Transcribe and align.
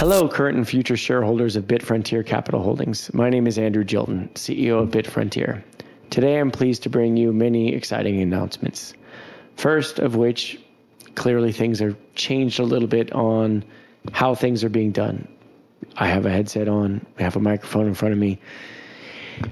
Hello, 0.00 0.26
current 0.26 0.56
and 0.56 0.66
future 0.66 0.96
shareholders 0.96 1.56
of 1.56 1.66
BitFrontier 1.66 2.24
Capital 2.24 2.62
Holdings. 2.62 3.12
My 3.12 3.28
name 3.28 3.46
is 3.46 3.58
Andrew 3.58 3.84
Jilton, 3.84 4.32
CEO 4.32 4.82
of 4.82 4.88
BitFrontier. 4.88 5.62
Today, 6.08 6.40
I'm 6.40 6.50
pleased 6.50 6.84
to 6.84 6.88
bring 6.88 7.18
you 7.18 7.34
many 7.34 7.74
exciting 7.74 8.18
announcements. 8.22 8.94
First 9.56 9.98
of 9.98 10.16
which, 10.16 10.58
clearly 11.16 11.52
things 11.52 11.80
have 11.80 11.98
changed 12.14 12.60
a 12.60 12.62
little 12.62 12.88
bit 12.88 13.12
on 13.12 13.62
how 14.10 14.34
things 14.34 14.64
are 14.64 14.70
being 14.70 14.90
done. 14.90 15.28
I 15.98 16.06
have 16.06 16.24
a 16.24 16.30
headset 16.30 16.66
on, 16.66 17.04
I 17.18 17.22
have 17.22 17.36
a 17.36 17.40
microphone 17.40 17.86
in 17.86 17.92
front 17.92 18.14
of 18.14 18.18
me. 18.18 18.38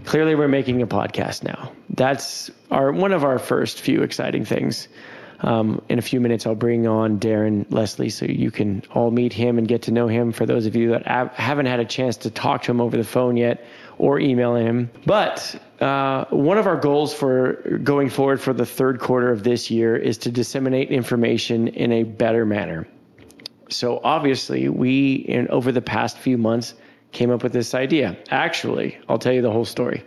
Clearly, 0.06 0.34
we're 0.34 0.48
making 0.48 0.80
a 0.80 0.86
podcast 0.86 1.42
now. 1.42 1.72
That's 1.90 2.50
our 2.70 2.90
one 2.90 3.12
of 3.12 3.22
our 3.22 3.38
first 3.38 3.82
few 3.82 4.02
exciting 4.02 4.46
things. 4.46 4.88
Um, 5.40 5.82
in 5.88 5.98
a 5.98 6.02
few 6.02 6.20
minutes, 6.20 6.46
I'll 6.46 6.54
bring 6.54 6.86
on 6.86 7.20
Darren 7.20 7.64
Leslie 7.70 8.10
so 8.10 8.26
you 8.26 8.50
can 8.50 8.82
all 8.92 9.10
meet 9.10 9.32
him 9.32 9.58
and 9.58 9.68
get 9.68 9.82
to 9.82 9.92
know 9.92 10.08
him. 10.08 10.32
For 10.32 10.46
those 10.46 10.66
of 10.66 10.74
you 10.74 10.90
that 10.90 11.06
haven't 11.34 11.66
had 11.66 11.80
a 11.80 11.84
chance 11.84 12.16
to 12.18 12.30
talk 12.30 12.62
to 12.64 12.72
him 12.72 12.80
over 12.80 12.96
the 12.96 13.04
phone 13.04 13.36
yet 13.36 13.64
or 13.98 14.18
email 14.18 14.56
him. 14.56 14.90
But 15.06 15.60
uh, 15.80 16.24
one 16.30 16.58
of 16.58 16.66
our 16.66 16.76
goals 16.76 17.14
for 17.14 17.78
going 17.82 18.10
forward 18.10 18.40
for 18.40 18.52
the 18.52 18.66
third 18.66 18.98
quarter 18.98 19.30
of 19.30 19.44
this 19.44 19.70
year 19.70 19.96
is 19.96 20.18
to 20.18 20.30
disseminate 20.30 20.90
information 20.90 21.68
in 21.68 21.92
a 21.92 22.02
better 22.02 22.44
manner. 22.44 22.88
So 23.68 24.00
obviously, 24.02 24.68
we 24.68 25.14
in 25.14 25.48
over 25.48 25.72
the 25.72 25.82
past 25.82 26.18
few 26.18 26.38
months 26.38 26.74
came 27.12 27.30
up 27.30 27.42
with 27.42 27.52
this 27.52 27.74
idea. 27.74 28.16
Actually, 28.30 28.98
I'll 29.08 29.18
tell 29.18 29.32
you 29.32 29.42
the 29.42 29.52
whole 29.52 29.64
story 29.64 30.04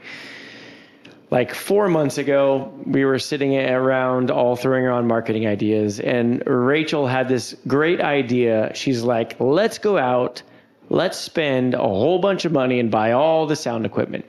like 1.32 1.56
four 1.56 1.88
months 1.88 2.18
ago, 2.18 2.74
we 2.86 3.06
were 3.06 3.18
sitting 3.18 3.58
around 3.58 4.30
all 4.30 4.58
throwing 4.58 4.86
around 4.86 5.08
marketing 5.08 5.48
ideas, 5.48 6.02
and 6.02 6.44
Rachel 6.46 7.08
had 7.08 7.30
this 7.30 7.56
great 7.66 8.02
idea. 8.02 8.74
She's 8.76 9.02
like, 9.02 9.40
let's 9.40 9.78
go 9.78 9.98
out, 9.98 10.44
let's 10.90 11.18
spend 11.18 11.74
a 11.74 11.78
whole 11.78 12.20
bunch 12.20 12.44
of 12.44 12.52
money 12.52 12.82
and 12.82 12.92
buy 12.92 13.14
all 13.14 13.48
the 13.48 13.56
sound 13.56 13.86
equipment. 13.86 14.26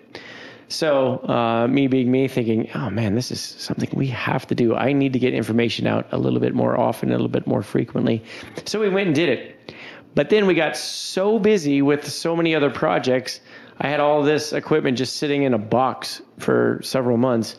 So, 0.69 1.19
uh, 1.29 1.67
me 1.67 1.89
being 1.89 2.11
me, 2.11 2.29
thinking, 2.29 2.71
oh 2.75 2.89
man, 2.89 3.17
this 3.17 3.31
is 3.33 3.41
something 3.41 3.91
we 3.93 4.07
have 4.07 4.47
to 4.47 4.55
do. 4.55 4.75
I 4.75 4.93
need 4.93 5.13
to 5.13 5.19
get 5.19 5.35
information 5.35 5.87
out 5.87 6.07
a 6.13 6.19
little 6.19 6.41
bit 6.41 6.55
more 6.55 6.79
often, 6.79 7.11
a 7.11 7.13
little 7.13 7.29
bit 7.29 7.47
more 7.47 7.63
frequently. 7.63 8.23
So, 8.65 8.81
we 8.81 8.89
went 8.89 9.09
and 9.09 9.15
did 9.15 9.29
it. 9.29 9.75
But 10.15 10.31
then 10.31 10.47
we 10.47 10.55
got 10.55 10.77
so 10.77 11.39
busy 11.39 11.83
with 11.83 12.09
so 12.09 12.37
many 12.37 12.55
other 12.55 12.71
projects 12.71 13.41
I 13.83 13.89
had 13.89 13.99
all 13.99 14.23
this 14.23 14.53
equipment 14.53 14.97
just 14.97 15.17
sitting 15.17 15.43
in 15.43 15.55
a 15.55 15.59
box 15.59 16.23
for 16.39 16.79
several 16.85 17.17
months. 17.17 17.57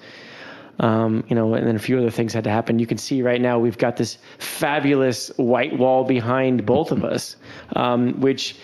Um, 0.79 1.23
you 1.27 1.35
know, 1.35 1.53
and 1.53 1.67
then 1.67 1.75
a 1.75 1.79
few 1.79 1.99
other 1.99 2.09
things 2.09 2.33
had 2.33 2.45
to 2.45 2.49
happen. 2.49 2.79
You 2.79 2.87
can 2.87 2.97
see 2.97 3.21
right 3.21 3.39
now 3.39 3.59
we've 3.59 3.77
got 3.77 3.97
this 3.97 4.17
fabulous 4.39 5.27
white 5.35 5.77
wall 5.77 6.05
behind 6.05 6.65
both 6.65 6.91
of 6.91 7.03
us, 7.03 7.35
um, 7.75 8.21
which. 8.21 8.55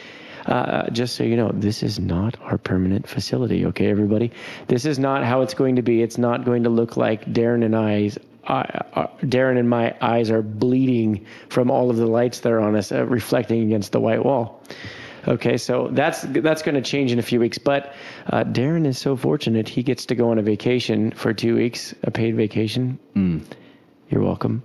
Uh, 0.46 0.90
just 0.90 1.16
so 1.16 1.24
you 1.24 1.36
know, 1.36 1.52
this 1.54 1.84
is 1.84 2.00
not 2.00 2.36
our 2.42 2.58
permanent 2.58 3.08
facility, 3.08 3.66
okay, 3.68 3.88
everybody? 3.88 4.32
This 4.68 4.86
is 4.86 4.98
not 4.98 5.24
how 5.24 5.42
it's 5.42 5.54
going 5.54 5.76
to 5.76 5.84
be. 5.84 6.02
It's 6.02 6.18
not 6.18 6.44
going 6.44 6.64
to 6.64 6.70
look 6.70 6.98
like 6.98 7.26
Darren 7.26 7.64
and 7.64 7.76
I's 7.76 8.18
uh, 8.48 8.64
uh, 8.94 9.08
Darren 9.22 9.60
and 9.60 9.70
my 9.70 9.94
eyes 10.02 10.32
are 10.32 10.42
bleeding 10.42 11.26
from 11.50 11.70
all 11.70 11.92
of 11.92 11.98
the 11.98 12.08
lights 12.08 12.40
that 12.40 12.52
are 12.52 12.62
on 12.62 12.76
us, 12.76 12.92
uh, 12.92 13.06
reflecting 13.06 13.62
against 13.64 13.92
the 13.92 14.00
white 14.00 14.26
wall. 14.26 14.64
Okay, 15.28 15.58
so 15.58 15.90
that's 15.92 16.22
that's 16.22 16.62
going 16.62 16.76
to 16.76 16.82
change 16.82 17.12
in 17.12 17.20
a 17.20 17.24
few 17.24 17.40
weeks. 17.40 17.58
But 17.58 17.94
uh, 18.28 18.44
Darren 18.44 18.86
is 18.86 18.98
so 18.98 19.16
fortunate; 19.16 19.68
he 19.68 19.84
gets 19.84 20.06
to 20.08 20.16
go 20.16 20.32
on 20.32 20.40
a 20.40 20.42
vacation 20.42 21.12
for 21.12 21.34
two 21.34 21.56
weeks, 21.56 21.94
a 22.04 22.12
paid 22.12 22.36
vacation. 22.36 22.98
Mm. 23.16 23.44
You're 24.10 24.24
welcome. 24.24 24.64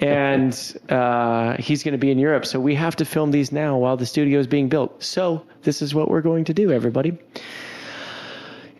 And 0.00 0.78
uh, 0.88 1.56
he's 1.58 1.82
going 1.82 1.92
to 1.92 1.98
be 1.98 2.10
in 2.10 2.18
Europe, 2.18 2.46
so 2.46 2.58
we 2.58 2.74
have 2.74 2.96
to 2.96 3.04
film 3.04 3.32
these 3.32 3.52
now 3.52 3.76
while 3.76 3.98
the 3.98 4.06
studio 4.06 4.40
is 4.40 4.46
being 4.46 4.68
built. 4.68 5.02
So 5.02 5.44
this 5.62 5.82
is 5.82 5.94
what 5.94 6.08
we're 6.08 6.22
going 6.22 6.44
to 6.44 6.54
do, 6.54 6.72
everybody. 6.72 7.18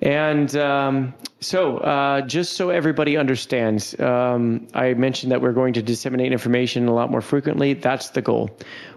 And 0.03 0.55
um, 0.57 1.15
so, 1.41 1.79
uh, 1.79 2.23
just 2.23 2.55
so 2.55 2.71
everybody 2.71 3.17
understands, 3.17 3.99
um, 4.01 4.67
I 4.73 4.95
mentioned 4.95 5.31
that 5.33 5.43
we're 5.43 5.53
going 5.53 5.75
to 5.75 5.83
disseminate 5.83 6.33
information 6.33 6.89
a 6.89 6.95
lot 6.95 7.11
more 7.11 7.21
frequently. 7.21 7.75
That's 7.75 8.11
the 8.11 8.23
goal. 8.23 8.51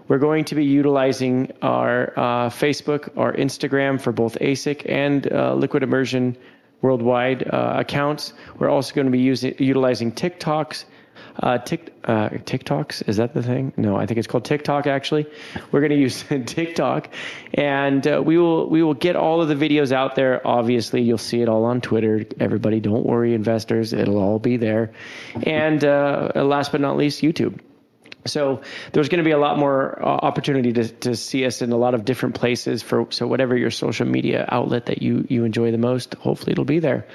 We're 0.08 0.18
going 0.18 0.44
to 0.46 0.54
be 0.54 0.64
utilizing 0.64 1.52
our 1.60 2.12
uh, 2.18 2.48
Facebook, 2.48 3.10
our 3.18 3.34
Instagram 3.34 4.00
for 4.00 4.12
both 4.12 4.38
ASIC 4.40 4.88
and 4.88 5.30
uh, 5.30 5.54
Liquid 5.54 5.82
Immersion 5.82 6.36
worldwide 6.80 7.48
uh, 7.48 7.74
accounts. 7.78 8.32
We're 8.58 8.70
also 8.70 8.94
going 8.94 9.06
to 9.06 9.10
be 9.10 9.20
using 9.20 9.54
utilizing 9.58 10.12
TikToks. 10.12 10.84
Uh, 11.36 11.58
Tik, 11.58 11.92
uh, 12.04 12.28
TikToks 12.30 13.08
is 13.08 13.16
that 13.16 13.34
the 13.34 13.42
thing? 13.42 13.72
No, 13.76 13.96
I 13.96 14.06
think 14.06 14.18
it's 14.18 14.26
called 14.26 14.44
TikTok. 14.44 14.86
Actually, 14.86 15.26
we're 15.72 15.80
going 15.80 15.90
to 15.90 15.98
use 15.98 16.24
TikTok, 16.46 17.08
and 17.52 18.06
uh, 18.06 18.22
we 18.24 18.38
will 18.38 18.68
we 18.68 18.82
will 18.82 18.94
get 18.94 19.16
all 19.16 19.42
of 19.42 19.48
the 19.48 19.54
videos 19.56 19.90
out 19.90 20.14
there. 20.14 20.46
Obviously, 20.46 21.02
you'll 21.02 21.18
see 21.18 21.40
it 21.40 21.48
all 21.48 21.64
on 21.64 21.80
Twitter. 21.80 22.24
Everybody, 22.38 22.80
don't 22.80 23.04
worry, 23.04 23.34
investors, 23.34 23.92
it'll 23.92 24.18
all 24.18 24.38
be 24.38 24.56
there. 24.56 24.92
And 25.42 25.84
uh, 25.84 26.30
last 26.36 26.70
but 26.70 26.80
not 26.80 26.96
least, 26.96 27.20
YouTube. 27.20 27.60
So 28.26 28.62
there's 28.92 29.08
going 29.08 29.18
to 29.18 29.24
be 29.24 29.32
a 29.32 29.38
lot 29.38 29.58
more 29.58 30.02
uh, 30.02 30.06
opportunity 30.06 30.72
to, 30.72 30.88
to 30.88 31.16
see 31.16 31.44
us 31.44 31.60
in 31.62 31.72
a 31.72 31.76
lot 31.76 31.94
of 31.94 32.04
different 32.04 32.36
places. 32.36 32.82
For 32.82 33.06
so 33.10 33.26
whatever 33.26 33.56
your 33.56 33.70
social 33.70 34.06
media 34.06 34.46
outlet 34.48 34.86
that 34.86 35.02
you 35.02 35.26
you 35.28 35.44
enjoy 35.44 35.72
the 35.72 35.78
most, 35.78 36.14
hopefully 36.14 36.52
it'll 36.52 36.64
be 36.64 36.78
there. 36.78 37.06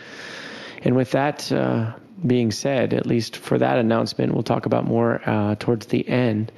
And 0.84 0.96
with 0.96 1.12
that 1.12 1.52
uh, 1.52 1.94
being 2.25 2.52
said, 2.52 2.94
at 2.94 3.06
least 3.06 3.38
for 3.38 3.57
that 3.57 3.78
announcement, 3.78 4.34
we'll 4.34 4.44
talk 4.44 4.66
about 4.66 4.85
more 4.85 5.22
uh, 5.25 5.56
towards 5.56 5.88
the 5.88 6.07
end. 6.07 6.52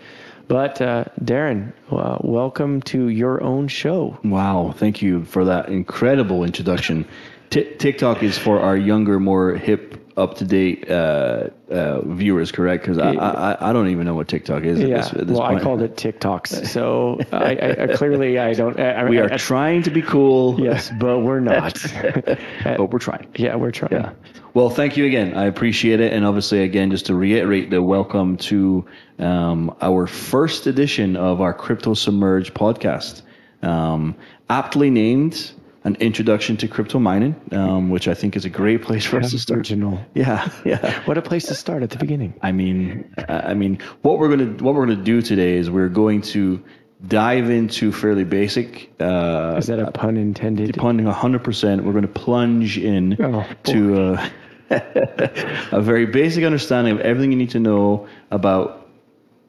But 0.47 0.81
uh, 0.81 1.05
Darren, 1.23 1.71
uh, 1.91 2.17
welcome 2.21 2.81
to 2.83 3.07
your 3.07 3.41
own 3.41 3.67
show. 3.67 4.19
Wow, 4.23 4.73
thank 4.75 5.01
you 5.01 5.23
for 5.23 5.45
that 5.45 5.69
incredible 5.69 6.43
introduction. 6.43 7.07
T- 7.51 7.73
TikTok 7.75 8.21
is 8.23 8.37
for 8.37 8.59
our 8.59 8.75
younger, 8.75 9.19
more 9.19 9.55
hip 9.55 10.01
up 10.17 10.35
to 10.35 10.45
date 10.45 10.89
uh, 10.89 11.49
uh, 11.69 12.01
viewers, 12.01 12.51
correct? 12.51 12.83
Because 12.83 12.97
I, 12.97 13.11
I, 13.11 13.69
I 13.69 13.73
don't 13.73 13.89
even 13.89 14.05
know 14.05 14.13
what 14.13 14.27
TikTok 14.27 14.63
is. 14.63 14.79
Yeah. 14.79 14.97
At 14.97 15.03
this, 15.03 15.13
at 15.13 15.27
this 15.27 15.37
well, 15.37 15.47
point. 15.47 15.61
I 15.61 15.63
called 15.63 15.81
it 15.81 15.95
TikToks. 15.95 16.67
So 16.71 17.19
I, 17.31 17.83
I, 17.83 17.95
clearly 17.95 18.39
I 18.39 18.53
don't. 18.53 18.79
I, 18.79 19.09
we 19.09 19.19
are 19.19 19.37
trying 19.37 19.83
to 19.83 19.91
be 19.91 20.01
cool. 20.01 20.59
Yes, 20.59 20.91
but 20.99 21.19
we're 21.19 21.41
not. 21.41 21.73
but 22.63 22.91
we're 22.91 22.99
trying. 22.99 23.27
Yeah, 23.35 23.55
we're 23.55 23.71
trying. 23.71 23.91
Yeah. 23.91 24.11
Well, 24.53 24.69
thank 24.69 24.97
you 24.97 25.05
again. 25.05 25.37
I 25.37 25.45
appreciate 25.45 26.01
it, 26.01 26.11
and 26.11 26.25
obviously, 26.25 26.63
again, 26.63 26.91
just 26.91 27.05
to 27.05 27.15
reiterate 27.15 27.69
the 27.69 27.81
welcome 27.81 28.35
to 28.37 28.85
um, 29.17 29.73
our 29.79 30.07
first 30.07 30.67
edition 30.67 31.15
of 31.15 31.39
our 31.39 31.53
Crypto 31.53 31.93
Submerge 31.93 32.53
podcast, 32.53 33.21
um, 33.63 34.13
aptly 34.49 34.89
named 34.89 35.51
an 35.85 35.95
introduction 36.01 36.57
to 36.57 36.67
crypto 36.67 36.99
mining, 36.99 37.33
um, 37.53 37.89
which 37.89 38.09
I 38.09 38.13
think 38.13 38.35
is 38.35 38.43
a 38.43 38.49
great 38.49 38.81
place 38.81 39.05
for 39.05 39.19
us 39.19 39.31
to 39.31 39.39
start. 39.39 39.59
Original. 39.59 40.01
Yeah, 40.15 40.51
yeah. 40.65 41.01
what 41.05 41.17
a 41.17 41.21
place 41.21 41.45
to 41.45 41.55
start 41.55 41.81
at 41.81 41.89
the 41.89 41.97
beginning. 41.97 42.33
I 42.41 42.51
mean, 42.51 43.15
I 43.29 43.53
mean, 43.53 43.79
what 44.01 44.19
we're 44.19 44.29
gonna 44.29 44.61
what 44.61 44.75
we're 44.75 44.85
gonna 44.85 45.01
do 45.01 45.21
today 45.21 45.55
is 45.55 45.69
we're 45.69 45.87
going 45.87 46.23
to 46.23 46.61
dive 47.07 47.49
into 47.49 47.91
fairly 47.91 48.25
basic. 48.25 48.91
Uh, 48.99 49.55
is 49.57 49.67
that 49.67 49.79
a 49.79 49.91
pun 49.91 50.17
intended? 50.17 50.75
Pun, 50.75 50.99
hundred 51.05 51.43
percent. 51.43 51.83
We're 51.83 51.93
going 51.93 52.03
to 52.03 52.07
plunge 52.09 52.77
in 52.77 53.15
oh, 53.21 53.47
to 53.63 54.13
uh, 54.13 54.29
a 55.71 55.81
very 55.81 56.05
basic 56.05 56.43
understanding 56.43 56.93
of 56.93 57.01
everything 57.01 57.31
you 57.31 57.37
need 57.37 57.51
to 57.51 57.59
know 57.59 58.07
about 58.29 58.89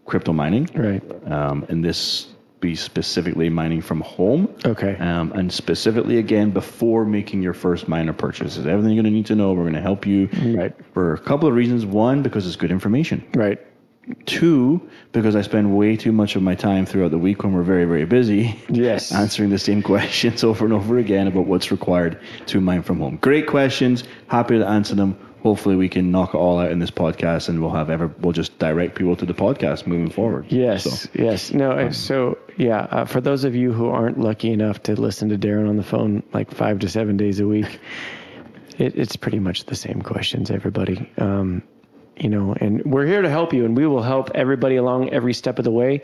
crypto 0.05 0.33
mining. 0.33 0.69
Right. 0.75 1.03
Um, 1.31 1.65
and 1.69 1.85
this 1.85 2.29
be 2.63 2.77
specifically 2.77 3.51
mining 3.51 3.83
from 3.83 4.01
home. 4.01 4.49
Okay. 4.65 4.97
Um, 4.97 5.33
and 5.33 5.53
specifically, 5.53 6.19
again, 6.19 6.53
before 6.53 7.05
making 7.05 7.43
your 7.43 7.53
first 7.53 7.89
miner 7.89 8.13
purchases. 8.15 8.67
Everything 8.67 8.95
you're 8.95 9.03
going 9.03 9.13
to 9.13 9.17
need 9.17 9.27
to 9.27 9.35
know, 9.35 9.53
we're 9.53 9.65
going 9.65 9.75
to 9.75 9.81
help 9.83 10.07
you 10.07 10.31
right. 10.57 10.73
for 10.95 11.13
a 11.13 11.19
couple 11.19 11.49
of 11.49 11.55
reasons. 11.55 11.85
One, 11.85 12.23
because 12.23 12.47
it's 12.47 12.57
good 12.57 12.71
information. 12.71 13.29
Right. 13.35 13.61
Two, 14.27 14.89
because 15.13 15.37
I 15.37 15.43
spend 15.43 15.77
way 15.77 15.97
too 15.97 16.13
much 16.13 16.35
of 16.35 16.43
my 16.43 16.55
time 16.57 16.87
throughout 16.87 17.13
the 17.13 17.19
week 17.19 17.45
when 17.45 17.53
we're 17.53 17.63
very, 17.63 17.85
very 17.85 18.05
busy. 18.05 18.59
Yes. 18.69 19.13
answering 19.15 19.51
the 19.51 19.59
same 19.59 19.83
questions 19.83 20.43
over 20.51 20.65
and 20.65 20.75
over 20.75 20.99
again 20.99 21.29
about 21.29 21.47
what's 21.47 21.71
required 21.71 22.19
to 22.47 22.61
mine 22.61 22.83
from 22.83 22.99
home. 22.99 23.17
Great 23.17 23.47
questions. 23.47 24.05
Happy 24.27 24.59
to 24.59 24.67
answer 24.67 24.95
them 24.95 25.17
hopefully 25.43 25.75
we 25.75 25.89
can 25.89 26.11
knock 26.11 26.35
it 26.35 26.37
all 26.37 26.61
out 26.61 26.71
in 26.71 26.79
this 26.79 26.91
podcast 26.91 27.49
and 27.49 27.61
we'll 27.61 27.71
have 27.71 27.91
ever 27.91 28.07
we'll 28.21 28.33
just 28.33 28.57
direct 28.59 28.95
people 28.95 29.17
to 29.17 29.27
the 29.27 29.35
podcast 29.35 29.87
moving 29.87 30.11
forward 30.11 30.47
yes 30.51 30.85
so, 30.85 31.09
yes 31.15 31.53
no 31.53 31.73
um, 31.73 31.93
so 31.93 32.39
yeah 32.57 32.87
uh, 32.91 33.05
for 33.05 33.21
those 33.21 33.45
of 33.45 33.55
you 33.55 33.73
who 33.73 33.89
aren't 33.89 34.19
lucky 34.19 34.53
enough 34.53 34.83
to 34.83 34.99
listen 34.99 35.29
to 35.29 35.37
darren 35.37 35.69
on 35.69 35.77
the 35.77 35.83
phone 35.83 36.23
like 36.33 36.51
five 36.53 36.79
to 36.79 36.89
seven 36.89 37.17
days 37.17 37.41
a 37.41 37.47
week 37.47 37.81
it, 38.79 38.97
it's 38.97 39.17
pretty 39.17 39.41
much 39.41 39.65
the 39.65 39.75
same 39.75 40.01
questions 40.01 40.51
everybody 40.51 41.11
um, 41.19 41.63
you 42.17 42.29
know 42.29 42.55
and 42.61 42.85
we're 42.85 43.07
here 43.07 43.23
to 43.23 43.31
help 43.31 43.53
you 43.53 43.65
and 43.65 43.77
we 43.77 43.87
will 43.87 44.03
help 44.03 44.31
everybody 44.35 44.77
along 44.77 45.11
every 45.11 45.35
step 45.35 45.59
of 45.59 45.65
the 45.65 45.71
way. 45.71 46.03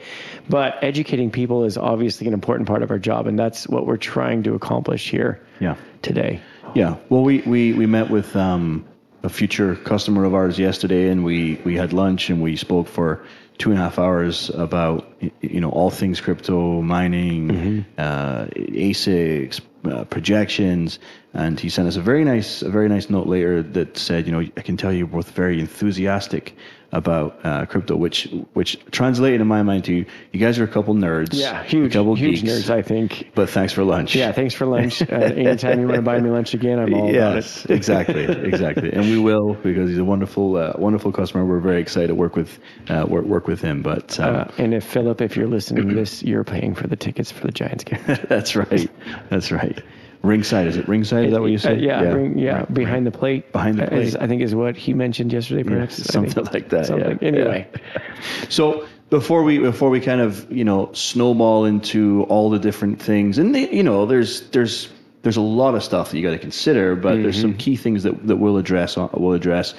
But 0.48 0.82
educating 0.82 1.30
people 1.30 1.64
is 1.64 1.76
obviously 1.76 2.26
an 2.26 2.34
important 2.34 2.68
part 2.68 2.82
of 2.82 2.90
our 2.90 2.98
job 2.98 3.26
and 3.26 3.38
that's 3.38 3.68
what 3.68 3.86
we're 3.86 3.96
trying 3.96 4.42
to 4.44 4.54
accomplish 4.54 5.10
here 5.10 5.40
yeah. 5.60 5.76
today. 6.02 6.40
Yeah. 6.74 6.96
Well 7.08 7.22
we 7.22 7.40
we, 7.42 7.72
we 7.72 7.86
met 7.86 8.10
with 8.10 8.34
um, 8.36 8.84
a 9.22 9.28
future 9.28 9.74
customer 9.74 10.24
of 10.24 10.34
ours 10.34 10.58
yesterday, 10.58 11.08
and 11.08 11.24
we 11.24 11.60
we 11.64 11.76
had 11.76 11.92
lunch 11.92 12.30
and 12.30 12.40
we 12.40 12.56
spoke 12.56 12.88
for 12.88 13.24
two 13.58 13.70
and 13.70 13.78
a 13.78 13.82
half 13.82 13.98
hours 13.98 14.50
about 14.50 15.10
you 15.40 15.60
know 15.60 15.70
all 15.70 15.90
things 15.90 16.20
crypto 16.20 16.80
mining, 16.82 17.48
Mm-hmm. 17.48 17.80
uh, 17.98 18.46
ASICs, 18.46 19.60
uh, 19.84 20.04
projections, 20.04 20.98
and 21.34 21.58
he 21.58 21.68
sent 21.68 21.88
us 21.88 21.96
a 21.96 22.00
very 22.00 22.24
nice 22.24 22.62
a 22.62 22.70
very 22.70 22.88
nice 22.88 23.10
note 23.10 23.26
later 23.26 23.62
that 23.62 23.96
said, 23.96 24.26
you 24.26 24.32
know, 24.32 24.40
I 24.56 24.62
can 24.62 24.76
tell 24.76 24.92
you're 24.92 25.06
both 25.06 25.30
very 25.30 25.60
enthusiastic 25.60 26.56
about 26.90 27.38
uh, 27.44 27.66
crypto, 27.66 27.96
which 27.96 28.28
which 28.54 28.78
translated 28.90 29.40
in 29.40 29.46
my 29.46 29.62
mind 29.62 29.84
to 29.84 29.92
you, 29.92 30.06
guys 30.40 30.58
are 30.58 30.64
a 30.64 30.68
couple 30.68 30.94
nerds, 30.94 31.34
Yeah, 31.34 31.62
huge, 31.64 31.92
couple 31.92 32.14
huge 32.14 32.42
geeks, 32.42 32.50
nerds, 32.50 32.70
I 32.70 32.80
think. 32.82 33.30
But 33.34 33.50
thanks 33.50 33.72
for 33.74 33.84
lunch. 33.84 34.14
Yeah, 34.14 34.32
thanks 34.32 34.54
for 34.54 34.66
lunch. 34.66 35.02
Uh, 35.10 35.16
anytime 35.16 35.80
you 35.80 35.86
want 35.86 35.96
to 35.96 36.02
buy 36.02 36.20
me 36.20 36.30
lunch 36.30 36.54
again, 36.54 36.78
I'm 36.78 36.94
all 36.94 37.12
yes, 37.12 37.64
about 37.64 37.70
it. 37.70 37.76
exactly, 37.76 38.24
exactly, 38.24 38.92
and 38.92 39.02
we 39.02 39.18
will 39.18 39.54
because 39.54 39.88
he's 39.90 39.98
a 39.98 40.04
wonderful, 40.04 40.56
uh, 40.56 40.72
wonderful 40.76 41.12
customer. 41.12 41.44
We're 41.44 41.60
very 41.60 41.80
excited 41.80 42.08
to 42.08 42.14
work 42.14 42.36
with, 42.36 42.58
uh, 42.88 43.04
work, 43.08 43.24
work 43.24 43.46
with 43.48 43.60
him. 43.60 43.82
But 43.82 44.18
um, 44.20 44.34
Uh, 44.36 44.44
and 44.58 44.74
if 44.74 44.84
Philip, 44.84 45.20
if 45.20 45.36
you're 45.36 45.46
listening 45.48 45.88
to 45.88 45.94
this, 46.02 46.22
you're 46.22 46.44
paying 46.44 46.74
for 46.74 46.86
the 46.86 46.96
tickets 46.96 47.30
for 47.30 47.46
the 47.46 47.52
Giants 47.52 47.84
game. 47.84 48.00
that's 48.28 48.54
right, 48.56 48.90
that's 49.30 49.50
right. 49.50 49.82
Ringside 50.22 50.66
is 50.66 50.76
it? 50.76 50.88
Ringside 50.88 51.26
is 51.26 51.32
that 51.32 51.40
what 51.40 51.50
you 51.50 51.56
Uh, 51.56 51.60
said? 51.60 51.80
yeah, 51.80 52.00
ring- 52.02 52.38
yeah, 52.38 52.58
Right, 52.58 52.74
behind 52.74 53.06
the 53.06 53.10
plate. 53.10 53.52
Behind 53.52 53.78
the 53.78 53.84
uh, 53.92 53.96
is- 53.96 54.10
plate. 54.14 54.22
I 54.22 54.26
think 54.26 54.42
is 54.42 54.54
what 54.54 54.76
he 54.76 54.92
mentioned 54.94 55.32
yesterday, 55.32 55.62
perhaps. 55.62 56.00
I 56.00 56.12
something 56.12 56.44
like 56.52 56.68
that, 56.70 56.86
Something. 56.86 57.18
yeah, 57.20 57.28
Anyway, 57.28 57.66
So 58.48 58.86
before 59.10 59.42
we 59.42 59.58
before 59.58 59.90
we 59.90 60.00
kind 60.00 60.20
of 60.20 60.50
you 60.50 60.64
know 60.64 60.90
snowball 60.92 61.64
into 61.64 62.24
all 62.28 62.50
the 62.50 62.58
different 62.58 63.00
things, 63.00 63.38
and 63.38 63.54
they, 63.54 63.70
you 63.70 63.82
know 63.82 64.06
there's 64.06 64.42
there's 64.50 64.88
there's 65.22 65.36
a 65.36 65.40
lot 65.40 65.74
of 65.74 65.82
stuff 65.82 66.10
that 66.10 66.16
you 66.16 66.22
got 66.22 66.30
to 66.30 66.38
consider, 66.38 66.94
but 66.94 67.20
there's 67.22 67.40
some 67.40 67.52
key 67.54 67.74
things 67.76 68.04
that, 68.04 68.26
that 68.28 68.36
we'll 68.36 68.56
address. 68.56 68.96
We'll 68.96 69.32
address. 69.32 69.74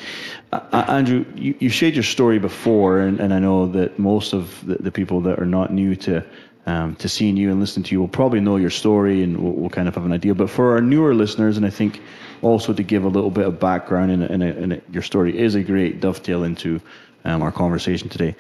Uh, 0.52 0.60
uh, 0.74 0.86
Andrew, 0.90 1.26
you, 1.36 1.56
you 1.60 1.70
shared 1.70 1.94
your 1.96 2.04
story 2.04 2.40
before, 2.40 3.00
and, 3.00 3.22
and 3.22 3.34
I 3.34 3.40
know 3.40 3.68
that 3.68 3.98
most 3.98 4.34
of 4.34 4.64
the, 4.66 4.76
the 4.76 4.92
people 4.92 5.22
that 5.22 5.40
are 5.40 5.46
not 5.46 5.72
new 5.72 5.96
to 5.96 6.26
um, 6.66 6.96
to 6.98 7.10
seeing 7.10 7.38
you 7.38 7.52
and 7.52 7.60
listening 7.60 7.84
to 7.86 7.92
you 7.92 8.00
will 8.00 8.08
probably 8.08 8.40
know 8.40 8.58
your 8.58 8.70
story, 8.70 9.24
and 9.24 9.38
we'll, 9.38 9.54
we'll 9.54 9.70
kind 9.70 9.88
of 9.88 9.96
have 9.96 10.06
an 10.06 10.12
idea. 10.12 10.36
But 10.36 10.50
for 10.50 10.74
our 10.74 10.82
newer 10.82 11.14
listeners, 11.16 11.58
and 11.58 11.66
I 11.66 11.70
think 11.70 12.02
also 12.42 12.74
to 12.74 12.84
give 12.84 13.04
a 13.04 13.08
little 13.08 13.32
bit 13.32 13.46
of 13.46 13.60
background, 13.60 14.12
and, 14.12 14.82
your 14.92 15.04
story 15.04 15.38
is 15.38 15.56
a 15.56 15.64
great 15.64 16.00
dovetail 16.00 16.44
into 16.44 16.80
um, 17.26 17.42
our 17.42 17.52
conversation 17.52 18.10
today. 18.10 18.36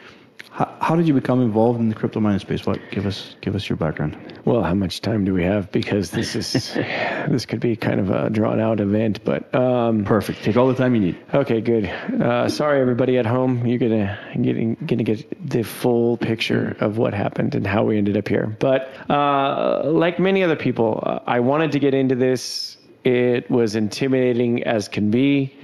How, 0.60 0.76
how 0.82 0.96
did 0.98 1.08
you 1.08 1.14
become 1.14 1.42
involved 1.42 1.80
in 1.80 1.88
the 1.88 1.96
crypto 1.96 2.20
mining 2.20 2.40
space? 2.40 2.66
What 2.66 2.82
give 2.92 3.06
us 3.06 3.38
give 3.40 3.56
us 3.56 3.70
your 3.70 3.78
background? 3.78 4.18
well, 4.44 4.62
how 4.62 4.74
much 4.74 5.00
time 5.00 5.24
do 5.24 5.34
we 5.34 5.44
have? 5.44 5.72
Because 5.72 6.12
this 6.12 6.36
is 6.36 6.74
this 7.30 7.46
could 7.46 7.62
be 7.62 7.78
kind 7.78 8.02
of 8.02 8.10
a 8.10 8.30
drawn 8.30 8.60
out 8.60 8.82
event, 8.82 9.24
but 9.24 9.56
um, 9.56 10.04
Perfect. 10.04 10.44
Take 10.44 10.58
all 10.58 10.68
the 10.68 10.74
time 10.74 10.96
you 10.96 11.02
need. 11.02 11.18
Okay, 11.34 11.62
good. 11.62 11.86
Uh, 11.86 12.50
sorry, 12.50 12.82
everybody 12.82 13.18
at 13.18 13.26
home. 13.26 13.66
You're 13.66 13.80
gonna 13.80 14.20
getting 14.42 14.76
gonna 14.86 15.04
get 15.04 15.50
the 15.50 15.64
full 15.64 16.18
picture 16.18 16.76
of 16.82 16.98
what 16.98 17.14
happened 17.14 17.56
and 17.56 17.66
how 17.66 17.86
we 17.86 17.98
ended 17.98 18.18
up 18.18 18.28
here. 18.28 18.48
But 18.60 18.92
uh, 19.10 19.84
like 19.86 20.20
many 20.20 20.44
other 20.44 20.58
people, 20.58 21.02
uh, 21.06 21.20
I 21.26 21.40
wanted 21.40 21.72
to 21.72 21.80
get 21.80 21.94
into 21.94 22.16
this. 22.16 22.76
It 23.06 23.50
was 23.50 23.78
intimidating 23.78 24.64
as 24.64 24.90
can 24.90 25.10
be. 25.10 25.56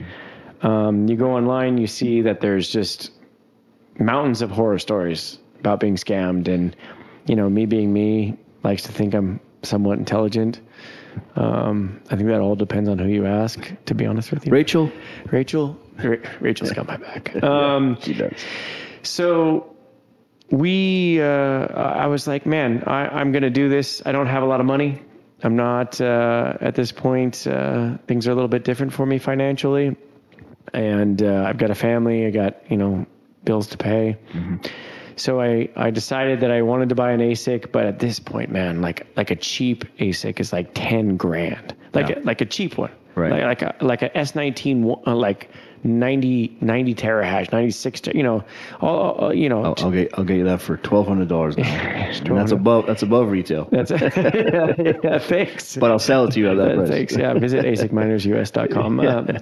Um, 0.61 1.07
you 1.07 1.15
go 1.15 1.33
online, 1.33 1.77
you 1.77 1.85
see 1.85 2.21
that 2.21 2.39
there's 2.39 2.69
just 2.69 3.11
mountains 3.99 4.41
of 4.41 4.51
horror 4.51 4.79
stories 4.79 5.39
about 5.59 5.79
being 5.79 5.95
scammed, 5.95 6.47
and 6.47 6.75
you 7.27 7.35
know, 7.35 7.49
me 7.49 7.65
being 7.65 7.91
me, 7.93 8.37
likes 8.63 8.83
to 8.83 8.91
think 8.91 9.13
I'm 9.13 9.39
somewhat 9.63 9.97
intelligent. 9.97 10.59
Um, 11.35 12.01
I 12.11 12.15
think 12.17 12.27
that 12.27 12.41
all 12.41 12.55
depends 12.55 12.89
on 12.89 12.99
who 12.99 13.07
you 13.07 13.25
ask. 13.25 13.71
To 13.85 13.95
be 13.95 14.05
honest 14.05 14.31
with 14.31 14.45
you, 14.45 14.51
Rachel. 14.51 14.91
Rachel, 15.31 15.77
Ra- 16.03 16.17
Rachel's 16.41 16.71
got 16.71 16.87
my 16.87 16.97
back. 16.97 17.33
Um, 17.43 17.97
She 18.01 18.13
does. 18.13 18.33
so 19.01 19.75
we, 20.51 21.21
uh, 21.21 21.25
I 21.25 22.07
was 22.07 22.27
like, 22.27 22.45
man, 22.45 22.83
I, 22.85 23.07
I'm 23.07 23.31
going 23.31 23.43
to 23.43 23.49
do 23.49 23.69
this. 23.69 24.01
I 24.05 24.11
don't 24.11 24.27
have 24.27 24.43
a 24.43 24.45
lot 24.45 24.59
of 24.59 24.65
money. 24.65 25.01
I'm 25.43 25.55
not 25.55 25.99
uh, 26.01 26.57
at 26.61 26.75
this 26.75 26.91
point. 26.91 27.47
Uh, 27.47 27.97
things 28.07 28.27
are 28.27 28.31
a 28.31 28.35
little 28.35 28.47
bit 28.47 28.63
different 28.63 28.93
for 28.93 29.05
me 29.05 29.17
financially, 29.17 29.95
and 30.73 31.21
uh, 31.21 31.45
I've 31.47 31.57
got 31.57 31.71
a 31.71 31.75
family. 31.75 32.25
I 32.25 32.29
got 32.31 32.69
you 32.71 32.77
know 32.77 33.05
bills 33.45 33.67
to 33.67 33.77
pay. 33.77 34.17
So 35.17 35.39
I, 35.39 35.69
I 35.77 35.91
decided 35.91 36.41
that 36.41 36.51
I 36.51 36.61
wanted 36.61 36.89
to 36.89 36.95
buy 36.95 37.11
an 37.11 37.21
ASIC, 37.21 37.71
but 37.71 37.85
at 37.85 37.99
this 37.99 38.19
point, 38.19 38.51
man, 38.51 38.81
like 38.81 39.07
like 39.15 39.31
a 39.31 39.35
cheap 39.37 39.85
ASIC 39.97 40.39
is 40.41 40.51
like 40.51 40.71
ten 40.73 41.15
grand, 41.15 41.73
like 41.93 42.09
Yeah. 42.09 42.19
a, 42.19 42.23
like 42.23 42.41
a 42.41 42.45
cheap 42.45 42.77
one, 42.77 42.91
Right. 43.15 43.31
Like, 43.31 43.61
like 43.61 43.61
a 43.61 43.85
like 43.85 44.01
a 44.01 44.09
S19, 44.09 45.07
uh, 45.07 45.15
like 45.15 45.49
90 45.85 46.57
90 46.61 46.95
terahash, 46.95 47.51
96, 47.51 48.01
ter- 48.01 48.11
you 48.13 48.23
know, 48.23 48.43
all, 48.81 49.11
all- 49.11 49.33
you 49.33 49.47
know. 49.49 49.63
I'll, 49.63 49.75
I'll 49.77 49.91
get 49.91 50.09
I'll 50.17 50.23
get 50.25 50.37
you 50.37 50.43
that 50.45 50.61
for 50.61 50.77
twelve 50.77 51.07
hundred 51.07 51.27
dollars 51.29 51.57
now. 51.57 51.63
that's 52.35 52.51
above 52.51 52.87
that's 52.87 53.03
above 53.03 53.29
retail. 53.29 53.65
that's 53.71 53.91
yeah, 53.91 55.19
thanks. 55.19 55.77
But 55.77 55.91
I'll 55.91 55.99
sell 55.99 56.25
it 56.25 56.31
to 56.33 56.39
you 56.39 56.49
at 56.49 56.57
that 56.57 56.71
Uh, 56.71 56.75
price. 56.75 56.89
thanks. 56.89 57.15
Yeah, 57.15 57.33
visit 57.35 57.63
asicminersus.com. 57.65 58.99
Um, 58.99 59.37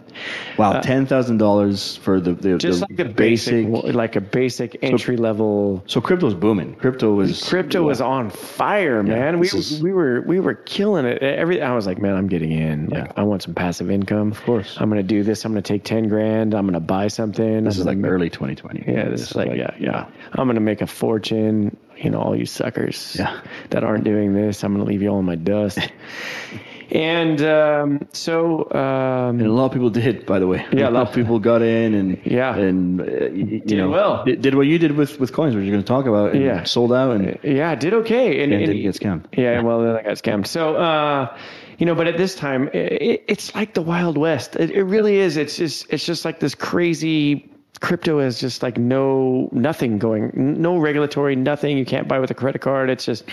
Wow, 0.57 0.81
ten 0.81 1.05
thousand 1.05 1.37
dollars 1.37 1.97
for 1.97 2.19
the 2.19 2.33
the, 2.33 2.57
just 2.57 2.81
the 2.81 2.87
like 2.89 2.99
a 2.99 3.09
basic, 3.13 3.67
like 3.67 4.15
a 4.15 4.21
basic 4.21 4.77
entry 4.83 5.17
level. 5.17 5.83
So 5.87 6.01
crypto's 6.01 6.33
booming. 6.33 6.75
Crypto 6.75 7.13
was 7.13 7.47
Crypto 7.47 7.83
was 7.83 8.01
on 8.01 8.29
fire, 8.29 9.01
man. 9.03 9.39
we 9.39 9.47
is- 9.47 9.81
we 9.81 9.93
were 9.93 10.21
we 10.21 10.39
were 10.39 10.53
killing 10.55 11.05
it. 11.05 11.21
Every 11.23 11.61
I 11.61 11.73
was 11.73 11.85
like, 11.87 11.99
man, 11.99 12.15
I'm 12.15 12.27
getting 12.27 12.51
in. 12.51 12.89
Like, 12.89 13.05
Yeah. 13.05 13.11
I 13.15 13.23
want 13.23 13.43
some 13.43 13.53
passive 13.53 13.89
income. 13.89 14.31
Of 14.31 14.41
course. 14.43 14.77
I'm 14.79 14.89
gonna 14.89 15.03
do 15.03 15.23
this. 15.23 15.45
I'm 15.45 15.51
gonna 15.53 15.61
take 15.61 15.83
ten 15.83 16.07
grand. 16.09 16.32
I'm 16.41 16.65
gonna 16.65 16.79
buy 16.79 17.07
something. 17.07 17.63
This 17.63 17.75
I'm 17.75 17.81
is 17.81 17.85
like 17.85 18.01
gonna- 18.01 18.13
early 18.13 18.29
2020. 18.29 18.83
Yeah, 18.87 19.09
this, 19.09 19.21
is 19.21 19.35
like, 19.35 19.55
yeah, 19.55 19.71
yeah. 19.79 20.05
I'm 20.33 20.47
gonna 20.47 20.59
make 20.59 20.81
a 20.81 20.87
fortune. 20.87 21.77
You 21.97 22.09
know, 22.09 22.19
all 22.21 22.35
you 22.35 22.45
suckers 22.47 23.15
Yeah. 23.19 23.39
that 23.69 23.83
aren't 23.83 24.03
doing 24.03 24.33
this, 24.33 24.63
I'm 24.63 24.73
gonna 24.73 24.83
leave 24.85 25.01
you 25.03 25.09
all 25.09 25.19
in 25.19 25.25
my 25.25 25.35
dust. 25.35 25.79
and 26.91 27.41
um, 27.41 28.07
so, 28.13 28.69
um, 28.71 29.39
And 29.39 29.41
a 29.47 29.51
lot 29.53 29.65
of 29.67 29.71
people 29.73 29.89
did, 29.89 30.25
by 30.25 30.39
the 30.39 30.47
way. 30.47 30.65
Yeah, 30.73 30.89
a 30.89 30.91
lot 30.91 31.07
of 31.07 31.13
people 31.19 31.39
got 31.39 31.61
in 31.61 31.93
and 31.93 32.19
Yeah. 32.25 32.55
and 32.55 32.99
uh, 33.01 33.29
you, 33.31 33.61
know 33.77 33.89
well. 33.89 34.25
did, 34.25 34.41
did 34.41 34.55
what 34.55 34.67
you 34.67 34.77
did 34.79 34.93
with 34.93 35.19
with 35.19 35.33
coins, 35.33 35.55
which 35.55 35.63
you're 35.65 35.71
going 35.73 35.83
to 35.83 35.87
talk 35.87 36.05
about. 36.07 36.33
And 36.33 36.43
Yeah. 36.43 36.63
sold 36.63 36.91
out 36.93 37.15
and, 37.15 37.37
yeah, 37.43 37.75
did 37.75 37.93
okay. 37.93 38.43
And, 38.43 38.51
and 38.53 38.61
and- 38.63 38.71
didn't 38.71 38.81
get 38.83 38.95
scammed. 38.95 39.25
Yeah, 39.37 39.61
well, 39.61 39.81
then 39.81 39.95
I 39.95 40.01
got 40.03 40.17
scammed. 40.17 40.47
So, 40.47 40.75
uh, 40.75 41.35
you 41.77 41.85
know, 41.85 41.95
but 41.95 42.07
at 42.07 42.17
this 42.17 42.35
time, 42.35 42.69
it, 42.73 43.23
it's 43.27 43.53
like 43.55 43.73
the 43.73 43.81
Wild 43.81 44.17
West. 44.17 44.55
It, 44.55 44.71
it 44.71 44.83
really 44.83 45.17
is. 45.17 45.37
It's 45.37 45.57
just, 45.57 45.87
it's 45.89 46.05
just 46.05 46.25
like 46.25 46.39
this 46.39 46.55
crazy. 46.55 47.49
Crypto 47.81 48.19
is 48.19 48.39
just 48.39 48.63
like 48.63 48.77
no 48.77 49.49
nothing 49.51 49.97
going, 49.97 50.31
no 50.35 50.77
regulatory, 50.77 51.35
nothing. 51.35 51.77
You 51.77 51.85
can't 51.85 52.07
buy 52.07 52.19
with 52.19 52.31
a 52.31 52.33
credit 52.33 52.61
card. 52.61 52.89
It's 52.89 53.03
just, 53.03 53.25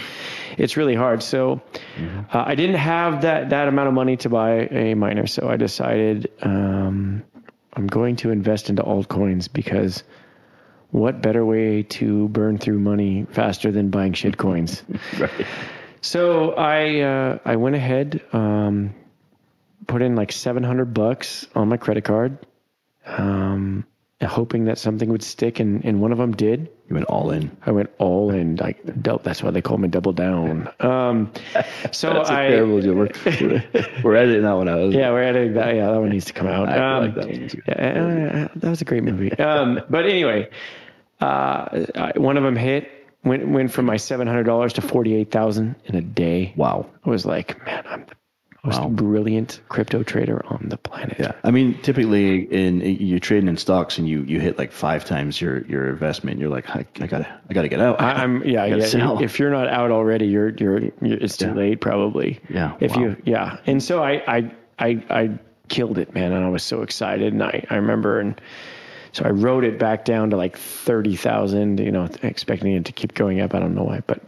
it's 0.59 0.76
really 0.76 0.95
hard. 0.95 1.23
So, 1.23 1.61
uh, 2.33 2.45
I 2.47 2.57
didn't 2.57 2.76
have 2.76 3.23
that 3.23 3.50
that 3.50 3.69
amount 3.69 3.88
of 3.88 3.95
money 3.95 4.17
to 4.17 4.29
buy 4.29 4.67
a 4.71 4.95
miner. 4.95 5.26
So 5.29 5.49
I 5.49 5.57
decided 5.57 6.33
um, 6.43 7.23
I'm 7.75 7.87
going 7.87 8.17
to 8.17 8.31
invest 8.31 8.71
into 8.71 8.83
altcoins 8.83 9.53
because 9.53 10.03
what 10.91 11.23
better 11.23 11.45
way 11.45 11.85
to 11.85 12.29
burn 12.29 12.59
through 12.59 12.81
money 12.81 13.26
faster 13.31 13.71
than 13.71 13.91
buying 13.91 14.12
shit 14.12 14.37
coins? 14.37 14.83
Right. 15.19 15.47
So 16.02 16.52
I 16.52 17.00
uh, 17.00 17.38
I 17.45 17.57
went 17.57 17.76
ahead, 17.76 18.23
um, 18.33 18.95
put 19.87 20.02
in 20.02 20.16
like 20.16 20.33
seven 20.33 20.62
hundred 20.62 20.95
bucks 20.95 21.47
on 21.54 21.69
my 21.69 21.76
credit 21.76 22.04
card, 22.04 22.38
um, 23.07 23.85
hoping 24.23 24.64
that 24.66 24.78
something 24.78 25.09
would 25.11 25.23
stick, 25.23 25.61
and, 25.61 25.85
and 25.85 26.00
one 26.00 26.12
of 26.12 26.19
them 26.19 26.33
did. 26.33 26.71
You 26.88 26.95
went 26.95 27.07
all 27.07 27.30
in. 27.30 27.54
I 27.66 27.71
went 27.73 27.90
all 27.99 28.30
in, 28.30 28.57
like 28.57 28.80
that's 28.85 29.42
why 29.42 29.50
they 29.50 29.61
call 29.62 29.76
me 29.78 29.88
double 29.88 30.12
down. 30.12 30.69
Um, 30.80 31.33
so 31.92 32.12
That's 32.14 32.30
I 32.30 32.49
terrible. 32.49 32.76
We're, 32.80 33.11
we're, 33.25 33.64
we're 34.02 34.16
editing 34.16 34.42
that 34.42 34.52
one 34.52 34.69
out. 34.69 34.92
yeah, 34.92 35.11
we're 35.11 35.23
editing 35.23 35.54
that. 35.54 35.75
Yeah, 35.76 35.90
that 35.92 36.00
one 36.00 36.09
needs 36.11 36.25
to 36.26 36.33
come 36.33 36.47
out. 36.49 36.69
I 36.69 36.97
Um, 36.97 37.04
like 37.04 37.14
that 37.14 37.26
one. 37.26 37.47
Good. 37.47 37.62
yeah, 37.69 38.49
uh, 38.52 38.59
that 38.59 38.71
was 38.71 38.80
a 38.80 38.85
great 38.85 39.04
movie. 39.04 39.33
Um, 39.38 39.80
but 39.88 40.04
anyway, 40.07 40.49
uh, 41.21 41.85
I, 41.95 42.12
one 42.16 42.37
of 42.38 42.42
them 42.42 42.57
hit. 42.57 42.90
Went 43.23 43.47
went 43.49 43.71
from 43.71 43.85
my 43.85 43.97
seven 43.99 44.27
hundred 44.27 44.45
dollars 44.45 44.73
to 44.75 44.81
forty 44.83 45.15
eight 45.15 45.31
thousand 45.31 45.77
in 45.85 45.95
a 45.95 46.00
day. 46.00 46.53
Wow. 46.57 46.87
I 47.05 47.11
was 47.11 47.27
like, 47.27 47.65
man, 47.67 47.85
I'm 47.87 48.07
the 48.07 48.15
most 48.65 48.81
Wow. 48.81 48.89
brilliant 48.89 49.61
crypto 49.69 50.03
trader 50.03 50.43
on 50.47 50.69
the 50.71 50.79
planet. 50.79 51.17
Yeah, 51.19 51.33
I 51.45 51.50
mean, 51.50 51.79
typically 51.83 52.41
in 52.45 52.81
you're 52.81 53.19
trading 53.19 53.49
in 53.49 53.59
stocks 53.59 53.99
and 53.99 54.09
you 54.09 54.23
you 54.23 54.41
hit 54.41 54.57
like 54.57 54.73
five 54.73 55.05
times 55.05 55.39
your 55.39 55.67
your 55.67 55.89
investment. 55.91 56.41
You're 56.41 56.49
like, 56.49 56.71
I, 56.71 56.87
I 56.99 57.07
gotta 57.07 57.41
I 57.50 57.53
gotta 57.53 57.69
get 57.69 57.81
out. 57.81 58.00
I, 58.00 58.23
I'm 58.23 58.43
yeah 58.47 58.65
yeah. 58.65 58.87
sell. 58.87 59.23
If 59.23 59.39
you're 59.39 59.50
not 59.50 59.69
out 59.69 59.91
already, 59.91 60.27
you're 60.27 60.49
you're, 60.57 60.81
you're 60.81 61.19
it's 61.19 61.37
too 61.37 61.47
Yeah. 61.49 61.53
late 61.55 61.81
probably. 61.83 62.41
Yeah, 62.49 62.75
If 62.81 62.97
wow. 62.97 63.03
you 63.03 63.17
yeah, 63.27 63.59
and 63.67 63.83
so 63.83 64.03
I 64.03 64.23
I 64.27 64.50
I 64.79 65.05
I 65.11 65.39
killed 65.69 65.99
it, 65.99 66.15
man, 66.15 66.33
and 66.33 66.43
I 66.43 66.49
was 66.49 66.62
so 66.62 66.81
excited, 66.81 67.35
and 67.35 67.43
I 67.43 67.67
I 67.69 67.77
remember 67.77 68.19
and. 68.19 68.41
So 69.12 69.25
I 69.25 69.31
wrote 69.31 69.64
it 69.64 69.79
back 69.79 70.05
down 70.05 70.31
to 70.31 70.37
like 70.37 70.57
thirty 70.57 71.17
thousand, 71.17 71.81
you 71.81 71.90
know, 71.90 72.09
expecting 72.23 72.73
it 72.75 72.85
to 72.87 72.93
keep 72.93 73.14
going 73.14 73.40
up. 73.40 73.55
I 73.55 73.59
don't 73.59 73.75
know 73.75 73.85
why, 73.85 74.00
but 74.07 74.21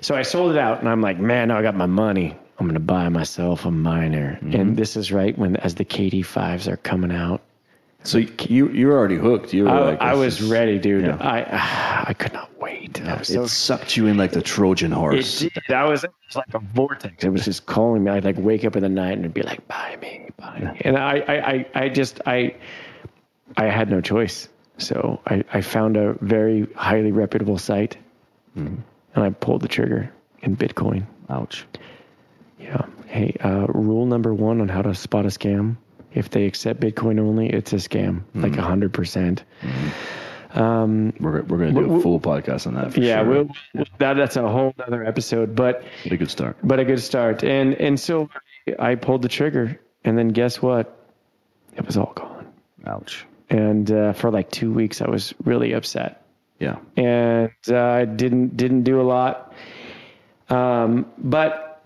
so 0.00 0.14
I 0.14 0.22
sold 0.22 0.52
it 0.52 0.58
out, 0.58 0.80
and 0.80 0.88
I'm 0.88 1.00
like, 1.00 1.18
man, 1.18 1.48
now 1.48 1.58
I 1.58 1.62
got 1.62 1.74
my 1.74 1.86
money. 1.86 2.36
I'm 2.58 2.66
gonna 2.66 2.80
buy 2.80 3.08
myself 3.08 3.64
a 3.64 3.70
miner, 3.70 4.38
Mm-hmm. 4.42 4.60
and 4.60 4.76
this 4.76 4.96
is 4.96 5.12
right 5.12 5.36
when 5.38 5.56
as 5.56 5.74
the 5.76 5.84
KD 5.84 6.24
fives 6.24 6.66
are 6.68 6.76
coming 6.76 7.12
out. 7.12 7.40
so 8.02 8.18
you 8.18 8.68
you're 8.70 8.96
already 8.96 9.16
hooked. 9.16 9.52
You 9.52 9.64
were 9.64 9.70
I, 9.70 9.80
like, 9.80 10.00
I 10.00 10.14
was 10.14 10.40
is- 10.40 10.48
ready, 10.50 10.78
dude. 10.78 11.04
yeah. 11.04 11.16
I 11.20 12.04
I 12.10 12.14
could 12.14 12.32
not 12.32 12.50
wait. 12.58 13.00
I 13.02 13.22
so 13.22 13.42
it 13.42 13.48
sucked 13.48 13.96
you 13.96 14.06
in 14.06 14.16
like 14.16 14.32
the 14.32 14.42
Trojan 14.42 14.90
horse. 14.92 15.42
it 15.42 15.52
did. 15.54 15.62
That 15.68 15.84
was, 15.88 16.02
it 16.04 16.10
was 16.26 16.36
like 16.36 16.52
a 16.54 16.58
vortex. 16.58 17.22
It 17.22 17.28
was 17.28 17.44
just 17.44 17.66
calling 17.66 18.02
me. 18.04 18.10
I'd 18.10 18.24
like 18.24 18.36
wake 18.38 18.64
up 18.64 18.74
in 18.76 18.82
the 18.82 18.88
night 18.88 19.12
and 19.12 19.20
it'd 19.20 19.34
be 19.34 19.42
like, 19.42 19.66
buy 19.68 19.96
me, 20.00 20.28
buy 20.38 20.58
me. 20.60 20.80
And 20.84 20.96
I, 20.96 21.18
I, 21.28 21.34
I, 21.52 21.66
I 21.74 21.88
just, 21.90 22.20
I, 22.26 22.54
I 23.56 23.66
had 23.66 23.90
no 23.90 24.00
choice. 24.00 24.48
So 24.78 25.20
I, 25.26 25.44
I 25.52 25.60
found 25.60 25.96
a 25.96 26.14
very 26.20 26.66
highly 26.76 27.10
reputable 27.12 27.58
site 27.58 27.96
and 28.54 28.82
I 29.14 29.30
pulled 29.30 29.62
the 29.62 29.68
trigger 29.68 30.12
in 30.42 30.56
Bitcoin. 30.56 31.06
Ouch. 31.28 31.64
Yeah. 32.58 32.86
Hey, 33.06 33.36
uh, 33.42 33.66
rule 33.68 34.06
number 34.06 34.34
one 34.34 34.60
on 34.60 34.68
how 34.68 34.82
to 34.82 34.94
spot 34.94 35.24
a 35.24 35.28
scam. 35.28 35.76
If 36.12 36.30
they 36.30 36.46
accept 36.46 36.80
Bitcoin 36.80 37.20
only, 37.20 37.48
it's 37.48 37.72
a 37.72 37.76
scam, 37.76 38.22
like 38.34 38.56
a 38.56 38.62
hundred 38.62 38.92
percent. 38.92 39.44
Um, 40.54 41.12
We're, 41.20 41.42
we're 41.42 41.58
going 41.58 41.74
to 41.74 41.80
do 41.82 41.94
a 41.96 42.00
full 42.00 42.18
podcast 42.18 42.66
on 42.66 42.74
that 42.74 42.94
for 42.94 43.00
yeah, 43.00 43.22
sure. 43.22 43.28
we'll, 43.74 43.84
that, 43.98 44.14
that's 44.14 44.36
a 44.36 44.48
whole 44.48 44.74
other 44.84 45.04
episode, 45.04 45.54
but 45.54 45.84
Get 46.04 46.12
a 46.14 46.16
good 46.16 46.30
start. 46.30 46.56
but 46.64 46.80
a 46.80 46.84
good 46.84 47.00
start. 47.00 47.44
And 47.44 47.74
and 47.74 48.00
so 48.00 48.30
I 48.78 48.94
pulled 48.94 49.22
the 49.22 49.28
trigger, 49.28 49.78
and 50.04 50.16
then 50.16 50.28
guess 50.28 50.62
what? 50.62 51.06
It 51.76 51.84
was 51.86 51.96
all 51.96 52.12
gone. 52.14 52.46
Ouch. 52.86 53.26
And 53.50 53.90
uh, 53.90 54.12
for 54.12 54.30
like 54.30 54.50
two 54.50 54.72
weeks, 54.72 55.00
I 55.00 55.08
was 55.08 55.34
really 55.44 55.72
upset, 55.72 56.22
Yeah. 56.60 56.76
and 56.96 57.50
uh, 57.70 57.78
I 57.80 58.04
didn't 58.04 58.56
didn't 58.56 58.82
do 58.82 59.00
a 59.00 59.06
lot. 59.06 59.54
Um, 60.50 61.06
but 61.18 61.82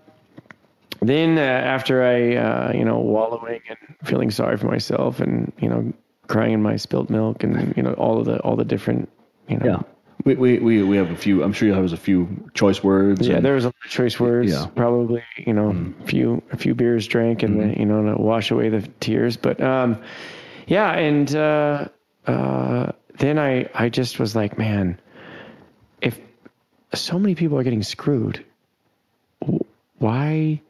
then 1.01 1.37
uh, 1.37 1.41
after 1.41 2.03
I 2.03 2.35
uh, 2.35 2.71
you 2.73 2.83
know 2.85 2.99
wallowing 2.99 3.61
and 3.69 3.77
feeling 4.03 4.31
sorry 4.31 4.57
for 4.57 4.67
myself, 4.67 5.19
and 5.19 5.51
you 5.59 5.69
know 5.69 5.93
crying 6.27 6.53
in 6.53 6.61
my 6.61 6.75
spilt 6.77 7.09
milk, 7.09 7.43
and 7.43 7.73
you 7.77 7.83
know 7.83 7.93
all 7.93 8.19
of 8.19 8.25
the 8.25 8.39
all 8.41 8.55
the 8.55 8.65
different 8.65 9.09
you 9.47 9.57
know 9.57 9.65
Yeah. 9.65 9.79
We, 10.25 10.35
we, 10.35 10.59
we, 10.59 10.83
we 10.83 10.95
have 10.95 11.11
a 11.11 11.17
few, 11.17 11.43
I'm 11.43 11.51
sure 11.51 11.67
you'll 11.67 11.75
have 11.81 11.91
a 11.91 11.97
few 11.97 12.49
choice 12.53 12.81
words. 12.81 13.27
Yeah, 13.27 13.35
and- 13.37 13.45
there 13.45 13.55
was 13.55 13.65
a 13.65 13.67
lot 13.67 13.75
of 13.83 13.91
choice 13.91 14.17
words. 14.21 14.53
Yeah. 14.53 14.67
Probably, 14.73 15.21
you 15.37 15.51
know, 15.51 15.75
a 16.01 16.05
few 16.05 16.41
a 16.53 16.55
few 16.57 16.73
beers 16.73 17.07
drank 17.07 17.43
and 17.43 17.59
then, 17.59 17.73
you 17.73 17.85
know 17.85 18.01
to 18.15 18.21
wash 18.21 18.49
away 18.49 18.69
the 18.69 18.81
tears. 19.01 19.35
But 19.35 19.59
um, 19.59 20.01
yeah, 20.67 20.91
and 20.91 21.35
uh, 21.35 21.87
uh, 22.27 22.91
then 23.19 23.39
I 23.39 23.69
I 23.73 23.89
just 23.89 24.19
was 24.19 24.35
like, 24.35 24.57
man, 24.57 24.99
if 26.01 26.19
so 26.93 27.19
many 27.19 27.35
people 27.35 27.57
are 27.57 27.63
getting 27.63 27.83
screwed, 27.83 28.43
why 29.97 30.61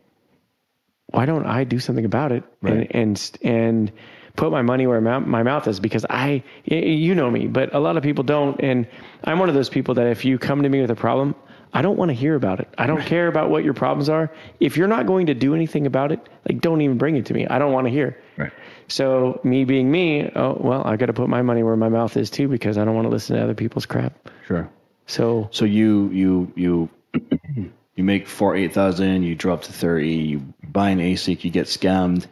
why 1.07 1.25
don't 1.25 1.45
I 1.45 1.63
do 1.63 1.79
something 1.79 2.05
about 2.05 2.31
it 2.31 2.43
Right. 2.61 2.89
and 2.91 2.95
and 2.95 3.31
and 3.43 3.91
put 4.35 4.51
my 4.51 4.63
money 4.63 4.87
where 4.87 4.99
my, 4.99 5.19
my 5.19 5.43
mouth 5.43 5.67
is? 5.67 5.79
Because 5.79 6.05
I 6.09 6.43
you 6.65 7.13
know 7.15 7.29
me 7.29 7.47
but 7.47 7.73
a 7.73 7.79
lot 7.79 7.97
of 7.97 8.03
people 8.03 8.23
don't 8.23 8.59
and 8.61 8.87
I'm 9.23 9.39
one 9.39 9.49
of 9.49 9.55
those 9.55 9.69
people 9.69 9.95
that 9.95 10.07
if 10.07 10.25
you 10.25 10.37
come 10.39 10.63
to 10.63 10.69
me 10.69 10.81
with 10.81 10.91
a 10.91 10.95
problem 10.95 11.35
I 11.75 11.81
don't 11.81 11.97
want 11.97 12.09
to 12.09 12.13
hear 12.13 12.35
about 12.35 12.59
it. 12.59 12.67
I 12.77 12.85
don't 12.85 13.01
care 13.01 13.27
about 13.27 13.49
what 13.49 13.63
your 13.63 13.73
problems 13.73 14.07
are. 14.07 14.31
If 14.59 14.77
you're 14.77 14.87
not 14.87 15.07
going 15.07 15.25
to 15.25 15.33
do 15.33 15.55
anything 15.55 15.87
about 15.87 16.11
it 16.11 16.19
like 16.47 16.61
don't 16.61 16.81
even 16.81 16.97
bring 16.97 17.15
it 17.15 17.25
to 17.27 17.33
me. 17.33 17.47
I 17.47 17.57
don't 17.59 17.71
want 17.73 17.85
to 17.87 17.91
hear 17.91 18.17
Right. 18.37 18.51
so 18.87 19.39
me 19.43 19.63
being 19.65 19.91
me 19.91 20.29
oh 20.35 20.57
well 20.59 20.81
I 20.85 20.95
got 20.97 21.05
to 21.07 21.13
put 21.13 21.29
my 21.29 21.41
money 21.41 21.63
where 21.63 21.75
my 21.75 21.89
mouth 21.89 22.17
is 22.17 22.29
too 22.29 22.47
because 22.47 22.77
I 22.77 22.85
don't 22.85 22.95
want 22.95 23.05
to 23.05 23.09
listen 23.09 23.35
to 23.35 23.43
other 23.43 23.53
people's 23.55 23.85
crap 23.85 24.13
Sure. 24.47 24.69
so 25.05 25.49
So 25.51 25.65
you, 25.65 26.09
you, 26.11 26.51
you, 26.55 26.89
you 27.95 28.03
make 28.03 28.27
48,000, 28.27 29.23
you 29.23 29.35
drop 29.35 29.61
to 29.63 29.71
30, 29.73 30.09
you 30.09 30.53
buy 30.67 30.89
an 30.89 30.99
ASIC, 30.99 31.43
you 31.43 31.51
get 31.51 31.67
scammed. 31.67 32.25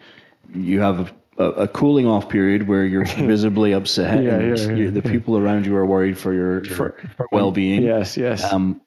You 0.54 0.80
have 0.82 1.12
a, 1.38 1.44
a, 1.44 1.50
a 1.64 1.68
cooling 1.68 2.08
off 2.08 2.30
period 2.30 2.68
where 2.68 2.84
you're 2.86 3.06
visibly 3.34 3.74
upset. 3.74 4.24
Yeah, 4.24 4.32
and 4.32 4.58
yeah, 4.58 4.66
yeah, 4.66 4.76
you- 4.76 4.92
the 4.92 5.02
people 5.02 5.38
around 5.38 5.66
you 5.66 5.76
are 5.76 5.86
worried 5.86 6.18
for 6.18 6.34
your, 6.34 6.64
your 6.66 6.96
well 7.32 7.52
being. 7.52 7.84
yes 7.84 8.18
yes 8.18 8.44
Um, 8.52 8.82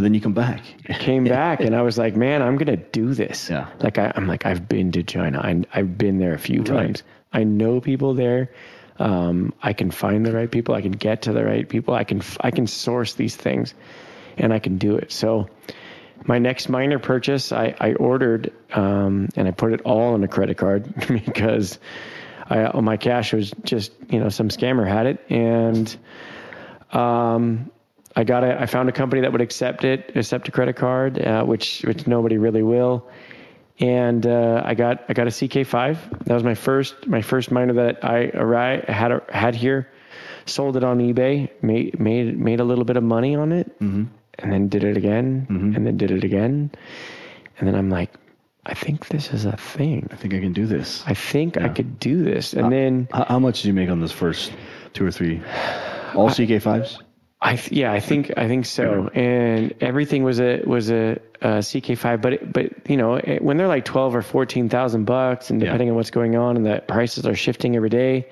but, 0.00 0.04
then 0.04 0.14
you 0.14 0.20
come 0.20 0.34
back. 0.34 0.62
I 0.88 0.94
came 0.94 1.24
back 1.24 1.60
and 1.60 1.74
I 1.74 1.82
was 1.82 1.98
like, 1.98 2.16
man, 2.16 2.42
I'm 2.42 2.56
gonna 2.56 2.76
do 2.76 3.14
this. 3.14 3.50
Yeah. 3.50 3.68
Like 3.78 3.98
I, 3.98 4.12
I'm 4.14 4.26
like, 4.26 4.46
I've 4.46 4.68
been 4.68 4.92
to 4.92 5.02
China. 5.02 5.40
I, 5.40 5.62
I've 5.72 5.96
been 5.96 6.18
there 6.18 6.34
a 6.34 6.38
few 6.38 6.62
times. 6.64 7.02
I 7.32 7.44
know 7.44 7.80
people 7.80 8.14
there. 8.14 8.50
Um, 8.98 9.54
I 9.62 9.72
can 9.72 9.90
find 9.90 10.26
the 10.26 10.32
right 10.32 10.50
people. 10.50 10.74
I 10.74 10.82
can 10.82 10.92
get 10.92 11.22
to 11.22 11.32
the 11.32 11.44
right 11.44 11.68
people. 11.68 11.94
I 11.94 12.04
can 12.04 12.22
I 12.40 12.50
can 12.50 12.66
source 12.66 13.14
these 13.14 13.34
things, 13.34 13.74
and 14.36 14.52
I 14.52 14.58
can 14.58 14.76
do 14.76 14.96
it. 14.96 15.10
So, 15.10 15.48
my 16.24 16.38
next 16.38 16.68
miner 16.68 16.98
purchase, 16.98 17.50
I, 17.50 17.74
I 17.80 17.94
ordered 17.94 18.52
um, 18.72 19.28
and 19.36 19.48
I 19.48 19.52
put 19.52 19.72
it 19.72 19.80
all 19.82 20.12
on 20.12 20.22
a 20.22 20.28
credit 20.28 20.58
card 20.58 20.92
because 21.08 21.78
I, 22.50 22.78
my 22.80 22.98
cash 22.98 23.32
was 23.32 23.52
just 23.64 23.92
you 24.10 24.20
know 24.20 24.28
some 24.28 24.48
scammer 24.48 24.86
had 24.86 25.06
it 25.06 25.24
and 25.30 25.96
um, 26.92 27.70
I 28.16 28.24
got 28.24 28.42
a, 28.44 28.60
I 28.60 28.66
found 28.66 28.88
a 28.88 28.92
company 28.92 29.22
that 29.22 29.32
would 29.32 29.40
accept 29.40 29.84
it, 29.84 30.12
accept 30.16 30.48
a 30.48 30.50
credit 30.50 30.76
card, 30.76 31.18
uh, 31.20 31.44
which 31.44 31.82
which 31.82 32.06
nobody 32.06 32.38
really 32.38 32.62
will. 32.62 33.08
And 33.78 34.26
uh, 34.26 34.62
I 34.64 34.74
got 34.74 35.04
I 35.08 35.12
got 35.14 35.26
a 35.26 35.30
CK5. 35.30 36.24
That 36.26 36.34
was 36.34 36.44
my 36.44 36.54
first 36.54 37.06
my 37.06 37.22
first 37.22 37.50
miner 37.50 37.72
that 37.74 38.04
I 38.04 38.30
arrived, 38.34 38.88
had 38.88 39.20
had 39.30 39.54
here. 39.54 39.88
Sold 40.46 40.76
it 40.76 40.82
on 40.84 40.98
eBay, 40.98 41.48
made 41.62 42.00
made 42.00 42.38
made 42.38 42.60
a 42.60 42.64
little 42.64 42.84
bit 42.84 42.96
of 42.96 43.04
money 43.04 43.36
on 43.36 43.52
it, 43.52 43.70
and 43.80 44.52
then 44.52 44.68
did 44.68 44.82
it 44.84 44.96
again, 44.96 45.46
and 45.76 45.86
then 45.86 45.96
did 45.96 46.10
it 46.10 46.24
again, 46.24 46.70
and 47.58 47.68
then 47.68 47.74
I'm 47.76 47.90
like, 47.90 48.10
I 48.66 48.74
think 48.74 49.08
this 49.08 49.32
is 49.32 49.44
a 49.44 49.56
thing. 49.56 50.08
I 50.10 50.16
think 50.16 50.34
I 50.34 50.40
can 50.40 50.52
do 50.52 50.66
this. 50.66 51.04
I 51.06 51.14
think 51.14 51.56
I 51.56 51.68
could 51.68 52.00
do 52.00 52.24
this, 52.24 52.54
and 52.54 52.72
then 52.72 53.06
How, 53.12 53.24
how 53.24 53.38
much 53.38 53.62
did 53.62 53.68
you 53.68 53.74
make 53.74 53.90
on 53.90 54.00
this 54.00 54.12
first 54.12 54.52
two 54.94 55.06
or 55.06 55.12
three? 55.12 55.40
All 56.14 56.28
CK5s? 56.28 56.98
I 57.42 57.56
th- 57.56 57.72
yeah, 57.72 57.90
I 57.92 58.00
think 58.00 58.32
I 58.36 58.48
think 58.48 58.66
so. 58.66 59.08
And 59.14 59.74
everything 59.80 60.24
was 60.24 60.40
a 60.40 60.62
was 60.66 60.90
a, 60.90 61.18
a 61.40 61.48
CK5, 61.60 62.20
but 62.20 62.32
it, 62.34 62.52
but 62.52 62.88
you 62.90 62.96
know 62.98 63.14
it, 63.14 63.42
when 63.42 63.56
they're 63.56 63.66
like 63.68 63.84
twelve 63.86 64.14
or 64.14 64.20
fourteen 64.22 64.68
thousand 64.68 65.04
bucks, 65.06 65.48
and 65.50 65.60
Yeah. 65.60 65.66
depending 65.66 65.88
on 65.90 65.96
what's 65.96 66.10
going 66.10 66.36
on, 66.36 66.56
and 66.56 66.66
the 66.66 66.82
prices 66.86 67.24
are 67.26 67.34
shifting 67.34 67.76
every 67.76 67.88
day. 67.88 68.28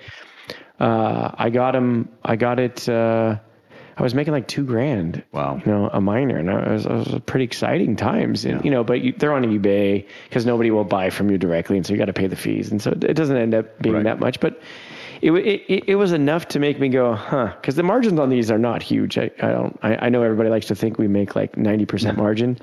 Uh, 0.79 1.31
I 1.35 1.51
got 1.51 1.73
them. 1.73 2.09
I 2.25 2.37
got 2.37 2.61
it. 2.61 2.89
Uh, 2.89 3.37
I 3.97 4.03
was 4.03 4.15
making 4.15 4.33
like 4.33 4.47
two 4.47 4.65
grand. 4.65 5.25
Wow. 5.33 5.61
You 5.65 5.73
know, 5.73 5.91
a 5.93 6.01
miner, 6.01 6.37
and 6.37 6.49
I 6.51 6.73
was, 6.73 6.87
it 6.87 6.93
was 6.93 7.21
pretty 7.27 7.45
exciting 7.47 7.97
times. 7.97 8.45
And 8.45 8.65
you 8.65 8.71
know, 8.71 8.85
but 8.85 9.01
you, 9.01 9.13
they're 9.13 9.33
on 9.33 9.43
eBay 9.45 10.07
because 10.29 10.47
nobody 10.47 10.71
will 10.71 10.85
buy 10.85 11.11
from 11.11 11.31
you 11.31 11.39
directly, 11.39 11.77
and 11.79 11.85
so 11.87 11.93
you 11.95 11.99
got 11.99 12.05
to 12.05 12.13
pay 12.13 12.29
the 12.29 12.37
fees, 12.37 12.71
and 12.71 12.81
so 12.81 12.91
it 12.93 13.15
doesn't 13.15 13.37
end 13.37 13.55
up 13.55 13.81
being 13.81 13.97
Right. 13.97 14.05
that 14.05 14.21
much. 14.21 14.39
But 14.39 14.61
it, 15.23 15.33
it 15.33 15.85
it 15.89 15.95
was 15.97 16.13
enough 16.13 16.49
to 16.49 16.59
make 16.59 16.79
me 16.81 16.89
go, 16.89 17.15
huh? 17.15 17.53
Because 17.61 17.77
the 17.77 17.83
margins 17.83 18.19
on 18.19 18.29
these 18.31 18.51
are 18.51 18.59
not 18.59 18.83
huge. 18.83 19.19
I, 19.19 19.31
I 19.43 19.49
don't. 19.51 19.79
I, 19.83 20.07
I 20.07 20.09
know 20.09 20.23
everybody 20.23 20.51
likes 20.51 20.67
to 20.67 20.75
think 20.75 20.99
we 20.99 21.09
make 21.09 21.35
like 21.37 21.57
ninety 21.57 21.87
percent 21.87 22.17
margin, 22.19 22.59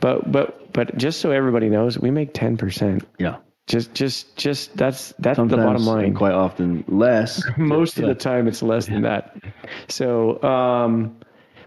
but 0.00 0.30
but 0.30 0.72
but 0.72 0.96
just 0.96 1.20
so 1.20 1.30
everybody 1.30 1.68
knows, 1.68 1.98
we 1.98 2.10
make 2.10 2.34
ten 2.34 2.56
percent. 2.56 3.06
Yeah. 3.18 3.36
Just 3.66 3.94
just 3.94 4.36
just 4.36 4.76
that's 4.76 5.12
that's 5.18 5.36
Sometimes, 5.36 5.60
the 5.60 5.66
bottom 5.66 5.84
line 5.86 6.14
quite 6.14 6.34
often 6.34 6.84
less. 6.86 7.42
most 7.56 7.98
Yeah. 7.98 8.04
of 8.04 8.08
the 8.10 8.14
time 8.14 8.46
it's 8.46 8.62
less 8.62 8.86
than 8.86 9.02
that 9.02 9.36
so 9.88 10.40
um 10.44 11.16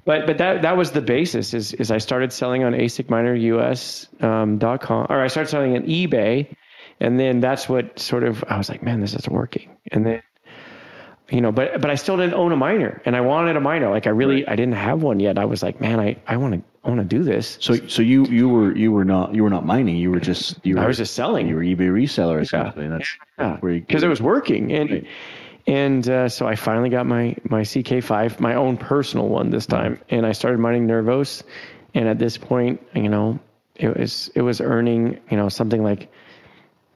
but 0.05 0.25
but 0.25 0.37
that 0.37 0.61
that 0.61 0.77
was 0.77 0.91
the 0.91 1.01
basis 1.01 1.53
is 1.53 1.73
is 1.73 1.91
i 1.91 1.97
started 1.97 2.31
selling 2.31 2.63
on 2.63 2.71
asicminerus 2.71 4.07
um, 4.23 4.57
dot 4.59 4.79
com 4.81 5.07
or 5.09 5.19
i 5.21 5.27
started 5.27 5.49
selling 5.49 5.75
on 5.75 5.83
ebay 5.83 6.47
and 6.99 7.19
then 7.19 7.39
that's 7.39 7.67
what 7.69 7.97
sort 7.99 8.23
of 8.23 8.43
i 8.49 8.57
was 8.57 8.69
like 8.69 8.83
man 8.83 8.99
this 9.01 9.13
isn't 9.13 9.33
working. 9.33 9.75
And 9.91 10.05
then 10.05 10.21
you 11.29 11.41
know 11.41 11.51
but 11.51 11.79
but 11.81 11.89
i 11.91 11.95
still 11.95 12.17
didn't 12.17 12.33
own 12.33 12.51
a 12.51 12.55
miner 12.55 13.01
and 13.05 13.15
i 13.15 13.21
wanted 13.21 13.55
a 13.55 13.59
miner 13.61 13.87
like 13.91 14.07
i 14.07 14.09
really 14.09 14.47
i 14.47 14.55
didn't 14.55 14.73
have 14.73 15.03
one 15.03 15.19
yet. 15.19 15.37
I 15.37 15.45
was 15.45 15.61
like 15.61 15.79
man 15.79 15.99
i 15.99 16.15
i 16.27 16.37
want 16.37 16.55
to 16.55 16.61
i 16.83 16.89
want 16.89 17.01
to 17.01 17.05
do 17.17 17.23
this. 17.23 17.57
So 17.61 17.75
so 17.87 18.01
you 18.01 18.25
you 18.25 18.49
were 18.49 18.75
you 18.75 18.91
were 18.91 19.05
not 19.05 19.35
you 19.35 19.43
were 19.43 19.49
not 19.49 19.65
mining. 19.65 19.97
You 19.97 20.09
were 20.11 20.19
just 20.19 20.57
you 20.65 20.75
were 20.75 20.81
i 20.81 20.87
was 20.87 20.97
just 20.97 21.13
selling. 21.13 21.47
you 21.47 21.55
were 21.55 21.61
eBay 21.61 21.89
reseller 21.91 22.41
essentially. 22.41 22.87
That's 22.87 23.61
where 23.61 23.73
you 23.73 23.81
because 23.81 24.01
it 24.03 24.07
was 24.07 24.21
working 24.21 24.71
and 24.73 24.89
Right. 24.91 25.07
and 25.67 26.09
uh, 26.09 26.29
so 26.29 26.47
I 26.47 26.55
finally 26.55 26.89
got 26.89 27.05
my 27.05 27.35
my 27.43 27.61
CK5 27.61 28.39
my 28.39 28.55
own 28.55 28.77
personal 28.77 29.27
one 29.27 29.51
this 29.51 29.67
time 29.67 29.99
and 30.09 30.25
I 30.25 30.31
started 30.31 30.59
mining 30.59 30.87
Nervos 30.87 31.43
and 31.93 32.07
at 32.07 32.17
this 32.17 32.37
point 32.37 32.81
you 32.95 33.09
know 33.09 33.37
it 33.75 33.95
was 33.95 34.31
it 34.33 34.41
was 34.41 34.61
earning 34.61 35.19
you 35.29 35.37
know 35.37 35.49
something 35.49 35.83
like 35.83 36.09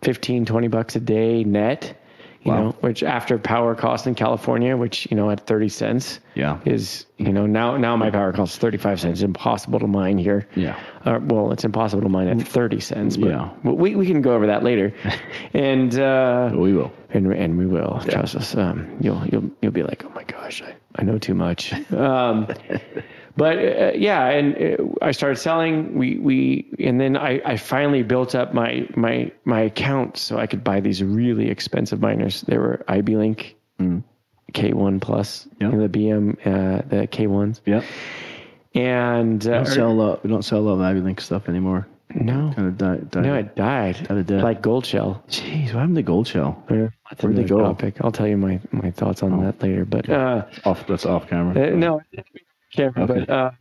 15 0.04 0.46
20 0.46 0.68
bucks 0.68 0.96
a 0.96 1.00
day 1.00 1.44
net 1.44 2.00
you 2.42 2.52
Wow. 2.52 2.60
know 2.60 2.70
which 2.82 3.04
after 3.04 3.38
power 3.38 3.74
cost 3.74 4.06
in 4.06 4.16
California 4.16 4.76
which 4.76 5.08
you 5.10 5.16
know 5.16 5.30
at 5.30 5.48
30 5.48 5.70
cents 5.70 6.20
Yeah. 6.36 6.60
is 6.66 7.06
you 7.18 7.32
know 7.32 7.46
now 7.46 7.78
now 7.78 7.96
my 7.96 8.10
power 8.12 8.34
cost 8.34 8.54
is 8.56 8.60
35 8.60 9.00
cents 9.00 9.20
it's 9.20 9.24
impossible 9.24 9.80
to 9.80 9.88
mine 9.88 10.18
here 10.18 10.48
Yeah. 10.56 10.78
uh, 11.06 11.20
well, 11.24 11.54
it's 11.54 11.64
impossible 11.64 12.04
to 12.04 12.10
mine 12.10 12.28
at 12.28 12.46
30 12.46 12.80
cents, 12.82 13.16
but 13.18 13.30
Yeah. 13.30 13.50
we, 13.64 13.96
we 13.96 14.06
can 14.06 14.22
go 14.22 14.34
over 14.36 14.48
that 14.48 14.62
later. 14.64 14.94
and, 15.54 15.98
uh, 15.98 16.52
we 16.54 16.74
will. 16.74 16.92
and, 17.12 17.32
and 17.34 17.58
we 17.58 17.66
will 17.66 18.02
trust 18.10 18.36
us. 18.36 18.56
Um, 18.56 18.98
you'll, 19.02 19.26
you'll, 19.28 19.50
you'll 19.62 19.72
be 19.74 19.84
like, 19.84 20.04
oh 20.06 20.10
my 20.16 20.24
gosh, 20.24 20.62
I, 20.62 20.74
I 20.96 21.04
know 21.04 21.18
too 21.18 21.34
much. 21.36 21.74
Um, 21.94 22.48
but, 23.36 23.58
uh, 23.58 23.92
yeah. 23.96 24.28
And 24.30 24.56
uh, 24.80 24.84
I 25.02 25.12
started 25.12 25.38
selling, 25.38 25.98
we, 25.98 26.18
we, 26.18 26.74
and 26.80 27.00
then 27.00 27.18
I, 27.18 27.42
I 27.46 27.58
finally 27.58 28.04
built 28.04 28.36
up 28.36 28.54
my, 28.54 28.88
my, 28.96 29.32
my 29.46 29.62
account 29.62 30.18
so 30.18 30.38
I 30.38 30.48
could 30.48 30.63
buy 30.63 30.80
these 30.82 31.04
really 31.04 31.50
expensive 31.50 32.00
miners. 32.00 32.42
They 32.42 32.58
were 32.58 32.84
iBeLink 32.88 33.56
K1 34.54 35.02
Plus, 35.02 35.48
you 35.60 35.72
the 35.72 35.90
BM, 35.90 36.38
uh, 36.46 36.82
the 36.88 37.08
K1s, 37.08 37.62
Yeah. 37.66 37.82
and 38.75 39.44
We 39.44 39.50
uh, 39.52 39.56
don't 39.56 39.66
sell 39.66 39.92
a 39.92 39.94
lot. 39.94 40.24
We 40.24 40.30
don't 40.30 40.44
sell 40.44 40.60
a 40.60 40.62
lot 40.62 40.74
of 40.74 40.96
iBeLink 41.04 41.20
stuff 41.20 41.50
anymore. 41.50 41.88
no, 42.13 42.54
Kind 42.56 42.68
of 42.68 42.78
died. 42.78 43.10
died. 43.12 43.24
no, 43.24 43.34
it 43.36 43.56
died 43.56 43.96
Died 44.08 44.18
a 44.18 44.24
death. 44.24 44.44
like 44.44 44.62
Goldshell. 44.62 45.24
Jeez, 45.30 45.66
what 45.74 45.80
happened 45.80 45.96
to 45.96 46.04
Goldshell? 46.04 46.63
Yeah, 46.70 46.90
that's 47.10 47.24
Where'd 47.24 47.36
they 47.36 47.44
go? 47.46 47.60
Topic. 47.62 47.96
I'll 48.02 48.12
tell 48.12 48.28
you 48.28 48.38
my, 48.38 48.60
my 48.72 48.92
thoughts 48.92 49.24
on 49.24 49.44
that 49.44 49.62
later. 49.63 49.86
But 49.86 50.08
uh, 50.10 50.46
Off. 50.66 50.86
That's 50.86 51.06
off 51.08 51.28
camera. 51.28 51.74
uh, 51.74 51.75
no, 51.75 52.02
camera. 52.75 53.03
Okay. 53.03 53.20
But 53.25 53.30
uh, 53.30 53.51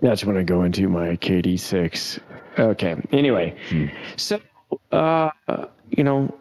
that's 0.00 0.24
when 0.24 0.36
I 0.36 0.42
go 0.42 0.62
into 0.62 0.88
my 0.88 1.16
KD6. 1.16 2.18
Okay. 2.58 2.96
Anyway, 3.12 3.56
so 4.16 4.40
uh, 4.90 5.30
you 5.90 6.04
know, 6.04 6.34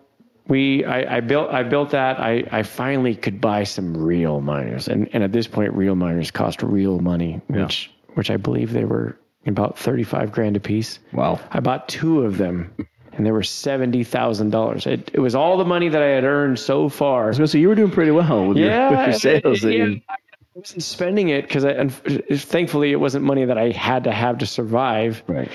we 0.48 0.84
I, 0.84 1.18
I 1.18 1.20
built 1.22 1.50
I 1.52 1.64
built 1.64 1.92
that. 1.92 2.20
I, 2.20 2.44
I 2.52 2.64
finally 2.64 3.16
could 3.16 3.40
buy 3.40 3.64
some 3.64 3.96
real 3.96 4.42
miners, 4.42 4.88
and 4.88 5.10
and 5.14 5.24
at 5.24 5.32
this 5.32 5.48
point, 5.48 5.74
real 5.74 5.96
miners 5.96 6.32
cost 6.32 6.64
real 6.64 7.00
money, 7.00 7.42
Yeah. 7.50 7.64
which 7.64 7.92
which 8.16 8.30
I 8.30 8.38
believe 8.38 8.74
they 8.74 8.84
were 8.86 9.18
about 9.46 9.78
thirty 9.80 10.04
five 10.04 10.32
grand 10.32 10.58
a 10.58 10.60
piece. 10.60 11.00
Wow. 11.14 11.40
I 11.50 11.62
bought 11.62 11.88
two 11.88 12.24
of 12.24 12.38
them, 12.38 12.74
and 13.14 13.26
they 13.26 13.32
were 13.32 13.44
seventy 13.44 14.04
thousand 14.04 14.50
dollars. 14.50 14.86
It 14.88 15.12
it 15.14 15.20
was 15.20 15.34
all 15.34 15.58
the 15.58 15.66
money 15.66 15.88
that 15.88 16.02
I 16.02 16.08
had 16.10 16.26
earned 16.26 16.60
so 16.60 16.90
far. 16.90 17.32
So 17.34 17.58
you 17.58 17.70
were 17.70 17.76
doing 17.76 17.92
pretty 17.92 18.12
well 18.12 18.48
with, 18.48 18.58
Yeah, 18.58 18.90
your, 18.90 18.98
with 18.98 19.08
your 19.24 19.42
sales. 19.42 19.64
yeah, 19.64 19.70
you- 19.86 20.02
I 20.10 20.16
wasn't 20.54 20.84
spending 20.84 21.30
it 21.30 21.44
because 21.44 21.66
I, 21.66 21.72
and 21.72 21.94
thankfully 21.94 22.92
it 22.92 22.98
wasn't 22.98 23.24
money 23.24 23.46
that 23.46 23.58
I 23.58 23.72
had 23.72 24.06
to 24.06 24.12
have 24.12 24.40
to 24.40 24.46
survive. 24.46 25.24
right. 25.28 25.52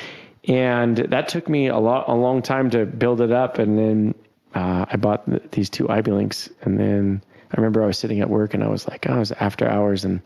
And 0.48 0.96
that 0.96 1.28
took 1.28 1.48
me 1.48 1.66
a 1.66 1.78
lot, 1.78 2.08
a 2.08 2.14
long 2.14 2.40
time 2.40 2.70
to 2.70 2.86
build 2.86 3.20
it 3.20 3.32
up. 3.32 3.58
And 3.58 3.76
then 3.76 4.14
uh, 4.54 4.86
I 4.88 4.96
bought 4.96 5.26
th- 5.26 5.42
these 5.50 5.68
two 5.70 5.84
iBeLinks, 5.84 6.50
and 6.62 6.78
then 6.78 7.22
I 7.52 7.56
remember 7.56 7.82
I 7.82 7.86
was 7.86 7.98
sitting 7.98 8.20
at 8.20 8.30
work 8.30 8.54
and 8.54 8.64
I 8.64 8.68
was 8.68 8.88
like, 8.88 9.06
oh, 9.08 9.16
it 9.16 9.18
was 9.18 9.32
after 9.32 9.68
hours, 9.68 10.04
and 10.04 10.20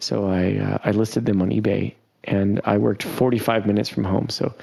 so 0.00 0.26
I 0.26 0.56
uh, 0.58 0.78
I 0.84 0.90
listed 0.90 1.24
them 1.24 1.40
on 1.40 1.48
eBay, 1.50 1.94
and 2.24 2.60
I 2.64 2.76
worked 2.76 3.02
45 3.04 3.66
minutes 3.66 3.88
from 3.88 4.04
home. 4.04 4.28
So 4.28 4.54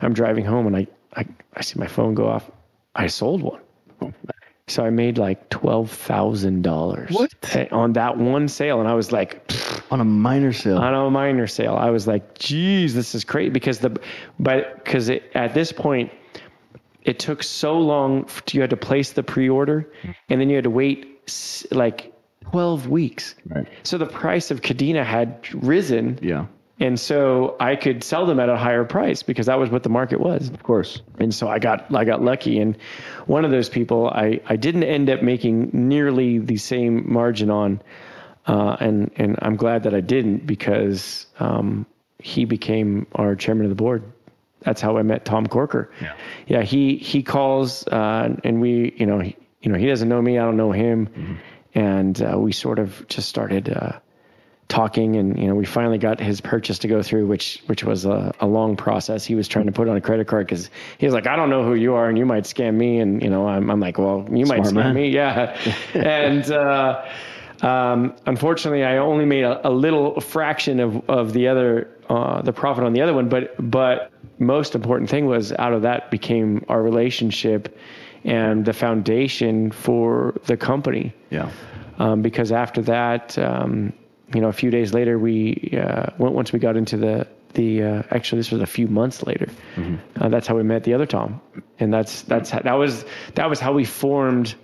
I'm 0.00 0.14
driving 0.14 0.46
home, 0.46 0.66
and 0.66 0.76
I 0.76 0.86
I, 1.14 1.26
I 1.54 1.60
see 1.60 1.78
my 1.78 1.86
phone 1.86 2.14
go 2.14 2.28
off. 2.28 2.50
I 2.94 3.08
sold 3.08 3.42
one. 3.42 3.60
So 4.68 4.84
I 4.84 4.90
made 4.90 5.16
like 5.16 5.48
twelve 5.48 5.92
thousand 5.92 6.62
dollars 6.62 7.14
on 7.70 7.92
that 7.92 8.16
one 8.18 8.48
sale, 8.48 8.80
and 8.80 8.88
I 8.88 8.94
was 8.94 9.12
like, 9.12 9.48
On 9.92 10.00
a 10.00 10.04
miner 10.04 10.52
sale. 10.52 10.78
on 10.78 10.92
a 10.92 11.08
miner 11.08 11.46
sale. 11.46 11.74
I 11.76 11.90
was 11.90 12.08
like, 12.08 12.36
geez, 12.36 12.92
this 12.92 13.14
is 13.14 13.22
great 13.24 13.52
because 13.52 13.78
the, 13.78 13.96
but 14.40 14.82
because 14.84 15.08
at 15.08 15.54
this 15.54 15.70
point, 15.70 16.10
it 17.04 17.20
took 17.20 17.44
so 17.44 17.78
long. 17.78 18.24
f- 18.24 18.42
You 18.52 18.60
had 18.60 18.70
to 18.70 18.76
place 18.76 19.12
the 19.12 19.22
pre-order, 19.22 19.88
and 20.28 20.40
then 20.40 20.48
you 20.50 20.56
had 20.56 20.64
to 20.64 20.70
wait 20.70 21.30
like 21.70 22.12
twelve 22.50 22.88
weeks. 22.88 23.36
Right. 23.46 23.68
So 23.84 23.98
the 23.98 24.06
price 24.06 24.50
of 24.50 24.62
Kadena 24.62 25.04
had 25.04 25.46
risen, 25.54 26.18
Yeah. 26.20 26.46
And 26.78 27.00
so 27.00 27.56
I 27.58 27.76
could 27.76 28.04
sell 28.04 28.26
them 28.26 28.38
at 28.38 28.50
a 28.50 28.56
higher 28.56 28.84
price 28.84 29.22
because 29.22 29.46
that 29.46 29.58
was 29.58 29.70
what 29.70 29.82
the 29.82 29.88
market 29.88 30.20
was. 30.20 30.50
Of 30.50 30.62
course. 30.62 31.00
And 31.18 31.34
so 31.34 31.48
I 31.48 31.58
got 31.58 31.94
I 31.94 32.04
got 32.04 32.22
lucky, 32.22 32.58
and 32.58 32.76
one 33.26 33.44
of 33.46 33.50
those 33.50 33.68
people 33.68 34.08
I, 34.08 34.40
I 34.46 34.56
didn't 34.56 34.82
end 34.82 35.08
up 35.08 35.22
making 35.22 35.70
nearly 35.72 36.38
the 36.38 36.58
same 36.58 37.10
margin 37.10 37.50
on, 37.50 37.80
uh, 38.46 38.76
and 38.78 39.10
and 39.16 39.38
I'm 39.40 39.56
glad 39.56 39.84
that 39.84 39.94
I 39.94 40.00
didn't 40.00 40.46
because 40.46 41.26
um, 41.40 41.86
he 42.18 42.44
became 42.44 43.06
our 43.14 43.34
chairman 43.36 43.64
of 43.64 43.70
the 43.70 43.76
board. 43.76 44.04
That's 44.60 44.80
how 44.82 44.98
I 44.98 45.02
met 45.02 45.24
Tom 45.24 45.46
Corker. 45.46 45.90
Yeah. 46.02 46.14
yeah. 46.46 46.62
He 46.62 46.96
he 46.96 47.22
calls 47.22 47.86
uh, 47.86 48.36
and 48.44 48.60
we 48.60 48.94
you 48.98 49.06
know 49.06 49.20
he, 49.20 49.34
you 49.62 49.72
know 49.72 49.78
he 49.78 49.86
doesn't 49.86 50.08
know 50.08 50.20
me 50.20 50.38
I 50.38 50.44
don't 50.44 50.58
know 50.58 50.72
him, 50.72 51.38
and 51.74 52.20
uh, 52.20 52.38
we 52.38 52.52
sort 52.52 52.78
of 52.78 53.08
just 53.08 53.30
started. 53.30 53.70
Talking 54.68 55.16
and 55.16 55.38
you 55.38 55.46
know 55.46 55.54
we 55.54 55.64
finally 55.64 55.98
got 55.98 56.18
his 56.18 56.40
purchase 56.40 56.80
to 56.80 56.88
go 56.88 57.02
through 57.02 57.26
which 57.28 57.62
which 57.66 57.84
was 57.84 58.04
a, 58.04 58.34
a 58.40 58.46
long 58.46 58.76
process. 58.76 59.24
He 59.24 59.34
was 59.34 59.46
trying 59.46 59.66
to 59.66 59.72
put 59.72 59.88
on 59.88 59.96
a 59.96 60.00
credit 60.00 60.26
card 60.26 60.46
because 60.46 60.70
he 60.98 61.06
was 61.06 61.14
like 61.14 61.28
i 61.28 61.36
don't 61.36 61.50
know 61.50 61.64
who 61.64 61.74
you 61.74 61.94
are 61.94 62.08
and 62.08 62.18
you 62.18 62.26
might 62.26 62.44
scam 62.44 62.74
me. 62.74 62.98
And 62.98 63.22
you 63.22 63.30
know 63.30 63.46
i'm, 63.46 63.70
I'm 63.70 63.78
like 63.78 63.96
well 63.96 64.26
you 64.30 64.44
might 64.44 64.62
scam 64.62 64.74
man. 64.74 64.94
me. 64.94 65.08
Yeah. 65.14 65.56
And 65.94 66.50
uh, 66.50 67.08
um, 67.62 68.16
unfortunately 68.26 68.84
i 68.84 68.96
only 68.96 69.24
made 69.24 69.44
a, 69.44 69.68
a 69.68 69.70
little 69.70 70.20
fraction 70.20 70.80
of 70.80 71.08
of 71.08 71.32
the 71.32 71.46
other 71.48 71.88
uh, 72.08 72.42
the 72.42 72.52
profit 72.52 72.84
on 72.84 72.92
the 72.92 73.00
other 73.02 73.14
one. 73.14 73.28
But 73.28 73.54
but 73.58 74.10
most 74.38 74.74
important 74.74 75.10
thing 75.10 75.26
was 75.26 75.52
out 75.52 75.72
of 75.72 75.82
that 75.82 76.10
became 76.10 76.64
our 76.68 76.82
relationship 76.82 77.78
and 78.24 78.64
the 78.64 78.72
foundation 78.72 79.70
for 79.70 80.34
the 80.46 80.56
company. 80.56 81.14
Yeah. 81.30 81.50
um, 81.98 82.22
because 82.22 82.52
after 82.52 82.82
that, 82.82 83.38
um, 83.38 83.92
you 84.34 84.40
know, 84.40 84.48
a 84.48 84.52
few 84.52 84.70
days 84.70 84.92
later, 84.92 85.18
we 85.18 85.78
uh, 85.80 86.10
went, 86.18 86.34
once 86.34 86.52
we 86.52 86.58
got 86.58 86.76
into 86.76 86.96
the 86.96 87.26
the 87.54 87.82
uh, 87.82 88.02
actually 88.10 88.40
this 88.40 88.50
was 88.50 88.60
a 88.60 88.66
few 88.66 88.86
months 88.86 89.22
later. 89.22 89.48
Uh, 90.20 90.28
that's 90.28 90.46
how 90.46 90.56
we 90.56 90.62
met 90.62 90.84
the 90.84 90.94
other 90.94 91.06
Tom, 91.06 91.40
and 91.78 91.92
that's 91.92 92.22
that's 92.22 92.50
how, 92.50 92.60
that 92.60 92.74
was 92.74 93.04
that 93.34 93.48
was 93.48 93.60
how 93.60 93.72
we 93.72 93.84
formed 93.84 94.54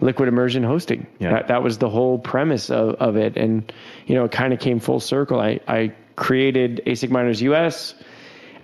Liquid 0.00 0.28
Immersion 0.28 0.64
Hosting. 0.64 1.06
Yeah. 1.18 1.32
That 1.32 1.48
that 1.48 1.62
was 1.62 1.78
the 1.78 1.88
whole 1.88 2.18
premise 2.18 2.70
of, 2.70 2.96
of 2.96 3.16
it, 3.16 3.36
and 3.36 3.72
you 4.06 4.14
know, 4.14 4.24
it 4.24 4.32
kind 4.32 4.52
of 4.52 4.58
came 4.58 4.80
full 4.80 5.00
circle. 5.00 5.40
I 5.40 5.60
I 5.66 5.94
created 6.16 6.82
ASIC 6.86 7.10
Miners 7.10 7.40
US, 7.42 7.94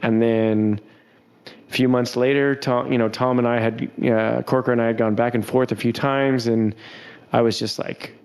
and 0.03 0.21
then 0.21 0.81
a 1.47 1.73
few 1.73 1.88
months 1.88 2.16
later, 2.16 2.55
Tom, 2.55 2.92
you 2.92 2.99
know, 2.99 3.09
Tom 3.09 3.38
and 3.38 3.47
I 3.47 3.61
had, 3.61 3.90
uh, 4.05 4.42
Corker 4.42 4.73
and 4.73 4.81
I 4.81 4.87
had 4.87 4.97
gone 4.97 5.14
back 5.14 5.35
and 5.35 5.44
forth 5.44 5.73
a 5.73 5.77
few 5.77 5.92
times, 5.92 6.47
and 6.47 6.75
I 7.33 7.42
was 7.42 7.59
just 7.59 7.79
like, 7.79 8.18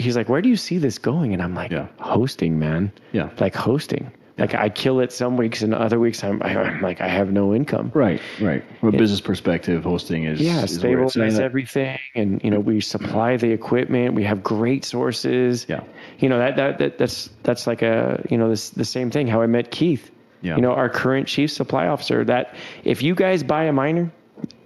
he's 0.00 0.16
like, 0.16 0.28
where 0.28 0.42
do 0.42 0.48
you 0.48 0.56
see 0.56 0.78
this 0.78 0.98
going? 0.98 1.32
And 1.32 1.42
I'm 1.42 1.54
like, 1.54 1.70
Yeah. 1.70 1.86
hosting, 1.98 2.58
man. 2.58 2.92
Yeah. 3.12 3.30
Like 3.38 3.54
hosting. 3.54 4.10
Like 4.38 4.54
I 4.54 4.70
kill 4.70 5.00
it 5.00 5.12
some 5.12 5.36
weeks, 5.36 5.60
and 5.60 5.74
other 5.74 6.00
weeks 6.00 6.24
I'm, 6.24 6.42
I'm 6.42 6.80
like, 6.80 7.02
I 7.02 7.08
have 7.08 7.30
no 7.30 7.54
income. 7.54 7.90
Right. 7.92 8.22
Right. 8.40 8.64
From 8.80 8.94
a 8.94 8.98
business 8.98 9.20
perspective, 9.20 9.84
hosting 9.84 10.24
is 10.24 10.40
Yeah, 10.40 10.64
is 10.64 10.82
where 10.82 11.02
it's 11.02 11.12
stabilize 11.12 11.38
everything, 11.38 11.98
and 12.14 12.42
you 12.42 12.50
know 12.50 12.58
we 12.58 12.80
supply 12.80 13.36
the 13.36 13.50
equipment. 13.50 14.14
We 14.14 14.24
have 14.24 14.42
great 14.42 14.86
sources. 14.86 15.66
Yeah. 15.68 15.82
you 16.20 16.30
know 16.30 16.38
that, 16.38 16.56
that 16.56 16.78
that 16.78 16.96
that's 16.98 17.28
that's 17.42 17.66
like 17.66 17.82
a 17.82 18.24
you 18.30 18.38
know 18.38 18.48
this 18.48 18.70
the 18.70 18.86
same 18.86 19.10
thing. 19.10 19.26
How 19.26 19.42
I 19.42 19.46
met 19.46 19.70
Keith. 19.70 20.10
Yeah. 20.40 20.56
you 20.56 20.62
know 20.62 20.72
our 20.72 20.88
current 20.88 21.28
chief 21.28 21.50
supply 21.50 21.88
officer. 21.88 22.24
That 22.24 22.54
if 22.82 23.02
you 23.02 23.14
guys 23.14 23.42
buy 23.42 23.64
a 23.64 23.72
miner, 23.74 24.10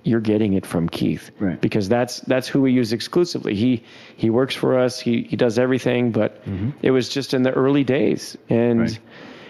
you're 0.05 0.21
getting 0.21 0.53
it 0.53 0.65
from 0.67 0.89
Keith. 0.89 1.31
Right. 1.41 1.61
because 1.61 1.89
that's 1.89 2.21
that's 2.21 2.47
who 2.47 2.61
we 2.63 2.73
use 2.73 2.93
exclusively. 2.93 3.55
He 3.55 3.83
he 4.17 4.31
works 4.31 4.55
for 4.55 4.79
us. 4.79 5.01
He 5.01 5.23
he 5.23 5.37
does 5.37 5.59
everything. 5.59 6.13
But 6.13 6.43
it 6.83 6.91
was 6.93 7.09
just 7.09 7.35
in 7.35 7.43
the 7.43 7.53
early 7.53 7.85
days, 7.85 8.37
and. 8.49 8.81
Right. 8.81 8.99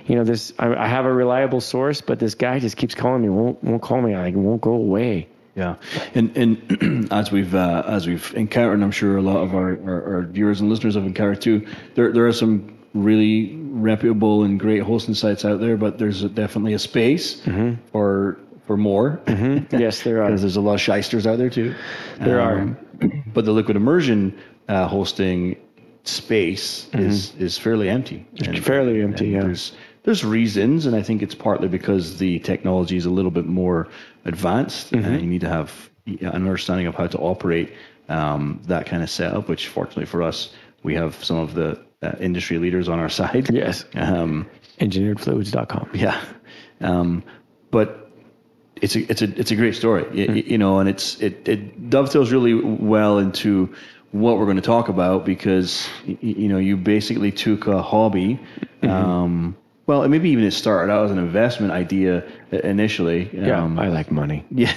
You 0.07 0.17
know 0.17 0.25
this. 0.25 0.53
I, 0.59 0.67
I 0.75 0.87
have 0.87 1.07
a 1.07 1.13
reliable 1.13 1.63
source, 1.63 2.03
but 2.03 2.19
this 2.19 2.35
guy 2.35 2.59
just 2.59 2.77
keeps 2.77 2.95
calling 2.95 3.23
me. 3.23 3.31
won't 3.31 3.65
won't 3.65 3.81
call 3.81 4.03
me. 4.03 4.15
Like 4.15 4.35
won't 4.35 4.61
go 4.61 4.73
away. 4.75 5.29
Yeah, 5.57 5.77
and 6.15 6.37
and 6.37 7.09
as 7.11 7.33
we've 7.33 7.55
uh, 7.55 7.85
as 7.87 8.07
we've 8.07 8.35
encountered, 8.37 8.75
and 8.75 8.85
I'm 8.85 8.91
sure 8.91 9.17
a 9.17 9.23
lot 9.23 9.39
of 9.39 9.55
our, 9.55 9.71
our, 9.83 10.17
our 10.17 10.23
viewers 10.27 10.61
and 10.61 10.69
listeners 10.69 10.97
have 10.97 11.07
encountered 11.07 11.41
too. 11.41 11.67
There 11.95 12.13
there 12.13 12.27
are 12.27 12.35
some 12.35 12.77
really 12.93 13.57
reputable 13.57 14.43
and 14.43 14.61
great 14.61 14.83
hosting 14.83 15.15
sites 15.15 15.43
out 15.47 15.61
there, 15.61 15.79
but 15.79 15.97
there's 15.97 16.23
a, 16.23 16.29
definitely 16.29 16.75
a 16.75 16.79
space 16.79 17.41
for 17.91 18.39
for 18.67 18.77
more. 18.77 19.21
yes, 19.71 20.03
there 20.03 20.23
are. 20.23 20.27
Because 20.27 20.41
there's 20.43 20.57
a 20.57 20.61
lot 20.61 20.75
of 20.75 20.81
shysters 20.81 21.27
out 21.27 21.39
there 21.39 21.51
too. 21.51 21.75
There 22.21 22.41
are. 22.41 22.77
But 23.27 23.45
the 23.45 23.53
liquid 23.53 23.77
immersion 23.77 24.39
uh, 24.69 24.87
hosting 24.89 25.57
space 26.05 26.89
is 26.93 27.35
is 27.37 27.59
fairly 27.59 27.89
empty. 27.89 28.27
And- 28.45 28.63
fairly 28.65 29.03
empty, 29.03 29.29
yeah. 29.29 29.41
There's 29.43 29.73
there's 30.05 30.25
reasons, 30.25 30.85
and 30.87 30.95
I 30.95 31.03
think 31.03 31.23
it's 31.23 31.35
partly 31.35 31.67
because 31.69 32.19
the 32.19 32.39
technology 32.41 32.97
is 32.97 33.07
a 33.07 33.11
little 33.11 33.31
bit 33.31 33.47
more 33.47 33.89
advanced, 34.25 34.93
Mm-hmm. 34.93 35.05
and 35.13 35.21
you 35.23 35.27
need 35.29 35.41
to 35.41 35.49
have 35.49 35.91
an 36.07 36.27
understanding 36.29 36.87
of 36.87 36.95
how 36.95 37.07
to 37.07 37.19
operate 37.19 37.73
um, 38.11 38.61
that 38.67 38.85
kind 38.87 39.03
of 39.03 39.09
setup. 39.11 39.49
Which, 39.49 39.69
fortunately 39.69 40.05
for 40.07 40.23
us, 40.23 40.53
we 40.83 40.95
have 40.95 41.23
some 41.25 41.39
of 41.39 41.55
the 41.55 41.81
uh, 42.03 42.13
industry 42.21 42.59
leaders 42.59 42.89
on 42.89 42.99
our 42.99 43.09
side. 43.21 43.49
Yes. 43.51 43.85
Um, 43.95 44.47
engineeredfluids.com. 44.79 45.91
yeah, 45.95 46.21
um, 46.81 47.23
but 47.71 48.04
it's 48.85 48.95
a 48.97 49.01
it's 49.11 49.23
a 49.23 49.29
it's 49.41 49.51
a 49.51 49.57
great 49.57 49.75
story, 49.75 50.05
y- 50.13 50.45
you 50.53 50.59
know, 50.59 50.79
and 50.81 50.89
it's 50.89 51.07
it 51.21 51.49
it 51.49 51.61
dovetails 51.91 52.31
really 52.33 52.55
well 52.55 53.19
into 53.19 53.75
what 54.13 54.39
we're 54.39 54.45
going 54.51 54.63
to 54.65 54.69
talk 54.77 54.89
about 54.89 55.25
because 55.25 55.89
y- 56.07 56.17
y- 56.23 56.35
you 56.43 56.49
know 56.49 56.59
you 56.69 56.77
basically 56.77 57.33
took 57.33 57.67
a 57.67 57.83
hobby. 57.83 58.39
Um, 58.83 59.57
well, 59.87 60.09
maybe 60.09 60.31
even 60.31 60.45
it 60.45 60.53
started 60.53 60.91
out 60.93 61.05
as 61.07 61.11
an 61.11 61.19
investment 61.19 61.73
idea 61.73 62.23
i- 62.53 62.57
initially. 62.69 63.29
Yeah, 63.33 63.63
Um, 63.65 63.79
I 63.79 63.89
like 63.89 64.11
money. 64.11 64.45
yeah. 64.51 64.73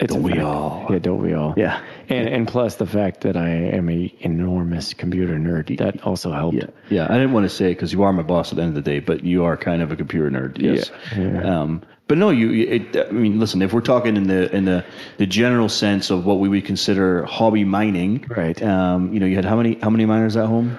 It's 0.00 0.14
Don't 0.14 0.22
we 0.22 0.32
fact. 0.32 0.44
all? 0.44 0.86
Yeah, 0.90 0.98
don't 1.00 1.20
we 1.20 1.34
all? 1.34 1.54
Yeah. 1.56 1.80
And 2.08 2.28
and 2.28 2.46
plus 2.48 2.76
the 2.76 2.86
fact 2.86 3.20
that 3.22 3.36
I 3.36 3.48
am 3.50 3.88
a 3.90 4.14
enormous 4.20 4.94
computer 4.94 5.36
nerd 5.38 5.76
that 5.78 6.02
also 6.04 6.30
helped. 6.32 6.56
Yeah, 6.56 6.70
yeah. 6.88 7.06
I 7.10 7.14
didn't 7.18 7.32
want 7.32 7.44
to 7.44 7.54
say 7.54 7.66
it 7.72 7.74
because 7.74 7.92
you 7.92 8.02
are 8.04 8.12
my 8.12 8.22
boss 8.22 8.52
at 8.52 8.56
the 8.56 8.62
end 8.62 8.76
of 8.78 8.84
the 8.84 8.90
day, 8.90 9.00
but 9.00 9.24
you 9.24 9.44
are 9.44 9.56
kind 9.56 9.82
of 9.82 9.90
a 9.92 9.96
computer 9.96 10.30
nerd. 10.30 10.58
Yes. 10.58 10.90
Yeah, 11.16 11.32
yeah. 11.32 11.60
Um, 11.60 11.82
but 12.08 12.18
no, 12.18 12.30
you. 12.30 12.50
It, 12.50 12.96
I 12.96 13.10
mean, 13.12 13.38
listen. 13.38 13.62
If 13.62 13.72
we're 13.72 13.80
talking 13.80 14.16
in 14.16 14.26
the 14.26 14.54
in 14.54 14.64
the 14.64 14.84
the 15.18 15.26
general 15.26 15.68
sense 15.68 16.10
of 16.10 16.24
what 16.26 16.40
we 16.40 16.48
would 16.48 16.64
consider 16.64 17.24
hobby 17.24 17.64
mining, 17.64 18.24
Right. 18.28 18.60
Um, 18.62 19.12
you 19.12 19.20
know, 19.20 19.26
you 19.26 19.36
had 19.36 19.44
how 19.44 19.56
many 19.56 19.78
how 19.80 19.90
many 19.90 20.04
miners 20.06 20.36
at 20.36 20.46
home? 20.46 20.76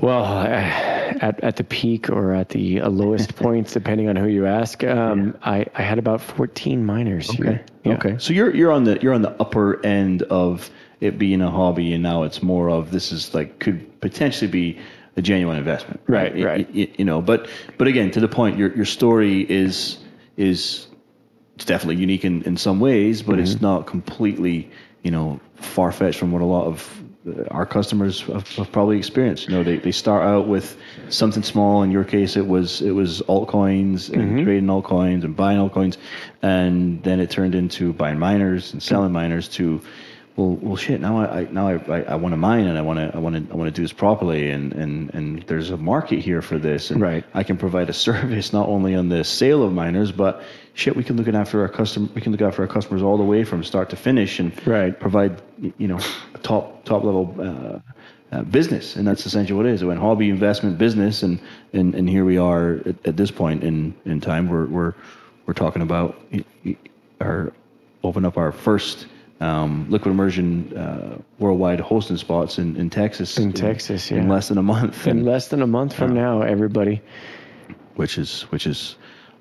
Well, 0.00 0.24
uh, 0.24 0.46
at 0.46 1.40
at 1.42 1.56
the 1.56 1.64
peak 1.64 2.08
or 2.10 2.32
at 2.32 2.48
the 2.50 2.80
uh, 2.80 2.88
lowest 2.88 3.36
points, 3.44 3.72
depending 3.72 4.08
on 4.08 4.16
who 4.16 4.26
you 4.28 4.46
ask, 4.46 4.82
um, 4.84 5.36
I 5.42 5.66
I 5.74 5.82
had 5.82 5.98
about 5.98 6.20
14 6.20 6.84
miners 6.84 7.30
here. 7.30 7.64
Yeah. 7.84 7.92
Okay. 7.94 8.16
So 8.18 8.32
you're 8.32 8.54
you're 8.54 8.72
on 8.72 8.84
the 8.84 8.98
you're 9.02 9.14
on 9.14 9.22
the 9.22 9.34
upper 9.40 9.84
end 9.84 10.22
of 10.24 10.70
it 11.00 11.18
being 11.18 11.40
a 11.42 11.50
hobby, 11.50 11.92
and 11.94 12.02
now 12.02 12.22
it's 12.24 12.42
more 12.42 12.70
of 12.70 12.90
this 12.90 13.12
is 13.12 13.34
like 13.34 13.58
could 13.58 14.00
potentially 14.00 14.50
be 14.50 14.78
a 15.16 15.22
genuine 15.22 15.56
investment. 15.58 16.00
Right, 16.06 16.34
Y- 16.34 16.44
right. 16.44 16.74
y- 16.74 16.88
you 16.96 17.04
know, 17.04 17.20
but 17.20 17.48
but 17.78 17.86
again, 17.88 18.10
to 18.12 18.20
the 18.20 18.28
point, 18.28 18.56
your 18.58 18.74
your 18.74 18.84
story 18.86 19.42
is 19.50 19.98
is 20.40 20.86
it's 21.56 21.64
definitely 21.66 22.00
unique 22.00 22.24
in, 22.24 22.42
in 22.44 22.56
some 22.56 22.80
ways, 22.80 23.22
but 23.22 23.32
Mm-hmm. 23.34 23.42
it's 23.42 23.60
not 23.60 23.86
completely 23.86 24.70
you 25.02 25.10
know 25.10 25.40
far 25.56 25.92
fetched 25.92 26.18
from 26.18 26.32
what 26.32 26.42
a 26.42 26.46
lot 26.56 26.66
of 26.66 27.02
uh, 27.28 27.44
our 27.50 27.66
customers 27.66 28.22
have, 28.22 28.48
have 28.56 28.72
probably 28.72 28.96
experienced. 28.96 29.46
You 29.46 29.54
know, 29.54 29.62
they, 29.62 29.76
they 29.76 29.92
start 29.92 30.22
out 30.24 30.48
with 30.48 30.76
something 31.10 31.42
small. 31.42 31.82
In 31.82 31.90
your 31.90 32.04
case, 32.04 32.36
it 32.36 32.46
was 32.46 32.80
it 32.80 32.92
was 32.92 33.20
altcoins 33.28 34.08
Mm-hmm. 34.10 34.20
and 34.20 34.44
trading 34.44 34.68
altcoins 34.68 35.22
and 35.24 35.36
buying 35.36 35.58
altcoins, 35.58 35.96
and 36.42 37.02
then 37.04 37.20
it 37.20 37.30
turned 37.30 37.54
into 37.54 37.92
buying 37.92 38.18
miners 38.18 38.72
and 38.72 38.82
selling 38.82 39.12
miners 39.12 39.48
to. 39.58 39.80
Well, 40.36 40.56
well, 40.62 40.76
shit. 40.76 41.00
Now 41.00 41.18
I, 41.18 41.40
I 41.40 41.44
now 41.50 41.68
I, 41.68 41.74
I, 41.88 42.02
I 42.02 42.14
want 42.14 42.32
to 42.32 42.36
mine 42.36 42.66
and 42.66 42.78
I 42.78 42.82
want 42.82 42.98
to 42.98 43.10
I 43.14 43.18
want 43.18 43.34
to 43.48 43.52
I 43.52 43.56
want 43.56 43.68
to 43.68 43.72
do 43.72 43.82
this 43.82 43.92
properly 43.92 44.50
and, 44.50 44.72
and 44.72 45.12
and 45.12 45.42
there's 45.42 45.70
a 45.70 45.76
market 45.76 46.20
here 46.20 46.40
for 46.40 46.56
this 46.58 46.90
and 46.90 47.00
Right. 47.00 47.24
I 47.34 47.42
can 47.42 47.56
provide 47.56 47.90
a 47.90 47.92
service 48.08 48.52
not 48.52 48.68
only 48.68 48.94
on 48.94 49.08
the 49.08 49.24
sale 49.24 49.62
of 49.62 49.72
miners, 49.72 50.12
but 50.12 50.42
shit, 50.74 50.96
we 50.96 51.04
can 51.04 51.16
look 51.16 51.28
after 51.28 51.60
our 51.62 51.68
custom. 51.68 52.10
We 52.14 52.20
can 52.20 52.32
look 52.32 52.40
after 52.42 52.62
our 52.62 52.68
customers 52.68 53.02
all 53.02 53.18
the 53.18 53.24
way 53.24 53.44
from 53.44 53.64
start 53.64 53.90
to 53.90 53.96
finish, 53.96 54.38
and 54.38 54.52
Right. 54.66 54.98
provide 54.98 55.42
you 55.78 55.88
know 55.88 55.98
a 56.34 56.38
top 56.38 56.84
top 56.84 57.02
level 57.04 57.34
uh, 57.38 57.78
uh, 58.36 58.42
business, 58.44 58.96
and 58.96 59.06
that's 59.06 59.26
essentially 59.26 59.56
what 59.56 59.66
it 59.66 59.74
is. 59.74 59.82
It 59.82 59.86
went 59.86 59.98
hobby 60.00 60.30
investment 60.30 60.78
business, 60.78 61.22
and 61.24 61.40
and, 61.72 61.94
and 61.94 62.08
here 62.08 62.24
we 62.24 62.38
are 62.38 62.76
at, 62.86 62.96
at 63.04 63.16
this 63.16 63.30
point 63.32 63.64
in 63.64 63.94
in 64.06 64.20
time. 64.20 64.48
We're 64.48 64.66
we're 64.66 64.94
we're 65.46 65.54
talking 65.54 65.82
about 65.82 66.16
our 67.20 67.52
open 68.04 68.24
up 68.24 68.38
our 68.38 68.52
first. 68.52 69.06
Um, 69.40 69.86
liquid 69.88 70.12
immersion 70.12 70.76
uh, 70.76 71.18
worldwide 71.38 71.80
hosting 71.80 72.18
spots 72.18 72.58
in, 72.58 72.76
in 72.76 72.90
Texas. 72.90 73.38
In 73.38 73.52
Texas, 73.54 74.10
yeah. 74.10 74.18
in 74.18 74.28
less 74.28 74.48
than 74.48 74.58
a 74.58 74.62
month. 74.62 75.06
In 75.06 75.18
And- 75.18 75.26
less 75.26 75.48
than 75.48 75.62
a 75.62 75.66
month 75.66 75.94
from 75.94 76.12
now, 76.14 76.42
everybody. 76.42 77.00
which 77.96 78.18
is 78.18 78.42
which 78.52 78.66
is 78.66 78.96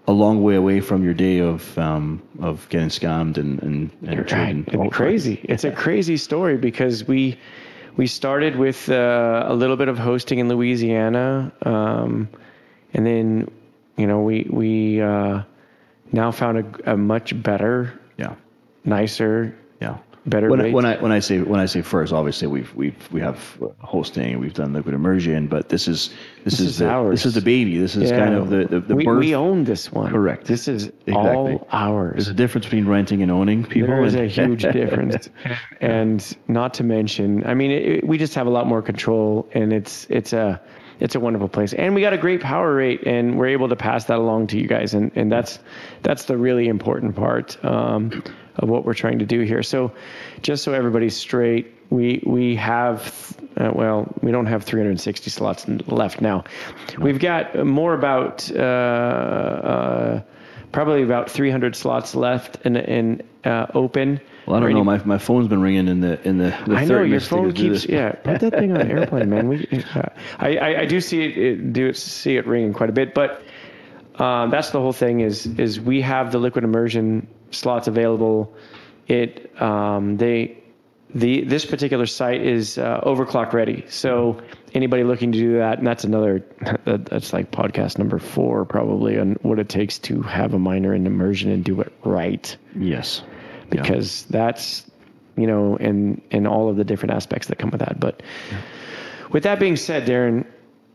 a 0.08 0.14
long 0.14 0.42
way 0.42 0.56
away 0.56 0.80
from 0.80 1.04
your 1.04 1.14
day 1.14 1.40
of 1.40 1.78
um, 1.78 2.22
of 2.40 2.68
getting 2.70 2.88
scammed 2.90 3.38
and 3.38 3.62
and, 3.62 3.92
and 4.08 4.28
trading. 4.28 4.64
right. 4.74 4.88
It's 4.88 4.96
crazy. 4.96 5.40
It's 5.44 5.64
a 5.66 5.72
crazy 5.72 6.16
story 6.18 6.56
because 6.58 7.06
we 7.06 7.38
we 7.98 8.08
started 8.08 8.56
with 8.56 8.90
uh, 8.90 9.44
a 9.48 9.54
little 9.54 9.76
bit 9.76 9.90
of 9.90 9.98
hosting 9.98 10.40
in 10.40 10.48
Louisiana, 10.48 11.52
um, 11.64 12.30
and 12.94 13.06
then 13.06 13.52
you 13.98 14.08
know 14.08 14.22
we 14.22 14.48
we 14.50 15.02
uh, 15.02 15.44
now 16.14 16.32
found 16.32 16.58
a, 16.60 16.94
a 16.94 16.98
much 16.98 17.34
better, 17.44 18.00
Yeah, 18.18 18.36
nicer, 18.86 19.54
yeah. 19.82 19.98
better 20.26 20.50
When, 20.50 20.62
I- 20.62 20.72
when 20.72 20.86
I 20.86 20.98
when 21.02 21.12
I 21.12 21.20
say 21.20 21.40
when 21.42 21.60
I 21.60 21.66
say 21.66 21.82
first, 21.82 22.12
obviously 22.14 22.48
we've 22.48 22.74
we've 22.76 23.12
we 23.12 23.22
have 23.22 23.40
hosting, 23.80 24.40
we've 24.40 24.54
done 24.54 24.74
liquid 24.74 24.94
immersion, 24.94 25.48
but 25.48 25.70
this 25.70 25.88
is 25.88 26.10
this, 26.44 26.58
This 26.58 26.60
is, 26.60 26.68
is 26.68 26.78
the, 26.80 26.90
ours. 26.90 27.12
This 27.20 27.26
is 27.28 27.34
the 27.36 27.42
baby. 27.42 27.78
This 27.78 27.96
is 27.96 28.12
kind 28.12 28.36
of 28.36 28.50
the 28.50 28.66
the, 28.66 28.80
the 28.82 28.96
we, 28.96 29.06
birth. 29.06 29.20
we 29.20 29.34
own 29.36 29.64
this 29.64 29.92
one. 29.92 30.12
Correct. 30.12 30.46
This 30.46 30.68
is 30.68 30.88
Exactly. 31.08 31.14
all 31.16 31.68
ours. 31.72 32.14
There's 32.16 32.28
a 32.28 32.34
difference 32.34 32.66
between 32.66 32.88
renting 32.88 33.22
and 33.24 33.32
owning 33.32 33.64
people. 33.66 33.88
There 33.96 34.04
is 34.04 34.16
a 34.16 34.28
huge 34.28 34.62
difference, 34.80 35.30
and 35.82 36.38
not 36.48 36.74
to 36.76 36.84
mention, 36.84 37.46
I 37.46 37.54
mean, 37.54 37.72
it, 37.72 38.08
we 38.08 38.18
just 38.18 38.36
have 38.36 38.48
a 38.48 38.52
lot 38.52 38.68
more 38.68 38.82
control, 38.82 39.48
and 39.54 39.72
it's 39.74 40.06
it's 40.10 40.34
a 40.34 40.62
it's 41.00 41.16
a 41.16 41.20
wonderful 41.20 41.48
place, 41.48 41.74
and 41.74 41.96
we 41.96 42.02
got 42.02 42.12
a 42.14 42.18
great 42.18 42.42
power 42.42 42.76
rate, 42.76 43.04
and 43.08 43.38
we're 43.40 43.48
able 43.48 43.70
to 43.70 43.76
pass 43.78 44.04
that 44.06 44.18
along 44.20 44.48
to 44.48 44.58
you 44.60 44.68
guys, 44.68 44.94
and 44.94 45.12
and 45.16 45.32
that's 45.32 45.60
that's 46.04 46.26
the 46.26 46.38
really 46.38 46.68
important 46.68 47.16
part 47.16 47.58
um, 47.64 48.22
of 48.60 48.70
what 48.70 48.86
we're 48.86 48.94
trying 48.94 49.20
to 49.20 49.26
do 49.26 49.42
here. 49.42 49.64
So, 49.64 49.94
just 50.42 50.64
so 50.64 50.74
everybody's 50.74 51.18
straight, 51.18 51.74
we 51.90 52.22
we 52.26 52.56
have 52.58 53.36
uh, 53.58 53.72
well, 53.74 54.14
we 54.22 54.32
don't 54.32 54.46
have 54.46 54.64
360 54.64 55.30
slots 55.30 55.68
left 55.88 56.22
now. 56.22 56.44
We've 56.98 57.20
got 57.20 57.66
more 57.66 57.94
about. 57.94 58.50
Uh, 58.52 58.60
uh, 58.60 60.22
probably 60.72 61.04
about 61.04 61.32
300 61.32 61.76
slots 61.76 62.16
left 62.16 62.66
in, 62.66 62.76
in 62.76 63.24
uh, 63.44 63.68
open. 63.74 64.22
Well, 64.46 64.58
I 64.58 64.60
don't 64.60 64.74
know. 64.74 64.84
My, 64.84 65.04
my 65.04 65.18
phone's 65.18 65.48
been 65.48 65.62
ringing 65.62 65.88
in 65.88 66.00
the 66.00 66.28
in 66.28 66.38
the. 66.38 66.56
the 66.68 66.76
I 66.76 66.86
know 66.86 67.04
your 67.04 67.20
phone 67.20 67.54
keeps. 67.54 67.86
Yeah, 67.86 68.12
put 68.12 68.40
that 68.42 68.52
thing 68.52 68.72
on 68.72 68.90
airplane, 68.90 69.30
man. 69.30 69.48
We, 69.48 69.68
uh, 69.96 70.04
I, 70.38 70.58
I 70.58 70.80
I 70.82 70.86
do 70.86 71.00
see 71.02 71.24
it, 71.24 71.38
it 71.38 71.74
do 71.74 71.94
see 71.94 72.38
it 72.38 72.48
ringing 72.48 72.74
quite 72.74 72.90
a 72.90 72.94
bit, 72.94 73.14
but 73.14 73.44
um, 74.16 74.50
that's 74.50 74.72
the 74.72 74.80
whole 74.80 74.94
thing. 74.94 75.20
Is 75.22 75.46
is 75.46 75.80
we 75.80 76.02
have 76.02 76.32
the 76.32 76.40
liquid 76.40 76.64
immersion 76.64 77.28
slots 77.52 77.88
available. 77.88 78.54
It 79.08 79.60
um, 79.62 80.18
they 80.18 80.58
the 81.14 81.44
this 81.44 81.66
particular 81.66 82.06
site 82.06 82.42
is 82.42 82.78
uh, 82.78 83.02
overclock 83.02 83.54
ready. 83.54 83.84
So 83.90 84.40
anybody 84.74 85.04
looking 85.04 85.32
to 85.32 85.38
do 85.40 85.58
that, 85.58 85.80
and 85.80 85.88
that's 85.88 86.04
another 86.04 86.46
that, 86.86 87.06
that's 87.06 87.34
like 87.34 87.52
podcast 87.52 87.98
number 87.98 88.20
four 88.20 88.66
probably 88.66 89.18
on 89.20 89.34
what 89.42 89.58
it 89.60 89.70
takes 89.70 89.98
to 90.00 90.22
have 90.22 90.54
a 90.54 90.60
miner 90.60 90.94
in 90.94 91.08
immersion 91.08 91.50
and 91.52 91.64
do 91.64 91.82
it 91.82 91.92
right 92.04 92.56
Yes. 92.76 93.24
Yeah. 93.72 93.82
because 93.82 94.24
that's 94.26 94.86
you 95.38 95.48
know 95.48 95.78
and 95.78 96.22
and 96.32 96.48
all 96.48 96.70
of 96.70 96.76
the 96.76 96.84
different 96.84 97.14
aspects 97.14 97.48
that 97.48 97.58
come 97.60 97.70
with 97.72 97.80
that 97.82 98.00
but 98.00 98.22
with 99.32 99.44
that 99.44 99.60
being 99.60 99.76
said 99.76 100.08
darren 100.08 100.46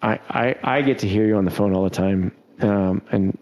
I, 0.02 0.18
I 0.28 0.56
i 0.78 0.82
get 0.82 0.98
to 1.00 1.08
hear 1.08 1.24
you 1.24 1.36
on 1.36 1.44
the 1.44 1.52
phone 1.52 1.72
all 1.72 1.84
the 1.84 1.90
time 1.90 2.32
um, 2.60 3.00
and 3.12 3.38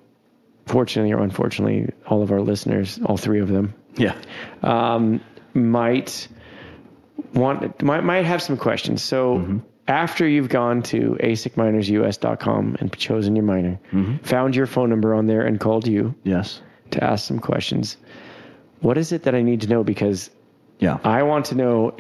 fortunately 0.67 1.13
or 1.13 1.21
unfortunately 1.23 1.91
all 2.07 2.23
of 2.23 2.31
our 2.33 2.41
listeners 2.41 2.99
all 3.07 3.17
three 3.17 3.41
of 3.41 3.49
them 3.49 3.75
Yeah. 3.97 4.15
um, 4.63 5.21
might 5.55 6.29
want 7.35 7.83
might 7.83 8.05
might 8.05 8.25
have 8.25 8.41
some 8.43 8.57
questions. 8.57 9.03
So 9.03 9.61
after 9.89 10.27
you've 10.27 10.49
gone 10.49 10.83
to 10.85 11.17
asicminersus.com 11.21 12.77
and 12.81 12.93
chosen 12.97 13.37
your 13.37 13.45
miner, 13.45 13.79
found 14.23 14.55
your 14.57 14.67
phone 14.67 14.91
number 14.91 15.15
on 15.15 15.27
there 15.27 15.43
and 15.43 15.59
called 15.61 15.87
you 15.87 16.15
Yes. 16.25 16.61
to 16.93 17.03
ask 17.03 17.27
some 17.27 17.39
questions, 17.39 17.97
what 18.81 18.97
is 18.99 19.13
it 19.13 19.25
that 19.25 19.35
I 19.35 19.43
need 19.43 19.63
to 19.63 19.69
know? 19.69 19.83
Because 19.85 20.31
Yeah. 20.79 20.99
I 21.05 21.23
want 21.25 21.47
to 21.47 21.55
know, 21.55 21.95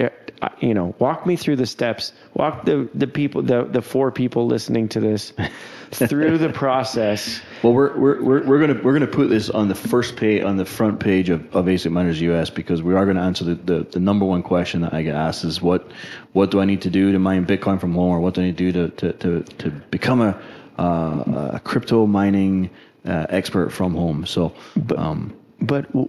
you 0.61 0.75
know, 0.75 0.95
walk 0.99 1.27
me 1.27 1.37
through 1.37 1.57
the 1.57 1.67
steps, 1.67 2.13
walk 2.35 2.65
the, 2.65 2.89
the 2.95 3.07
people, 3.07 3.43
the, 3.43 3.65
the 3.65 3.83
four 3.83 4.11
people 4.11 4.47
listening 4.47 4.89
to 4.91 5.01
this 5.01 5.33
through 5.91 6.39
the 6.39 6.49
process. 6.49 7.41
Well, 7.63 7.73
we're 7.73 7.97
we're 7.97 8.23
we're, 8.23 8.47
we're 8.47 8.61
gonna 8.61 8.81
we're 8.83 8.93
gonna 8.93 9.07
put 9.07 9.29
this 9.29 9.51
on 9.51 9.69
the 9.69 9.75
first 9.75 10.17
page 10.17 10.43
on 10.43 10.57
the 10.57 10.65
front 10.65 11.01
page 11.01 11.29
of, 11.31 11.55
of 11.55 11.67
ASIC 11.67 11.91
Miners 11.93 12.21
US 12.21 12.51
because 12.51 12.83
we 12.83 12.95
are 12.95 13.07
gonna 13.07 13.23
answer 13.23 13.45
the, 13.45 13.55
the, 13.55 13.85
the 13.85 14.01
number 14.01 14.25
one 14.25 14.43
question 14.43 14.81
that 14.83 14.95
I 14.95 15.03
get 15.03 15.15
asked 15.15 15.45
is 15.45 15.61
what 15.63 15.91
what 16.33 16.51
do 16.51 16.61
I 16.61 16.65
need 16.65 16.83
to 16.83 16.91
do 16.91 17.13
to 17.13 17.19
mine 17.19 17.47
Bitcoin 17.47 17.81
from 17.81 17.95
home 17.95 18.11
or 18.11 18.21
what 18.21 18.35
do 18.35 18.43
I 18.43 18.45
need 18.47 18.59
to 18.59 18.73
do 18.73 18.89
to 18.89 19.13
to 19.13 19.13
to, 19.13 19.43
to 19.59 19.71
become 19.71 20.21
a 20.21 20.41
uh, 20.79 21.53
a 21.55 21.61
crypto 21.63 22.07
mining 22.07 22.71
uh, 23.05 23.27
expert 23.29 23.71
from 23.71 23.95
home. 23.95 24.27
So, 24.27 24.55
but, 24.77 24.99
um, 24.99 25.35
But 25.61 25.87
w- 25.93 26.09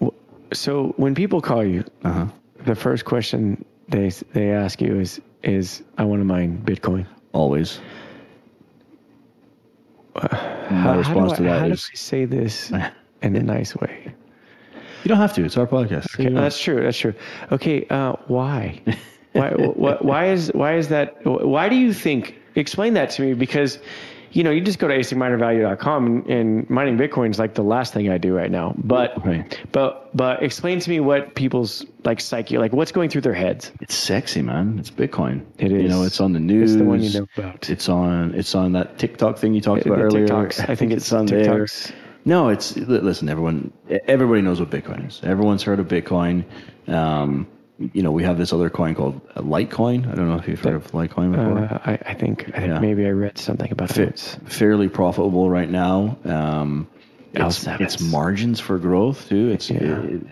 w- 0.00 0.14
so 0.52 0.94
when 0.96 1.14
people 1.14 1.40
call 1.40 1.64
you, 1.64 1.84
uh-huh. 2.04 2.26
The 2.68 2.74
first 2.74 3.06
question 3.06 3.64
they 3.88 4.10
they 4.34 4.50
ask 4.50 4.80
you 4.80 5.00
is 5.00 5.20
is 5.42 5.82
I 5.96 6.04
want 6.04 6.20
to 6.20 6.24
mine 6.24 6.62
Bitcoin. 6.64 7.06
always 7.32 7.80
How, 10.14 10.28
my 10.70 10.76
how 10.76 10.98
response 10.98 11.32
do 11.32 11.44
to 11.44 11.50
I, 11.50 11.52
that 11.52 11.60
how 11.60 11.66
do 11.66 11.72
is 11.72 11.90
I 11.90 11.96
say 11.96 12.24
this 12.26 12.70
in 13.22 13.36
a 13.36 13.42
nice 13.42 13.74
way? 13.74 14.14
you 15.02 15.08
don't 15.08 15.18
have 15.18 15.34
to. 15.34 15.44
It's 15.44 15.56
our 15.56 15.66
podcast. 15.66 16.14
Okay, 16.14 16.28
that's 16.28 16.60
true. 16.60 16.82
That's 16.82 16.98
true. 16.98 17.14
Okay, 17.50 17.86
uh, 17.88 18.16
why? 18.26 18.82
why, 19.32 19.50
why? 19.52 19.96
Why 20.00 20.26
is 20.26 20.50
why 20.52 20.76
is 20.76 20.88
that? 20.88 21.24
Why 21.24 21.70
do 21.70 21.76
you 21.76 21.94
think? 21.94 22.34
Explain 22.54 22.94
that 22.94 23.10
to 23.10 23.22
me 23.22 23.34
because. 23.34 23.78
You 24.32 24.42
know, 24.44 24.50
you 24.50 24.60
just 24.60 24.78
go 24.78 24.88
to 24.88 24.94
asicminervalue.com 24.94 26.06
and, 26.06 26.26
and 26.30 26.70
mining 26.70 26.98
Bitcoin 26.98 27.30
is 27.30 27.38
like 27.38 27.54
the 27.54 27.62
last 27.62 27.92
thing 27.94 28.10
I 28.10 28.18
do 28.18 28.34
right 28.34 28.50
now. 28.50 28.74
But, 28.76 29.24
Right. 29.24 29.58
but, 29.72 30.14
but 30.16 30.42
explain 30.42 30.80
to 30.80 30.90
me 30.90 31.00
what 31.00 31.34
people's 31.34 31.84
like 32.04 32.20
psyche, 32.20 32.58
like 32.58 32.72
what's 32.72 32.92
going 32.92 33.10
through 33.10 33.22
their 33.22 33.34
heads. 33.34 33.72
It's 33.80 33.94
sexy, 33.94 34.42
man. 34.42 34.78
It's 34.78 34.90
Bitcoin. 34.90 35.44
It 35.58 35.70
You 35.70 35.88
know, 35.88 36.02
it's 36.02 36.20
on 36.20 36.32
the 36.32 36.40
news. 36.40 36.72
It's 36.74 36.78
the 36.78 36.84
one 36.84 37.00
you 37.02 37.20
know 37.20 37.26
about. 37.36 37.70
It's 37.70 37.88
on. 37.88 38.34
It's 38.34 38.54
on 38.54 38.72
that 38.72 38.98
TikTok 38.98 39.38
thing 39.38 39.54
you 39.54 39.60
talked 39.60 39.84
The 39.84 39.92
about 39.92 40.04
earlier. 40.04 40.26
TikToks. 40.26 40.68
I 40.68 40.74
think 40.74 40.92
it's 40.92 41.12
on 41.12 41.26
TikToks. 41.26 41.88
there. 41.88 41.96
No, 42.24 42.48
it's 42.50 42.76
listen. 42.76 43.28
Everyone, 43.30 43.72
everybody 44.06 44.42
knows 44.42 44.60
what 44.60 44.68
Bitcoin 44.70 45.06
is. 45.08 45.20
Everyone's 45.22 45.62
heard 45.62 45.80
of 45.80 45.88
Bitcoin. 45.88 46.44
Um, 46.86 47.46
you 47.78 48.02
know, 48.02 48.10
we 48.10 48.24
have 48.24 48.38
this 48.38 48.52
other 48.52 48.70
coin 48.70 48.94
called 48.94 49.20
uh, 49.36 49.40
Litecoin. 49.40 50.10
I 50.10 50.14
don't 50.14 50.28
know 50.28 50.36
if 50.36 50.48
you've 50.48 50.60
heard 50.60 50.74
of 50.74 50.90
Litecoin 50.92 51.30
before. 51.32 51.58
Uh, 51.58 51.78
I, 51.84 51.92
I 52.10 52.14
think 52.14 52.48
I 52.48 52.60
think 52.60 52.68
Yeah. 52.68 52.80
maybe 52.80 53.06
I 53.06 53.10
read 53.10 53.38
something 53.38 53.70
about 53.70 53.90
Fa- 53.90 54.02
it. 54.08 54.38
fairly 54.46 54.88
profitable 54.88 55.48
right 55.48 55.70
now. 55.70 56.18
Um, 56.24 56.88
it's, 57.32 57.66
it's 57.66 58.00
margins 58.00 58.58
for 58.58 58.78
growth 58.78 59.28
too. 59.28 59.50
It's 59.50 59.70
yeah. 59.70 60.00
it, 60.02 60.22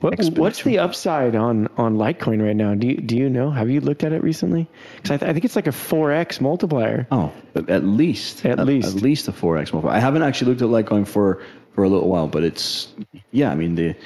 what, 0.00 0.18
what's 0.36 0.62
the 0.62 0.80
upside 0.80 1.34
on 1.34 1.68
on 1.78 1.96
Litecoin 1.96 2.44
right 2.44 2.54
now? 2.54 2.74
Do 2.74 2.86
you, 2.86 2.96
do 2.98 3.16
you 3.16 3.30
know? 3.30 3.50
Have 3.50 3.70
you 3.70 3.80
looked 3.80 4.04
at 4.04 4.12
it 4.12 4.22
recently? 4.22 4.68
Because 4.96 5.12
I, 5.12 5.16
th- 5.16 5.30
I, 5.30 5.32
think 5.32 5.46
it's 5.46 5.56
like 5.56 5.68
a 5.68 5.72
four 5.72 6.12
x 6.12 6.38
multiplier. 6.38 7.06
Oh, 7.10 7.32
at 7.54 7.82
least 7.82 8.44
at, 8.44 8.60
at 8.60 8.66
least 8.66 8.94
at 8.96 9.02
least 9.02 9.28
a 9.28 9.32
four 9.32 9.56
x 9.56 9.72
multiplier. 9.72 9.96
I 9.96 10.00
haven't 10.00 10.22
actually 10.22 10.50
looked 10.52 10.62
at 10.62 10.68
Litecoin 10.68 11.08
for 11.08 11.42
for 11.74 11.84
a 11.84 11.88
little 11.88 12.08
while, 12.08 12.28
but 12.28 12.44
it's 12.44 12.92
yeah. 13.30 13.50
I 13.50 13.54
mean 13.54 13.74
the 13.74 13.96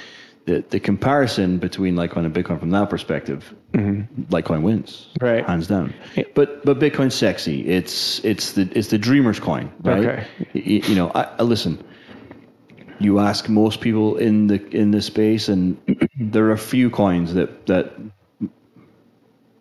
the, 0.47 0.65
the 0.71 0.81
comparison 0.81 1.59
between 1.59 1.95
Litecoin 1.95 2.25
and 2.25 2.35
Bitcoin 2.35 2.59
from 2.59 2.71
that 2.71 2.91
perspective, 2.91 3.55
mm-hmm. 3.73 4.23
Litecoin 4.25 4.63
wins, 4.63 5.09
right, 5.21 5.45
hands 5.47 5.67
down. 5.67 5.95
But 6.35 6.65
but 6.65 6.79
Bitcoin's 6.79 7.15
sexy. 7.15 7.67
It's 7.69 8.25
it's 8.25 8.53
the 8.53 8.69
it's 8.75 8.89
the 8.89 8.99
dreamer's 8.99 9.41
coin, 9.41 9.73
right? 9.83 10.07
Okay. 10.07 10.27
You, 10.55 10.81
you 10.87 10.95
know, 10.95 11.11
I, 11.15 11.25
I 11.39 11.43
listen 11.43 11.83
you 13.01 13.19
ask 13.19 13.49
most 13.49 13.81
people 13.81 14.19
in 14.19 14.47
the 14.47 14.65
in 14.77 14.91
the 14.91 15.03
space, 15.03 15.49
and 15.49 15.81
there 16.21 16.45
are 16.47 16.53
a 16.53 16.59
few 16.59 16.91
coins 16.91 17.35
that 17.35 17.67
that 17.67 17.95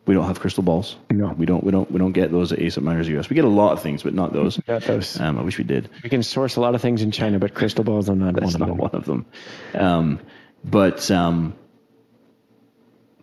we 0.06 0.14
don't 0.14 0.26
have 0.26 0.40
crystal 0.40 0.64
balls. 0.64 0.98
No, 1.10 1.30
we 1.30 1.46
don't. 1.46 1.64
We 1.64 1.72
don't. 1.72 1.90
We 1.90 2.00
don't 2.00 2.12
get 2.12 2.32
those 2.32 2.52
at 2.52 2.60
ASIC 2.60 2.82
Miners 2.82 3.08
US. 3.10 3.30
We 3.30 3.36
get 3.36 3.46
a 3.46 3.48
lot 3.48 3.72
of 3.72 3.82
things, 3.82 4.04
but 4.04 4.14
not 4.14 4.34
those. 4.34 4.60
Not 4.68 4.84
those. 4.84 5.20
Um, 5.20 5.40
I 5.40 5.42
wish 5.42 5.58
we 5.58 5.64
did. 5.64 5.90
We 6.04 6.10
can 6.10 6.22
source 6.22 6.58
a 6.58 6.62
lot 6.62 6.76
of 6.76 6.82
things 6.82 7.02
in 7.02 7.12
China, 7.12 7.40
but 7.40 7.54
crystal 7.54 7.84
balls 7.84 8.10
are 8.10 8.16
not 8.16 8.36
That's 8.36 8.58
one 8.58 8.60
not 8.60 8.70
of 8.70 8.70
them. 8.70 8.78
one 8.78 8.92
of 8.92 9.06
them. 9.06 9.26
Um, 9.76 10.20
but 10.64 11.10
um, 11.12 11.54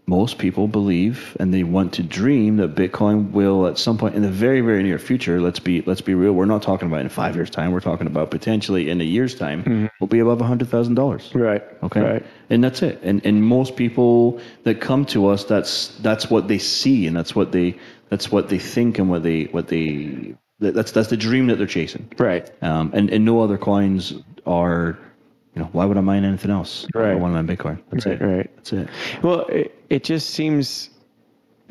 most 0.06 0.38
people 0.38 0.68
believe 0.68 1.36
and 1.40 1.52
they 1.52 1.64
want 1.64 1.94
to 1.94 2.02
dream 2.02 2.58
that 2.58 2.76
Bitcoin 2.76 3.32
will 3.32 3.66
at 3.66 3.76
some 3.76 3.98
point 3.98 4.14
in 4.14 4.22
the 4.22 4.30
very 4.30 4.60
very 4.60 4.82
near 4.82 4.98
future. 4.98 5.40
Let's 5.40 5.58
be 5.58 5.82
let's 5.82 6.00
be 6.00 6.14
real. 6.14 6.32
We're 6.32 6.44
not 6.44 6.62
talking 6.62 6.86
about 6.86 7.00
in 7.00 7.08
five 7.08 7.34
years 7.34 7.50
time. 7.50 7.72
We're 7.72 7.80
talking 7.80 8.06
about 8.06 8.30
potentially 8.30 8.88
in 8.88 9.00
a 9.00 9.04
year's 9.04 9.34
time. 9.34 9.64
Mm-hmm. 9.64 9.86
Will 9.98 10.06
be 10.06 10.20
above 10.20 10.40
hundred 10.40 10.68
thousand 10.68 10.94
dollars. 10.94 11.32
Right. 11.34 11.64
Okay. 11.82 12.00
Right. 12.00 12.26
And 12.50 12.62
that's 12.62 12.82
it. 12.82 13.00
And 13.02 13.26
and 13.26 13.42
most 13.42 13.74
people 13.74 14.40
that 14.62 14.80
come 14.80 15.06
to 15.06 15.26
us, 15.28 15.44
that's 15.44 15.88
that's 15.98 16.30
what 16.30 16.46
they 16.46 16.58
see 16.58 17.08
and 17.08 17.16
that's 17.16 17.34
what 17.34 17.50
they 17.50 17.78
that's 18.08 18.30
what 18.30 18.48
they 18.48 18.60
think 18.60 19.00
and 19.00 19.10
what 19.10 19.24
they 19.24 19.44
what 19.44 19.66
they 19.66 20.36
that's 20.60 20.92
that's 20.92 21.08
the 21.08 21.16
dream 21.16 21.48
that 21.48 21.56
they're 21.58 21.66
chasing. 21.66 22.12
Right. 22.16 22.48
Um. 22.62 22.92
And 22.94 23.10
and 23.10 23.24
no 23.24 23.40
other 23.40 23.58
coins 23.58 24.14
are 24.46 24.98
you 25.56 25.62
know, 25.62 25.68
why 25.72 25.86
would 25.86 25.96
I 25.96 26.02
mine 26.02 26.24
anything 26.24 26.50
else? 26.50 26.86
Right. 26.94 27.12
I 27.12 27.14
want 27.14 27.34
to 27.34 27.42
mine 27.42 27.56
Bitcoin. 27.56 27.82
That's 27.90 28.04
right, 28.04 28.20
it. 28.20 28.24
Right. 28.24 28.56
That's 28.56 28.72
it. 28.74 28.88
Well, 29.22 29.46
it, 29.46 29.74
it 29.88 30.04
just 30.04 30.30
seems. 30.30 30.90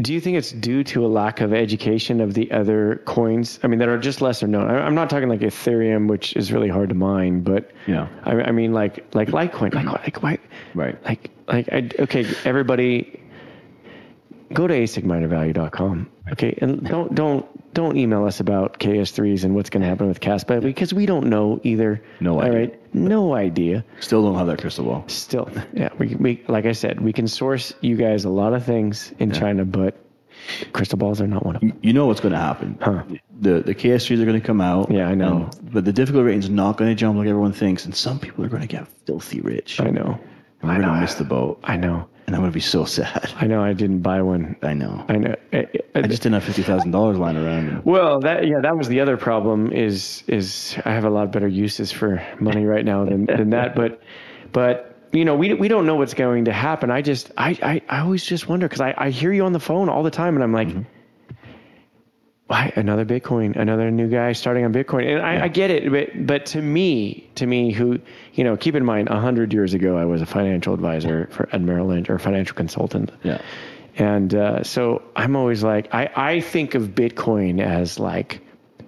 Do 0.01 0.11
you 0.11 0.19
think 0.19 0.35
it's 0.37 0.51
due 0.51 0.83
to 0.85 1.05
a 1.05 1.07
lack 1.07 1.39
of 1.39 1.53
education 1.53 2.19
of 2.19 2.33
the 2.33 2.51
other 2.51 3.01
coins? 3.05 3.59
I 3.63 3.67
mean, 3.67 3.79
that 3.79 3.87
are 3.87 3.97
just 3.97 4.19
lesser 4.21 4.47
known. 4.47 4.69
I, 4.69 4.85
am 4.85 4.95
not 4.95 5.09
talking 5.09 5.29
like 5.29 5.39
Ethereum, 5.39 6.09
which 6.09 6.35
is 6.35 6.51
really 6.51 6.67
hard 6.67 6.89
to 6.89 6.95
mine, 6.95 7.41
but 7.41 7.71
yeah, 7.85 8.09
I, 8.23 8.33
I 8.41 8.51
mean, 8.51 8.73
like 8.73 9.05
like 9.13 9.29
Litecoin, 9.29 9.73
like 9.73 9.85
like 9.85 10.21
why, 10.21 10.39
right? 10.73 11.01
Like 11.05 11.29
like 11.47 11.71
I, 11.71 11.89
okay, 11.99 12.25
everybody, 12.43 13.21
go 14.51 14.67
to 14.67 14.73
asicminervalue.com. 14.73 16.09
Okay, 16.33 16.57
and 16.61 16.83
don't 16.83 17.15
don't 17.15 17.47
don't 17.75 17.97
email 17.97 18.25
us 18.25 18.39
about 18.39 18.79
KS3s 18.79 19.43
and 19.43 19.53
what's 19.53 19.69
going 19.69 19.81
to 19.81 19.87
happen 19.87 20.07
with 20.07 20.21
Kaspa 20.21 20.61
because 20.61 20.93
we 20.93 21.05
don't 21.05 21.27
know 21.27 21.59
either. 21.63 22.01
No 22.19 22.39
idea. 22.39 22.51
All 22.51 22.57
right, 22.57 22.95
no 22.95 23.35
idea. 23.35 23.85
Still 23.99 24.23
don't 24.23 24.35
have 24.35 24.47
that 24.47 24.59
crystal 24.59 24.85
ball. 24.85 25.03
Still, 25.07 25.49
yeah. 25.73 25.89
We, 25.99 26.15
we 26.15 26.43
like 26.47 26.65
I 26.65 26.71
said, 26.71 27.01
we 27.01 27.13
can 27.13 27.27
source 27.27 27.73
you 27.81 27.97
guys 27.97 28.25
a 28.25 28.29
lot 28.29 28.53
of 28.53 28.65
things 28.65 29.13
in 29.19 29.29
yeah. 29.29 29.39
China, 29.39 29.65
but 29.65 29.97
crystal 30.71 30.97
balls 30.97 31.21
are 31.21 31.27
not 31.27 31.45
one 31.45 31.57
of 31.57 31.61
them. 31.61 31.77
You 31.81 31.93
know 31.93 32.07
what's 32.07 32.21
going 32.21 32.33
to 32.33 32.39
happen. 32.39 32.79
Huh. 32.81 33.03
The 33.39 33.59
the 33.59 33.75
KS3s 33.75 34.21
are 34.21 34.25
going 34.25 34.39
to 34.39 34.47
come 34.47 34.61
out. 34.61 34.89
Yeah, 34.89 35.07
I 35.07 35.13
know. 35.13 35.49
And, 35.51 35.73
but 35.73 35.85
the 35.85 35.93
difficulty 35.93 36.27
rating 36.27 36.39
is 36.39 36.49
not 36.49 36.77
going 36.77 36.89
to 36.89 36.95
jump 36.95 37.17
like 37.17 37.27
everyone 37.27 37.53
thinks, 37.53 37.85
and 37.85 37.93
some 37.93 38.19
people 38.19 38.45
are 38.45 38.49
going 38.49 38.61
to 38.61 38.67
get 38.67 38.87
filthy 39.05 39.41
rich. 39.41 39.81
I 39.81 39.89
know. 39.89 40.17
And 40.61 40.71
we're 40.71 40.81
going 40.81 40.95
to 40.95 41.01
miss 41.01 41.15
the 41.15 41.25
boat. 41.25 41.59
I 41.63 41.75
know 41.75 42.07
and 42.25 42.35
I'm 42.35 42.41
gonna 42.41 42.51
be 42.51 42.59
so 42.59 42.85
sad. 42.85 43.31
I 43.37 43.47
know 43.47 43.63
I 43.63 43.73
didn't 43.73 43.99
buy 44.01 44.21
one. 44.21 44.55
I 44.61 44.73
know. 44.73 45.05
I 45.07 45.17
know. 45.17 45.35
I, 45.53 45.57
I, 45.57 45.67
I 45.95 46.01
just 46.03 46.23
didn't 46.23 46.33
have 46.33 46.43
fifty 46.43 46.63
thousand 46.63 46.91
dollars 46.91 47.17
lying 47.17 47.37
around. 47.37 47.85
Well, 47.85 48.19
that 48.21 48.47
yeah, 48.47 48.59
that 48.61 48.77
was 48.77 48.87
the 48.87 48.99
other 49.01 49.17
problem. 49.17 49.71
Is 49.71 50.23
is 50.27 50.77
I 50.85 50.93
have 50.93 51.05
a 51.05 51.09
lot 51.09 51.31
better 51.31 51.47
uses 51.47 51.91
for 51.91 52.25
money 52.39 52.65
right 52.65 52.85
now 52.85 53.05
than 53.05 53.25
than 53.25 53.51
that. 53.51 53.75
But 53.75 54.01
but 54.51 54.95
you 55.11 55.25
know 55.25 55.35
we 55.35 55.53
we 55.53 55.67
don't 55.67 55.85
know 55.85 55.95
what's 55.95 56.13
going 56.13 56.45
to 56.45 56.53
happen. 56.53 56.91
I 56.91 57.01
just 57.01 57.31
I 57.37 57.57
I, 57.61 57.81
I 57.89 57.99
always 58.01 58.23
just 58.23 58.47
wonder 58.47 58.67
because 58.67 58.81
I 58.81 58.93
I 58.97 59.09
hear 59.09 59.31
you 59.31 59.45
on 59.45 59.53
the 59.53 59.59
phone 59.59 59.89
all 59.89 60.03
the 60.03 60.11
time 60.11 60.35
and 60.35 60.43
I'm 60.43 60.53
like. 60.53 60.69
Mm-hmm 60.69 60.81
why 62.47 62.71
another 62.75 63.05
Bitcoin, 63.05 63.55
another 63.55 63.89
new 63.89 64.07
guy 64.07 64.33
starting 64.33 64.65
on 64.65 64.73
Bitcoin, 64.73 65.15
and 65.15 65.21
I, 65.21 65.35
yeah. 65.35 65.43
I, 65.45 65.47
get 65.47 65.71
it, 65.71 65.91
but 65.91 66.27
but 66.27 66.45
to 66.47 66.61
me, 66.61 67.27
to 67.35 67.47
me, 67.47 67.71
who 67.71 67.99
you 68.33 68.43
know, 68.43 68.55
keep 68.55 68.75
in 68.75 68.85
mind, 68.85 69.09
a 69.09 69.19
hundred 69.19 69.51
years 69.51 69.73
ago, 69.73 69.97
I 69.97 70.05
was 70.05 70.21
a 70.21 70.27
financial 70.27 70.73
advisor 70.73 71.27
for 71.31 71.49
at 71.51 71.61
Merrill 71.61 71.87
Lynch 71.87 72.09
or 72.09 72.19
financial 72.19 72.55
consultant. 72.55 73.11
Yeah, 73.23 73.41
and 73.97 74.33
uh, 74.35 74.63
so 74.63 75.01
I'm 75.15 75.35
always 75.35 75.63
like, 75.63 75.93
I 75.93 76.09
I 76.15 76.39
think 76.39 76.75
of 76.75 76.89
Bitcoin 76.89 77.61
as 77.61 77.99
like 77.99 78.41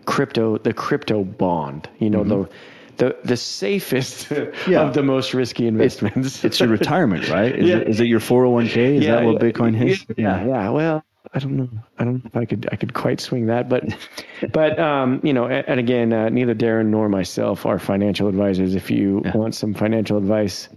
crypto, 0.06 0.60
the 0.60 0.74
crypto 0.74 1.24
bond. 1.24 1.90
You 1.98 2.12
know, 2.12 2.24
mm-hmm. 2.24 2.44
the 2.44 2.50
the 2.98 3.18
the 3.24 3.38
safest 3.38 4.32
yeah. 4.68 4.82
of 4.82 4.94
the 4.94 5.02
most 5.02 5.34
risky 5.34 5.66
investments. 5.66 6.36
It's, 6.38 6.46
it's 6.46 6.60
your 6.60 6.70
retirement, 6.70 7.30
right? 7.30 7.56
Is, 7.56 7.66
yeah. 7.70 7.78
it, 7.78 7.88
is 7.88 8.00
it 8.00 8.08
your 8.08 8.20
401k? 8.20 8.98
Is 8.98 9.04
yeah, 9.04 9.16
that 9.16 9.26
what 9.26 9.42
Bitcoin 9.42 9.80
is? 9.84 10.06
Yeah, 10.16 10.46
yeah. 10.46 10.70
Well, 10.70 11.04
I 11.34 11.40
don't 11.40 11.58
know. 11.58 11.70
I 11.98 12.04
don't 12.04 12.24
know 12.24 12.30
if 12.30 12.36
I 12.36 12.46
could 12.46 12.68
I 12.72 12.76
could 12.76 12.94
quite 12.94 13.20
swing 13.20 13.48
that, 13.48 13.70
but 13.70 13.84
but 14.54 14.80
um, 14.80 15.20
you 15.24 15.34
know, 15.34 15.48
and, 15.48 15.80
again, 15.80 16.14
uh, 16.14 16.30
neither 16.30 16.56
Darren 16.56 16.88
nor 16.88 17.10
myself 17.10 17.66
are 17.66 17.80
financial 17.80 18.28
advisors. 18.28 18.76
If 18.76 18.90
you 18.92 19.22
yeah. 19.26 19.36
want 19.36 19.56
some 19.56 19.74
financial 19.74 20.18
advice, 20.18 20.70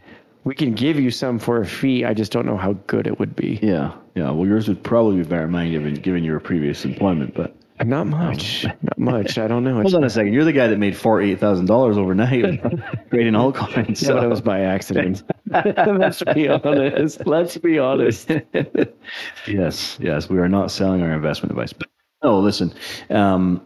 we 0.44 0.54
can 0.54 0.72
give 0.74 0.98
you 0.98 1.10
some 1.10 1.38
for 1.38 1.60
a 1.60 1.66
fee. 1.66 2.04
I 2.04 2.14
just 2.14 2.32
don't 2.32 2.46
know 2.46 2.56
how 2.56 2.72
good 2.86 3.06
it 3.06 3.18
would 3.18 3.36
be. 3.36 3.58
Yeah, 3.62 3.92
yeah. 4.14 4.30
Well, 4.30 4.46
yours 4.46 4.68
would 4.68 4.82
probably 4.82 5.16
be 5.18 5.24
better 5.24 5.48
mine 5.48 5.70
given 5.70 5.94
given 5.94 6.24
your 6.24 6.40
previous 6.40 6.84
employment, 6.84 7.34
but 7.34 7.54
not 7.84 8.06
much. 8.06 8.64
Not 8.64 8.98
much. 8.98 9.38
I 9.38 9.48
don't 9.48 9.64
know. 9.64 9.74
Hold 9.82 9.94
on 9.94 10.04
a 10.04 10.10
second. 10.10 10.32
You're 10.32 10.44
the 10.44 10.52
guy 10.52 10.68
that 10.68 10.78
made 10.78 10.96
four 10.96 11.20
eight 11.20 11.38
thousand 11.40 11.66
dollars 11.66 11.96
overnight 11.96 12.30
trading 13.10 13.34
altcoins. 13.34 14.02
Yeah, 14.02 14.08
so. 14.08 14.14
but 14.14 14.24
it 14.24 14.28
was 14.28 14.40
by 14.40 14.60
accident. 14.60 15.22
Let's 15.46 16.22
be 16.22 16.48
honest. 16.48 17.26
Let's 17.26 17.56
be 17.56 17.78
honest. 17.78 18.30
yes, 19.46 19.98
yes. 20.00 20.28
We 20.28 20.38
are 20.38 20.48
not 20.48 20.70
selling 20.70 21.02
our 21.02 21.12
investment 21.12 21.52
advice. 21.52 21.72
But 21.72 21.88
no, 22.22 22.40
listen. 22.40 22.74
Um, 23.08 23.62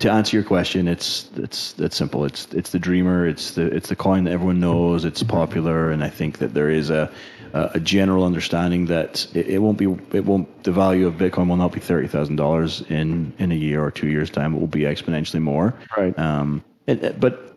to 0.00 0.10
answer 0.10 0.36
your 0.36 0.44
question, 0.44 0.88
it's 0.88 1.28
it's 1.36 1.78
it's 1.78 1.96
simple. 1.96 2.24
It's 2.24 2.46
it's 2.52 2.70
the 2.70 2.78
dreamer. 2.78 3.26
It's 3.26 3.52
the 3.52 3.66
it's 3.66 3.88
the 3.88 3.96
coin 3.96 4.24
that 4.24 4.32
everyone 4.32 4.60
knows. 4.60 5.04
It's 5.04 5.22
popular, 5.22 5.90
and 5.90 6.02
I 6.02 6.08
think 6.08 6.38
that 6.38 6.54
there 6.54 6.70
is 6.70 6.90
a 6.90 7.10
a 7.52 7.80
general 7.80 8.24
understanding 8.24 8.86
that 8.86 9.26
it, 9.34 9.48
it, 9.48 9.58
won't 9.58 9.76
be 9.76 9.86
it 10.16 10.24
won't 10.24 10.62
the 10.62 10.70
value 10.72 11.06
of 11.06 11.14
Bitcoin 11.14 11.48
will 11.48 11.56
not 11.56 11.72
be 11.72 11.80
thirty 11.80 12.08
thousand 12.08 12.36
dollars 12.36 12.82
in 12.88 13.32
in 13.38 13.52
a 13.52 13.56
year 13.56 13.84
or 13.84 13.90
two 13.90 14.08
years 14.08 14.30
time. 14.30 14.54
It 14.54 14.60
will 14.60 14.66
be 14.66 14.80
exponentially 14.80 15.42
more. 15.42 15.74
Right. 15.96 16.18
Um. 16.18 16.64
It, 16.86 17.20
but 17.20 17.49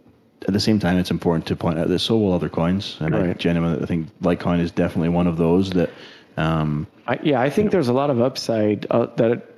at 0.48 0.54
the 0.54 0.60
same 0.60 0.80
time, 0.80 0.98
it's 0.98 1.12
important 1.12 1.48
to 1.48 1.56
point 1.56 1.80
out 1.80 1.88
that 1.88 2.00
so 2.00 2.18
will 2.18 2.34
other 2.34 2.50
coins, 2.50 2.98
and 3.00 3.14
right. 3.14 3.30
I 3.30 3.34
genuinely 3.34 3.86
think 3.86 4.10
Litecoin 4.22 4.60
is 4.60 4.72
definitely 4.72 5.10
one 5.10 5.28
of 5.28 5.38
those 5.38 5.72
that. 5.72 5.90
Um, 6.36 6.88
I, 7.06 7.20
yeah, 7.22 7.40
I 7.40 7.50
think 7.50 7.72
there's 7.72 7.90
a 7.90 7.94
lot 7.94 8.10
of 8.10 8.20
upside 8.20 8.88
uh, 8.90 9.08
that 9.18 9.32
it 9.32 9.58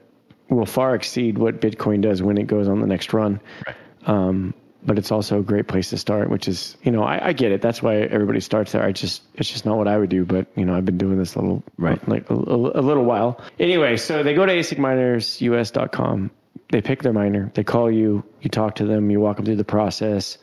will 0.50 0.66
far 0.66 0.96
exceed 0.96 1.38
what 1.38 1.62
Bitcoin 1.62 2.02
does 2.02 2.22
when 2.22 2.38
it 2.38 2.48
goes 2.48 2.68
on 2.68 2.82
the 2.82 2.88
next 2.88 3.14
run. 3.14 3.40
Right. 3.66 3.76
Um, 4.06 4.54
but 4.86 5.00
it's 5.00 5.12
also 5.12 5.40
a 5.40 5.44
great 5.44 5.68
place 5.68 5.90
to 5.90 5.98
start, 5.98 6.30
which 6.30 6.48
is, 6.48 6.78
you 6.84 6.92
know, 6.92 7.04
I, 7.04 7.30
I, 7.30 7.34
get 7.34 7.52
it. 7.52 7.62
That's 7.62 7.82
why 7.82 7.96
everybody 7.96 8.40
starts 8.40 8.72
there. 8.72 8.84
I 8.84 8.92
just, 8.92 9.24
it's 9.34 9.50
just 9.50 9.66
not 9.66 9.78
what 9.78 9.88
I 9.88 9.98
would 9.98 10.10
do. 10.10 10.26
But, 10.26 10.46
you 10.56 10.64
know, 10.64 10.76
I've 10.76 10.86
been 10.86 11.00
doing 11.00 11.18
this 11.18 11.34
a 11.34 11.40
little, 11.40 11.64
right. 11.78 12.08
like 12.08 12.30
a, 12.30 12.36
a, 12.36 12.56
a 12.56 12.84
little 12.84 13.04
while. 13.04 13.42
Anyway, 13.60 13.98
so 13.98 14.22
they 14.22 14.36
go 14.36 14.46
to 14.46 14.54
asicminersus.com. 14.54 16.32
They 16.70 16.82
pick 16.82 17.02
their 17.02 17.14
miner. 17.14 17.52
They 17.54 17.64
call 17.64 17.92
you. 17.92 18.24
You 18.42 18.50
talk 18.50 18.76
to 18.76 18.86
them. 18.86 19.10
You 19.10 19.20
walk 19.20 19.38
them 19.38 19.46
through 19.46 19.56
the 19.56 19.64
process. 19.64 20.38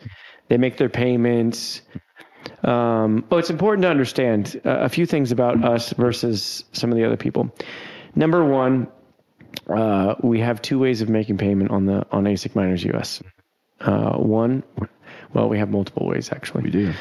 They 0.49 0.59
make 0.59 0.77
their 0.77 0.89
payments. 0.89 1.81
Um, 2.63 3.25
oh, 3.31 3.39
it's 3.39 3.51
important 3.51 3.83
to 3.83 3.89
understand 3.89 4.61
uh, 4.65 4.71
a 4.71 4.89
few 4.89 5.07
things 5.07 5.33
about 5.33 5.65
us 5.65 5.93
versus 5.93 6.65
some 6.73 6.91
of 6.91 6.97
the 6.97 7.05
other 7.05 7.17
people. 7.17 7.55
Number 8.15 8.45
one, 8.45 8.89
uh, 9.69 10.15
we 10.23 10.41
have 10.41 10.61
two 10.63 10.79
ways 10.79 11.01
of 11.03 11.09
making 11.09 11.39
payment 11.39 11.71
on 11.71 11.87
the 11.87 12.07
on 12.11 12.25
ASIC 12.25 12.55
Miners 12.55 12.85
US. 12.85 13.23
Uh, 13.81 14.17
one, 14.17 14.63
well, 15.33 15.49
we 15.49 15.59
have 15.59 15.71
multiple 15.71 16.07
ways 16.07 16.31
actually. 16.33 16.65
We 16.65 16.71
do. 16.71 16.95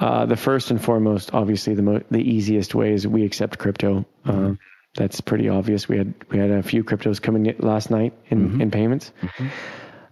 Uh, 0.00 0.26
the 0.26 0.36
first 0.36 0.70
and 0.70 0.82
foremost, 0.82 1.34
obviously, 1.34 1.74
the 1.74 1.82
mo- 1.82 2.02
the 2.10 2.20
easiest 2.20 2.74
way 2.74 2.92
is 2.92 3.06
we 3.06 3.24
accept 3.24 3.58
crypto. 3.58 4.04
Mm-hmm. 4.24 4.52
Uh, 4.52 4.54
that's 4.94 5.20
pretty 5.20 5.48
obvious. 5.48 5.88
We 5.88 5.98
had 5.98 6.14
we 6.30 6.38
had 6.38 6.50
a 6.50 6.62
few 6.62 6.84
cryptos 6.84 7.20
coming 7.20 7.54
last 7.58 7.90
night 7.90 8.14
in 8.28 8.48
mm-hmm. 8.48 8.60
in 8.62 8.70
payments. 8.70 9.12
Mm-hmm. 9.22 9.46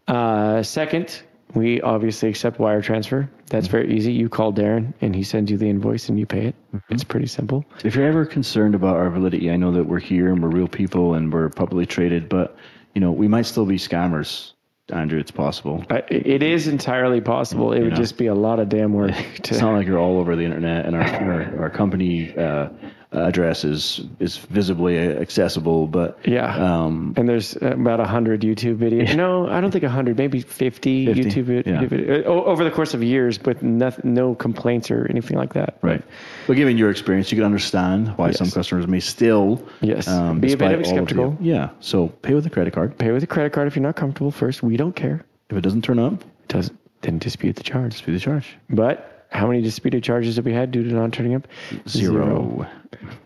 Uh, 0.08 0.62
second, 0.62 1.22
we 1.54 1.80
obviously 1.80 2.28
accept 2.28 2.58
wire 2.58 2.82
transfer. 2.82 3.28
That's 3.48 3.68
very 3.68 3.94
easy. 3.94 4.12
You 4.12 4.28
call 4.28 4.52
Darren 4.52 4.92
and 5.00 5.14
he 5.14 5.22
sends 5.22 5.50
you 5.50 5.56
the 5.56 5.68
invoice 5.68 6.08
and 6.08 6.18
you 6.18 6.26
pay 6.26 6.46
it. 6.46 6.54
Mm-hmm. 6.74 6.94
It's 6.94 7.04
pretty 7.04 7.26
simple. 7.26 7.64
If 7.84 7.94
you're 7.94 8.06
ever 8.06 8.26
concerned 8.26 8.74
about 8.74 8.96
our 8.96 9.08
validity, 9.10 9.50
I 9.50 9.56
know 9.56 9.72
that 9.72 9.84
we're 9.84 10.00
here 10.00 10.32
and 10.32 10.42
we're 10.42 10.50
real 10.50 10.68
people 10.68 11.14
and 11.14 11.32
we're 11.32 11.48
publicly 11.48 11.86
traded, 11.86 12.28
but 12.28 12.56
you 12.94 13.00
know 13.00 13.12
we 13.12 13.28
might 13.28 13.46
still 13.46 13.66
be 13.66 13.76
scammers 13.76 14.52
Andrew, 14.92 15.18
it's 15.18 15.32
possible. 15.32 15.84
I, 15.90 16.04
it 16.08 16.44
is 16.44 16.68
entirely 16.68 17.20
possible. 17.20 17.72
It 17.72 17.82
would 17.82 17.90
know. 17.90 17.96
just 17.96 18.16
be 18.16 18.26
a 18.26 18.34
lot 18.34 18.60
of 18.60 18.68
damn 18.68 18.92
work. 18.92 19.10
It's 19.34 19.48
To, 19.48 19.60
not 19.60 19.74
like 19.74 19.86
you're 19.86 19.98
all 19.98 20.18
over 20.18 20.36
the 20.36 20.44
internet, 20.44 20.86
and 20.86 20.94
our 20.94 21.02
our, 21.02 21.62
our 21.62 21.70
company 21.70 22.36
uh, 22.36 22.68
address 23.12 23.64
is 23.64 24.00
is 24.20 24.36
visibly 24.36 24.98
accessible. 24.98 25.86
But 25.86 26.18
yeah. 26.26 26.54
um, 26.84 27.14
and 27.16 27.28
there's 27.28 27.56
about 27.56 27.98
100 28.00 28.40
YouTube 28.42 28.76
videos. 28.78 29.14
No, 29.16 29.48
I 29.48 29.60
don't 29.60 29.70
think 29.70 29.84
100, 29.84 30.18
maybe 30.18 30.40
50, 30.40 31.06
50, 31.06 31.22
YouTube 31.22 31.66
yeah. 31.66 31.84
video, 31.86 32.24
o- 32.24 32.44
over 32.44 32.64
the 32.64 32.70
course 32.70 32.94
of 32.94 33.02
years, 33.02 33.38
but 33.38 33.62
no, 33.62 33.92
no 34.04 34.34
complaints 34.34 34.90
or 34.90 35.06
anything 35.08 35.36
like 35.36 35.54
that. 35.54 35.78
right. 35.82 36.02
But 36.46 36.56
given 36.56 36.76
your 36.76 36.90
experience, 36.90 37.30
you 37.32 37.36
can 37.36 37.44
understand 37.44 38.08
why 38.18 38.28
Yes. 38.28 38.38
some 38.38 38.50
customers 38.50 38.86
may 38.86 39.00
still 39.00 39.66
Yes. 39.80 40.08
um, 40.08 40.40
Be 40.40 40.52
a 40.52 40.56
bit 40.56 40.68
despite 40.68 40.72
of 40.74 40.78
all 40.78 40.82
the- 40.82 40.96
skeptical. 40.96 41.36
yeah. 41.40 41.70
So 41.80 42.08
pay 42.08 42.34
with 42.34 42.46
a 42.46 42.50
credit 42.50 42.72
card. 42.74 42.98
Pay 42.98 43.12
with 43.12 43.22
a 43.22 43.26
credit 43.26 43.52
card 43.52 43.66
if 43.68 43.76
you're 43.76 43.82
not 43.82 43.96
comfortable 43.96 44.30
first. 44.30 44.62
We 44.62 44.76
don't 44.76 44.94
care. 44.96 45.24
If 45.48 45.56
it 45.56 45.60
doesn't 45.62 45.82
turn 45.82 45.98
up, 45.98 46.24
Does 46.48 46.70
didn't 47.02 47.22
dispute 47.22 47.56
the 47.56 47.62
charge. 47.62 47.92
Dispute 47.92 48.14
the 48.14 48.20
charge. 48.20 48.56
But 48.70 49.15
how 49.36 49.46
many 49.46 49.62
disputed 49.62 50.02
charges 50.02 50.36
have 50.36 50.44
we 50.44 50.52
had 50.52 50.70
due 50.70 50.82
to 50.84 50.92
not 50.94 51.12
turning 51.12 51.34
up? 51.34 51.46
Zero. 51.88 52.66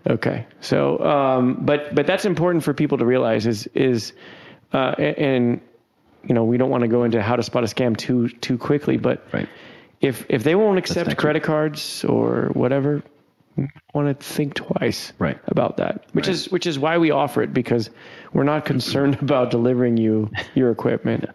Okay. 0.06 0.46
So, 0.60 0.98
um, 0.98 1.64
but 1.64 1.94
but 1.94 2.06
that's 2.06 2.24
important 2.24 2.64
for 2.64 2.74
people 2.74 2.98
to 2.98 3.04
realize 3.06 3.46
is 3.46 3.66
is, 3.74 4.12
uh, 4.72 4.94
and 4.98 5.60
you 6.24 6.34
know 6.34 6.44
we 6.44 6.58
don't 6.58 6.70
want 6.70 6.82
to 6.82 6.88
go 6.88 7.04
into 7.04 7.22
how 7.22 7.36
to 7.36 7.42
spot 7.42 7.64
a 7.64 7.66
scam 7.66 7.96
too 7.96 8.28
too 8.28 8.58
quickly, 8.58 8.96
but 8.96 9.26
Right. 9.32 9.48
if 10.00 10.26
if 10.28 10.42
they 10.44 10.54
won't 10.54 10.78
accept 10.78 11.16
credit 11.16 11.42
cards 11.42 12.04
or 12.04 12.50
whatever, 12.52 13.02
want 13.94 14.08
to 14.08 14.14
think 14.24 14.54
twice 14.54 15.12
Right. 15.18 15.38
about 15.46 15.76
that. 15.78 16.04
Which 16.12 16.28
is 16.28 16.50
which 16.50 16.66
is 16.66 16.78
why 16.78 16.98
we 16.98 17.10
offer 17.10 17.42
it 17.42 17.52
because 17.52 17.90
we're 18.32 18.44
not 18.44 18.64
concerned 18.64 19.18
about 19.22 19.50
delivering 19.50 19.96
you 19.96 20.30
your 20.54 20.70
equipment. 20.70 21.26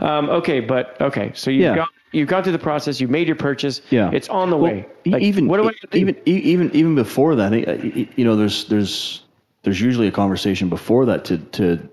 Um, 0.00 0.30
okay, 0.30 0.60
but 0.60 1.00
okay, 1.00 1.32
so 1.34 1.50
you 1.50 1.62
Yeah. 1.64 1.76
got 1.76 1.88
you 2.14 2.24
got 2.26 2.44
through 2.44 2.52
the 2.52 2.58
process, 2.58 3.00
You've 3.00 3.10
made 3.10 3.26
your 3.26 3.36
purchase, 3.36 3.80
Yeah. 3.90 4.10
it's 4.12 4.28
on 4.28 4.50
the 4.50 4.56
Well, 4.56 4.72
way. 4.72 4.86
Like, 5.06 5.22
even 5.22 5.48
what 5.48 5.60
do 5.60 5.68
I 5.68 5.72
do? 5.72 5.98
even 5.98 6.16
even 6.26 6.70
even 6.74 6.94
before 6.94 7.34
that, 7.36 7.52
I 7.52 7.62
think, 7.62 7.94
y- 7.96 8.08
you 8.16 8.24
know, 8.24 8.36
there's 8.36 8.64
there's 8.66 9.22
there's 9.62 9.80
usually 9.80 10.06
a 10.06 10.12
conversation 10.12 10.68
before 10.68 11.06
that 11.06 11.24
to 11.26 11.38
to 11.38 11.88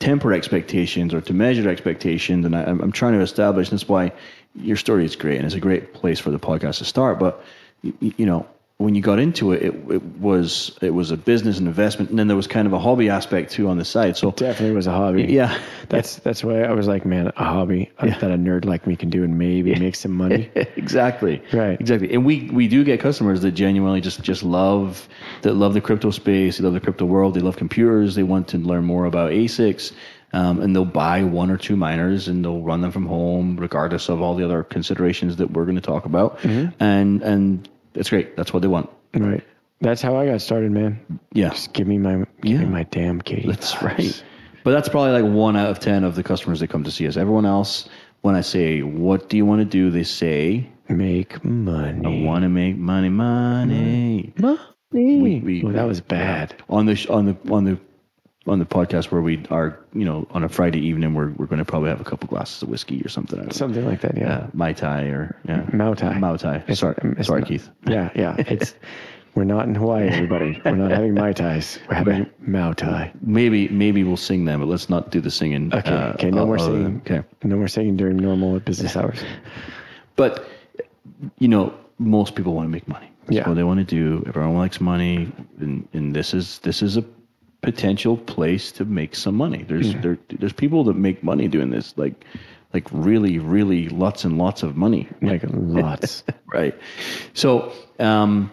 temper 0.00 0.32
expectations 0.32 1.14
or 1.14 1.20
to 1.22 1.32
measure 1.32 1.68
expectations, 1.68 2.44
and 2.46 2.54
I, 2.56 2.62
I'm 2.64 2.80
I'm 2.80 2.92
trying 2.92 3.14
to 3.14 3.20
establish. 3.20 3.70
That's 3.70 3.88
why 3.88 4.12
your 4.54 4.76
story 4.76 5.04
is 5.04 5.16
great, 5.16 5.36
and 5.36 5.46
it's 5.46 5.54
a 5.54 5.60
great 5.60 5.94
place 5.94 6.20
for 6.20 6.30
the 6.30 6.38
podcast 6.38 6.78
to 6.78 6.84
start. 6.84 7.18
But 7.18 7.42
you 8.00 8.26
know, 8.26 8.46
when 8.78 8.96
you 8.96 9.02
got 9.02 9.20
into 9.20 9.52
it, 9.52 9.62
it, 9.62 9.74
it 9.88 10.02
was 10.02 10.76
it 10.82 10.90
was 10.90 11.12
a 11.12 11.16
business 11.16 11.58
and 11.58 11.68
investment, 11.68 12.10
and 12.10 12.18
then 12.18 12.26
there 12.26 12.36
was 12.36 12.48
kind 12.48 12.66
of 12.66 12.72
a 12.72 12.78
hobby 12.78 13.08
aspect 13.08 13.52
too 13.52 13.68
on 13.68 13.78
the 13.78 13.84
side. 13.84 14.16
So 14.16 14.32
Definitely 14.32 14.74
was 14.74 14.88
a 14.88 14.92
hobby. 14.92 15.24
yeah, 15.24 15.56
That's 15.88 16.16
that's 16.16 16.42
why 16.42 16.62
I 16.62 16.72
was 16.72 16.88
like, 16.88 17.06
man, 17.06 17.28
a 17.36 17.44
hobby 17.44 17.92
that 18.00 18.22
a 18.22 18.36
nerd 18.36 18.64
like 18.64 18.86
me 18.86 18.96
can 18.96 19.10
do 19.10 19.22
and 19.22 19.38
maybe 19.38 19.74
make 19.76 19.94
some 19.94 20.10
money. 20.12 20.50
exactly. 20.54 21.40
Right. 21.52 21.80
Exactly. 21.80 22.12
And 22.12 22.24
we 22.24 22.50
we 22.50 22.66
do 22.66 22.82
get 22.82 22.98
customers 22.98 23.42
that 23.42 23.52
genuinely 23.52 24.00
just 24.00 24.22
just 24.22 24.42
love 24.42 25.08
that 25.42 25.54
love 25.54 25.74
the 25.74 25.80
crypto 25.80 26.10
space. 26.10 26.58
They 26.58 26.64
love 26.64 26.74
the 26.74 26.80
crypto 26.80 27.04
world. 27.04 27.34
They 27.34 27.40
love 27.40 27.56
computers. 27.56 28.16
They 28.16 28.24
want 28.24 28.48
to 28.48 28.58
learn 28.58 28.84
more 28.84 29.04
about 29.04 29.30
ASICs. 29.30 29.92
Um, 30.32 30.60
and 30.60 30.74
they'll 30.74 30.84
buy 30.84 31.22
one 31.22 31.48
or 31.52 31.56
two 31.56 31.76
miners 31.76 32.26
and 32.26 32.44
they'll 32.44 32.60
run 32.60 32.80
them 32.80 32.90
from 32.90 33.06
home, 33.06 33.56
regardless 33.56 34.08
of 34.08 34.20
all 34.20 34.34
the 34.34 34.44
other 34.44 34.64
considerations 34.64 35.36
that 35.36 35.52
we're 35.52 35.64
going 35.64 35.76
to 35.76 35.80
talk 35.80 36.06
about. 36.06 36.40
Mm-hmm. 36.40 36.82
And 36.82 37.22
and 37.22 37.68
it's 37.94 38.10
great. 38.10 38.36
That's 38.36 38.52
what 38.52 38.60
they 38.62 38.68
want. 38.68 38.90
right. 39.14 39.42
That's 39.80 40.00
how 40.00 40.16
I 40.16 40.26
got 40.26 40.40
started, 40.40 40.70
man. 40.70 40.98
Yeah. 41.32 41.50
Just 41.50 41.72
give 41.74 41.86
me 41.86 41.98
my 41.98 42.24
give 42.42 42.60
me 42.60 42.66
my 42.66 42.84
damn 42.84 43.20
Katie. 43.20 43.48
That's 43.48 43.74
vibes. 43.74 43.82
right. 43.98 44.24
But 44.62 44.70
that's 44.70 44.88
probably 44.88 45.10
like 45.20 45.30
one 45.30 45.56
out 45.56 45.68
of 45.70 45.78
ten 45.80 46.04
of 46.04 46.14
the 46.14 46.22
customers 46.22 46.60
that 46.60 46.68
come 46.68 46.84
to 46.84 46.90
see 46.90 47.06
us. 47.06 47.16
Everyone 47.18 47.44
else, 47.44 47.88
when 48.22 48.34
I 48.34 48.40
say, 48.40 48.80
"What 48.82 49.28
do 49.28 49.36
you 49.36 49.44
want 49.44 49.60
to 49.60 49.64
do?" 49.66 49.90
they 49.90 50.04
say, 50.04 50.68
Make 50.88 51.44
money. 51.44 52.22
"I 52.22 52.26
want 52.26 52.42
to 52.44 52.48
make 52.48 52.76
money, 52.76 53.08
money." 53.10 54.32
money. 54.38 54.60
We- 54.92 55.40
we- 55.40 55.64
oh, 55.66 55.72
that 55.72 55.86
was 55.86 56.00
bad. 56.00 56.54
on 56.70 56.86
the 56.86 57.06
on 57.10 57.26
the 57.26 57.36
on 57.52 57.64
the 57.64 57.78
on 58.46 58.58
the 58.58 58.66
podcast 58.66 59.10
where 59.10 59.22
we 59.22 59.42
are, 59.50 59.78
you 59.94 60.04
know, 60.04 60.26
on 60.30 60.44
a 60.44 60.48
Friday 60.48 60.80
evening, 60.80 61.14
we're 61.14 61.30
we're 61.30 61.46
going 61.46 61.58
to 61.60 61.64
probably 61.64 61.88
have 61.90 62.00
a 62.00 62.04
couple 62.04 62.28
glasses 62.28 62.62
of 62.62 62.68
whiskey 62.68 63.00
or 63.02 63.08
something. 63.08 63.38
I 63.38 63.42
don't 63.42 63.48
know. 63.52 63.56
Something 63.56 63.86
like 63.86 64.00
that. 64.02 64.16
Yeah. 64.16 64.24
Yeah, 64.24 64.46
mai 64.52 64.72
tai 64.74 65.04
or 65.04 65.36
yeah, 65.48 65.64
Mau 65.72 65.94
Tai. 65.94 66.18
Mau 66.18 66.36
Tai. 66.36 66.56
It's- 66.56 66.78
Sorry, 66.78 66.94
it's 67.18 67.26
sorry, 67.28 67.40
not- 67.40 67.48
Keith. 67.48 67.70
Yeah, 67.88 68.10
yeah. 68.14 68.36
It's 68.48 68.74
we're 69.34 69.44
not 69.44 69.66
in 69.66 69.74
Hawaii, 69.74 70.08
everybody. 70.08 70.60
We're 70.64 70.76
not 70.76 70.92
having 70.92 71.14
mai 71.14 71.32
tais. 71.32 71.78
We're 71.88 71.96
having 71.96 72.30
Mau 72.38 72.72
Tai. 72.72 73.12
Maybe 73.20 73.66
maybe 73.68 74.04
we'll 74.04 74.16
sing 74.16 74.44
them, 74.44 74.60
but 74.60 74.68
let's 74.68 74.88
not 74.88 75.10
do 75.10 75.20
the 75.20 75.30
singing. 75.30 75.74
Okay. 75.74 75.90
uh, 75.90 76.12
okay. 76.12 76.30
No 76.30 76.42
uh, 76.42 76.46
more 76.46 76.58
other 76.58 76.70
singing. 76.72 77.02
Okay, 77.04 77.22
No 77.42 77.56
more 77.56 77.66
singing 77.68 77.96
during 77.96 78.16
normal 78.18 78.60
business 78.60 78.94
hours. 78.96 79.18
but 80.16 80.46
you 81.38 81.48
know, 81.48 81.74
most 81.98 82.34
people 82.36 82.52
want 82.54 82.66
to 82.66 82.70
make 82.70 82.86
money. 82.86 83.10
That's 83.26 83.36
Yeah. 83.36 83.48
what 83.48 83.54
they 83.54 83.64
want 83.64 83.80
to 83.80 83.84
do. 83.86 84.22
Everyone 84.28 84.56
likes 84.56 84.80
money, 84.80 85.32
and, 85.58 85.88
and 85.92 86.14
this 86.14 86.34
is 86.34 86.58
this 86.60 86.82
is 86.82 86.96
a 86.96 87.04
potential 87.64 88.16
place 88.16 88.72
to 88.72 88.84
make 88.84 89.14
some 89.14 89.34
money. 89.34 89.64
There's 89.66 89.92
Hmm. 89.92 90.00
there, 90.00 90.18
there's 90.38 90.52
people 90.52 90.84
that 90.84 90.96
make 90.96 91.22
money 91.22 91.48
doing 91.48 91.70
this, 91.70 91.94
like 91.96 92.24
like 92.72 92.86
really 92.90 93.38
really 93.38 93.88
lots 93.88 94.24
and 94.24 94.38
lots 94.38 94.62
of 94.62 94.76
money. 94.76 95.08
Like 95.22 95.42
lots. 95.48 96.24
right. 96.52 96.74
So, 97.34 97.72
um, 97.98 98.50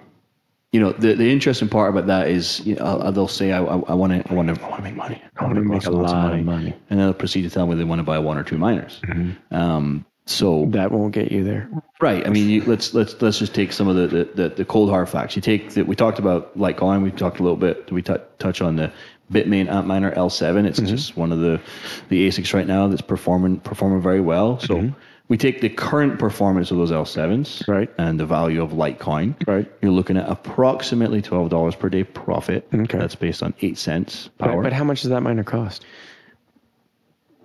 you 0.71 0.79
know, 0.79 0.93
the, 0.93 1.15
the 1.15 1.29
interesting 1.29 1.67
part 1.67 1.89
about 1.89 2.07
that 2.07 2.29
is, 2.29 2.65
you 2.65 2.75
know, 2.75 2.85
uh, 2.85 3.11
they'll 3.11 3.27
say, 3.27 3.51
I 3.51 3.59
want 3.59 3.83
to, 3.85 3.89
I 4.31 4.33
want 4.33 4.55
to, 4.55 4.63
I 4.63 4.69
want 4.69 4.77
to 4.77 4.83
make 4.83 4.95
money. 4.95 5.21
I 5.37 5.43
want 5.43 5.55
to 5.55 5.61
make 5.61 5.85
a 5.85 5.91
lot 5.91 6.33
of 6.33 6.45
money. 6.45 6.73
and 6.89 6.99
then 6.99 7.07
they'll 7.07 7.13
proceed 7.13 7.41
to 7.41 7.49
tell 7.49 7.67
me 7.67 7.75
they 7.75 7.83
want 7.83 7.99
to 7.99 8.03
buy 8.03 8.19
one 8.19 8.37
or 8.37 8.43
two 8.43 8.57
miners. 8.57 9.01
Mm-hmm. 9.03 9.53
Um, 9.53 10.05
so, 10.25 10.67
that 10.69 10.91
won't 10.91 11.13
get 11.13 11.31
you 11.31 11.43
there. 11.43 11.69
right. 11.99 12.25
I 12.25 12.29
mean, 12.29 12.49
you, 12.49 12.63
let's 12.63 12.93
let's 12.93 13.19
let's 13.21 13.39
just 13.39 13.53
take 13.55 13.73
some 13.73 13.87
of 13.87 13.95
the, 13.95 14.07
the, 14.07 14.23
the, 14.35 14.49
the 14.49 14.65
cold 14.65 14.89
hard 14.89 15.09
facts. 15.09 15.35
You 15.35 15.41
take 15.41 15.71
that 15.73 15.87
we 15.87 15.95
talked 15.95 16.19
about 16.19 16.57
Litecoin. 16.57 17.03
We 17.03 17.11
talked 17.11 17.39
a 17.39 17.43
little 17.43 17.57
bit. 17.57 17.91
We 17.91 18.01
t- 18.01 18.13
touch 18.39 18.61
on 18.61 18.75
the 18.75 18.91
Bitmain 19.31 19.67
Antminer 19.67 20.15
L7. 20.15 20.65
It's 20.65 20.79
mm-hmm. 20.79 20.87
just 20.89 21.17
one 21.17 21.31
of 21.31 21.39
the 21.39 21.59
the 22.09 22.27
ASICs 22.27 22.53
right 22.53 22.67
now 22.67 22.87
that's 22.87 23.01
performing 23.01 23.59
performing 23.59 24.01
very 24.01 24.21
well. 24.21 24.59
So. 24.59 24.75
Mm-hmm. 24.75 24.99
We 25.27 25.37
take 25.37 25.61
the 25.61 25.69
current 25.69 26.19
performance 26.19 26.71
of 26.71 26.77
those 26.77 26.91
L7s, 26.91 27.65
Right. 27.65 27.89
and 27.97 28.19
the 28.19 28.25
value 28.25 28.61
of 28.61 28.71
Litecoin. 28.71 29.47
Right. 29.47 29.65
You're 29.81 29.93
looking 29.93 30.17
at 30.17 30.27
approximately 30.29 31.21
twelve 31.21 31.49
dollars 31.49 31.73
per 31.73 31.87
day 31.87 32.03
profit. 32.03 32.67
Okay. 32.73 32.97
That's 32.97 33.15
based 33.15 33.41
on 33.41 33.53
eight 33.61 33.77
cents 33.77 34.29
But, 34.37 34.47
power. 34.47 34.61
but 34.61 34.73
how 34.73 34.83
much 34.83 35.03
does 35.03 35.11
that 35.11 35.21
miner 35.21 35.45
cost? 35.45 35.85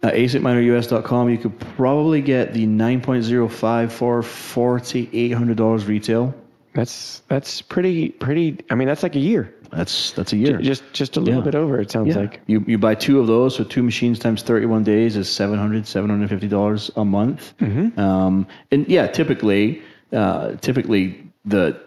At 0.02 0.14
ASICminerUS.com, 0.14 1.30
you 1.30 1.38
could 1.38 1.58
probably 1.58 2.20
get 2.20 2.52
the 2.52 2.66
9.05 2.66 3.90
for 3.90 4.22
$4,800 4.22 5.86
retail. 5.88 6.34
That's 6.74 7.22
that's 7.28 7.62
pretty 7.62 8.10
pretty. 8.10 8.58
I 8.70 8.74
mean, 8.74 8.86
that's 8.86 9.02
like 9.02 9.16
a 9.16 9.20
year. 9.20 9.54
That's 9.72 10.12
that's 10.12 10.34
a 10.34 10.36
year. 10.36 10.58
Just 10.58 10.84
just 10.92 11.16
a 11.16 11.20
little 11.20 11.40
Yeah. 11.40 11.44
bit 11.44 11.54
over. 11.54 11.80
It 11.80 11.90
sounds 11.90 12.08
yeah. 12.14 12.20
like. 12.20 12.40
you 12.46 12.62
you 12.66 12.76
buy 12.76 12.94
two 12.94 13.18
of 13.18 13.26
those, 13.26 13.56
so 13.56 13.64
two 13.64 13.82
machines 13.82 14.18
times 14.18 14.42
31 14.42 14.84
days 14.84 15.16
is 15.16 15.30
700 15.30 15.84
$750 15.84 16.90
a 16.96 17.04
month. 17.04 17.54
Mm-hmm. 17.60 17.98
Um, 17.98 18.46
and 18.70 18.86
yeah, 18.88 19.06
typically, 19.06 19.80
uh, 20.12 20.56
typically 20.56 21.24
the 21.46 21.80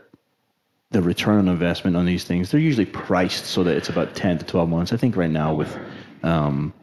the 0.89 1.03
return 1.03 1.37
on 1.37 1.47
investment 1.49 1.95
on 1.95 2.05
these 2.07 2.23
things, 2.23 2.49
they're 2.49 2.59
usually 2.59 2.87
priced 2.87 3.45
so 3.45 3.63
that 3.63 3.77
it's 3.77 3.89
about 3.89 4.15
10 4.15 4.39
to 4.39 4.45
12 4.45 4.67
months. 4.67 4.91
I 4.91 4.97
think 4.97 5.15
right 5.15 5.29
now 5.29 5.53
with 5.53 5.77
um, 6.23 6.73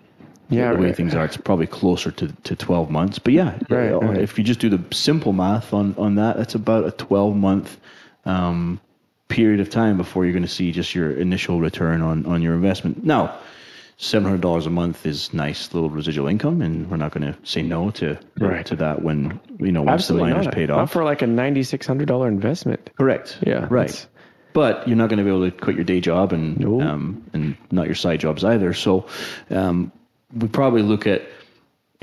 Yeah, 0.48 0.72
the 0.72 0.78
way 0.78 0.86
right. 0.86 0.96
things 0.96 1.14
are, 1.14 1.24
it's 1.24 1.36
probably 1.36 1.66
closer 1.66 2.10
to, 2.12 2.28
to 2.28 2.56
12 2.56 2.90
months. 2.90 3.18
But 3.18 3.32
yeah, 3.32 3.58
Right, 3.68 3.90
uh, 3.92 3.98
right. 3.98 4.18
if 4.20 4.38
you 4.38 4.44
just 4.44 4.60
do 4.60 4.68
the 4.68 4.82
simple 4.94 5.32
math 5.32 5.72
on, 5.74 5.94
on 5.98 6.14
that, 6.16 6.36
that's 6.36 6.54
about 6.54 6.86
a 6.86 6.90
12 6.92 7.34
month 7.36 7.78
um, 8.24 8.80
period 9.28 9.60
of 9.60 9.70
time 9.70 9.96
before 9.96 10.24
you're 10.24 10.32
going 10.32 10.42
to 10.44 10.48
see 10.48 10.70
just 10.72 10.94
your 10.94 11.10
initial 11.12 11.60
return 11.60 12.00
on, 12.02 12.26
on 12.26 12.42
your 12.42 12.54
investment. 12.54 13.04
Now, 13.04 13.38
$700 13.98 14.66
a 14.66 14.70
month 14.70 15.06
is 15.06 15.32
nice 15.32 15.72
little 15.72 15.88
residual 15.88 16.28
income, 16.28 16.60
and 16.60 16.90
we're 16.90 16.98
not 16.98 17.12
going 17.12 17.32
to 17.32 17.38
say 17.44 17.62
no 17.62 17.90
to 17.92 18.18
Right. 18.38 18.64
to 18.66 18.76
that 18.76 19.02
when 19.02 19.40
you 19.58 19.72
know 19.72 19.82
once 19.82 20.02
Absolutely 20.02 20.28
the 20.28 20.34
miner's 20.34 20.44
not. 20.46 20.54
paid 20.54 20.68
Not 20.68 20.78
off. 20.80 20.92
for 20.92 21.02
like 21.02 21.22
a 21.22 21.26
ninety 21.26 21.62
six 21.62 21.86
hundred 21.86 22.06
dollar 22.06 22.28
investment. 22.28 22.90
Correct. 22.98 23.38
Yeah, 23.46 23.66
Right. 23.70 24.06
But 24.52 24.86
you're 24.88 24.96
not 24.98 25.08
going 25.10 25.18
to 25.18 25.24
be 25.24 25.30
able 25.30 25.50
to 25.50 25.50
quit 25.50 25.76
your 25.76 25.84
day 25.84 26.00
job 26.00 26.32
and 26.32 26.58
No. 26.60 26.80
um, 26.80 27.24
and 27.32 27.56
not 27.70 27.86
your 27.86 27.94
side 27.94 28.20
jobs 28.20 28.44
either. 28.44 28.74
So 28.74 29.06
um, 29.50 29.92
we 30.36 30.48
probably 30.48 30.82
look 30.82 31.06
at 31.06 31.22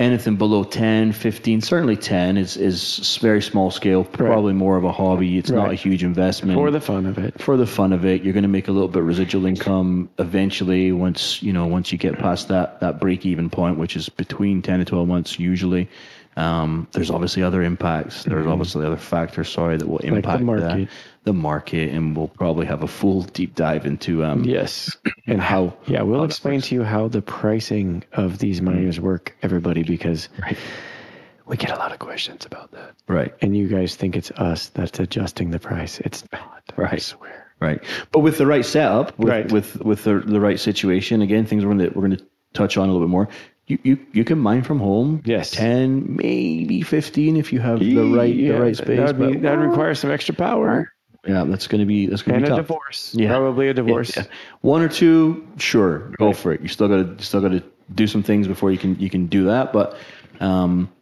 anything 0.00 0.36
below 0.36 0.64
10, 0.64 1.12
15, 1.12 1.60
certainly 1.60 1.96
10 1.96 2.36
is 2.36 2.56
is 2.56 3.16
very 3.18 3.40
small 3.40 3.70
scale, 3.70 4.04
probably 4.04 4.52
more 4.52 4.76
of 4.76 4.84
a 4.84 4.92
hobby. 4.92 5.38
It's 5.38 5.50
not 5.50 5.70
a 5.70 5.74
huge 5.74 6.02
investment. 6.02 6.56
For 6.56 6.70
the 6.70 6.80
fun 6.80 7.06
of 7.06 7.18
it. 7.18 7.40
for 7.40 7.56
the 7.56 7.66
fun 7.66 7.92
of 7.92 8.04
it, 8.04 8.22
you're 8.22 8.32
going 8.32 8.42
to 8.42 8.48
make 8.48 8.68
a 8.68 8.72
little 8.72 8.88
bit 8.88 9.02
of 9.02 9.06
residual 9.06 9.46
income 9.46 10.10
eventually 10.18 10.92
once 10.92 11.42
you 11.42 11.52
know 11.52 11.66
once 11.66 11.92
you 11.92 11.98
get 11.98 12.18
past 12.18 12.48
that 12.48 12.80
that 12.80 13.00
break 13.00 13.24
even 13.24 13.50
point, 13.50 13.78
which 13.78 13.96
is 13.96 14.08
between 14.08 14.62
10 14.62 14.80
to 14.80 14.84
12 14.84 15.08
months 15.08 15.38
usually. 15.38 15.88
Um, 16.36 16.88
there's 16.92 17.10
obviously 17.10 17.42
other 17.42 17.62
impacts. 17.62 18.24
There's 18.24 18.46
obviously 18.46 18.84
other 18.86 18.96
factors, 18.96 19.48
sorry, 19.48 19.76
that 19.76 19.86
will 19.86 19.98
Mm-hmm. 19.98 20.10
the 20.10 20.16
impact 20.16 20.42
market. 20.42 20.76
The, 20.76 20.88
the 21.24 21.32
market, 21.32 21.90
and 21.92 22.16
we'll 22.16 22.28
probably 22.28 22.66
have 22.66 22.82
a 22.82 22.88
full 22.88 23.22
deep 23.22 23.54
dive 23.54 23.86
into 23.86 24.24
um, 24.24 24.44
Yes. 24.44 24.96
and 25.26 25.40
how 25.40 25.74
Yeah, 25.86 26.02
we'll 26.02 26.24
explain 26.24 26.60
to 26.62 26.74
you 26.74 26.82
how 26.82 27.08
the 27.08 27.22
pricing 27.22 28.04
of 28.12 28.38
these 28.38 28.60
miners 28.60 28.98
work, 29.00 29.36
everybody, 29.42 29.82
because 29.84 30.28
Right. 30.42 30.56
we 31.46 31.56
get 31.56 31.70
a 31.70 31.76
lot 31.76 31.92
of 31.92 31.98
questions 31.98 32.44
about 32.46 32.72
that. 32.72 32.94
Right. 33.08 33.32
And 33.40 33.56
you 33.56 33.68
guys 33.68 33.94
think 33.96 34.16
it's 34.16 34.30
us 34.32 34.68
that's 34.70 34.98
adjusting 34.98 35.50
the 35.50 35.58
price. 35.60 36.00
It's 36.00 36.24
not. 36.32 36.62
Right. 36.76 36.94
I 36.94 36.96
swear. 36.98 37.46
Right. 37.60 37.80
But 38.10 38.20
with 38.20 38.36
the 38.36 38.46
right 38.46 38.64
setup, 38.64 39.16
with 39.18 39.28
Right. 39.28 39.50
with, 39.52 39.80
with 39.82 40.04
the, 40.04 40.18
the 40.18 40.40
right 40.40 40.58
situation, 40.58 41.22
again, 41.22 41.46
things 41.46 41.64
we're 41.64 41.74
going 41.74 41.90
to 41.90 41.98
we're 41.98 42.06
going 42.08 42.18
to 42.18 42.24
touch 42.52 42.76
on 42.76 42.88
a 42.88 42.92
little 42.92 43.06
bit 43.06 43.10
more. 43.10 43.28
You, 43.66 43.78
you 43.82 44.06
you 44.12 44.24
can 44.24 44.38
mine 44.38 44.62
from 44.62 44.78
home. 44.78 45.22
Yes. 45.24 45.50
ten, 45.50 46.16
maybe 46.16 46.82
fifteen 46.82 47.36
if 47.36 47.52
you 47.52 47.60
have 47.60 47.80
the 47.80 47.96
right 48.14 48.34
Yeah, 48.34 48.52
the 48.52 48.60
right 48.60 48.76
space. 48.76 48.98
That 48.98 49.16
would, 49.16 49.32
be, 49.32 49.38
that 49.38 49.58
would 49.58 49.68
require 49.70 49.94
some 49.94 50.10
extra 50.10 50.34
power 50.34 50.94
yeah, 51.26 51.44
that's 51.44 51.66
going 51.66 51.80
to 51.80 51.86
be 51.86 52.06
that's 52.06 52.22
going 52.22 52.36
and 52.36 52.46
to 52.46 52.52
a 52.52 52.54
be 52.54 52.58
tough. 52.58 52.66
divorce. 52.66 53.14
Yeah. 53.14 53.28
Probably 53.28 53.68
a 53.68 53.74
divorce. 53.74 54.16
yeah. 54.16 54.24
One 54.60 54.82
or 54.82 54.88
two, 54.88 55.46
sure, 55.56 56.10
go 56.18 56.32
for 56.32 56.52
it. 56.52 56.60
You 56.60 56.68
still 56.68 56.88
got 56.88 56.96
to 56.96 57.08
you 57.18 57.24
still 57.24 57.40
got 57.40 57.52
to 57.52 57.62
do 57.94 58.06
some 58.06 58.22
things 58.22 58.46
before 58.48 58.70
you 58.70 58.78
can 58.78 58.98
you 58.98 59.10
can 59.10 59.26
do 59.26 59.44
that. 59.44 59.72
But 59.72 59.96
um, 60.40 60.92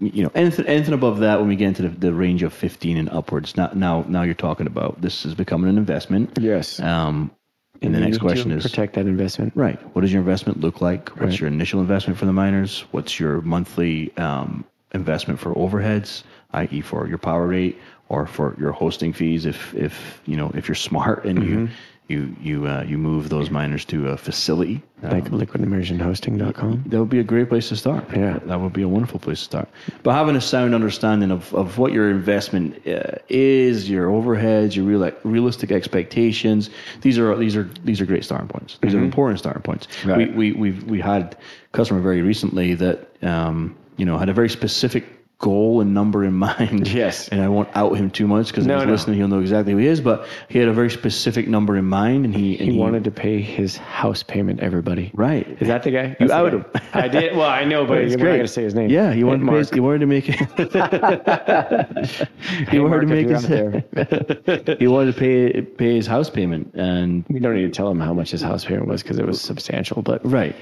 you 0.00 0.22
know, 0.22 0.30
anything 0.34 0.66
anything 0.66 0.94
above 0.94 1.20
that, 1.20 1.38
when 1.38 1.48
we 1.48 1.56
get 1.56 1.68
into 1.68 1.82
the, 1.82 1.88
the 1.88 2.12
range 2.12 2.42
of 2.42 2.52
fifteen 2.52 2.96
and 2.96 3.08
upwards, 3.08 3.56
now 3.56 3.70
now 3.74 4.04
now 4.08 4.22
you're 4.22 4.34
talking 4.34 4.66
about 4.66 5.00
this 5.00 5.24
is 5.24 5.34
becoming 5.34 5.70
an 5.70 5.78
investment. 5.78 6.38
Yes. 6.40 6.78
Um, 6.80 7.30
and 7.82 7.94
the 7.94 8.00
next 8.00 8.18
question 8.18 8.50
is 8.52 8.62
protect 8.62 8.94
that 8.94 9.06
investment. 9.06 9.52
right. 9.54 9.78
What 9.94 10.02
does 10.02 10.12
your 10.12 10.20
investment 10.20 10.60
look 10.60 10.80
like? 10.80 11.08
What's 11.10 11.32
Right. 11.32 11.40
your 11.40 11.48
initial 11.48 11.80
investment 11.80 12.18
for 12.18 12.26
the 12.26 12.32
miners? 12.32 12.84
What's 12.92 13.18
your 13.20 13.40
monthly 13.42 14.16
um, 14.16 14.64
investment 14.92 15.40
for 15.40 15.54
overheads, 15.54 16.22
i.e., 16.52 16.80
for 16.80 17.06
your 17.08 17.18
power 17.18 17.46
rate 17.46 17.78
or 18.08 18.26
for 18.26 18.54
your 18.58 18.72
hosting 18.72 19.12
fees? 19.12 19.46
If 19.46 19.74
if 19.74 20.20
you 20.26 20.36
know 20.36 20.50
if 20.54 20.68
you're 20.68 20.74
smart 20.74 21.24
and 21.24 21.38
Mm-hmm. 21.38 21.60
you 21.66 21.68
you 22.12 22.36
you 22.40 22.66
uh, 22.66 22.84
you 22.86 22.98
move 22.98 23.28
those 23.28 23.50
miners 23.50 23.84
to 23.86 24.08
a 24.08 24.16
facility, 24.16 24.82
Like 25.02 25.24
liquidimmersionhosting.com. 25.24 26.84
that 26.86 26.98
would 27.00 27.08
be 27.08 27.18
a 27.18 27.24
great 27.24 27.48
place 27.48 27.68
to 27.70 27.76
start. 27.76 28.04
Yeah. 28.14 28.38
that 28.44 28.60
would 28.60 28.72
be 28.72 28.82
a 28.82 28.88
wonderful 28.88 29.18
place 29.18 29.38
to 29.38 29.44
start. 29.44 29.68
But 30.02 30.12
having 30.14 30.36
a 30.36 30.40
sound 30.40 30.74
understanding 30.74 31.30
of, 31.30 31.52
of 31.54 31.78
what 31.78 31.92
your 31.92 32.10
investment 32.10 32.86
uh, 32.86 33.18
is, 33.28 33.88
your 33.88 34.08
overheads, 34.08 34.76
your 34.76 34.84
real, 34.84 35.10
realistic 35.24 35.72
expectations, 35.72 36.70
these 37.00 37.18
are 37.18 37.36
these 37.36 37.56
are 37.56 37.68
these 37.84 38.00
are 38.00 38.06
great 38.06 38.24
starting 38.24 38.48
points. 38.48 38.78
These 38.82 38.94
are 38.94 39.02
important 39.02 39.38
starting 39.38 39.62
points. 39.62 39.86
Mm-hmm. 39.86 40.10
Right. 40.10 40.36
We 40.36 40.52
we 40.52 40.52
we've, 40.52 40.84
we 40.84 41.00
had 41.00 41.22
a 41.22 41.76
customer 41.76 42.00
very 42.00 42.22
recently 42.22 42.74
that 42.74 43.08
um, 43.22 43.76
you 43.96 44.04
know 44.04 44.18
had 44.18 44.28
a 44.28 44.34
very 44.34 44.48
specific 44.50 45.04
goal 45.42 45.82
and 45.82 45.92
number 45.92 46.24
in 46.24 46.32
mind. 46.48 46.88
Yes. 46.88 47.28
and 47.28 47.42
I 47.42 47.48
won't 47.48 47.68
out 47.74 47.92
him 47.98 48.10
too 48.10 48.26
much 48.26 48.46
because 48.48 48.66
No, 48.66 48.76
if 48.76 48.80
he's 48.80 48.86
no. 48.86 48.92
listening, 48.92 49.16
he'll 49.18 49.28
know 49.28 49.40
exactly 49.40 49.72
who 49.72 49.78
he 49.78 49.86
is. 49.88 50.00
But 50.00 50.26
he 50.48 50.58
had 50.58 50.68
a 50.68 50.72
very 50.72 50.88
specific 50.90 51.48
number 51.48 51.76
in 51.76 51.84
mind, 51.84 52.24
and 52.24 52.34
he 52.34 52.58
and 52.58 52.72
He 52.72 52.78
wanted 52.78 53.04
to 53.04 53.10
pay 53.10 53.42
his 53.42 53.76
house 53.76 54.22
payment, 54.22 54.60
everybody. 54.60 55.10
right. 55.14 55.46
Is 55.60 55.68
that 55.68 55.82
the 55.82 55.90
guy? 55.90 56.16
You 56.18 56.28
That's 56.28 56.32
outed 56.32 56.54
him. 56.54 56.64
I 56.94 57.08
did. 57.08 57.36
Well, 57.36 57.48
I 57.50 57.64
know, 57.64 57.84
but 57.84 57.98
we're 57.98 58.08
not 58.08 58.18
going 58.18 58.40
to 58.40 58.48
say 58.48 58.62
his 58.62 58.74
name. 58.74 58.88
Yeah, 58.88 59.12
he 59.12 59.24
wanted, 59.24 59.44
to, 59.46 59.52
pay, 59.70 59.74
he 59.74 59.80
wanted 59.80 59.98
to 59.98 60.06
make 60.06 60.28
it. 60.28 60.36
he 62.70 62.78
wanted 62.78 62.88
Mark, 62.88 63.00
to 63.02 63.06
make 63.06 63.28
his. 63.28 63.48
you're 63.48 64.76
he 64.78 64.86
wanted 64.86 65.12
to 65.14 65.18
pay 65.18 65.62
pay 65.62 65.96
his 65.96 66.06
house 66.06 66.30
payment, 66.30 66.72
and 66.74 67.24
We 67.28 67.40
don't 67.40 67.54
need 67.54 67.62
to 67.62 67.70
tell 67.70 67.90
him 67.90 68.00
how 68.00 68.14
much 68.14 68.30
his 68.30 68.42
house 68.42 68.64
payment 68.64 68.86
was 68.86 69.02
because 69.02 69.18
it 69.18 69.26
was 69.26 69.40
substantial. 69.40 70.02
But 70.02 70.24
right, 70.24 70.54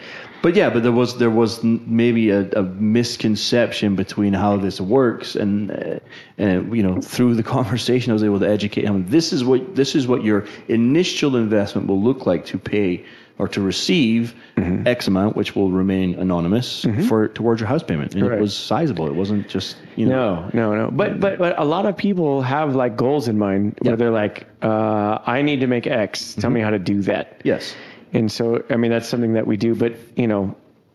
but 0.43 0.55
yeah, 0.57 0.71
but 0.71 0.83
there 0.83 0.93
was 0.93 1.19
there 1.19 1.31
was 1.31 1.63
maybe 1.63 2.31
a, 2.31 2.49
a 2.53 2.63
misconception 2.63 3.97
between 3.97 4.33
how 4.33 4.57
this 4.57 4.70
works, 4.79 5.35
and 5.37 5.71
uh, 5.71 5.99
and 6.37 6.77
you 6.77 6.83
know 6.83 7.01
through 7.01 7.35
the 7.37 7.43
conversation, 7.57 8.11
I 8.11 8.13
was 8.13 8.23
able 8.25 8.41
to 8.41 8.49
educate 8.49 8.85
him. 8.85 9.07
This 9.09 9.33
is 9.33 9.43
what 9.43 9.75
this 9.75 9.95
is 9.95 10.07
what 10.07 10.23
your 10.23 10.45
initial 10.69 11.35
investment 11.37 11.87
will 11.87 12.03
look 12.03 12.27
like 12.27 12.45
to 12.47 12.59
pay 12.59 13.07
or 13.39 13.49
to 13.49 13.61
receive 13.63 14.35
Mm-hmm. 14.57 14.87
X 14.87 15.09
amount, 15.09 15.37
which 15.37 15.57
will 15.57 15.71
remain 15.71 16.17
anonymous 16.17 16.85
for 17.09 17.29
towards 17.29 17.63
your 17.63 17.69
house 17.69 17.83
payment, 17.83 18.15
and 18.15 18.23
Right. 18.29 18.37
it 18.37 18.41
was 18.43 18.55
sizable. 18.55 19.07
It 19.07 19.15
wasn't 19.15 19.49
just 19.49 19.75
you 19.97 20.05
know. 20.05 20.51
no, 20.53 20.75
no, 20.75 20.85
no. 20.85 20.91
But 20.91 21.19
but 21.19 21.39
but 21.39 21.59
a 21.59 21.65
lot 21.65 21.87
of 21.87 21.97
people 21.97 22.43
have 22.43 22.75
like 22.77 22.95
goals 22.95 23.27
in 23.27 23.39
mind 23.39 23.79
where 23.81 23.93
Yeah. 23.93 23.97
they're 23.97 24.11
like, 24.11 24.47
uh, 24.61 25.19
I 25.25 25.41
need 25.41 25.61
to 25.61 25.67
make 25.67 25.87
X. 25.87 26.35
Tell 26.35 26.51
me 26.51 26.61
how 26.61 26.69
to 26.69 26.79
do 26.79 27.01
that. 27.03 27.41
Yes. 27.43 27.75
And 28.13 28.31
so, 28.31 28.63
I 28.69 28.77
mean, 28.77 28.91
that's 28.91 29.09
something 29.09 29.33
that 29.35 29.47
we 29.47 29.57
do. 29.57 29.75
But 29.75 29.95
you 30.15 30.27
know, 30.27 30.55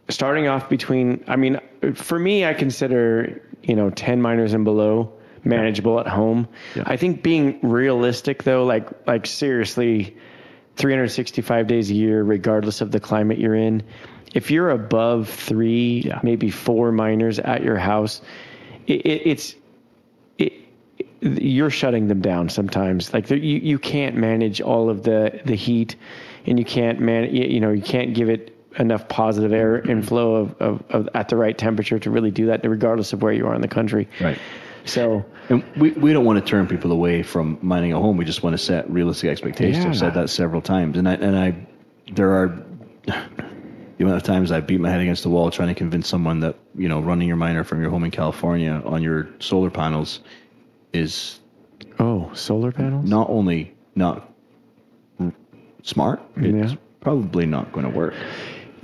starting 0.10 0.48
off 0.48 0.70
between, 0.70 1.24
I 1.28 1.36
mean, 1.36 1.60
for 1.94 2.20
me, 2.20 2.46
I 2.46 2.54
consider 2.54 3.42
you 3.64 3.76
know 3.76 3.90
ten 3.90 4.22
miners 4.22 4.54
and 4.54 4.64
below 4.64 5.12
manageable 5.44 6.00
at 6.00 6.08
home. 6.08 6.48
Yeah. 6.76 6.84
I 6.88 6.98
think 6.98 7.22
being 7.24 7.60
realistic 7.62 8.44
though, 8.44 8.66
like 8.66 8.88
like 9.08 9.26
seriously, 9.26 10.16
365 10.78 11.68
days 11.68 11.90
a 11.92 11.94
year, 11.94 12.24
regardless 12.24 12.82
of 12.82 12.92
the 12.92 13.00
climate 13.00 13.38
you're 13.38 13.56
in. 13.56 13.84
If 14.34 14.52
you're 14.52 14.70
above 14.72 15.30
three, 15.30 16.02
Yeah. 16.06 16.20
maybe 16.24 16.50
four 16.50 16.92
miners 16.92 17.40
at 17.40 17.64
your 17.64 17.78
house, 17.78 18.22
it, 18.88 19.06
it, 19.06 19.22
it's 19.26 19.56
it, 20.38 20.54
you're 21.22 21.70
shutting 21.70 22.08
them 22.08 22.22
down 22.22 22.50
sometimes. 22.50 23.14
Like 23.14 23.30
you, 23.30 23.38
you 23.38 23.80
can't 23.80 24.16
manage 24.16 24.60
all 24.62 24.90
of 24.90 25.04
the, 25.04 25.40
the 25.46 25.56
heat, 25.56 25.96
and 26.46 26.60
you 26.60 26.66
can't 26.66 27.00
man 27.00 27.34
you, 27.34 27.44
you 27.46 27.60
know 27.60 27.72
you 27.72 27.82
can't 27.82 28.14
give 28.14 28.30
it 28.30 28.55
enough 28.78 29.08
positive 29.08 29.54
air 29.54 29.80
inflow 29.80 30.36
of, 30.36 30.56
of, 30.62 30.84
of 30.90 31.10
at 31.14 31.30
the 31.30 31.36
right 31.36 31.58
temperature 31.58 32.00
to 32.00 32.10
really 32.10 32.32
do 32.32 32.48
that, 32.48 32.64
regardless 32.68 33.14
of 33.14 33.22
where 33.22 33.34
you 33.34 33.48
are 33.48 33.56
in 33.56 33.62
the 33.62 33.68
country. 33.68 34.08
Right. 34.22 34.38
So 34.86 35.26
And 35.50 35.64
we, 35.78 35.92
we 35.92 36.14
don't 36.14 36.26
want 36.26 36.44
to 36.44 36.46
turn 36.48 36.68
people 36.68 36.92
away 36.92 37.24
from 37.24 37.58
mining 37.62 37.94
a 37.94 38.00
home. 38.00 38.18
We 38.18 38.26
just 38.26 38.44
want 38.44 38.54
to 38.54 38.58
set 38.58 38.90
realistic 38.90 39.30
expectations. 39.32 39.86
I've 39.86 39.98
said 39.98 40.14
that 40.14 40.30
several 40.30 40.62
times. 40.62 40.98
And 40.98 41.10
I, 41.10 41.14
and 41.14 41.36
I, 41.38 41.68
there 42.14 42.32
are 42.34 42.64
the 43.08 44.04
amount 44.04 44.18
of 44.18 44.24
times 44.24 44.52
I 44.52 44.60
beat 44.60 44.80
my 44.80 44.90
head 44.92 45.02
against 45.02 45.24
the 45.24 45.30
wall 45.30 45.50
trying 45.50 45.70
to 45.70 45.74
convince 45.74 46.08
someone 46.08 46.42
that, 46.42 46.56
you 46.76 46.88
know, 46.88 47.00
running 47.00 47.28
your 47.28 47.38
miner 47.38 47.64
from 47.64 47.82
your 47.82 47.90
home 47.90 48.04
in 48.04 48.12
California 48.12 48.82
on 48.86 49.02
your 49.02 49.30
solar 49.40 49.72
panels 49.72 50.20
is 50.94 51.40
oh, 52.00 52.32
solar 52.34 52.72
panels. 52.72 53.10
not 53.10 53.30
only 53.30 53.74
not 53.96 54.32
smart, 55.84 56.22
it's 56.36 56.74
Yeah. 56.74 56.78
probably 57.00 57.46
not 57.46 57.72
going 57.72 57.92
to 57.92 57.98
work. 57.98 58.14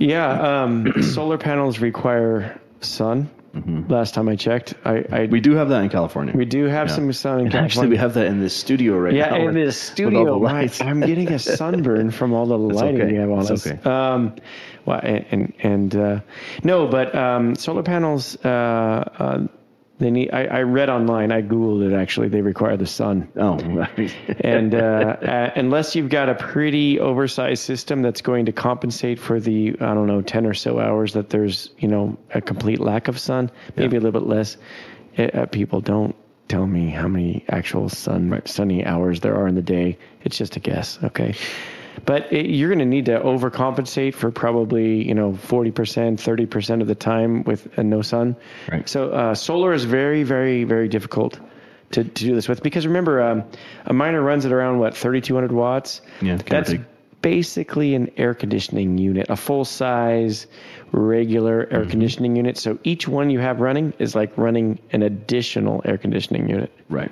Yeah, 0.08 0.62
um, 0.62 1.02
solar 1.14 1.38
panels 1.38 1.78
require 1.78 2.60
sun. 2.80 3.30
Last 3.54 4.14
time 4.14 4.30
I 4.30 4.36
checked, 4.36 4.72
I, 4.82 4.90
I 4.90 5.00
Mm-hmm. 5.02 5.30
We 5.32 5.40
do 5.40 5.54
have 5.56 5.68
that 5.68 5.82
in 5.84 5.90
California. 5.90 6.34
We 6.34 6.46
do 6.46 6.64
have 6.64 6.88
Yeah. 6.88 6.94
some 6.94 7.12
sun 7.12 7.40
in 7.40 7.40
And 7.46 7.52
California. 7.52 7.66
actually, 7.66 7.88
we 7.88 7.96
have 7.98 8.14
that 8.14 8.24
in 8.26 8.40
this 8.40 8.54
studio 8.56 8.96
right 8.98 9.12
yeah, 9.12 9.28
now. 9.28 9.36
Yeah, 9.36 9.48
in 9.50 9.54
the 9.54 9.72
studio, 9.72 10.38
lights. 10.38 10.80
I'm 10.80 11.00
getting 11.00 11.30
a 11.30 11.38
sunburn 11.60 12.10
from 12.12 12.32
all 12.32 12.46
the 12.46 12.56
lighting 12.56 13.02
okay. 13.02 13.12
we 13.12 13.18
have 13.18 13.30
on 13.30 13.40
It's 13.40 13.50
us. 13.50 13.66
okay. 13.66 13.78
Um, 13.88 14.36
well, 14.86 15.00
and 15.02 15.26
and, 15.30 15.52
and 15.60 15.96
uh, 15.96 16.20
no, 16.64 16.86
but 16.88 17.14
um, 17.14 17.54
solar 17.54 17.82
panels. 17.82 18.38
Uh, 18.42 18.48
uh, 18.48 19.46
they 20.02 20.10
need. 20.10 20.30
I, 20.32 20.44
I 20.44 20.62
read 20.62 20.88
online. 20.88 21.32
I 21.32 21.42
googled 21.42 21.90
it. 21.90 21.94
Actually, 21.94 22.28
they 22.28 22.42
require 22.42 22.76
the 22.76 22.86
sun. 22.86 23.28
Oh, 23.36 23.56
right. 23.58 24.14
and 24.40 24.74
uh, 24.74 24.78
uh, 24.78 25.50
unless 25.56 25.94
you've 25.94 26.10
got 26.10 26.28
a 26.28 26.34
pretty 26.34 27.00
oversized 27.00 27.62
system 27.62 28.02
that's 28.02 28.20
going 28.20 28.46
to 28.46 28.52
compensate 28.52 29.18
for 29.18 29.40
the 29.40 29.76
I 29.80 29.94
don't 29.94 30.06
know 30.06 30.22
ten 30.22 30.46
or 30.46 30.54
so 30.54 30.78
hours 30.78 31.14
that 31.14 31.30
there's 31.30 31.70
you 31.78 31.88
know 31.88 32.18
a 32.32 32.40
complete 32.40 32.80
lack 32.80 33.08
of 33.08 33.18
sun, 33.18 33.50
maybe 33.76 33.96
a 33.96 34.00
little 34.00 34.20
bit 34.20 34.28
less. 34.28 34.56
It, 35.14 35.34
uh, 35.34 35.46
people 35.46 35.80
don't 35.80 36.16
tell 36.48 36.66
me 36.66 36.90
how 36.90 37.08
many 37.08 37.44
actual 37.48 37.88
sun 37.88 38.42
sunny 38.44 38.84
hours 38.84 39.20
there 39.20 39.36
are 39.36 39.48
in 39.48 39.54
the 39.54 39.62
day. 39.62 39.98
It's 40.22 40.36
just 40.36 40.56
a 40.56 40.60
guess. 40.60 40.98
Okay. 41.02 41.34
But 42.04 42.32
it, 42.32 42.46
you're 42.46 42.68
going 42.68 42.78
to 42.78 42.84
need 42.84 43.06
to 43.06 43.20
overcompensate 43.20 44.14
for 44.14 44.30
probably 44.30 45.06
you 45.06 45.14
know 45.14 45.32
40%, 45.32 45.72
30% 45.72 46.80
of 46.80 46.86
the 46.86 46.94
time 46.94 47.44
with 47.44 47.78
a 47.78 47.82
no 47.82 48.02
sun. 48.02 48.36
Right. 48.70 48.88
So 48.88 49.10
uh, 49.10 49.34
solar 49.34 49.72
is 49.72 49.84
very, 49.84 50.22
very, 50.22 50.64
very 50.64 50.88
difficult 50.88 51.38
to, 51.92 52.04
to 52.04 52.10
do 52.10 52.34
this 52.34 52.48
with 52.48 52.62
because 52.62 52.86
remember, 52.86 53.22
um, 53.22 53.44
a 53.84 53.92
miner 53.92 54.22
runs 54.22 54.46
at 54.46 54.52
around 54.52 54.78
what 54.78 54.96
3,200 54.96 55.52
watts. 55.52 56.00
Yeah, 56.20 56.36
that's 56.36 56.72
basically 57.20 57.94
an 57.94 58.10
air 58.16 58.34
conditioning 58.34 58.98
unit, 58.98 59.26
a 59.30 59.36
full 59.36 59.64
size 59.64 60.46
regular 60.90 61.68
air 61.70 61.80
Mm-hmm. 61.82 61.90
conditioning 61.90 62.36
unit. 62.36 62.58
So 62.58 62.78
each 62.84 63.06
one 63.06 63.30
you 63.30 63.38
have 63.38 63.60
running 63.60 63.92
is 63.98 64.14
like 64.14 64.36
running 64.36 64.78
an 64.90 65.02
additional 65.02 65.82
air 65.84 65.98
conditioning 65.98 66.48
unit. 66.48 66.72
Right. 66.88 67.10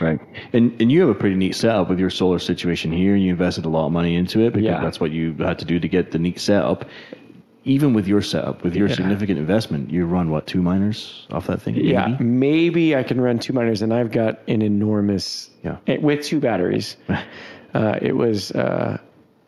Right. 0.00 0.20
And 0.52 0.80
and 0.80 0.90
you 0.90 1.00
have 1.00 1.08
a 1.10 1.14
pretty 1.14 1.36
neat 1.36 1.54
setup 1.54 1.88
with 1.88 1.98
your 2.00 2.10
solar 2.10 2.38
situation 2.38 2.90
here. 2.92 3.14
You 3.16 3.30
invested 3.30 3.64
a 3.64 3.68
lot 3.68 3.86
of 3.86 3.92
money 3.92 4.16
into 4.16 4.40
it 4.40 4.52
because 4.52 4.64
Yeah. 4.64 4.80
that's 4.82 4.98
what 5.00 5.10
you 5.12 5.34
had 5.34 5.58
to 5.60 5.64
do 5.64 5.78
to 5.78 5.88
get 5.88 6.10
the 6.10 6.18
neat 6.18 6.38
setup. 6.40 6.86
Even 7.66 7.94
with 7.94 8.06
your 8.06 8.20
setup, 8.20 8.62
with 8.62 8.76
your 8.76 8.88
Yeah. 8.88 8.94
significant 8.96 9.38
investment, 9.38 9.90
you 9.90 10.04
run 10.04 10.30
what 10.30 10.46
two 10.46 10.60
miners 10.60 11.26
off 11.30 11.46
that 11.46 11.62
thing? 11.62 11.76
Yeah, 11.76 12.14
80? 12.16 12.24
maybe 12.24 12.94
I 12.94 13.02
can 13.04 13.18
run 13.20 13.38
two 13.38 13.54
miners, 13.54 13.80
and 13.80 13.94
I've 13.94 14.10
got 14.10 14.40
an 14.48 14.60
enormous 14.60 15.48
Yeah. 15.64 15.76
eh, 15.86 15.96
with 15.98 16.22
two 16.22 16.40
batteries. 16.40 16.96
uh, 17.74 17.98
it 18.02 18.14
was, 18.14 18.50
uh, 18.52 18.98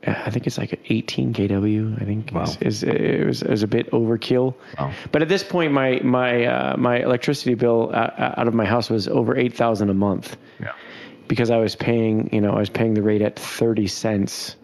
I 0.06 0.30
think 0.30 0.46
it's 0.46 0.58
like 0.58 0.72
an 0.72 0.78
18 0.88 1.32
kW. 1.34 2.00
I 2.00 2.04
think 2.04 2.30
Wow. 2.32 2.42
is, 2.44 2.56
is 2.60 2.82
it 2.84 3.26
was 3.26 3.42
it 3.42 3.50
was 3.50 3.62
a 3.62 3.66
bit 3.66 3.90
overkill. 3.90 4.54
Wow. 4.78 4.92
But 5.12 5.22
at 5.22 5.28
this 5.28 5.42
point, 5.42 5.72
my 5.72 6.00
my 6.04 6.44
uh, 6.44 6.76
my 6.76 6.98
electricity 7.02 7.54
bill 7.54 7.90
uh, 7.92 8.34
out 8.38 8.46
of 8.48 8.54
my 8.54 8.64
house 8.64 8.88
was 8.90 9.08
over 9.08 9.36
eight 9.36 9.54
thousand 9.54 9.90
a 9.90 9.94
month 9.94 10.36
Yeah. 10.60 10.72
because 11.28 11.50
I 11.50 11.56
was 11.58 11.74
paying, 11.76 12.30
you 12.32 12.40
know, 12.40 12.52
I 12.52 12.58
was 12.60 12.70
paying 12.70 12.94
the 12.94 13.02
rate 13.02 13.22
at 13.22 13.36
30 13.38 13.86
cents, 13.88 14.56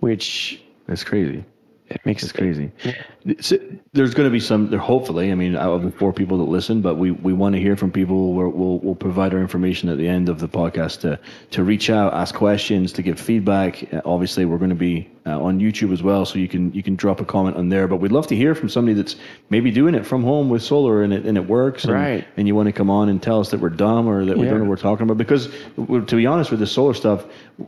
which 0.00 0.60
That's 0.86 1.04
crazy. 1.04 1.44
It 1.88 2.00
makes 2.06 2.22
It's 2.22 2.32
crazy. 2.32 2.70
So, 2.82 2.90
there's 3.24 4.14
going 4.14 4.26
to 4.26 4.30
be 4.30 4.40
some 4.40 4.70
there. 4.70 4.78
Hopefully, 4.78 5.30
I 5.30 5.34
mean, 5.34 5.54
out 5.56 5.72
of 5.74 5.82
the 5.82 5.90
four 5.90 6.12
people 6.12 6.38
that 6.38 6.44
listen, 6.44 6.80
but 6.80 6.96
we, 6.96 7.10
we 7.10 7.32
want 7.32 7.54
to 7.54 7.60
hear 7.60 7.76
from 7.76 7.90
people. 7.90 8.32
We're, 8.32 8.48
we'll 8.48 8.78
we'll 8.78 8.94
provide 8.94 9.34
our 9.34 9.40
information 9.40 9.88
at 9.88 9.98
the 9.98 10.08
end 10.08 10.28
of 10.28 10.40
the 10.40 10.48
podcast 10.48 11.00
to 11.00 11.18
to 11.50 11.64
reach 11.64 11.90
out, 11.90 12.14
ask 12.14 12.34
questions, 12.34 12.92
to 12.94 13.02
give 13.02 13.20
feedback. 13.20 13.92
Uh, 13.92 14.00
obviously, 14.04 14.44
we're 14.46 14.58
going 14.58 14.70
to 14.70 14.76
be 14.76 15.10
uh, 15.26 15.38
on 15.38 15.60
YouTube 15.60 15.92
as 15.92 16.02
well, 16.02 16.24
so 16.24 16.38
you 16.38 16.48
can 16.48 16.72
you 16.72 16.82
can 16.82 16.96
drop 16.96 17.20
a 17.20 17.24
comment 17.24 17.56
on 17.56 17.68
there. 17.68 17.86
But 17.86 17.96
we'd 17.96 18.12
love 18.12 18.26
to 18.28 18.36
hear 18.36 18.54
from 18.54 18.68
somebody 18.70 18.94
that's 18.94 19.16
maybe 19.50 19.70
doing 19.70 19.94
it 19.94 20.06
from 20.06 20.22
home 20.22 20.48
with 20.48 20.62
solar 20.62 21.02
and 21.02 21.12
it 21.12 21.26
and 21.26 21.36
it 21.36 21.46
works, 21.46 21.84
and, 21.84 21.92
Right. 21.92 22.26
And 22.36 22.46
you 22.48 22.54
want 22.54 22.68
to 22.68 22.72
come 22.72 22.88
on 22.90 23.08
and 23.10 23.22
tell 23.22 23.40
us 23.40 23.50
that 23.50 23.60
we're 23.60 23.68
dumb 23.68 24.08
or 24.08 24.24
that 24.24 24.38
we 24.38 24.44
Yeah. 24.44 24.52
don't 24.52 24.60
know 24.60 24.64
what 24.64 24.70
we're 24.70 24.76
talking 24.82 25.04
about. 25.04 25.18
Because 25.18 25.48
to 25.76 26.16
be 26.16 26.26
honest, 26.26 26.50
with 26.50 26.60
the 26.60 26.66
solar 26.66 26.94
stuff, 26.94 27.26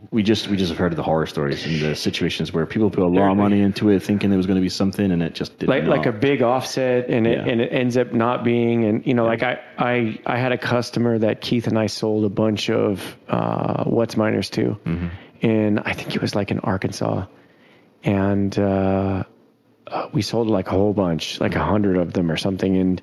we 0.09 0.23
just 0.23 0.47
we 0.47 0.57
just 0.57 0.69
have 0.69 0.77
heard 0.79 0.93
of 0.93 0.97
the 0.97 1.03
horror 1.03 1.27
stories 1.27 1.65
and 1.65 1.79
the 1.79 1.95
situations 1.95 2.53
where 2.53 2.65
people 2.65 2.89
put 2.89 3.03
a 3.03 3.07
lot 3.07 3.29
of 3.29 3.37
money 3.37 3.61
into 3.61 3.89
it, 3.89 4.01
thinking 4.01 4.29
there 4.29 4.37
was 4.37 4.47
going 4.47 4.55
to 4.55 4.61
be 4.61 4.69
something, 4.69 5.11
and 5.11 5.21
it 5.21 5.35
just 5.35 5.42
did 5.49 5.69
like 5.69 5.83
like 5.85 6.05
a 6.05 6.11
big 6.11 6.41
offset 6.41 7.09
and 7.09 7.25
it 7.27 7.37
Yeah. 7.37 7.51
and 7.51 7.61
it 7.61 7.69
ends 7.71 7.97
up 7.97 8.13
not 8.13 8.43
being 8.43 8.85
and 8.85 9.05
you 9.05 9.13
know 9.13 9.25
like 9.25 9.43
I, 9.43 9.59
I 9.77 10.19
I 10.25 10.37
had 10.37 10.51
a 10.51 10.57
customer 10.57 11.17
that 11.19 11.41
Keith 11.41 11.67
and 11.67 11.77
I 11.77 11.87
sold 11.87 12.25
a 12.25 12.29
bunch 12.29 12.69
of 12.69 13.15
uh 13.27 13.83
what's 13.85 14.15
miners 14.17 14.49
to. 14.51 14.77
Mm-hmm. 14.85 15.07
and 15.41 15.79
I 15.79 15.93
think 15.93 16.15
it 16.15 16.21
was 16.21 16.35
like 16.35 16.51
in 16.51 16.59
Arkansas. 16.59 17.25
And 18.03 18.57
uh, 18.59 19.23
uh 19.87 20.09
we 20.13 20.21
sold 20.21 20.47
like 20.47 20.67
a 20.67 20.71
whole 20.71 20.93
bunch 20.93 21.39
like 21.39 21.55
a 21.55 21.63
hundred 21.63 21.97
of 21.97 22.13
them 22.13 22.31
or 22.31 22.37
something. 22.37 22.75
And 22.77 23.01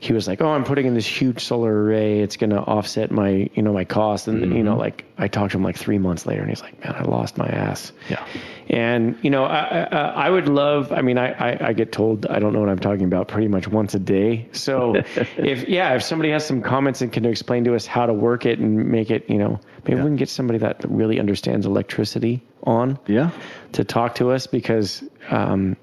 he 0.00 0.14
was 0.14 0.26
like 0.26 0.40
oh 0.40 0.48
I'm 0.48 0.64
putting 0.64 0.86
in 0.86 0.94
this 0.94 1.06
huge 1.06 1.44
solar 1.44 1.84
array. 1.84 2.20
It's 2.20 2.36
gonna 2.36 2.60
offset 2.60 3.10
my 3.10 3.50
you 3.54 3.62
know 3.62 3.72
my 3.72 3.84
cost. 3.84 4.28
And 4.28 4.56
you 4.56 4.62
know 4.62 4.76
like 4.76 5.04
I 5.18 5.28
talked 5.28 5.52
to 5.52 5.58
him 5.58 5.64
like 5.64 5.76
three 5.76 5.98
months 5.98 6.24
later 6.26 6.40
and 6.40 6.48
he's 6.48 6.62
like 6.62 6.82
man 6.82 6.94
I 6.96 7.02
lost 7.02 7.36
my 7.36 7.46
ass. 7.48 7.92
Yeah. 8.08 8.24
And 8.70 9.18
you 9.22 9.30
know, 9.30 9.44
I, 9.44 9.88
I, 9.90 9.98
I 10.26 10.30
would 10.30 10.48
love. 10.48 10.92
I 10.92 11.02
mean, 11.02 11.18
I, 11.18 11.32
I, 11.32 11.68
I 11.68 11.72
get 11.72 11.90
told 11.92 12.24
I 12.26 12.38
don't 12.38 12.52
know 12.52 12.60
what 12.60 12.68
I'm 12.68 12.78
talking 12.78 13.04
about 13.04 13.26
pretty 13.28 13.48
much 13.48 13.66
once 13.66 13.94
a 13.94 13.98
day. 13.98 14.48
So 14.52 14.94
if 15.36 15.68
yeah, 15.68 15.94
if 15.94 16.02
somebody 16.02 16.30
has 16.30 16.46
some 16.46 16.62
comments 16.62 17.02
and 17.02 17.12
can 17.12 17.24
explain 17.24 17.64
to 17.64 17.74
us 17.74 17.84
how 17.86 18.06
to 18.06 18.12
work 18.14 18.46
it 18.46 18.58
and 18.60 18.86
make 18.88 19.10
it, 19.10 19.28
you 19.28 19.38
know, 19.38 19.60
maybe 19.84 19.96
Yeah. 19.96 20.04
we 20.04 20.08
can 20.10 20.16
get 20.16 20.28
somebody 20.28 20.58
that 20.60 20.84
really 20.88 21.18
understands 21.18 21.66
electricity 21.66 22.42
on 22.62 22.98
Yeah. 23.06 23.30
to 23.72 23.84
talk 23.84 24.14
to 24.16 24.30
us 24.30 24.46
because 24.46 25.02
um, 25.30 25.76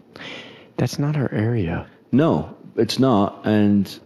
that's 0.78 0.98
not 0.98 1.18
our 1.18 1.32
area. 1.34 1.88
No, 2.12 2.56
it's 2.78 3.00
not. 3.00 3.46
And 3.46 4.00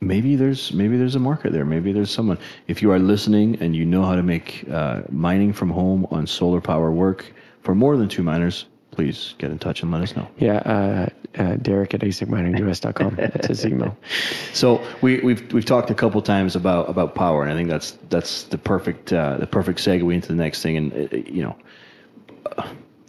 maybe 0.00 0.34
there's 0.36 0.72
maybe 0.72 0.96
there's 0.96 1.14
a 1.14 1.20
market 1.20 1.52
there. 1.52 1.64
Maybe 1.64 1.92
there's 1.92 2.10
someone. 2.10 2.38
If 2.66 2.82
you 2.82 2.90
are 2.90 2.98
listening 2.98 3.58
and 3.60 3.76
you 3.76 3.84
know 3.84 4.04
how 4.04 4.16
to 4.16 4.22
make 4.22 4.64
uh, 4.70 5.02
mining 5.10 5.52
from 5.52 5.70
home 5.70 6.06
on 6.10 6.26
solar 6.26 6.60
power 6.60 6.90
work 6.90 7.32
for 7.66 7.74
more 7.74 7.96
than 7.96 8.08
two 8.08 8.22
miners, 8.22 8.64
please 8.92 9.34
get 9.38 9.50
in 9.50 9.58
touch 9.58 9.82
and 9.82 9.90
let 9.90 10.00
us 10.00 10.14
know. 10.14 10.28
Yeah, 10.38 10.58
uh, 10.58 11.08
uh, 11.36 11.56
Derek 11.56 11.94
at 11.94 12.00
asicminingus.com. 12.00 13.16
That's 13.16 13.48
his 13.48 13.66
email. 13.66 13.98
So 14.52 14.82
we, 15.02 15.20
we've 15.20 15.52
we've 15.52 15.66
talked 15.66 15.90
a 15.90 15.94
couple 15.94 16.22
times 16.22 16.56
about 16.56 16.88
about 16.88 17.14
power, 17.14 17.42
and 17.42 17.52
I 17.52 17.54
think 17.54 17.68
that's 17.68 17.90
that's 18.08 18.44
the 18.44 18.56
perfect 18.56 19.12
uh, 19.12 19.36
the 19.36 19.46
perfect 19.46 19.80
segue 19.80 20.14
into 20.14 20.28
the 20.28 20.34
next 20.34 20.62
thing. 20.62 20.76
And 20.78 20.92
uh, 20.92 21.16
you 21.16 21.42
know, 21.42 21.56
uh, 22.56 22.68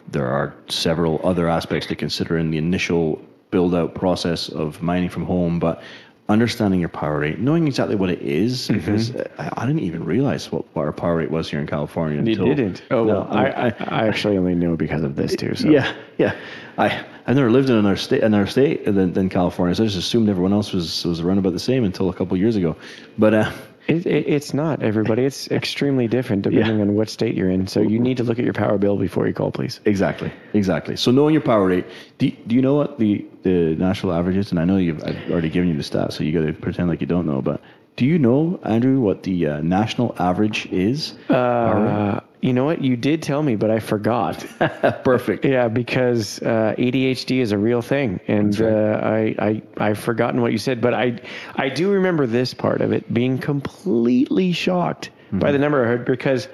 there 0.10 0.28
are 0.28 0.56
several 0.68 1.22
other 1.24 1.48
aspects 1.48 1.88
to 1.88 1.96
consider 1.96 2.38
in 2.38 2.52
the 2.52 2.58
initial 2.58 3.22
build 3.52 3.76
out 3.76 3.94
process 3.96 4.50
of 4.50 4.82
mining 4.82 5.10
from 5.10 5.24
home, 5.24 5.60
but 5.60 5.82
understanding 6.30 6.80
your 6.80 6.90
power 6.90 7.20
rate, 7.20 7.40
knowing 7.40 7.68
exactly 7.68 7.96
what 7.96 8.10
it 8.10 8.22
is, 8.22 8.68
because 8.68 9.16
I, 9.38 9.50
I 9.58 9.66
didn't 9.66 9.82
even 9.82 10.04
realize 10.04 10.52
what, 10.52 10.66
what 10.76 10.86
our 10.86 10.92
power 10.92 11.16
rate 11.16 11.32
was 11.32 11.50
here 11.50 11.60
in 11.60 11.68
California. 11.68 12.22
You 12.22 12.32
until, 12.32 12.46
didn't? 12.48 12.84
Oh, 12.92 13.06
No, 13.06 13.22
well, 13.22 13.28
I, 13.32 13.46
I, 13.48 13.68
I 13.88 14.08
actually 14.08 14.38
only 14.38 14.56
knew 14.56 14.76
because 14.76 15.04
of 15.04 15.16
this 15.16 15.36
too. 15.36 15.56
So. 15.56 15.70
yeah, 15.70 15.94
yeah. 16.18 16.36
I 16.78 17.06
I've 17.26 17.36
never 17.36 17.52
lived 17.52 17.70
in 17.70 17.76
another 17.76 17.98
state 17.98 18.24
another 18.24 18.48
state 18.48 18.86
than, 18.86 19.14
than 19.14 19.30
California, 19.30 19.76
so 19.76 19.84
I 19.84 19.88
just 19.88 19.98
assumed 19.98 20.30
everyone 20.30 20.54
else 20.54 20.72
was 20.72 21.04
was 21.06 21.20
around 21.20 21.40
about 21.40 21.54
the 21.54 21.60
same 21.60 21.84
until 21.84 22.10
a 22.10 22.14
couple 22.14 22.36
of 22.36 22.40
years 22.40 22.56
ago. 22.56 22.76
But 23.18 23.34
uh, 23.34 23.52
It, 23.88 24.06
it, 24.06 24.28
it's 24.28 24.54
not 24.54 24.84
everybody. 24.84 25.24
It's 25.24 25.50
extremely 25.62 26.08
different 26.08 26.42
depending 26.44 26.78
Yeah. 26.78 26.82
on 26.84 26.96
what 26.96 27.10
state 27.10 27.36
you're 27.36 27.50
in. 27.50 27.68
So 27.68 27.82
you 27.82 28.00
need 28.00 28.18
to 28.18 28.24
look 28.24 28.38
at 28.40 28.46
your 28.46 28.54
power 28.54 28.78
bill 28.78 28.98
before 28.98 29.28
you 29.28 29.34
call, 29.34 29.52
please. 29.52 29.80
exactly, 29.86 30.32
exactly. 30.54 30.96
So 30.98 31.12
knowing 31.12 31.34
your 31.34 31.44
power 31.44 31.66
rate, 31.68 31.86
do, 32.18 32.30
do 32.48 32.56
you 32.56 32.62
know 32.62 32.76
what 32.76 33.00
the 33.00 33.26
the 33.44 33.76
national 33.76 34.14
average 34.14 34.38
is? 34.38 34.52
And 34.52 34.60
I 34.60 34.66
know 34.66 34.78
you've 34.78 35.04
I've 35.04 35.32
already 35.32 35.50
given 35.50 35.70
you 35.70 35.76
the 35.78 35.84
stats, 35.84 36.14
so 36.14 36.24
you 36.24 36.34
got 36.38 36.46
to 36.46 36.54
pretend 36.54 36.90
like 36.90 37.02
you 37.02 37.08
don't 37.08 37.26
know. 37.26 37.42
But 37.42 37.62
do 37.96 38.06
you 38.06 38.20
know, 38.20 38.60
Andrew, 38.64 39.00
what 39.00 39.24
the 39.24 39.48
uh, 39.48 39.62
national 39.62 40.16
average 40.20 40.68
is? 40.68 41.14
Uh, 41.30 42.20
you 42.42 42.54
know 42.54 42.66
what? 42.66 42.82
You 42.84 42.96
did 42.96 43.22
tell 43.22 43.42
me, 43.42 43.56
but 43.56 43.72
I 43.72 43.80
forgot. 43.80 44.46
Perfect. 45.04 45.46
yeah, 45.46 45.68
because 45.68 46.42
uh, 46.42 46.76
ADHD 46.78 47.40
is 47.40 47.52
a 47.52 47.58
real 47.58 47.82
thing, 47.82 48.20
and 48.28 48.60
uh, 48.62 49.00
I, 49.04 49.36
I 49.40 49.62
I've 49.78 50.00
forgotten 50.00 50.42
what 50.42 50.52
you 50.52 50.58
said, 50.58 50.82
but 50.82 50.94
I 50.94 51.20
I 51.56 51.70
do 51.70 51.92
remember 51.92 52.28
this 52.28 52.54
part 52.54 52.82
of 52.82 52.94
it 52.94 53.12
being 53.14 53.38
completely 53.38 54.52
shocked 54.52 55.10
by 55.32 55.52
the 55.52 55.60
number 55.60 55.84
I 55.84 55.88
heard 55.88 56.06
because. 56.06 56.48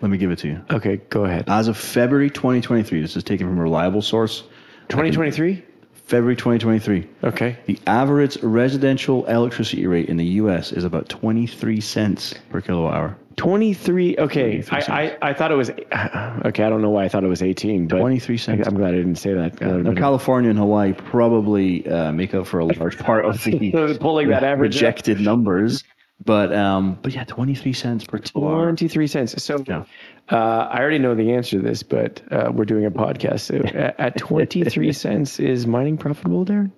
Let 0.00 0.10
me 0.10 0.16
give 0.16 0.30
it 0.30 0.38
to 0.38 0.48
you. 0.48 0.64
Okay, 0.70 0.96
go 1.10 1.26
ahead. 1.26 1.44
As 1.46 1.68
of 1.68 1.76
February 1.76 2.30
2023, 2.30 3.02
this 3.02 3.16
is 3.16 3.22
taken 3.22 3.46
from 3.46 3.58
a 3.58 3.62
reliable 3.62 4.00
source. 4.00 4.40
2023. 4.88 5.62
February 6.10 6.34
2023. 6.34 7.06
Okay. 7.22 7.56
The 7.66 7.78
average 7.86 8.42
residential 8.42 9.26
electricity 9.26 9.86
rate 9.86 10.08
in 10.08 10.16
the 10.16 10.24
U.S. 10.24 10.72
is 10.72 10.82
about 10.82 11.08
23 11.08 11.80
cents 11.80 12.34
per 12.50 12.60
kilowatt 12.60 12.94
hour. 12.94 13.16
23 13.40 14.16
okay 14.18 14.62
23 14.62 14.78
I, 14.94 15.02
I 15.04 15.30
i 15.30 15.32
thought 15.34 15.50
it 15.50 15.54
was 15.54 15.70
okay 15.70 16.62
i 16.64 16.68
don't 16.68 16.82
know 16.82 16.90
why 16.90 17.04
i 17.04 17.08
thought 17.08 17.24
it 17.24 17.28
was 17.28 17.42
18 17.42 17.88
but 17.88 17.98
23 17.98 18.36
cents. 18.36 18.66
i'm 18.68 18.74
glad 18.74 18.94
i 18.94 18.96
didn't 18.98 19.16
say 19.16 19.32
that 19.34 19.60
Now, 19.60 19.94
California 19.94 20.50
and 20.50 20.58
Hawaii 20.58 20.92
probably 20.92 21.88
uh, 21.88 22.12
make 22.12 22.34
up 22.34 22.46
for 22.46 22.58
a 22.60 22.66
large 22.66 22.98
part 22.98 23.24
of 23.24 23.42
the 23.44 23.96
pulling 24.00 24.28
that 24.28 24.44
average 24.44 24.82
up. 24.82 25.18
numbers, 25.18 25.84
but 26.24 26.52
um, 26.54 26.98
but 27.00 27.14
yeah, 27.14 27.24
23 27.24 27.72
cents 27.72 28.04
per 28.04 28.20
hour. 28.36 28.66
23 28.66 29.06
cents 29.06 29.42
so 29.42 29.64
Yeah. 29.66 29.84
uh, 30.30 30.36
i 30.70 30.78
already 30.80 30.98
know 30.98 31.14
the 31.14 31.32
answer 31.32 31.56
to 31.56 31.62
this 31.62 31.82
but 31.82 32.20
uh, 32.30 32.50
we're 32.52 32.66
doing 32.66 32.84
a 32.84 32.90
podcast 32.90 33.40
so 33.40 33.56
at, 33.56 33.98
at 33.98 34.16
23 34.18 34.92
cents 35.04 35.40
is 35.40 35.66
mining 35.66 35.96
profitable 35.96 36.44
there 36.44 36.70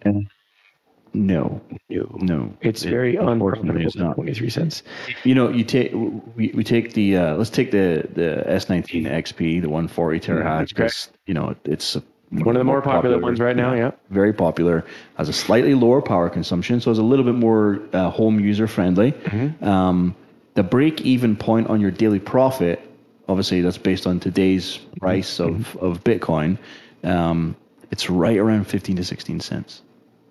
No, 1.15 1.61
no 1.91 2.19
no, 2.21 2.55
it's 2.61 2.85
It- 2.85 2.91
very 2.91 3.17
unprofitable 3.17 3.81
it's 3.81 3.97
not. 3.97 4.15
23 4.15 4.49
cents 4.49 4.83
You 5.25 5.35
know, 5.35 5.51
you 5.51 5.65
take 5.65 5.93
we, 5.93 6.53
we 6.55 6.65
take 6.65 6.95
the 6.95 7.17
uh, 7.17 7.37
let's 7.37 7.51
take 7.51 7.71
the 7.71 8.09
the 8.15 8.45
S19 8.47 9.07
XP, 9.11 9.61
the 9.61 9.69
140 9.69 10.21
terahash, 10.21 10.69
because 10.69 11.11
you 11.27 11.35
know 11.35 11.55
it's 11.65 11.97
a, 11.97 12.03
one 12.31 12.57
of 12.57 12.61
the 12.61 12.65
more 12.65 12.81
popular 12.81 13.19
ones 13.19 13.41
right 13.41 13.57
now 13.57 13.75
yeah 13.75 13.91
very 14.11 14.33
popular, 14.33 14.85
has 15.17 15.29
a 15.29 15.33
slightly 15.33 15.75
lower 15.75 16.01
power 16.01 16.31
consumption, 16.31 16.81
so 16.81 16.91
it's 16.91 17.01
a 17.01 17.03
little 17.03 17.25
bit 17.25 17.35
more 17.35 17.81
uh, 17.93 18.11
home 18.11 18.41
user 18.41 18.67
friendly. 18.67 19.13
Mm-hmm. 19.13 19.65
Um, 19.65 20.15
the 20.55 20.63
break 20.63 21.01
even 21.03 21.37
point 21.37 21.69
on 21.69 21.81
your 21.81 21.91
daily 21.91 22.19
profit, 22.19 22.81
obviously, 23.29 23.63
that's 23.63 23.79
based 23.79 24.07
on 24.07 24.21
today's 24.21 24.79
price 25.01 25.41
of, 25.41 25.77
of 25.77 26.05
Bitcoin. 26.05 26.59
Um, 27.05 27.57
it's 27.91 28.11
right 28.11 28.37
around 28.37 28.65
15 28.65 28.97
to 28.97 29.05
16 29.05 29.41
cents. 29.41 29.83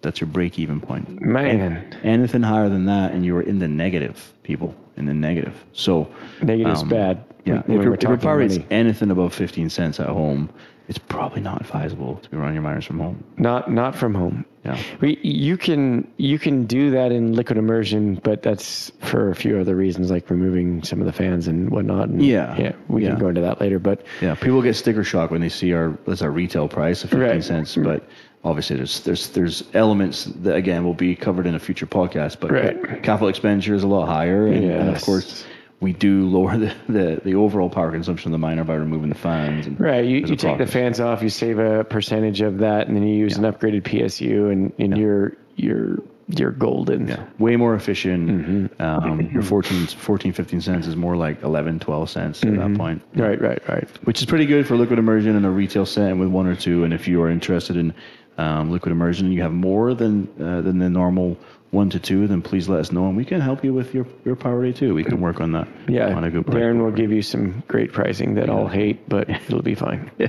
That's 0.01 0.19
your 0.19 0.27
break 0.29 0.57
even 0.59 0.81
point. 0.81 1.21
man 1.21 1.95
Anything 2.03 2.41
higher 2.41 2.69
than 2.69 2.85
that, 2.85 3.11
and 3.11 3.25
you're 3.25 3.41
in 3.41 3.59
the 3.59 3.67
negative, 3.67 4.33
people, 4.43 4.75
in 4.97 5.05
the 5.05 5.13
negative. 5.13 5.63
So, 5.73 6.11
negative's 6.41 6.81
um, 6.81 6.89
bad 6.89 7.23
yeah, 7.45 7.61
when 7.65 7.79
if 7.79 7.83
your, 7.85 7.93
if 7.95 8.03
your 8.03 8.17
power 8.17 8.37
rate's 8.37 8.59
anything 8.69 9.09
above 9.11 9.33
15 9.33 9.69
cents 9.69 9.99
at 9.99 10.07
home, 10.07 10.49
it's 10.87 10.97
probably 10.97 11.41
not 11.41 11.61
advisable 11.61 12.17
to 12.17 12.29
be 12.29 12.37
running 12.37 12.55
your 12.55 12.63
miners 12.63 12.85
from 12.85 12.99
home. 12.99 13.23
not 13.37 13.71
not 13.71 13.95
from 13.95 14.13
home 14.13 14.45
Yeah. 14.65 14.77
We, 14.99 15.17
you 15.23 15.55
can 15.57 16.07
you 16.17 16.37
can 16.37 16.65
do 16.65 16.91
that 16.91 17.11
in 17.11 17.33
liquid 17.33 17.57
immersion, 17.57 18.15
but 18.15 18.41
that's 18.43 18.91
for 18.99 19.29
a 19.29 19.35
few 19.35 19.57
other 19.59 19.75
reasons, 19.75 20.11
like 20.11 20.29
removing 20.29 20.83
some 20.83 20.99
of 20.99 21.05
the 21.05 21.13
fans 21.13 21.47
and 21.47 21.69
whatnot. 21.69 22.09
And 22.09 22.21
Yeah. 22.23 22.55
yeah, 22.57 22.71
we 22.87 23.03
Yeah. 23.03 23.11
can 23.11 23.19
go 23.19 23.27
into 23.29 23.41
that 23.41 23.61
later. 23.61 23.79
But 23.79 24.03
Yeah, 24.21 24.35
people 24.35 24.61
get 24.61 24.75
sticker 24.75 25.03
shock 25.03 25.31
when 25.31 25.41
they 25.41 25.49
see 25.49 25.73
our 25.73 25.97
that's 26.05 26.21
our 26.23 26.31
retail 26.31 26.67
price 26.67 27.03
of 27.03 27.09
fifteen 27.11 27.27
Right. 27.27 27.43
cents, 27.43 27.75
but 27.75 28.07
obviously 28.43 28.75
there's 28.77 29.01
there's 29.01 29.29
there's 29.29 29.63
elements 29.73 30.25
that 30.25 30.55
again 30.55 30.83
will 30.83 30.93
be 30.93 31.15
covered 31.15 31.47
in 31.47 31.55
a 31.55 31.59
future 31.59 31.85
podcast. 31.85 32.39
But 32.39 32.51
Right. 32.51 33.03
capital 33.03 33.27
expenditure 33.29 33.75
is 33.75 33.83
a 33.83 33.87
lot 33.87 34.07
higher, 34.07 34.47
and, 34.47 34.63
and 34.63 34.89
of 34.95 35.01
course 35.01 35.45
we 35.79 35.93
do 35.93 36.27
lower 36.27 36.57
the, 36.57 36.73
the, 36.87 37.21
the 37.23 37.35
overall 37.35 37.69
power 37.69 37.91
consumption 37.91 38.29
of 38.29 38.33
the 38.33 38.37
miner 38.37 38.63
by 38.63 38.75
removing 38.75 39.09
the 39.09 39.15
fans. 39.15 39.65
And 39.65 39.79
right, 39.79 40.05
you, 40.05 40.17
you 40.19 40.35
take 40.35 40.59
the 40.59 40.67
fans 40.67 40.99
off, 40.99 41.23
you 41.23 41.29
save 41.29 41.57
a 41.57 41.83
percentage 41.83 42.41
of 42.41 42.59
that, 42.59 42.87
and 42.87 42.95
then 42.95 43.03
you 43.07 43.15
use 43.15 43.35
an 43.37 43.43
upgraded 43.43 43.81
PSU, 43.81 44.51
and, 44.51 44.71
and 44.77 44.97
you're 44.97 45.35
you're 45.55 45.97
you're 46.27 46.51
golden. 46.51 47.07
Yeah, 47.07 47.25
way 47.39 47.55
more 47.55 47.75
efficient. 47.75 48.29
Mm-hmm. 48.29 48.81
Um, 48.81 49.31
your 49.31 49.41
14, 49.41 49.87
14, 49.87 50.33
15 50.33 50.61
cents 50.61 50.87
is 50.87 50.95
more 50.95 51.17
like 51.17 51.43
11, 51.43 51.79
12 51.79 52.09
cents 52.09 52.43
at 52.43 52.55
that 52.55 52.77
point. 52.77 53.01
Right, 53.15 53.41
right, 53.41 53.67
right. 53.67 53.89
which 54.05 54.19
is 54.21 54.25
pretty 54.25 54.45
good 54.45 54.67
for 54.67 54.77
liquid 54.77 54.99
immersion 54.99 55.35
in 55.35 55.43
a 55.43 55.51
retail 55.51 55.85
setting 55.85 56.19
with 56.19 56.29
one 56.29 56.47
or 56.47 56.55
two. 56.55 56.83
And 56.83 56.93
if 56.93 57.07
you 57.07 57.21
are 57.23 57.29
interested 57.29 57.75
in 57.75 57.93
um, 58.41 58.71
liquid 58.71 58.91
immersion, 58.91 59.27
and 59.27 59.35
you 59.35 59.41
have 59.41 59.53
more 59.53 59.93
than 59.93 60.27
uh, 60.39 60.61
than 60.61 60.79
the 60.79 60.89
normal 60.89 61.37
one 61.71 61.89
to 61.89 61.99
two, 61.99 62.27
then 62.27 62.41
please 62.41 62.67
let 62.67 62.81
us 62.81 62.91
know, 62.91 63.07
and 63.07 63.15
we 63.15 63.23
can 63.23 63.39
help 63.39 63.63
you 63.63 63.73
with 63.73 63.93
your 63.93 64.05
your 64.25 64.35
power 64.35 64.59
rate 64.59 64.75
too. 64.75 64.93
We 64.93 65.03
can 65.03 65.21
work 65.21 65.39
on 65.39 65.53
that. 65.53 65.67
Yeah, 65.87 66.15
on 66.15 66.23
a 66.23 66.29
good. 66.29 66.45
Darren 66.45 66.83
will 66.83 66.91
give 66.91 67.11
you 67.11 67.21
some 67.21 67.63
great 67.67 67.93
pricing 67.93 68.35
that 68.35 68.49
I'll 68.49 68.67
hate, 68.67 69.07
but 69.07 69.29
it'll 69.29 69.61
be 69.61 69.75
fine. 69.75 70.11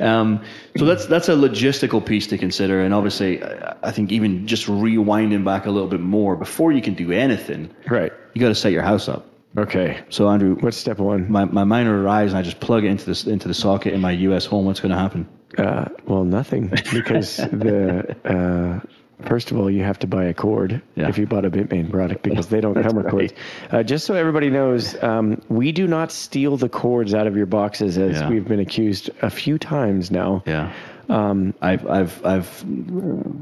Um, 0.00 0.44
so 0.76 0.84
that's 0.86 1.06
that's 1.06 1.28
a 1.28 1.34
logistical 1.34 2.04
piece 2.04 2.26
to 2.28 2.38
consider, 2.38 2.82
and 2.82 2.92
obviously, 2.92 3.42
I 3.42 3.76
I 3.84 3.92
think 3.92 4.10
even 4.10 4.46
just 4.46 4.66
rewinding 4.66 5.44
back 5.44 5.66
a 5.66 5.70
little 5.70 5.88
bit 5.88 6.00
more 6.00 6.34
before 6.36 6.72
you 6.72 6.82
can 6.82 6.94
do 6.94 7.12
anything, 7.12 7.70
right. 7.88 8.12
you 8.34 8.40
got 8.40 8.48
to 8.48 8.54
set 8.54 8.72
your 8.72 8.82
house 8.82 9.08
up. 9.08 9.24
Okay. 9.56 10.02
So 10.08 10.28
Andrew, 10.28 10.56
What's 10.56 10.76
step 10.76 10.98
one? 10.98 11.30
my 11.30 11.44
my 11.44 11.64
miner 11.64 12.02
arrives, 12.02 12.32
and 12.32 12.38
I 12.38 12.42
just 12.42 12.58
plug 12.58 12.84
it 12.84 12.88
into 12.88 13.06
this 13.06 13.24
into 13.24 13.46
the 13.46 13.54
socket 13.54 13.94
in 13.94 14.00
my 14.00 14.12
U.S. 14.28 14.46
home. 14.46 14.66
What's 14.66 14.80
going 14.80 14.92
to 14.92 14.98
happen? 14.98 15.28
Uh, 15.58 15.86
well, 16.06 16.24
nothing 16.24 16.68
because 16.92 17.36
the 17.36 18.16
uh, 18.24 18.80
first 19.26 19.50
of 19.50 19.58
all, 19.58 19.70
you 19.70 19.82
have 19.84 19.98
to 20.00 20.06
buy 20.06 20.24
a 20.24 20.34
cord 20.34 20.82
Yeah. 20.96 21.08
if 21.08 21.18
you 21.18 21.26
bought 21.26 21.44
a 21.44 21.50
Bitmain 21.50 21.90
product 21.90 22.22
because 22.22 22.48
they 22.48 22.60
don't 22.60 22.80
come 22.82 22.96
with 22.96 23.08
cords. 23.10 23.32
Uh, 23.70 23.82
just 23.82 24.04
so 24.06 24.14
everybody 24.14 24.50
knows, 24.50 25.00
um, 25.02 25.40
we 25.48 25.72
do 25.72 25.86
not 25.86 26.10
steal 26.12 26.56
the 26.56 26.68
cords 26.68 27.14
out 27.14 27.26
of 27.26 27.36
your 27.36 27.46
boxes 27.46 27.96
as 27.98 28.20
Yeah. 28.20 28.28
we've 28.28 28.46
been 28.46 28.60
accused 28.60 29.10
a 29.22 29.30
few 29.30 29.58
times 29.58 30.10
now. 30.10 30.42
Yeah. 30.46 30.72
Um, 31.08 31.52
I've 31.60 31.86
I've 31.86 32.24
I've 32.24 32.64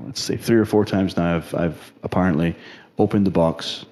let's 0.06 0.20
say 0.20 0.36
three 0.36 0.58
or 0.58 0.64
four 0.64 0.84
times 0.84 1.16
now. 1.16 1.36
I've 1.36 1.54
I've 1.54 1.92
apparently 2.02 2.56
opened 2.98 3.24
the 3.26 3.30
box, 3.30 3.86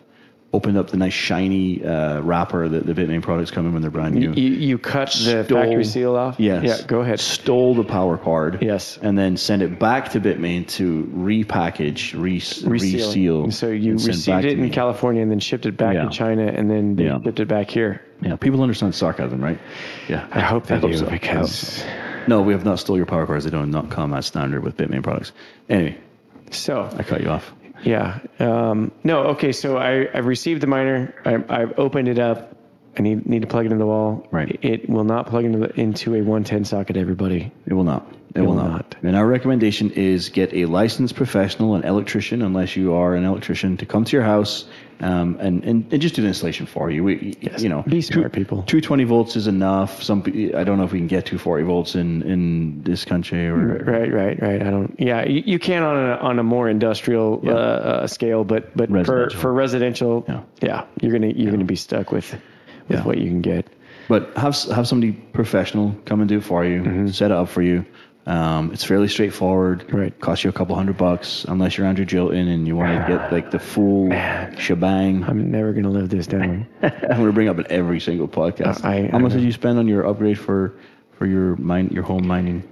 opened 0.52 0.76
up 0.76 0.90
the 0.90 0.96
nice 0.96 1.12
shiny 1.12 1.84
uh, 1.84 2.20
wrapper 2.22 2.68
that 2.68 2.84
the 2.84 2.92
Bitmain 2.92 3.22
products 3.22 3.52
come 3.52 3.66
in 3.66 3.72
when 3.72 3.82
they're 3.82 3.90
brand 3.90 4.16
new. 4.16 4.32
You, 4.32 4.52
you 4.52 4.78
cut 4.78 5.08
the 5.10 5.44
Stole- 5.44 5.60
factory 5.62 5.84
seal 5.84 6.16
off. 6.16 6.40
Yes. 6.40 6.64
Yeah. 6.64 6.86
Go 6.88 7.00
ahead. 7.00 7.20
Stole 7.20 7.74
the 7.76 7.84
power 7.84 8.18
card. 8.18 8.58
Yes. 8.60 8.98
And 9.00 9.16
then 9.16 9.36
send 9.36 9.62
it 9.62 9.78
back 9.78 10.10
to 10.10 10.20
Bitmain 10.20 10.66
to 10.70 11.04
repackage, 11.14 12.14
re- 12.14 12.32
Reseal. 12.32 12.68
reseal. 12.68 13.44
And 13.44 13.54
So 13.54 13.68
you 13.68 13.92
and 13.92 14.04
received 14.04 14.44
it 14.44 14.52
in 14.54 14.62
me. 14.62 14.70
California 14.70 15.22
and 15.22 15.30
then 15.30 15.38
shipped 15.38 15.66
it 15.66 15.76
back 15.76 15.94
Yeah. 15.94 16.04
to 16.04 16.10
China 16.10 16.42
and 16.46 16.68
then 16.68 16.96
they 16.96 17.04
Yeah. 17.04 17.22
shipped 17.22 17.38
it 17.38 17.46
back 17.46 17.70
here. 17.70 18.02
Yeah, 18.20 18.34
people 18.36 18.60
understand 18.62 18.94
sarcasm, 18.94 19.40
right? 19.40 19.58
Yeah. 20.08 20.26
I 20.32 20.40
hope 20.40 20.66
they 20.66 20.80
do. 20.80 20.88
I 20.88 20.96
hope 20.96 21.10
because 21.10 21.52
so. 21.52 21.86
No, 22.26 22.42
we 22.42 22.52
have 22.52 22.64
not 22.64 22.80
stole 22.80 22.96
your 22.96 23.06
power 23.06 23.24
cards. 23.24 23.44
They 23.44 23.50
do 23.50 23.64
not 23.66 23.90
come 23.90 24.12
as 24.14 24.26
standard 24.26 24.62
with 24.64 24.76
Bitmain 24.76 25.02
products. 25.04 25.32
Anyway, 25.68 25.96
so 26.50 26.88
I 26.98 27.02
cut 27.04 27.22
you 27.22 27.28
off. 27.30 27.52
Yeah. 27.82 28.20
Um, 28.38 28.92
no. 29.04 29.20
Okay. 29.28 29.52
So 29.52 29.76
I, 29.76 30.08
I've 30.16 30.26
received 30.26 30.60
the 30.60 30.66
miner. 30.66 31.14
I, 31.24 31.62
I've 31.62 31.78
opened 31.78 32.08
it 32.08 32.18
up. 32.18 32.56
I 32.98 33.02
need 33.02 33.26
need 33.26 33.42
to 33.42 33.48
plug 33.48 33.66
it 33.66 33.72
in 33.72 33.78
the 33.78 33.86
wall. 33.86 34.26
Right. 34.30 34.58
It 34.62 34.88
will 34.88 35.04
not 35.04 35.26
plug 35.28 35.44
into 35.44 35.58
the, 35.58 35.80
into 35.80 36.14
a 36.14 36.18
110 36.18 36.64
socket. 36.64 36.96
Everybody. 36.96 37.52
It 37.66 37.72
will 37.74 37.84
not. 37.84 38.06
It, 38.34 38.40
will, 38.42 38.48
will 38.48 38.54
not. 38.56 38.70
not. 38.70 38.96
And 39.02 39.16
our 39.16 39.26
recommendation 39.26 39.90
is 39.90 40.28
get 40.28 40.52
a 40.54 40.66
licensed 40.66 41.16
professional, 41.16 41.74
an 41.74 41.82
electrician, 41.84 42.42
unless 42.42 42.76
you 42.76 42.94
are 42.94 43.16
an 43.16 43.24
electrician, 43.24 43.76
to 43.78 43.86
come 43.86 44.04
to 44.04 44.16
your 44.16 44.22
house 44.22 44.66
um, 45.00 45.36
and, 45.40 45.64
and, 45.64 45.92
and 45.92 46.00
just 46.02 46.14
do 46.14 46.22
the 46.22 46.28
installation 46.28 46.66
for 46.66 46.90
you. 46.92 47.02
We, 47.02 47.36
Yes. 47.40 47.60
You 47.62 47.68
know, 47.70 47.82
Be 47.82 48.00
smart, 48.02 48.32
two- 48.32 48.38
people. 48.38 48.58
220 48.62 49.02
volts 49.04 49.34
is 49.34 49.48
enough. 49.48 50.00
Some 50.02 50.22
I 50.54 50.62
don't 50.62 50.78
know 50.78 50.84
if 50.84 50.92
we 50.92 50.98
can 50.98 51.08
get 51.08 51.26
240 51.26 51.64
volts 51.64 51.94
in, 51.96 52.22
in 52.22 52.82
this 52.84 53.04
country 53.04 53.48
or 53.48 53.56
Right. 53.56 54.12
Right. 54.12 54.40
Right. 54.40 54.62
I 54.62 54.70
don't. 54.70 54.94
Yeah. 54.98 55.24
You, 55.24 55.42
you 55.46 55.58
can 55.58 55.82
on 55.82 55.96
a 55.96 56.14
on 56.16 56.38
a 56.38 56.44
more 56.44 56.68
industrial 56.68 57.40
Yeah. 57.42 57.52
uh, 57.52 57.56
uh, 57.56 58.06
scale, 58.06 58.44
but 58.44 58.76
but 58.76 58.88
for 58.90 58.94
Residential. 58.94 59.40
for 59.40 59.52
residential, 59.52 60.24
Yeah. 60.28 60.40
yeah, 60.60 60.84
you're 61.00 61.12
gonna 61.12 61.32
you're 61.34 61.50
gonna 61.50 61.64
be 61.64 61.76
stuck 61.76 62.12
with 62.12 62.32
with 62.88 62.98
Yeah. 62.98 63.04
what 63.04 63.18
you 63.18 63.26
can 63.26 63.40
get. 63.42 63.66
But 64.08 64.36
have 64.36 64.56
have 64.74 64.88
somebody 64.88 65.12
professional 65.12 65.94
come 66.04 66.20
and 66.20 66.28
do 66.28 66.38
it 66.38 66.44
for 66.44 66.64
you, 66.64 66.82
Mm-hmm. 66.82 67.08
set 67.08 67.30
it 67.30 67.36
up 67.36 67.48
for 67.48 67.62
you. 67.62 67.84
Um, 68.26 68.70
it's 68.72 68.84
fairly 68.84 69.08
straightforward. 69.08 69.92
Right. 69.92 70.18
Cost 70.20 70.44
you 70.44 70.50
a 70.50 70.52
couple 70.52 70.76
hundred 70.76 70.98
bucks, 70.98 71.44
unless 71.48 71.76
you're 71.78 71.86
Andrew 71.86 72.04
Jilton 72.04 72.52
and 72.52 72.66
you 72.66 72.76
want 72.76 73.00
to 73.00 73.12
get 73.12 73.32
like 73.32 73.50
the 73.50 73.58
full 73.58 74.10
shebang. 74.58 75.24
I'm 75.24 75.50
never 75.50 75.72
gonna 75.72 75.90
live 75.90 76.10
this 76.10 76.26
down. 76.26 76.66
I'm 76.82 76.90
going 77.08 77.26
to 77.26 77.32
bring 77.32 77.48
up 77.48 77.58
in 77.58 77.66
every 77.70 77.98
single 78.00 78.28
podcast. 78.28 78.84
Uh, 78.84 78.88
I- 78.88 79.08
How 79.10 79.18
much 79.18 79.32
did 79.32 79.42
you 79.42 79.52
spend 79.52 79.78
on 79.78 79.88
your 79.88 80.06
upgrade 80.06 80.38
for 80.38 80.74
for 81.12 81.26
your 81.26 81.56
mine 81.56 81.88
your 81.92 82.02
home 82.02 82.26
mining? 82.26 82.62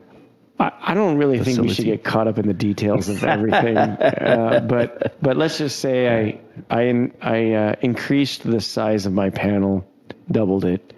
I, 0.61 0.73
I 0.81 0.95
don't 0.95 1.17
really 1.19 1.39
think 1.43 1.61
we 1.61 1.73
should 1.73 1.85
get 1.85 2.03
caught 2.05 2.27
up 2.29 2.39
in 2.39 2.47
the 2.47 2.55
details 2.55 3.09
of 3.09 3.23
everything, 3.25 3.77
uh, 3.79 4.67
but 4.69 5.17
but 5.23 5.37
let's 5.37 5.59
just 5.59 5.79
say 5.79 6.09
I 6.09 6.41
I 6.71 7.11
I 7.23 7.53
uh, 7.53 7.75
increased 7.81 8.43
the 8.43 8.61
size 8.61 9.07
of 9.07 9.13
my 9.13 9.31
panel, 9.31 9.89
doubled 10.31 10.65
it, 10.65 10.93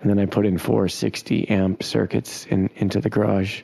and 0.00 0.10
then 0.10 0.18
I 0.18 0.26
put 0.26 0.46
in 0.46 0.58
four 0.58 0.88
60 0.88 1.48
amp 1.50 1.82
circuits 1.82 2.46
in 2.46 2.70
into 2.76 3.00
the 3.00 3.10
garage. 3.10 3.62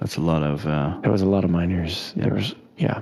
That's 0.00 0.16
a 0.16 0.20
lot 0.20 0.42
of. 0.42 0.66
Uh, 0.66 0.98
There 1.02 1.10
was 1.12 1.22
a 1.22 1.26
lot 1.26 1.44
of 1.44 1.50
miners. 1.50 2.12
There 2.16 2.34
was 2.34 2.54
yeah. 2.76 3.00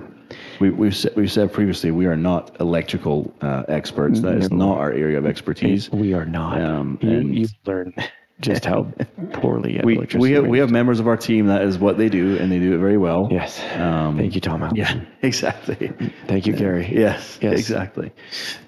we, 0.59 0.69
we've 0.69 0.95
said, 0.95 1.13
we've 1.15 1.31
said 1.31 1.51
previously 1.53 1.91
we 1.91 2.05
are 2.07 2.15
not 2.15 2.55
electrical 2.59 3.33
uh, 3.41 3.63
experts. 3.67 4.21
That 4.21 4.37
is 4.37 4.51
not 4.51 4.77
our 4.77 4.91
area 4.91 5.17
of 5.17 5.25
expertise. 5.25 5.91
We 5.91 6.13
are 6.13 6.25
not. 6.25 6.61
Um, 6.61 6.97
you, 7.01 7.09
and- 7.09 7.37
you 7.37 7.47
learn 7.65 7.93
just 8.41 8.65
how 8.65 8.83
poorly 9.33 9.79
We 9.83 9.97
we 10.15 10.31
have, 10.33 10.45
we 10.45 10.59
have 10.59 10.69
members 10.69 10.99
of 10.99 11.07
our 11.07 11.17
team 11.17 11.47
that 11.47 11.61
is 11.61 11.77
what 11.77 11.97
they 11.97 12.09
do 12.09 12.37
and 12.37 12.51
they 12.51 12.59
do 12.59 12.73
it 12.75 12.79
very 12.79 12.97
well. 12.97 13.29
yes. 13.31 13.61
Um, 13.75 14.17
Thank 14.17 14.35
you, 14.35 14.41
Tom. 14.41 14.71
Yeah, 14.75 14.99
exactly. 15.21 15.91
Thank 16.27 16.45
you, 16.47 16.53
Gary. 16.53 16.87
Yes, 16.91 17.39
Yes. 17.41 17.59
exactly. 17.59 18.11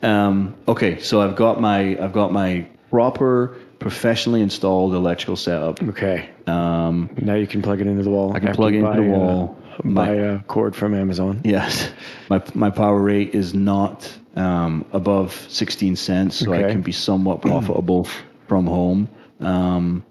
Um, 0.02 0.56
okay, 0.68 1.00
so 1.00 1.22
I've 1.22 1.36
got 1.36 1.60
my 1.60 2.02
I've 2.02 2.14
got 2.14 2.32
my 2.32 2.68
proper 2.90 3.58
professionally 3.80 4.42
installed 4.42 4.94
electrical 4.96 5.36
setup. 5.36 5.84
Okay. 5.84 6.30
Um, 6.48 7.10
Now 7.22 7.36
you 7.36 7.46
can 7.48 7.62
plug 7.62 7.82
it 7.82 7.88
into 7.88 8.04
the 8.04 8.10
wall. 8.10 8.34
I 8.36 8.40
can 8.40 8.54
plug 8.54 8.74
it 8.74 8.78
into 8.80 9.02
the 9.02 9.14
uh, 9.14 9.18
wall. 9.18 9.58
buy 9.84 9.90
My- 10.08 10.14
a 10.14 10.40
cord 10.40 10.76
from 10.76 10.94
Amazon. 10.96 11.42
yes, 11.44 11.92
my 12.30 12.42
my 12.56 12.70
power 12.70 13.00
rate 13.00 13.36
is 13.36 13.54
not 13.54 14.12
um, 14.38 14.86
above 14.94 15.34
sixteen 15.50 15.96
cents, 15.98 16.38
so 16.38 16.54
I 16.54 16.64
can 16.72 16.82
be 16.82 16.94
somewhat 16.94 17.42
profitable 17.42 18.08
from 18.48 18.66
home. 18.66 19.10
Um, 19.40 20.04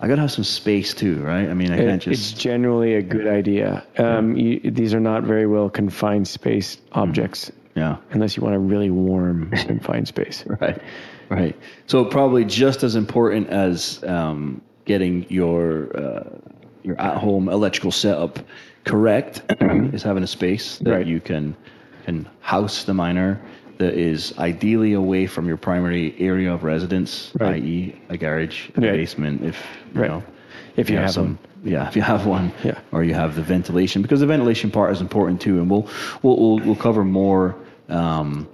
I 0.00 0.06
gotta 0.06 0.20
have 0.20 0.30
some 0.30 0.44
space 0.44 0.94
too, 0.94 1.20
right? 1.22 1.48
I 1.48 1.54
mean, 1.54 1.72
I 1.72 1.76
It- 1.78 1.86
can't 1.86 2.02
just. 2.02 2.32
it's 2.32 2.40
generally 2.40 2.94
a 2.94 3.02
good 3.02 3.26
idea. 3.26 3.84
Um, 3.98 4.36
you, 4.36 4.60
these 4.70 4.94
are 4.94 5.00
not 5.00 5.24
very 5.24 5.46
well 5.46 5.68
confined 5.68 6.28
space 6.28 6.76
Mm-hmm. 6.76 6.98
objects, 7.00 7.50
yeah. 7.74 7.96
unless 8.12 8.36
you 8.36 8.42
want 8.42 8.54
a 8.54 8.58
really 8.60 8.90
warm 8.90 9.50
confined 9.66 10.06
space. 10.06 10.44
Right, 10.60 10.80
right. 11.30 11.56
So 11.86 12.04
probably 12.04 12.44
just 12.44 12.84
as 12.84 12.94
important 12.94 13.48
as 13.48 14.02
um, 14.04 14.60
getting 14.84 15.26
your 15.28 15.96
uh, 15.96 16.24
your 16.84 17.00
at-home 17.00 17.48
electrical 17.48 17.90
setup 17.90 18.38
correct 18.84 19.42
is 19.60 20.02
having 20.02 20.22
a 20.22 20.26
space 20.28 20.78
that 20.78 20.90
Right. 20.92 21.06
you 21.06 21.20
can 21.20 21.56
can 22.04 22.26
house 22.40 22.84
the 22.84 22.94
miner 22.94 23.40
that 23.78 23.94
is 23.94 24.34
ideally 24.38 24.92
away 24.92 25.26
from 25.26 25.46
your 25.46 25.56
primary 25.56 26.14
area 26.18 26.52
of 26.52 26.64
residence, 26.64 27.32
Right. 27.38 27.62
i.e., 27.62 27.94
a 28.08 28.16
garage, 28.16 28.68
a 28.76 28.80
Right. 28.80 28.92
basement. 28.92 29.42
If 29.44 29.64
you 29.94 30.00
Right. 30.00 30.10
know, 30.10 30.22
If 30.76 30.90
you 30.90 30.96
have 30.98 31.10
some, 31.12 31.24
them. 31.24 31.38
yeah, 31.72 31.88
if 31.88 31.96
you 31.96 32.02
have 32.02 32.26
one, 32.26 32.52
Yeah. 32.64 32.78
or 32.92 33.02
you 33.04 33.14
have 33.14 33.34
the 33.36 33.42
ventilation, 33.42 34.02
because 34.02 34.20
the 34.20 34.26
ventilation 34.26 34.70
part 34.70 34.92
is 34.92 35.00
important 35.00 35.40
too, 35.40 35.58
and 35.60 35.70
we'll 35.70 35.86
we'll 36.22 36.36
we'll, 36.36 36.58
we'll 36.66 36.74
cover 36.76 37.04
more 37.04 37.54
um, 37.88 38.46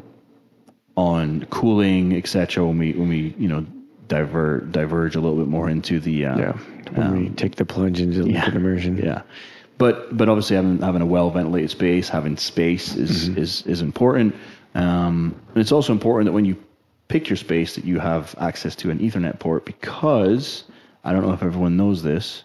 on 0.96 1.44
cooling, 1.50 2.14
etc. 2.14 2.64
When 2.66 2.78
we 2.78 2.92
when 2.92 3.08
we 3.08 3.34
you 3.38 3.48
know 3.48 3.66
divert 4.08 4.70
diverge 4.72 5.16
a 5.16 5.20
little 5.20 5.38
bit 5.38 5.48
more 5.48 5.68
into 5.70 5.98
the 6.00 6.26
uh, 6.26 6.38
Yeah. 6.38 6.52
When 6.94 7.18
we 7.18 7.28
take 7.30 7.56
the 7.56 7.64
plunge 7.64 8.00
into 8.00 8.22
liquid 8.22 8.54
immersion. 8.54 8.98
yeah. 8.98 9.22
But 9.78 10.16
but 10.16 10.28
obviously 10.28 10.56
having 10.56 10.78
having 10.80 11.02
a 11.02 11.06
well 11.06 11.30
ventilated 11.30 11.70
space, 11.70 12.08
having 12.08 12.36
space 12.36 12.94
is 12.94 13.28
Mm-hmm. 13.28 13.38
is 13.38 13.62
is 13.66 13.80
important. 13.82 14.34
Um, 14.74 15.40
and 15.48 15.58
it's 15.58 15.72
also 15.72 15.92
important 15.92 16.26
that 16.26 16.32
when 16.32 16.44
you 16.44 16.56
pick 17.08 17.28
your 17.28 17.36
space 17.36 17.74
that 17.76 17.84
you 17.84 17.98
have 17.98 18.34
access 18.38 18.74
to 18.76 18.90
an 18.90 18.98
Ethernet 18.98 19.38
port 19.38 19.64
because 19.64 20.64
I 21.04 21.12
don't 21.12 21.22
know 21.22 21.32
if 21.32 21.42
everyone 21.42 21.76
knows 21.76 22.02
this. 22.02 22.44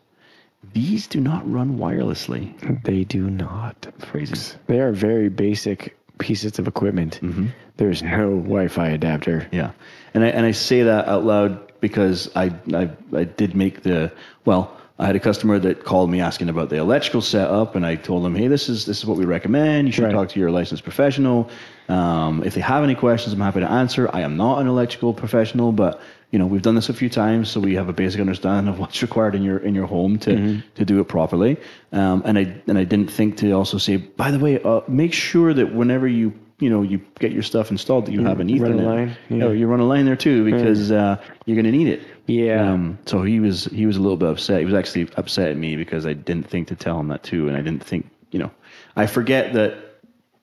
These 0.73 1.07
do 1.07 1.19
not 1.21 1.49
run 1.49 1.77
wirelessly. 1.77 2.83
They 2.83 3.05
do 3.05 3.29
not. 3.29 3.87
Crazy. 4.01 4.57
They 4.67 4.79
are 4.79 4.91
very 4.91 5.29
basic 5.29 5.97
pieces 6.19 6.59
of 6.59 6.67
equipment. 6.67 7.19
Mm-hmm. 7.21 7.47
There's 7.77 8.03
no 8.03 8.35
Wi-Fi 8.35 8.89
adapter. 8.89 9.47
Yeah, 9.51 9.71
and 10.13 10.23
I 10.23 10.27
and 10.27 10.45
I 10.45 10.51
say 10.51 10.83
that 10.83 11.07
out 11.07 11.23
loud 11.23 11.79
because 11.79 12.29
I 12.35 12.53
I, 12.73 12.89
I 13.15 13.23
did 13.23 13.55
make 13.55 13.83
the 13.83 14.11
well. 14.45 14.75
I 14.99 15.05
had 15.05 15.15
a 15.15 15.19
customer 15.19 15.57
that 15.59 15.85
called 15.85 16.11
me 16.11 16.19
asking 16.19 16.49
about 16.49 16.67
the 16.69 16.75
electrical 16.75 17.21
setup, 17.21 17.75
and 17.77 17.85
I 17.85 17.95
told 17.95 18.25
them, 18.25 18.35
"Hey, 18.35 18.47
this 18.47 18.67
is 18.67 18.85
this 18.85 18.97
is 18.97 19.05
what 19.05 19.17
we 19.17 19.23
recommend. 19.23 19.87
You 19.87 19.93
should 19.93 20.03
Right. 20.03 20.11
talk 20.11 20.27
to 20.29 20.39
your 20.39 20.51
licensed 20.51 20.83
professional. 20.83 21.49
Um, 21.87 22.43
if 22.45 22.53
they 22.53 22.61
have 22.61 22.83
any 22.83 22.95
questions, 22.95 23.33
I'm 23.33 23.39
happy 23.39 23.61
to 23.61 23.71
answer. 23.71 24.09
I 24.11 24.21
am 24.21 24.35
not 24.35 24.59
an 24.59 24.67
electrical 24.67 25.13
professional, 25.13 25.71
but 25.71 26.01
you 26.31 26.37
know 26.37 26.45
we've 26.47 26.61
done 26.61 26.75
this 26.75 26.89
a 26.89 26.93
few 26.93 27.07
times, 27.07 27.49
so 27.49 27.61
we 27.61 27.75
have 27.75 27.87
a 27.87 27.93
basic 27.93 28.19
understanding 28.19 28.73
of 28.73 28.77
what's 28.81 29.01
required 29.01 29.35
in 29.35 29.41
your 29.43 29.57
in 29.57 29.73
your 29.73 29.87
home 29.87 30.17
to 30.19 30.61
to 30.75 30.83
do 30.83 30.99
it 30.99 31.05
properly. 31.07 31.55
Um, 31.93 32.21
and 32.25 32.37
I 32.37 32.55
and 32.67 32.77
I 32.77 32.83
didn't 32.83 33.09
think 33.09 33.37
to 33.37 33.53
also 33.53 33.77
say, 33.77 33.95
by 33.95 34.31
the 34.31 34.39
way, 34.39 34.61
uh, 34.61 34.81
make 34.89 35.13
sure 35.13 35.53
that 35.53 35.73
whenever 35.73 36.09
you 36.09 36.33
you 36.59 36.69
know 36.69 36.81
you 36.81 37.01
get 37.19 37.31
your 37.31 37.43
stuff 37.43 37.71
installed 37.71 38.05
that 38.05 38.11
you 38.11 38.23
have 38.25 38.39
an 38.39 38.47
Ethernet. 38.47 38.85
line, 38.85 39.17
You 39.29 39.37
yeah. 39.37 39.43
know, 39.43 39.51
you 39.51 39.67
run 39.67 39.79
a 39.79 39.85
line 39.85 40.05
there 40.05 40.15
too 40.15 40.43
because 40.43 40.91
uh, 40.91 41.17
you're 41.45 41.55
going 41.55 41.71
to 41.71 41.77
need 41.77 41.87
it. 41.87 42.01
Yeah. 42.27 42.71
Um, 42.71 42.99
so 43.05 43.23
he 43.23 43.39
was 43.39 43.65
he 43.65 43.85
was 43.85 43.97
a 43.97 44.01
little 44.01 44.17
bit 44.17 44.29
upset. 44.29 44.59
He 44.59 44.65
was 44.65 44.73
actually 44.73 45.09
upset 45.15 45.49
at 45.51 45.57
me 45.57 45.75
because 45.75 46.05
I 46.05 46.13
didn't 46.13 46.49
think 46.49 46.67
to 46.67 46.75
tell 46.75 46.99
him 46.99 47.07
that 47.07 47.23
too, 47.23 47.47
and 47.47 47.57
I 47.57 47.61
didn't 47.61 47.83
think 47.83 48.09
you 48.31 48.39
know 48.39 48.51
I 48.95 49.07
forget 49.07 49.53
that 49.53 49.75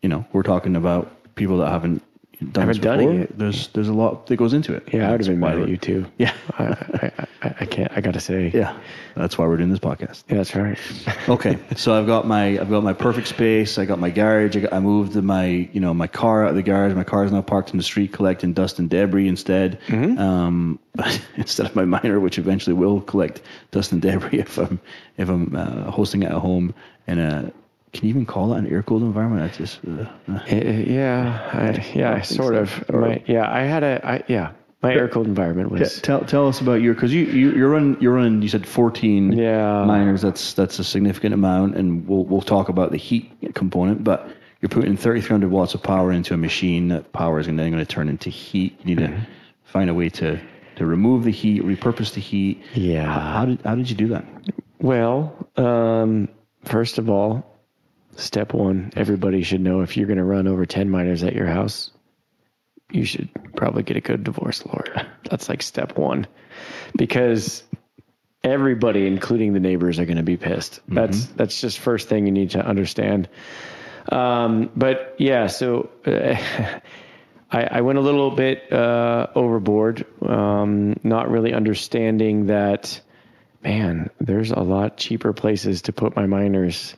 you 0.02 0.08
know 0.08 0.24
we're 0.32 0.42
talking 0.42 0.74
about 0.76 1.34
people 1.34 1.58
that 1.58 1.70
haven't 1.70 2.02
done 2.38 2.68
Haven't 2.68 2.68
this 2.68 2.78
done 2.78 2.98
before. 2.98 3.20
it. 3.20 3.38
There's 3.38 3.68
there's 3.68 3.88
a 3.88 3.92
lot 3.94 4.26
that 4.26 4.36
goes 4.36 4.52
into 4.52 4.74
it. 4.74 4.88
Yeah, 4.92 5.08
I 5.08 5.12
would 5.12 5.20
have 5.20 5.28
been 5.28 5.40
mad 5.40 5.58
at 5.58 5.68
you 5.68 5.76
too. 5.76 6.06
Yeah, 6.18 6.32
I, 6.58 6.64
I, 6.64 7.12
I, 7.42 7.54
I 7.60 7.66
can't. 7.66 7.90
I 7.96 8.00
gotta 8.00 8.20
say. 8.20 8.50
yeah. 8.54 8.76
That's 9.14 9.38
why 9.38 9.46
we're 9.46 9.56
doing 9.56 9.70
this 9.70 9.78
podcast. 9.78 10.24
Yeah, 10.28 10.36
that's 10.36 10.54
right. 10.54 10.78
okay 11.28 11.58
so 11.76 11.98
i've 11.98 12.06
got 12.06 12.26
my 12.26 12.58
i've 12.60 12.70
got 12.70 12.82
my 12.84 12.92
perfect 12.92 13.26
space 13.28 13.78
i 13.78 13.84
got 13.84 13.98
my 13.98 14.10
garage 14.10 14.56
i, 14.56 14.60
got, 14.60 14.72
I 14.72 14.78
moved 14.80 15.14
my 15.16 15.46
you 15.72 15.80
know 15.80 15.92
my 15.94 16.06
car 16.06 16.44
out 16.44 16.50
of 16.50 16.56
the 16.56 16.62
garage 16.62 16.94
my 16.94 17.04
car 17.04 17.24
is 17.24 17.32
now 17.32 17.42
parked 17.42 17.70
in 17.70 17.76
the 17.78 17.82
street 17.82 18.12
collecting 18.12 18.52
dust 18.52 18.78
and 18.78 18.88
debris 18.88 19.26
instead 19.28 19.78
um, 19.90 20.78
instead 21.36 21.66
of 21.66 21.74
my 21.74 21.84
miner 21.84 22.20
which 22.20 22.38
eventually 22.38 22.74
will 22.74 23.00
collect 23.00 23.42
dust 23.70 23.92
and 23.92 24.02
debris 24.02 24.38
if 24.38 24.58
i'm 24.58 24.78
if 25.16 25.28
i'm 25.28 25.54
uh, 25.56 25.90
hosting 25.90 26.22
it 26.22 26.26
at 26.26 26.38
home 26.38 26.72
in 27.06 27.18
a 27.18 27.52
can 27.96 28.06
you 28.06 28.10
even 28.10 28.26
call 28.26 28.48
that 28.50 28.56
an 28.56 28.66
air 28.68 28.82
cooled 28.82 29.02
environment 29.02 29.42
that's 29.42 29.58
just 29.58 29.80
uh, 29.86 30.06
uh, 30.32 30.38
Uh, 30.50 30.54
yeah, 30.54 31.50
I, 31.52 31.92
yeah, 31.94 32.14
think 32.14 32.24
sort 32.26 32.54
so. 32.54 32.60
of. 32.60 32.84
Or- 32.90 33.00
My, 33.00 33.22
yeah, 33.26 33.50
I 33.50 33.62
had 33.62 33.82
a. 33.82 34.00
I, 34.06 34.22
yeah, 34.28 34.52
my 34.82 34.92
air 34.94 35.08
cooled 35.08 35.26
environment 35.26 35.70
was. 35.70 36.00
tell 36.02 36.20
tell 36.24 36.46
us 36.48 36.60
about 36.60 36.80
your 36.82 36.94
because 36.94 37.12
you, 37.12 37.24
you 37.26 37.52
you're 37.52 37.70
running 37.70 37.96
you're 38.00 38.12
running 38.14 38.42
you 38.42 38.48
said 38.48 38.66
14 38.66 39.32
Yeah. 39.32 39.84
miners 39.84 40.22
that's 40.22 40.52
that's 40.52 40.78
a 40.78 40.84
significant 40.84 41.34
amount 41.34 41.76
and 41.76 42.06
we'll 42.06 42.24
we'll 42.24 42.42
talk 42.42 42.68
about 42.68 42.90
the 42.92 42.98
heat 42.98 43.32
component 43.54 44.04
but 44.04 44.28
you're 44.60 44.68
putting 44.68 44.96
3300 44.96 45.50
watts 45.50 45.74
of 45.74 45.82
power 45.82 46.12
into 46.12 46.34
a 46.34 46.36
machine 46.36 46.88
that 46.88 47.12
power 47.12 47.40
is 47.40 47.46
then 47.46 47.56
going 47.56 47.72
to 47.72 47.84
turn 47.86 48.08
into 48.08 48.30
heat 48.30 48.78
you 48.84 48.94
need 48.94 48.98
Mm-hmm. 49.04 49.20
to 49.24 49.26
find 49.64 49.90
a 49.90 49.94
way 49.94 50.08
to 50.10 50.38
to 50.76 50.86
remove 50.86 51.24
the 51.24 51.32
heat 51.32 51.62
repurpose 51.64 52.12
the 52.14 52.20
heat 52.20 52.62
Yeah. 52.74 53.06
how, 53.10 53.20
how 53.40 53.44
did 53.46 53.60
how 53.62 53.74
did 53.74 53.88
you 53.90 53.96
do 53.96 54.08
that 54.08 54.24
Well, 54.78 55.34
um, 55.56 56.28
first 56.64 56.98
of 56.98 57.08
all, 57.10 57.55
step 58.16 58.52
one, 58.52 58.92
everybody 58.96 59.42
should 59.42 59.60
know 59.60 59.80
if 59.80 59.96
you're 59.96 60.06
going 60.06 60.18
to 60.18 60.24
run 60.24 60.46
over 60.46 60.66
10 60.66 60.90
miners 60.90 61.22
at 61.22 61.34
your 61.34 61.46
house, 61.46 61.90
you 62.90 63.04
should 63.04 63.28
probably 63.56 63.82
get 63.82 63.96
a 63.96 64.00
good 64.00 64.24
divorce 64.24 64.64
lawyer. 64.64 65.06
That's 65.28 65.48
like 65.48 65.62
step 65.62 65.96
one. 65.96 66.26
Because 66.96 67.62
everybody, 68.44 69.06
including 69.06 69.52
the 69.52 69.60
neighbors, 69.60 69.98
are 69.98 70.04
going 70.04 70.16
to 70.16 70.22
be 70.22 70.36
pissed. 70.36 70.80
That's 70.88 71.26
that's 71.26 71.60
just 71.60 71.78
first 71.78 72.08
thing 72.08 72.26
you 72.26 72.32
need 72.32 72.50
to 72.50 72.64
understand. 72.64 73.28
Um, 74.10 74.70
but 74.76 75.16
yeah, 75.18 75.48
so 75.48 75.90
uh, 76.06 76.36
I, 77.50 77.62
I 77.64 77.80
went 77.80 77.98
a 77.98 78.02
little 78.02 78.30
bit 78.30 78.72
uh, 78.72 79.26
overboard, 79.34 80.06
um, 80.26 80.94
not 81.02 81.30
really 81.30 81.52
understanding 81.52 82.46
that. 82.46 83.00
Man, 83.62 84.10
there's 84.20 84.52
a 84.52 84.60
lot 84.60 84.96
cheaper 84.96 85.32
places 85.32 85.82
to 85.82 85.92
put 85.92 86.14
my 86.14 86.26
miners. 86.26 86.94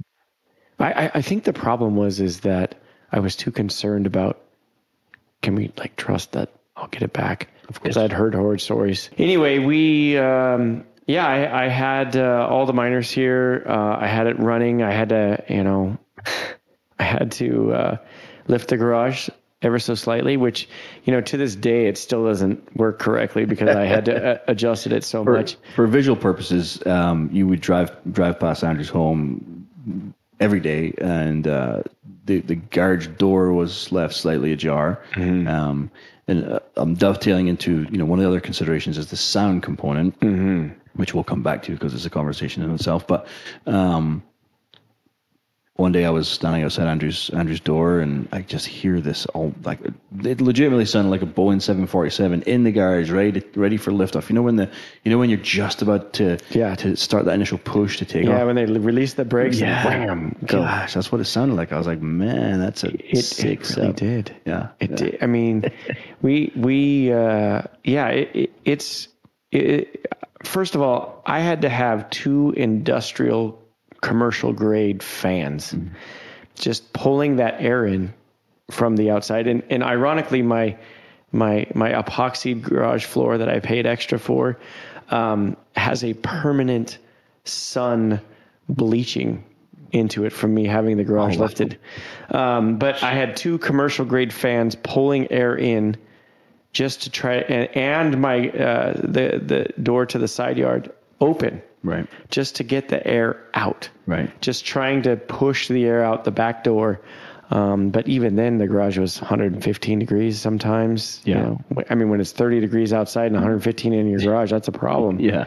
I, 0.79 0.93
I, 0.93 1.11
I 1.15 1.23
think 1.23 1.45
the 1.45 1.53
problem 1.53 1.97
was 1.97 2.21
is 2.21 2.41
that 2.41 2.77
I 3.11 3.21
was 3.21 3.37
too 3.37 3.51
concerned 3.51 4.07
about 4.07 4.41
can 5.43 5.55
we 5.55 5.73
like 5.77 5.97
trust 5.97 6.33
that 6.33 6.53
I'll 6.77 6.89
get 6.89 7.03
it 7.03 7.13
back? 7.13 7.49
Because 7.67 7.97
I'd 7.97 8.13
heard 8.13 8.35
horror 8.35 8.59
stories. 8.59 9.11
Anyway, 9.19 9.59
we 9.59 10.17
um, 10.17 10.85
yeah, 11.07 11.27
I, 11.27 11.65
I 11.65 11.69
had 11.69 12.17
uh, 12.17 12.47
all 12.49 12.67
the 12.67 12.73
miners 12.73 13.11
here. 13.11 13.65
Uh, 13.67 13.97
I 14.01 14.07
had 14.07 14.27
it 14.27 14.39
running. 14.39 14.83
I 14.83 14.93
had 14.93 15.11
to 15.11 15.45
you 15.49 15.65
know 15.65 15.99
I 16.99 17.03
had 17.03 17.33
to 17.33 17.73
uh, 17.73 17.97
lift 18.47 18.69
the 18.69 18.77
garage 18.77 19.29
ever 19.61 19.79
so 19.79 19.95
slightly, 19.95 20.37
which 20.37 20.69
you 21.05 21.13
know 21.13 21.21
to 21.21 21.37
this 21.37 21.55
day 21.57 21.89
it 21.89 21.99
still 21.99 22.25
doesn't 22.25 22.77
work 22.77 22.99
correctly 22.99 23.45
because 23.45 23.75
I 23.75 23.85
had 23.85 24.07
to 24.07 24.33
uh, 24.35 24.39
adjusted 24.49 24.93
it 24.93 25.05
so 25.05 25.25
for, 25.25 25.33
much. 25.33 25.57
for 25.77 25.87
visual 25.87 26.17
purposes 26.17 26.85
um, 26.87 27.31
you 27.33 27.47
would 27.47 27.61
drive 27.61 27.97
drive 28.11 28.41
past 28.41 28.65
Andrew's 28.65 28.89
home 28.89 29.67
every 30.41 30.61
day 30.61 30.93
and 30.99 31.47
uh, 31.47 31.83
the 32.25 32.41
the 32.41 32.55
garage 32.55 33.09
door 33.09 33.53
was 33.53 33.91
left 33.91 34.15
slightly 34.15 34.53
ajar. 34.53 35.03
Um, 35.49 35.91
and 36.29 36.45
uh, 36.45 36.61
I'm 36.77 36.95
dovetailing 36.95 37.49
into 37.49 37.87
you 37.91 37.99
know 37.99 38.05
one 38.05 38.19
of 38.19 38.23
the 38.23 38.29
other 38.29 38.41
considerations 38.41 38.99
is 38.99 39.09
the 39.11 39.17
sound 39.17 39.63
component 39.63 40.15
which 40.95 41.15
we'll 41.15 41.25
come 41.25 41.43
back 41.43 41.63
to 41.65 41.73
because 41.73 41.95
it's 41.95 42.05
a 42.05 42.11
conversation 42.11 42.63
in 42.63 42.75
itself 42.75 43.07
but 43.07 43.27
um, 43.67 44.23
one 45.79 45.93
day 45.93 46.05
I 46.05 46.11
was 46.11 46.29
standing 46.29 46.65
outside 46.65 46.89
Andrew's 46.89 47.31
Andrew's 47.31 47.61
door, 47.61 48.01
and 48.01 48.29
I 48.33 48.43
just 48.43 48.67
hear 48.67 49.01
this 49.01 49.27
all 49.27 49.55
like 49.63 49.79
it 50.25 50.41
legitimately 50.41 50.87
sounded 50.87 51.11
like 51.11 51.23
a 51.23 51.27
Boeing 51.27 51.63
747 51.63 52.43
in 52.43 52.65
the 52.65 52.73
garage, 52.73 53.13
ready 53.13 53.41
to, 53.41 53.61
ready 53.61 53.77
for 53.77 53.93
liftoff. 53.93 54.29
You 54.29 54.35
know 54.35 54.43
when 54.43 54.57
the 54.57 54.69
you 55.05 55.13
know 55.13 55.19
when 55.19 55.31
you're 55.31 55.39
just 55.39 55.81
about 55.81 56.15
to 56.15 56.39
Yeah. 56.51 56.75
to 56.75 56.97
start 56.97 57.27
that 57.27 57.35
initial 57.35 57.59
push 57.59 57.99
to 57.99 58.05
take 58.05 58.25
off. 58.25 58.31
Yeah, 58.31 58.41
off. 58.41 58.47
when 58.49 58.57
they 58.57 58.67
release 58.67 59.15
the 59.15 59.25
brakes, 59.25 59.61
Yeah. 59.61 59.87
wham, 59.87 60.35
go. 60.45 60.63
Gosh, 60.63 60.95
that's 60.95 61.13
what 61.13 61.21
it 61.21 61.27
sounded 61.27 61.55
like. 61.55 61.73
I 61.73 61.79
was 61.79 61.87
like, 61.87 62.03
man, 62.03 62.59
that's 62.59 62.83
a 62.83 62.89
It, 63.17 63.23
sick 63.23 63.61
it 63.61 63.77
really 63.77 63.93
did. 63.93 64.37
Yeah, 64.45 64.69
It 64.81 64.91
yeah. 64.91 64.97
did. 64.97 65.19
I 65.23 65.27
mean, 65.27 65.63
we 66.23 66.53
we 66.57 67.13
uh, 67.13 67.63
yeah. 67.85 68.09
It, 68.09 68.31
it, 68.35 68.53
it's 68.65 69.07
it, 69.53 70.13
first 70.43 70.75
of 70.75 70.83
all, 70.83 71.23
I 71.25 71.39
had 71.39 71.63
to 71.63 71.69
have 71.69 72.11
two 72.11 72.53
industrial 72.57 73.63
commercial 74.01 74.53
grade 74.53 75.03
fans, 75.03 75.73
Mm-hmm. 75.73 75.95
just 76.55 76.93
pulling 76.93 77.37
that 77.37 77.61
air 77.61 77.87
in 77.87 78.13
from 78.71 78.97
the 78.97 79.11
outside. 79.11 79.47
And 79.47 79.63
and 79.71 79.83
ironically, 79.83 80.43
my 80.43 80.77
my 81.33 81.67
my 81.75 81.91
epoxy 81.93 82.61
garage 82.61 83.05
floor 83.05 83.39
that 83.39 83.49
I 83.49 83.61
paid 83.61 83.87
extra 83.87 84.19
for 84.19 84.59
um, 85.11 85.57
has 85.77 86.05
a 86.05 86.15
permanent 86.15 86.99
sun 87.45 88.21
bleaching 88.69 89.45
into 89.91 90.27
it 90.27 90.33
from 90.35 90.53
me 90.53 90.67
having 90.67 90.99
the 90.99 91.05
garage 91.05 91.37
Oh, 91.37 91.39
wow. 91.41 91.47
lifted. 91.47 91.79
Um, 92.31 92.79
but 92.79 93.03
I 93.03 93.13
had 93.15 93.37
two 93.37 93.57
commercial 93.59 94.05
grade 94.05 94.33
fans 94.35 94.75
pulling 94.75 95.33
air 95.33 95.57
in 95.57 95.97
just 96.75 97.03
to 97.05 97.11
try 97.11 97.37
and, 97.37 97.75
and 97.75 98.21
my 98.21 98.51
uh, 98.51 98.93
the 98.97 99.41
the 99.43 99.83
door 99.83 100.05
to 100.07 100.19
the 100.19 100.29
side 100.29 100.59
yard 100.59 100.93
open 101.21 101.63
right, 101.89 102.07
just 102.31 102.57
to 102.57 102.65
get 102.65 102.89
the 102.89 103.05
air 103.07 103.43
out. 103.55 103.89
right. 104.07 104.31
Just 104.41 104.65
trying 104.65 105.03
to 105.03 105.17
push 105.17 105.69
the 105.69 105.85
air 105.85 106.05
out 106.05 106.25
the 106.25 106.31
back 106.31 106.65
door. 106.65 107.01
Um, 107.51 107.89
but 107.89 108.07
even 108.09 108.37
then, 108.37 108.59
the 108.59 108.67
garage 108.67 108.99
was 108.99 109.19
115 109.21 109.99
degrees 109.99 110.39
sometimes. 110.39 111.23
You 111.25 111.35
know, 111.35 111.61
I 111.89 111.95
mean, 111.95 112.11
when 112.11 112.21
it's 112.21 112.33
30 112.33 112.61
degrees 112.61 112.93
outside 112.93 113.27
and 113.27 113.37
115 113.37 113.95
in 113.95 114.07
your 114.11 114.21
garage, 114.21 114.51
that's 114.51 114.69
a 114.69 114.73
problem. 114.73 115.19
Yeah, 115.31 115.47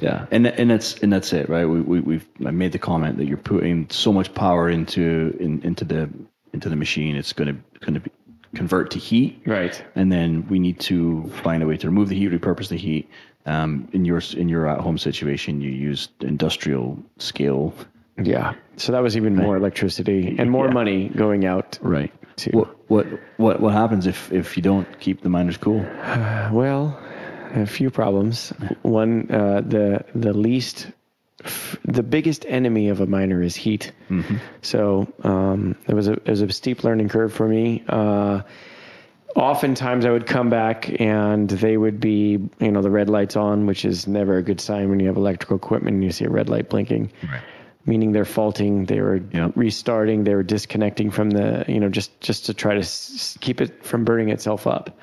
yeah, 0.00 0.26
and 0.30 0.46
and 0.46 0.70
that's 0.70 0.98
and 1.02 1.10
that's 1.12 1.32
it, 1.32 1.48
right? 1.48 1.64
We 1.64 1.80
we 1.80 2.00
we've 2.00 2.26
I 2.44 2.50
made 2.50 2.72
the 2.72 2.78
comment 2.78 3.16
that 3.18 3.26
you're 3.26 3.36
putting 3.38 3.88
so 3.88 4.12
much 4.12 4.34
power 4.34 4.68
into 4.68 5.34
in, 5.40 5.62
into 5.62 5.84
the 5.84 6.10
into 6.52 6.68
the 6.68 6.76
machine, 6.76 7.16
it's 7.16 7.32
going 7.32 7.48
to 7.54 7.78
going 7.80 7.94
to 7.94 8.00
be 8.00 8.10
convert 8.54 8.90
to 8.90 8.98
heat, 8.98 9.40
Right. 9.46 9.82
and 9.94 10.12
then 10.12 10.46
we 10.50 10.58
need 10.58 10.78
to 10.80 11.30
find 11.42 11.62
a 11.62 11.66
way 11.66 11.78
to 11.78 11.86
remove 11.86 12.10
the 12.10 12.16
heat, 12.16 12.30
repurpose 12.32 12.68
the 12.68 12.76
heat. 12.76 13.08
Um, 13.46 13.88
in 13.92 14.04
your 14.04 14.20
in 14.36 14.48
your 14.48 14.66
at 14.68 14.80
home 14.80 14.98
situation, 14.98 15.60
you 15.60 15.70
used 15.70 16.10
industrial 16.22 16.96
scale, 17.18 17.72
Yeah. 18.22 18.52
So 18.76 18.92
that 18.92 19.02
was 19.02 19.16
even 19.16 19.34
more 19.36 19.56
electricity 19.56 20.36
and 20.38 20.50
more 20.50 20.66
Yeah. 20.66 20.74
money 20.74 21.08
going 21.08 21.44
out. 21.46 21.78
right? 21.82 22.12
To- 22.36 22.50
What 22.50 22.68
what 22.88 23.06
what 23.38 23.60
what 23.60 23.72
happens 23.72 24.06
if 24.06 24.30
if 24.32 24.56
you 24.56 24.62
don't 24.62 24.86
keep 25.00 25.20
the 25.22 25.28
miners 25.28 25.56
cool? 25.58 25.80
Well, 26.52 26.96
a 27.54 27.66
few 27.66 27.90
problems. 27.90 28.52
One, 28.82 29.26
uh, 29.30 29.60
the 29.68 30.04
the 30.14 30.32
least, 30.32 30.92
the 31.84 32.02
biggest 32.02 32.44
enemy 32.48 32.90
of 32.90 33.00
a 33.00 33.06
miner 33.06 33.42
is 33.42 33.56
heat. 33.56 33.92
So 34.62 35.06
um, 35.24 35.74
it 35.88 35.94
was 35.94 36.08
a 36.08 36.12
it 36.12 36.28
was 36.28 36.42
a 36.42 36.48
steep 36.52 36.84
learning 36.84 37.08
curve 37.08 37.32
for 37.32 37.48
me. 37.48 37.82
Uh, 37.88 38.42
oftentimes, 39.36 40.04
I 40.04 40.10
would 40.10 40.26
come 40.26 40.50
back 40.50 41.00
and 41.00 41.48
they 41.48 41.76
would 41.76 42.00
be, 42.00 42.38
you 42.60 42.70
know, 42.70 42.82
the 42.82 42.90
red 42.90 43.08
lights 43.08 43.36
on, 43.36 43.66
which 43.66 43.84
is 43.84 44.06
never 44.06 44.36
a 44.38 44.42
good 44.42 44.60
sign 44.60 44.88
when 44.90 45.00
you 45.00 45.06
have 45.06 45.16
electrical 45.16 45.56
equipment 45.56 45.94
and 45.94 46.04
you 46.04 46.10
see 46.12 46.24
a 46.24 46.30
red 46.30 46.48
light 46.48 46.68
blinking. 46.68 47.10
Meaning 47.84 48.12
they're 48.12 48.24
faulting, 48.24 48.84
they 48.86 49.00
were 49.00 49.20
Yeah. 49.32 49.50
restarting, 49.56 50.22
they 50.24 50.34
were 50.36 50.44
disconnecting 50.44 51.10
from 51.10 51.30
the, 51.30 51.64
you 51.66 51.80
know, 51.80 51.88
just 51.88 52.20
just 52.20 52.46
to 52.46 52.54
try 52.54 52.74
to 52.74 52.80
s- 52.80 53.36
keep 53.40 53.60
it 53.60 53.84
from 53.84 54.04
burning 54.04 54.28
itself 54.28 54.66
up 54.66 54.96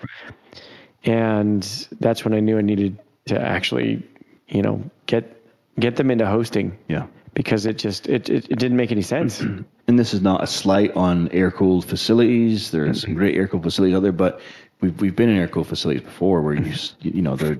and 1.06 1.64
that's 2.00 2.26
when 2.26 2.34
I 2.34 2.40
knew 2.40 2.58
I 2.58 2.62
needed 2.62 2.98
to 3.28 3.40
actually, 3.40 4.04
you 4.48 4.62
know, 4.62 4.84
get 5.06 5.36
get 5.80 5.96
them 5.96 6.12
into 6.12 6.26
hosting 6.26 6.78
Yeah. 6.88 7.08
because 7.34 7.66
it 7.66 7.78
just 7.78 8.08
it 8.08 8.30
it, 8.30 8.50
it 8.50 8.60
didn't 8.60 8.78
make 8.78 8.92
any 8.92 9.02
sense. 9.02 9.44
and 9.90 9.98
this 9.98 10.14
is 10.14 10.22
not 10.22 10.44
a 10.44 10.48
slight 10.48 10.96
on 10.96 11.30
air 11.30 11.50
cooled 11.52 11.84
facilities. 11.84 12.70
There 12.72 12.88
are 12.88 12.94
some 12.94 13.16
great 13.16 13.36
air 13.36 13.48
cooled 13.48 13.64
facilities 13.64 13.96
out 13.98 14.04
there, 14.04 14.12
but 14.12 14.40
we've 14.82 15.00
we've 15.02 15.16
been 15.16 15.30
in 15.30 15.38
air 15.38 15.48
cooled 15.48 15.68
facilities 15.68 16.04
before 16.04 16.44
where 16.44 16.54
you 16.54 16.72
s- 16.74 16.96
you 17.02 17.24
know 17.24 17.36
they're 17.36 17.58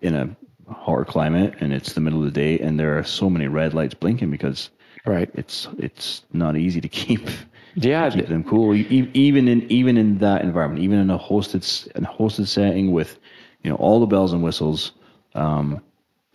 in 0.00 0.16
a 0.16 0.36
hot 0.72 1.06
climate 1.06 1.54
and 1.60 1.74
it's 1.74 1.92
the 1.92 2.00
middle 2.00 2.18
of 2.18 2.24
the 2.24 2.30
day 2.30 2.58
and 2.58 2.80
there 2.80 2.98
are 2.98 3.04
so 3.04 3.28
many 3.30 3.46
red 3.46 3.74
lights 3.74 3.94
blinking 3.94 4.30
because 4.30 4.70
right. 5.04 5.30
it's 5.34 5.68
it's 5.78 6.24
not 6.32 6.56
easy 6.56 6.80
to 6.80 6.88
keep 6.88 7.28
Yeah, 7.74 8.08
keep 8.10 8.26
them 8.28 8.42
cool. 8.42 8.74
Even 8.74 9.48
in 9.48 9.70
even 9.70 9.98
in 9.98 10.18
that 10.18 10.42
environment, 10.42 10.82
even 10.82 10.98
in 10.98 11.10
a 11.10 11.18
hosted 11.18 11.58
s- 11.62 11.86
a 11.94 12.00
hosted 12.00 12.46
setting 12.48 12.90
with 12.92 13.18
you 13.62 13.70
know 13.70 13.76
all 13.76 14.00
the 14.00 14.06
bells 14.06 14.32
and 14.32 14.42
whistles, 14.42 14.92
um, 15.34 15.82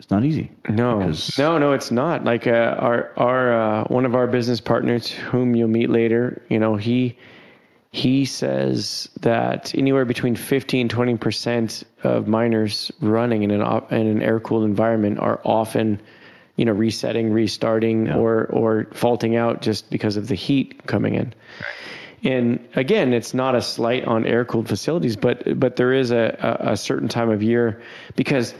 it's 0.02 0.10
not 0.10 0.24
easy. 0.24 0.50
No, 0.68 1.12
no, 1.38 1.58
no, 1.58 1.72
it's 1.74 1.92
not. 1.92 2.24
Like 2.24 2.48
uh, 2.48 2.50
our 2.50 3.12
our 3.16 3.52
uh, 3.52 3.84
one 3.84 4.04
of 4.04 4.16
our 4.16 4.26
business 4.26 4.60
partners, 4.60 5.08
whom 5.08 5.54
you'll 5.54 5.68
meet 5.68 5.90
later, 5.90 6.42
you 6.48 6.58
know, 6.58 6.74
he 6.74 7.16
he 7.92 8.24
says 8.24 9.08
that 9.20 9.72
anywhere 9.76 10.04
between 10.04 10.34
15 10.34 10.88
20 10.88 11.16
percent 11.18 11.84
of 12.02 12.26
miners 12.26 12.90
running 13.00 13.44
in 13.44 13.52
an 13.52 13.62
op- 13.62 13.92
in 13.92 14.08
an 14.08 14.22
air 14.22 14.40
cooled 14.40 14.64
environment 14.64 15.20
are 15.20 15.40
often, 15.44 16.00
you 16.56 16.64
know, 16.64 16.72
resetting, 16.72 17.32
restarting, 17.32 18.10
or 18.10 18.46
or 18.46 18.88
faulting 18.94 19.36
out 19.36 19.62
just 19.62 19.88
because 19.88 20.16
of 20.16 20.26
the 20.26 20.34
heat 20.34 20.84
coming 20.88 21.14
in. 21.14 21.32
And 22.24 22.58
again, 22.74 23.12
it's 23.12 23.34
not 23.34 23.54
a 23.54 23.62
slight 23.62 24.04
on 24.04 24.26
air 24.26 24.44
cooled 24.44 24.68
facilities, 24.68 25.14
but 25.14 25.60
but 25.60 25.76
there 25.76 25.92
is 25.92 26.10
a, 26.10 26.58
a, 26.64 26.72
a 26.72 26.76
certain 26.76 27.06
time 27.06 27.30
of 27.30 27.40
year 27.40 27.80
because 28.16 28.52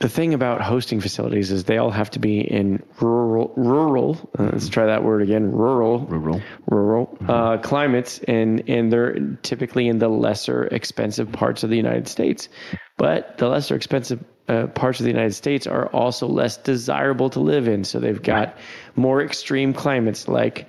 the 0.00 0.08
thing 0.08 0.34
about 0.34 0.60
hosting 0.60 1.00
facilities 1.00 1.52
is 1.52 1.64
they 1.64 1.78
all 1.78 1.90
have 1.90 2.10
to 2.10 2.18
be 2.18 2.40
in 2.40 2.82
rural 3.00 3.52
rural 3.56 4.30
uh, 4.38 4.50
let's 4.52 4.68
try 4.68 4.86
that 4.86 5.04
word 5.04 5.22
again 5.22 5.52
rural. 5.52 6.00
Rural. 6.00 6.42
rural 6.66 7.16
uh, 7.28 7.58
climates 7.58 8.18
and 8.26 8.68
and 8.68 8.92
they're 8.92 9.18
typically 9.42 9.88
in 9.88 9.98
the 9.98 10.08
lesser 10.08 10.64
expensive 10.64 11.30
parts 11.30 11.62
of 11.62 11.70
the 11.70 11.76
United 11.76 12.08
States. 12.08 12.48
But 12.96 13.38
the 13.38 13.48
lesser 13.48 13.76
expensive 13.76 14.24
uh, 14.48 14.66
parts 14.66 14.98
of 14.98 15.04
the 15.04 15.12
United 15.12 15.34
States 15.34 15.66
are 15.66 15.86
also 15.86 16.26
less 16.26 16.56
desirable 16.56 17.30
to 17.30 17.40
live 17.40 17.68
in. 17.68 17.84
So 17.84 18.00
they've 18.00 18.22
got 18.22 18.56
more 18.96 19.22
extreme 19.22 19.74
climates 19.74 20.26
like 20.26 20.68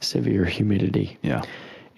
severe 0.00 0.44
humidity. 0.44 1.18
Yeah, 1.20 1.42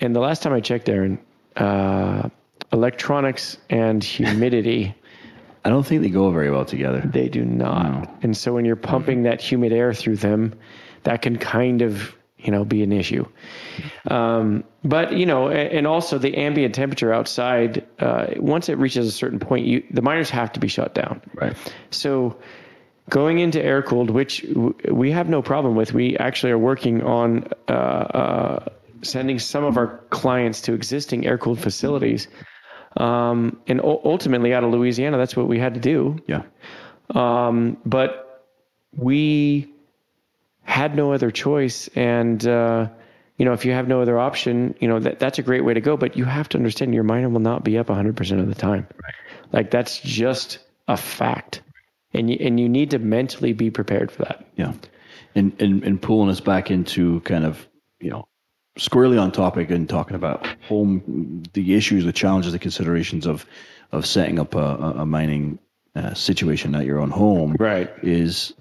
and 0.00 0.16
the 0.16 0.20
last 0.20 0.42
time 0.42 0.52
I 0.52 0.60
checked 0.60 0.88
Darren 0.88 1.18
uh, 1.56 2.28
electronics 2.72 3.58
and 3.70 4.02
humidity 4.02 4.94
I 5.64 5.70
don't 5.70 5.86
think 5.86 6.02
they 6.02 6.10
go 6.10 6.30
very 6.30 6.50
well 6.50 6.64
together. 6.64 7.00
They 7.04 7.28
do 7.28 7.44
not. 7.44 8.18
And 8.22 8.36
so 8.36 8.52
when 8.52 8.64
you're 8.64 8.76
pumping 8.76 9.22
that 9.24 9.40
humid 9.40 9.72
air 9.72 9.94
through 9.94 10.16
them, 10.16 10.54
that 11.04 11.22
can 11.22 11.38
kind 11.38 11.82
of, 11.82 12.16
you 12.38 12.50
know, 12.50 12.64
be 12.64 12.82
an 12.82 12.92
issue. 12.92 13.24
Um, 14.10 14.64
but, 14.84 15.12
you 15.12 15.26
know, 15.26 15.48
and 15.48 15.86
also 15.86 16.18
the 16.18 16.36
ambient 16.36 16.74
temperature 16.74 17.12
outside, 17.12 17.86
uh, 18.00 18.26
once 18.36 18.68
it 18.68 18.78
reaches 18.78 19.06
a 19.06 19.12
certain 19.12 19.38
point, 19.38 19.66
you, 19.66 19.84
the 19.90 20.02
miners 20.02 20.30
have 20.30 20.52
to 20.52 20.60
be 20.60 20.68
shut 20.68 20.94
down. 20.94 21.20
Right. 21.34 21.56
So 21.90 22.36
going 23.08 23.38
into 23.38 23.62
air 23.62 23.82
cooled, 23.82 24.10
which 24.10 24.44
we 24.90 25.12
have 25.12 25.28
no 25.28 25.42
problem 25.42 25.76
with, 25.76 25.92
we 25.92 26.16
actually 26.18 26.52
are 26.52 26.58
working 26.58 27.02
on 27.02 27.48
uh, 27.68 27.72
uh, 27.72 28.68
sending 29.02 29.38
some 29.38 29.64
of 29.64 29.76
our 29.76 29.98
clients 30.10 30.60
to 30.62 30.74
existing 30.74 31.26
air 31.26 31.38
cooled 31.38 31.60
facilities. 31.60 32.26
Um, 32.96 33.60
and 33.66 33.80
ultimately, 33.82 34.52
out 34.54 34.64
of 34.64 34.70
Louisiana, 34.70 35.16
that's 35.18 35.36
what 35.36 35.48
we 35.48 35.58
had 35.58 35.74
to 35.74 35.80
do. 35.80 36.18
Yeah. 36.26 36.42
um, 37.14 37.78
but 37.86 38.46
we 38.94 39.72
had 40.62 40.94
no 40.94 41.12
other 41.12 41.30
choice. 41.30 41.88
And 41.94 42.46
uh, 42.46 42.88
you 43.38 43.44
know 43.44 43.52
if 43.52 43.64
you 43.64 43.72
have 43.72 43.88
no 43.88 44.00
other 44.00 44.18
option 44.18 44.74
you 44.78 44.86
know 44.86 45.00
that 45.00 45.18
that's 45.18 45.38
a 45.38 45.42
great 45.42 45.64
way 45.64 45.74
to 45.74 45.80
go. 45.80 45.96
But 45.96 46.16
you 46.16 46.24
have 46.24 46.48
to 46.50 46.58
understand 46.58 46.94
your 46.94 47.04
miner 47.04 47.28
will 47.28 47.40
not 47.40 47.64
be 47.64 47.78
up 47.78 47.88
100% 47.88 48.40
of 48.40 48.48
the 48.48 48.54
time. 48.54 48.86
Right. 49.02 49.14
like 49.52 49.70
that's 49.70 49.98
just 50.00 50.58
a 50.88 50.96
fact. 50.96 51.62
And 52.14 52.30
you, 52.30 52.36
and 52.40 52.60
you 52.60 52.68
need 52.68 52.90
to 52.90 52.98
mentally 52.98 53.54
be 53.54 53.70
prepared 53.70 54.12
for 54.12 54.24
that. 54.24 54.46
Yeah, 54.56 54.74
and, 55.34 55.58
and 55.60 55.82
and 55.82 56.00
pulling 56.00 56.28
us 56.28 56.40
back 56.40 56.70
into 56.70 57.20
kind 57.20 57.44
of 57.46 57.66
you 58.00 58.10
know 58.10 58.28
squarely 58.78 59.18
on 59.18 59.32
topic 59.32 59.70
and 59.70 59.88
talking 59.88 60.14
about 60.16 60.46
home, 60.68 61.42
the 61.52 61.74
issues, 61.74 62.04
the 62.04 62.12
challenges, 62.12 62.52
the 62.52 62.58
considerations 62.58 63.26
of 63.26 63.46
of 63.92 64.06
setting 64.06 64.38
up 64.38 64.54
a, 64.54 64.58
a- 64.98 65.06
mining 65.06 65.58
uh, 65.94 66.14
situation 66.14 66.74
at 66.74 66.86
your 66.86 66.98
own 66.98 67.10
home. 67.10 67.54
Right. 67.58 67.90
is 68.02 68.54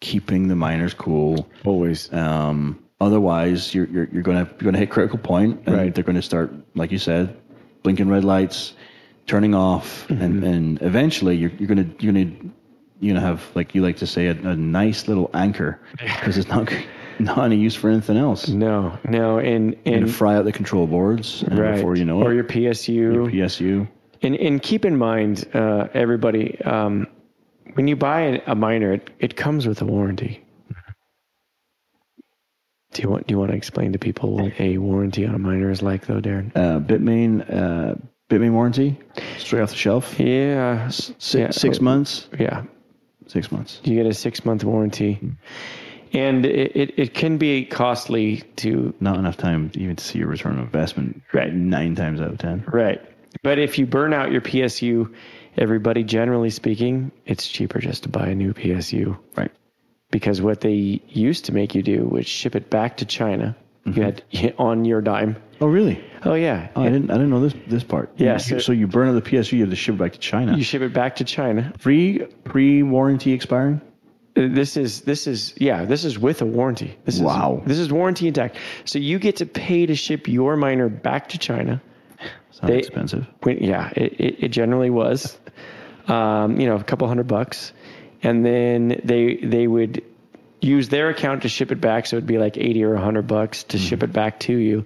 keeping 0.00 0.48
the 0.48 0.56
miners 0.56 0.92
cool. 0.94 1.48
always 1.64 2.12
Um, 2.12 2.78
otherwise, 3.00 3.72
you're 3.74 3.86
you're, 3.86 4.08
you're 4.12 4.22
gonna 4.22 4.48
you're 4.58 4.64
gonna 4.70 4.78
hit 4.78 4.90
critical 4.90 5.18
point, 5.18 5.62
and 5.66 5.76
Right. 5.76 5.94
they're 5.94 6.04
gonna 6.04 6.22
start, 6.22 6.52
like 6.74 6.90
you 6.90 6.98
said, 6.98 7.36
blinking 7.82 8.08
red 8.08 8.24
lights, 8.24 8.74
turning 9.26 9.54
off, 9.54 10.08
and 10.10 10.42
and 10.44 10.82
eventually 10.82 11.36
you're 11.36 11.50
you're 11.58 11.68
gonna 11.68 11.86
you're 12.00 12.12
gonna 12.12 12.32
you're 13.00 13.14
gonna 13.14 13.24
have 13.26 13.44
like 13.54 13.74
you 13.74 13.82
like 13.82 13.98
to 13.98 14.06
say 14.06 14.26
a, 14.26 14.32
a 14.32 14.56
nice 14.56 15.06
little 15.06 15.30
anchor 15.34 15.80
because 15.98 16.36
it's 16.36 16.48
not 16.48 16.72
not 17.20 17.38
any 17.38 17.56
use 17.56 17.74
for 17.74 17.90
anything 17.90 18.16
else. 18.16 18.48
No 18.48 18.98
no 19.04 19.38
and 19.38 19.74
gonna 19.84 19.96
and 19.98 20.14
fry 20.14 20.36
out 20.36 20.44
the 20.44 20.52
control 20.52 20.86
boards 20.86 21.42
and 21.42 21.58
right 21.58 21.74
before 21.76 21.96
you 21.96 22.04
know 22.04 22.18
or 22.22 22.32
it. 22.32 22.50
Or 22.50 22.58
your 22.58 22.74
psu 22.74 22.92
your 22.92 23.26
PSU. 23.26 23.88
And, 24.22 24.34
and 24.36 24.62
keep 24.62 24.84
in 24.86 24.96
mind, 24.96 25.46
uh, 25.54 25.88
everybody, 25.92 26.58
um, 26.62 27.06
when 27.74 27.86
you 27.86 27.96
buy 27.96 28.42
a, 28.46 28.54
miner, 28.54 28.94
it, 28.94 29.10
it 29.18 29.36
comes 29.36 29.66
with 29.68 29.82
a 29.82 29.84
warranty. 29.84 30.42
Do 32.92 33.02
you 33.02 33.10
want 33.10 33.26
Do 33.26 33.34
you 33.34 33.38
want 33.38 33.50
to 33.50 33.56
explain 33.56 33.92
to 33.92 33.98
people 33.98 34.36
what 34.36 34.58
a 34.58 34.78
warranty 34.78 35.26
on 35.26 35.34
a 35.34 35.38
miner 35.38 35.70
is 35.70 35.82
like, 35.82 36.06
though, 36.06 36.20
Darren? 36.22 36.50
Uh, 36.56 36.80
Bitmain, 36.80 37.42
uh, 37.52 37.94
Bitmain 38.30 38.52
warranty, 38.52 38.98
straight 39.36 39.60
off 39.60 39.70
the 39.70 39.76
shelf. 39.76 40.18
Yeah, 40.18 40.88
Six, 40.88 41.34
yeah, 41.34 41.50
six 41.50 41.80
months. 41.80 42.26
yeah. 42.38 42.64
Six 43.26 43.52
months. 43.52 43.80
You 43.84 43.96
get 43.96 44.06
a 44.06 44.14
six 44.14 44.44
month 44.44 44.64
warranty, 44.64 45.20
and 46.16 46.46
it, 46.46 46.74
it, 46.76 46.98
it 46.98 47.14
can 47.14 47.36
be 47.36 47.64
costly 47.64 48.42
to 48.56 48.94
Not 49.00 49.18
enough 49.18 49.36
time 49.36 49.70
even 49.74 49.96
to 49.96 50.04
see 50.04 50.18
your 50.18 50.28
return 50.28 50.54
on 50.56 50.64
investment. 50.64 51.22
Right. 51.32 51.52
Nine 51.52 51.94
times 51.94 52.20
out 52.20 52.30
of 52.30 52.38
ten. 52.38 52.64
right. 52.66 53.00
But 53.42 53.58
if 53.58 53.78
you 53.78 53.84
burn 53.86 54.14
out 54.14 54.32
your 54.32 54.40
PSU, 54.40 55.12
everybody, 55.58 56.04
generally 56.04 56.48
speaking, 56.48 57.12
it's 57.26 57.46
cheaper 57.46 57.80
just 57.80 58.04
to 58.04 58.08
buy 58.08 58.28
a 58.28 58.34
new 58.34 58.54
PSU. 58.54 59.18
Right. 59.36 59.50
because 60.10 60.40
what 60.40 60.62
they 60.62 61.02
used 61.08 61.44
to 61.46 61.52
make 61.52 61.74
you 61.74 61.82
do 61.82 62.06
was 62.06 62.26
ship 62.26 62.56
it 62.56 62.70
back 62.70 62.96
to 62.98 63.04
China. 63.04 63.54
You 63.84 63.92
mm-hmm. 63.92 64.36
had 64.36 64.54
on 64.58 64.84
your 64.84 65.00
dime. 65.02 65.36
Oh, 65.60 65.68
really? 65.68 66.02
Oh 66.24 66.34
yeah, 66.34 66.68
Oh, 66.74 66.82
I 66.82 66.88
didn't. 66.88 67.10
I 67.10 67.14
didn't 67.14 67.30
know 67.30 67.40
this 67.40 67.54
this 67.68 67.84
part. 67.84 68.10
Yeah, 68.16 68.38
so- 68.38 68.58
So, 68.58 68.72
you 68.72 68.86
burn 68.88 69.08
out 69.08 69.12
the 69.12 69.30
PSU, 69.30 69.52
you 69.52 69.60
have 69.60 69.70
to 69.70 69.76
ship 69.76 69.94
it 69.94 69.98
back 69.98 70.12
to 70.14 70.18
China. 70.18 70.56
you 70.56 70.64
ship 70.64 70.82
it 70.82 70.92
back 70.92 71.16
to 71.16 71.24
China. 71.24 71.72
Pre 71.80 72.18
pre 72.44 72.82
warranty 72.82 73.32
expiring. 73.32 73.80
This 74.36 74.76
is 74.76 75.00
this 75.00 75.26
is 75.26 75.54
yeah, 75.56 75.86
this 75.86 76.04
is 76.04 76.18
with 76.18 76.42
a 76.42 76.44
warranty. 76.44 76.94
This 77.06 77.18
Wow. 77.18 77.60
is 77.62 77.68
this 77.68 77.78
is 77.78 77.90
warranty 77.90 78.28
intact. 78.28 78.56
So 78.84 78.98
you 78.98 79.18
get 79.18 79.36
to 79.36 79.46
pay 79.46 79.86
to 79.86 79.94
ship 79.94 80.28
your 80.28 80.56
miner 80.56 80.90
back 80.90 81.30
to 81.30 81.38
China. 81.38 81.80
Not 82.62 82.70
They- 82.70 82.78
expensive. 82.78 83.26
Yeah, 83.46 83.90
it, 83.96 84.12
it, 84.20 84.44
it 84.44 84.48
generally 84.48 84.90
was, 84.90 85.38
um, 86.06 86.60
you 86.60 86.66
know, 86.66 86.76
a 86.76 86.84
couple 86.84 87.08
hundred 87.08 87.28
bucks, 87.28 87.72
and 88.22 88.44
then 88.44 89.00
they 89.04 89.36
they 89.36 89.66
would 89.66 90.02
use 90.60 90.90
their 90.90 91.08
account 91.08 91.42
to 91.42 91.48
ship 91.48 91.72
it 91.72 91.80
back, 91.80 92.04
so 92.06 92.16
it'd 92.16 92.26
be 92.26 92.38
like 92.38 92.58
eighty 92.58 92.84
or 92.84 92.94
hundred 92.96 93.26
bucks 93.26 93.64
to 93.64 93.78
ship 93.78 94.02
it 94.02 94.12
back 94.12 94.40
to 94.40 94.52
you. 94.54 94.84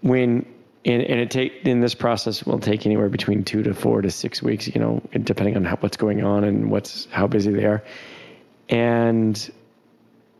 When 0.00 0.46
and, 0.84 1.02
and 1.02 1.20
it 1.20 1.30
take 1.32 1.66
in 1.66 1.80
this 1.80 1.94
process 1.96 2.44
will 2.44 2.60
take 2.60 2.86
anywhere 2.86 3.08
between 3.08 3.42
two 3.44 3.64
to 3.64 3.74
four 3.74 4.00
to 4.02 4.10
six 4.12 4.40
weeks, 4.42 4.68
you 4.68 4.80
know, 4.80 5.02
depending 5.12 5.56
on 5.56 5.64
how, 5.64 5.76
what's 5.76 5.96
going 5.96 6.22
on 6.22 6.44
and 6.44 6.70
what's 6.70 7.06
how 7.10 7.26
busy 7.26 7.50
they 7.52 7.64
are, 7.64 7.82
and 8.68 9.50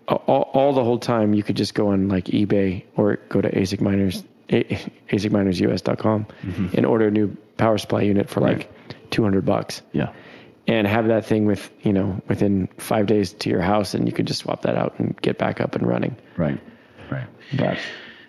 all, 0.06 0.50
all 0.54 0.72
the 0.72 0.84
whole 0.84 0.98
time 0.98 1.34
you 1.34 1.42
could 1.42 1.56
just 1.56 1.74
go 1.74 1.88
on 1.88 2.08
like 2.08 2.26
eBay 2.26 2.84
or 2.96 3.16
go 3.28 3.40
to 3.40 3.50
ASIC 3.50 3.80
miners 3.80 4.22
asicminersus.com 4.48 6.26
and 6.74 6.86
order 6.86 7.08
a 7.08 7.10
new 7.10 7.36
power 7.56 7.76
supply 7.78 8.02
unit 8.02 8.28
for 8.30 8.40
like 8.40 8.70
200 9.10 9.44
bucks. 9.44 9.82
Yeah. 9.92 10.12
and 10.66 10.86
have 10.86 11.08
that 11.08 11.26
thing 11.26 11.44
with 11.46 11.70
you 11.82 11.92
know 11.92 12.20
within 12.28 12.68
five 12.78 13.06
days 13.06 13.32
to 13.34 13.50
your 13.50 13.60
house 13.60 13.94
and 13.94 14.06
you 14.06 14.12
could 14.12 14.26
just 14.26 14.40
swap 14.40 14.62
that 14.62 14.76
out 14.76 14.98
and 14.98 15.20
get 15.20 15.38
back 15.38 15.60
up 15.60 15.74
and 15.74 15.86
running. 15.86 16.16
Right. 16.36 16.60
Right. 17.10 17.26
but 17.56 17.78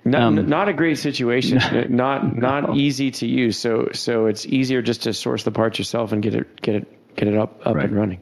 not, 0.06 0.22
Um, 0.22 0.48
not 0.50 0.70
a 0.70 0.74
great 0.74 0.98
situation. 0.98 1.60
Not 1.96 2.36
not 2.38 2.78
easy 2.78 3.12
to 3.12 3.28
use. 3.28 3.58
So 3.60 3.90
so 3.94 4.28
it's 4.28 4.46
easier 4.46 4.82
just 4.82 5.04
to 5.04 5.14
source 5.14 5.44
the 5.44 5.52
parts 5.52 5.78
yourself 5.80 6.12
and 6.14 6.24
get 6.24 6.34
it 6.36 6.62
get 6.62 6.76
it 6.76 7.16
get 7.16 7.28
it 7.28 7.36
up 7.38 7.66
up 7.68 7.76
Right. 7.76 7.86
and 7.86 7.96
running 7.96 8.22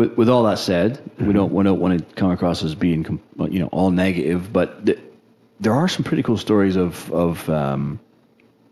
With, 0.00 0.12
with 0.16 0.28
all 0.28 0.44
that 0.44 0.58
said, 0.58 0.90
we 1.18 1.32
don't 1.38 1.52
we 1.52 1.62
don't 1.68 1.80
want 1.84 1.92
to 1.98 2.14
come 2.20 2.30
across 2.30 2.62
as 2.64 2.74
being 2.74 3.02
you 3.54 3.58
know 3.62 3.68
all 3.78 3.90
negative, 3.90 4.40
but 4.52 4.68
th- 4.86 4.98
there 5.64 5.74
are 5.74 5.88
some 5.88 6.04
pretty 6.04 6.22
cool 6.22 6.38
stories 6.38 6.76
of 6.76 7.10
of 7.12 7.48
um, 7.50 8.00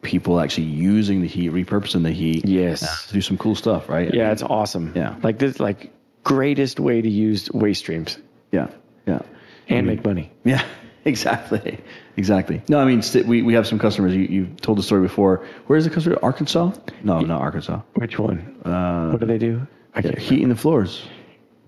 people 0.03 0.41
actually 0.41 0.69
using 0.69 1.21
the 1.21 1.29
heat, 1.29 1.51
repurposing 1.53 2.03
the 2.03 2.13
heat, 2.13 2.47
Yes. 2.47 2.83
uh, 2.83 3.09
to 3.09 3.13
do 3.15 3.21
some 3.21 3.37
cool 3.37 3.55
stuff, 3.55 3.89
right? 3.89 4.13
yeah 4.15 4.33
it's 4.33 4.43
awesome 4.43 4.93
Yeah. 4.95 5.17
like 5.23 5.39
this 5.39 5.61
like 5.61 5.93
greatest 6.25 6.81
way 6.81 7.03
to 7.03 7.09
use 7.09 7.51
waste 7.53 7.81
streams 7.81 8.19
yeah, 8.53 8.69
yeah, 9.07 9.21
and 9.69 9.87
make 9.87 10.05
money 10.05 10.31
yeah. 10.45 10.65
Exactly, 11.05 11.79
exactly. 12.17 12.61
No, 12.69 12.79
I 12.81 12.85
mean 12.85 13.01
st- 13.03 13.27
we 13.27 13.41
we 13.43 13.55
have 13.55 13.67
some 13.67 13.79
customers. 13.79 14.13
You 14.15 14.25
you 14.37 14.47
told 14.61 14.77
the 14.79 14.83
story 14.83 15.01
before. 15.03 15.35
Where 15.67 15.79
is 15.79 15.85
the 15.85 15.91
customer? 15.91 16.19
Arkansas? 16.23 16.73
No, 17.03 17.21
not 17.21 17.41
Arkansas. 17.41 17.81
which 17.95 18.19
one 18.19 18.39
Uh, 18.65 19.11
what 19.11 19.21
do 19.21 19.27
they 19.27 19.39
do 19.39 19.67
I 19.95 20.01
yeah, 20.01 20.19
heating 20.19 20.51
the 20.51 20.57
floors. 20.57 21.03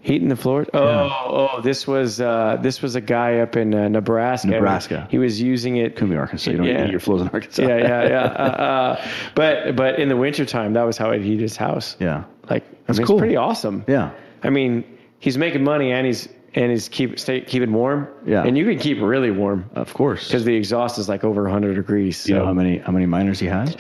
Heating 0.03 0.29
the 0.29 0.37
floor. 0.37 0.67
Oh, 0.73 0.83
Yeah. 0.83 1.13
oh, 1.27 1.61
this 1.63 1.87
was 1.87 2.21
uh, 2.23 2.57
this 2.63 2.81
was 2.81 2.95
a 2.97 3.01
guy 3.03 3.41
up 3.41 3.55
in 3.57 3.75
uh, 3.75 3.89
Nebraska. 3.89 4.49
Nebraska. 4.49 5.07
He 5.11 5.19
was 5.19 5.41
using 5.43 5.77
it. 5.77 5.97
Could 5.97 6.09
be 6.09 6.17
Arkansas. 6.17 6.51
You 6.53 6.57
don't 6.57 6.67
Yeah. 6.67 6.85
eat 6.87 6.91
your 6.91 7.01
flows 7.01 7.21
in 7.21 7.29
Arkansas. 7.29 7.63
Yeah, 7.63 7.77
yeah, 7.77 8.09
yeah. 8.09 8.23
uh, 8.25 8.43
uh, 8.43 9.09
but 9.35 9.77
but 9.77 9.99
in 9.99 10.09
the 10.09 10.17
wintertime, 10.17 10.73
that 10.73 10.85
was 10.85 10.97
how 10.97 11.13
he'd 11.13 11.23
heat 11.23 11.41
his 11.41 11.57
house. 11.57 11.97
Yeah. 12.01 12.25
Like 12.49 12.65
That's 12.87 12.99
I 12.99 13.01
mean, 13.03 13.07
cool. 13.07 13.17
It's 13.17 13.21
pretty 13.21 13.37
awesome. 13.37 13.85
Yeah. 13.87 14.13
I 14.43 14.49
mean, 14.49 14.85
he's 15.19 15.37
making 15.37 15.65
money 15.65 15.93
and 15.93 16.07
he's 16.07 16.29
and 16.55 16.71
he's 16.71 16.89
keep 16.89 17.19
stay 17.21 17.43
keeping 17.43 17.73
warm. 17.73 18.09
Yeah. 18.27 18.43
And 18.43 18.57
you 18.57 18.65
can 18.65 18.79
keep 18.79 19.03
really 19.03 19.31
warm 19.31 19.69
Of 19.75 19.93
course. 19.93 20.27
because 20.27 20.45
the 20.47 20.55
exhaust 20.57 20.99
is 20.99 21.09
like 21.11 21.25
over 21.25 21.43
100 21.43 21.75
degrees. 21.75 22.25
Do 22.25 22.33
you 22.33 22.39
know 22.39 22.47
how 22.47 22.55
many 22.55 22.79
how 22.79 22.91
many 22.91 23.05
miners 23.07 23.39
he 23.39 23.47
has? 23.49 23.77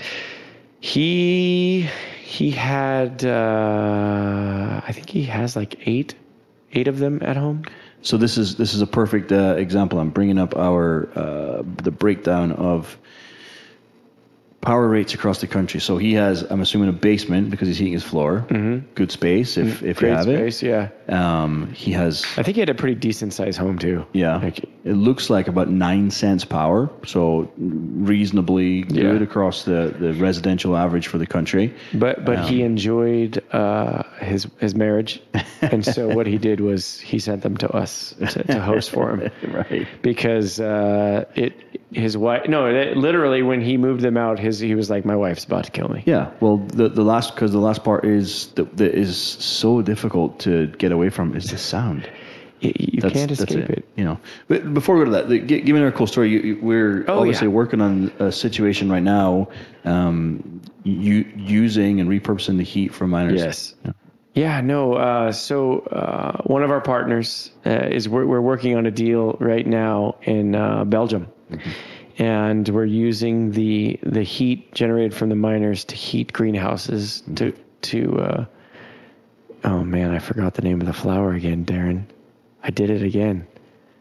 He 0.80 1.88
he 2.22 2.50
had 2.50 3.24
uh, 3.24 4.80
I 4.86 4.92
think 4.92 5.10
he 5.10 5.24
has 5.24 5.56
like 5.56 5.86
eight 5.86 6.14
eight 6.72 6.88
of 6.88 6.98
them 6.98 7.20
at 7.22 7.36
home. 7.36 7.64
So 8.02 8.16
this 8.16 8.38
is 8.38 8.56
this 8.56 8.72
is 8.72 8.80
a 8.80 8.86
perfect 8.86 9.30
uh, 9.30 9.56
example. 9.58 9.98
I'm 9.98 10.10
bringing 10.10 10.38
up 10.38 10.56
our 10.56 11.10
uh, 11.14 11.62
the 11.82 11.90
breakdown 11.90 12.52
of 12.52 12.98
power 14.60 14.86
rates 14.88 15.14
across 15.14 15.40
the 15.40 15.46
country. 15.46 15.80
So 15.80 15.96
he 15.96 16.12
has, 16.14 16.42
I'm 16.42 16.60
assuming, 16.60 16.90
a 16.90 16.92
basement 16.92 17.50
because 17.50 17.66
he's 17.68 17.78
heating 17.78 17.94
his 17.94 18.02
floor. 18.04 18.44
Mm-hmm. 18.48 18.92
Good 18.94 19.10
space 19.10 19.56
if 19.56 19.82
if 19.82 20.02
you 20.02 20.08
Great 20.08 20.12
have 20.12 20.22
space, 20.24 20.62
yeah. 20.62 20.88
Um, 21.08 21.72
he 21.72 21.92
has 21.92 22.24
I 22.36 22.42
think 22.42 22.56
he 22.56 22.60
had 22.60 22.68
a 22.68 22.74
pretty 22.74 22.94
decent 22.94 23.32
sized 23.32 23.58
home 23.58 23.78
too. 23.78 24.04
yeah. 24.12 24.36
Like, 24.36 24.58
it 24.84 24.94
looks 24.94 25.28
like 25.28 25.48
about 25.48 25.68
nine 25.68 26.10
cents 26.10 26.44
power, 26.44 26.88
so 27.06 27.50
reasonably 27.58 28.82
good 28.82 28.96
Yeah. 28.96 29.22
across 29.22 29.64
the, 29.64 29.94
the 29.98 30.14
residential 30.14 30.76
average 30.76 31.06
for 31.06 31.18
the 31.18 31.26
country. 31.26 31.74
but 31.94 32.24
but 32.24 32.38
Um, 32.38 32.46
he 32.46 32.62
enjoyed 32.62 33.42
uh, 33.52 34.02
his 34.20 34.46
his 34.58 34.74
marriage, 34.74 35.22
and 35.60 35.84
so 35.84 36.08
what 36.08 36.26
he 36.26 36.38
did 36.38 36.60
was 36.60 36.98
he 37.00 37.18
sent 37.18 37.42
them 37.42 37.56
to 37.58 37.68
us 37.70 38.14
to, 38.30 38.42
to 38.44 38.60
host 38.60 38.90
for 38.90 39.16
him. 39.16 39.30
right. 39.52 39.86
because 40.02 40.60
uh, 40.60 41.24
it 41.34 41.52
his 41.92 42.16
wife 42.16 42.46
no 42.48 42.66
it, 42.66 42.96
literally 42.96 43.42
when 43.42 43.60
he 43.60 43.76
moved 43.76 44.00
them 44.00 44.16
out 44.16 44.38
his 44.38 44.58
he 44.60 44.74
was 44.74 44.88
like 44.90 45.04
my 45.04 45.16
wife's 45.16 45.44
about 45.44 45.64
to 45.64 45.70
kill 45.72 45.88
me 45.88 46.02
Yeah, 46.06 46.30
well, 46.40 46.58
the 46.58 46.88
the 46.88 47.02
last 47.02 47.34
because 47.34 47.50
the 47.52 47.58
last 47.58 47.82
part 47.82 48.04
is 48.04 48.46
that, 48.54 48.76
that 48.76 48.94
is 48.94 49.16
so 49.16 49.82
difficult 49.82 50.38
to 50.40 50.68
get 50.78 50.92
away 50.92 51.10
from 51.10 51.34
is 51.36 51.50
the 51.50 51.58
sound. 51.58 52.08
you, 52.60 53.00
can't 53.00 53.30
escape 53.30 53.70
it. 53.70 53.84
You 53.96 54.04
know, 54.04 54.20
but 54.46 54.72
before 54.74 54.94
we 54.96 55.00
go 55.00 55.04
to 55.06 55.10
that, 55.12 55.28
the, 55.30 55.38
gi- 55.40 55.62
give 55.62 55.74
me 55.74 55.80
another 55.80 55.96
cool 55.96 56.06
story. 56.06 56.28
You, 56.30 56.40
you, 56.40 56.58
we're 56.60 57.04
Oh, 57.08 57.20
obviously 57.20 57.46
yeah. 57.48 57.54
working 57.54 57.80
on 57.80 58.12
a 58.18 58.30
situation 58.30 58.92
right 58.92 59.02
now, 59.02 59.48
um, 59.84 60.60
you 60.84 61.24
using 61.36 62.00
and 62.00 62.08
repurposing 62.08 62.56
the 62.58 62.62
heat 62.64 62.92
from 62.94 63.10
miners. 63.10 63.40
yes 63.40 63.74
yeah 64.34 64.60
no 64.60 64.94
uh, 64.94 65.32
so 65.32 65.80
uh, 65.90 66.40
one 66.44 66.62
of 66.62 66.70
our 66.70 66.80
partners 66.80 67.50
uh, 67.66 67.70
is 67.90 68.08
we're, 68.08 68.26
we're 68.26 68.40
working 68.40 68.76
on 68.76 68.86
a 68.86 68.90
deal 68.90 69.36
right 69.40 69.66
now 69.66 70.14
in 70.22 70.54
uh, 70.54 70.84
belgium 71.50 71.72
and 72.18 72.68
we're 72.68 72.84
using 72.84 73.50
the 73.52 73.98
the 74.02 74.22
heat 74.22 74.72
generated 74.74 75.14
from 75.14 75.28
the 75.30 75.34
miners 75.34 75.84
to 75.84 75.96
heat 75.96 76.32
greenhouses 76.32 77.22
to 77.34 77.52
to 77.82 78.18
uh, 78.20 78.44
oh 79.64 79.82
man 79.82 80.10
i 80.10 80.18
forgot 80.18 80.54
the 80.54 80.62
name 80.62 80.80
of 80.80 80.86
the 80.86 80.92
flower 80.92 81.32
again 81.32 81.64
darren. 81.64 82.04
I 82.62 82.68
did 82.70 82.90
it 82.90 83.02
again. 83.02 83.46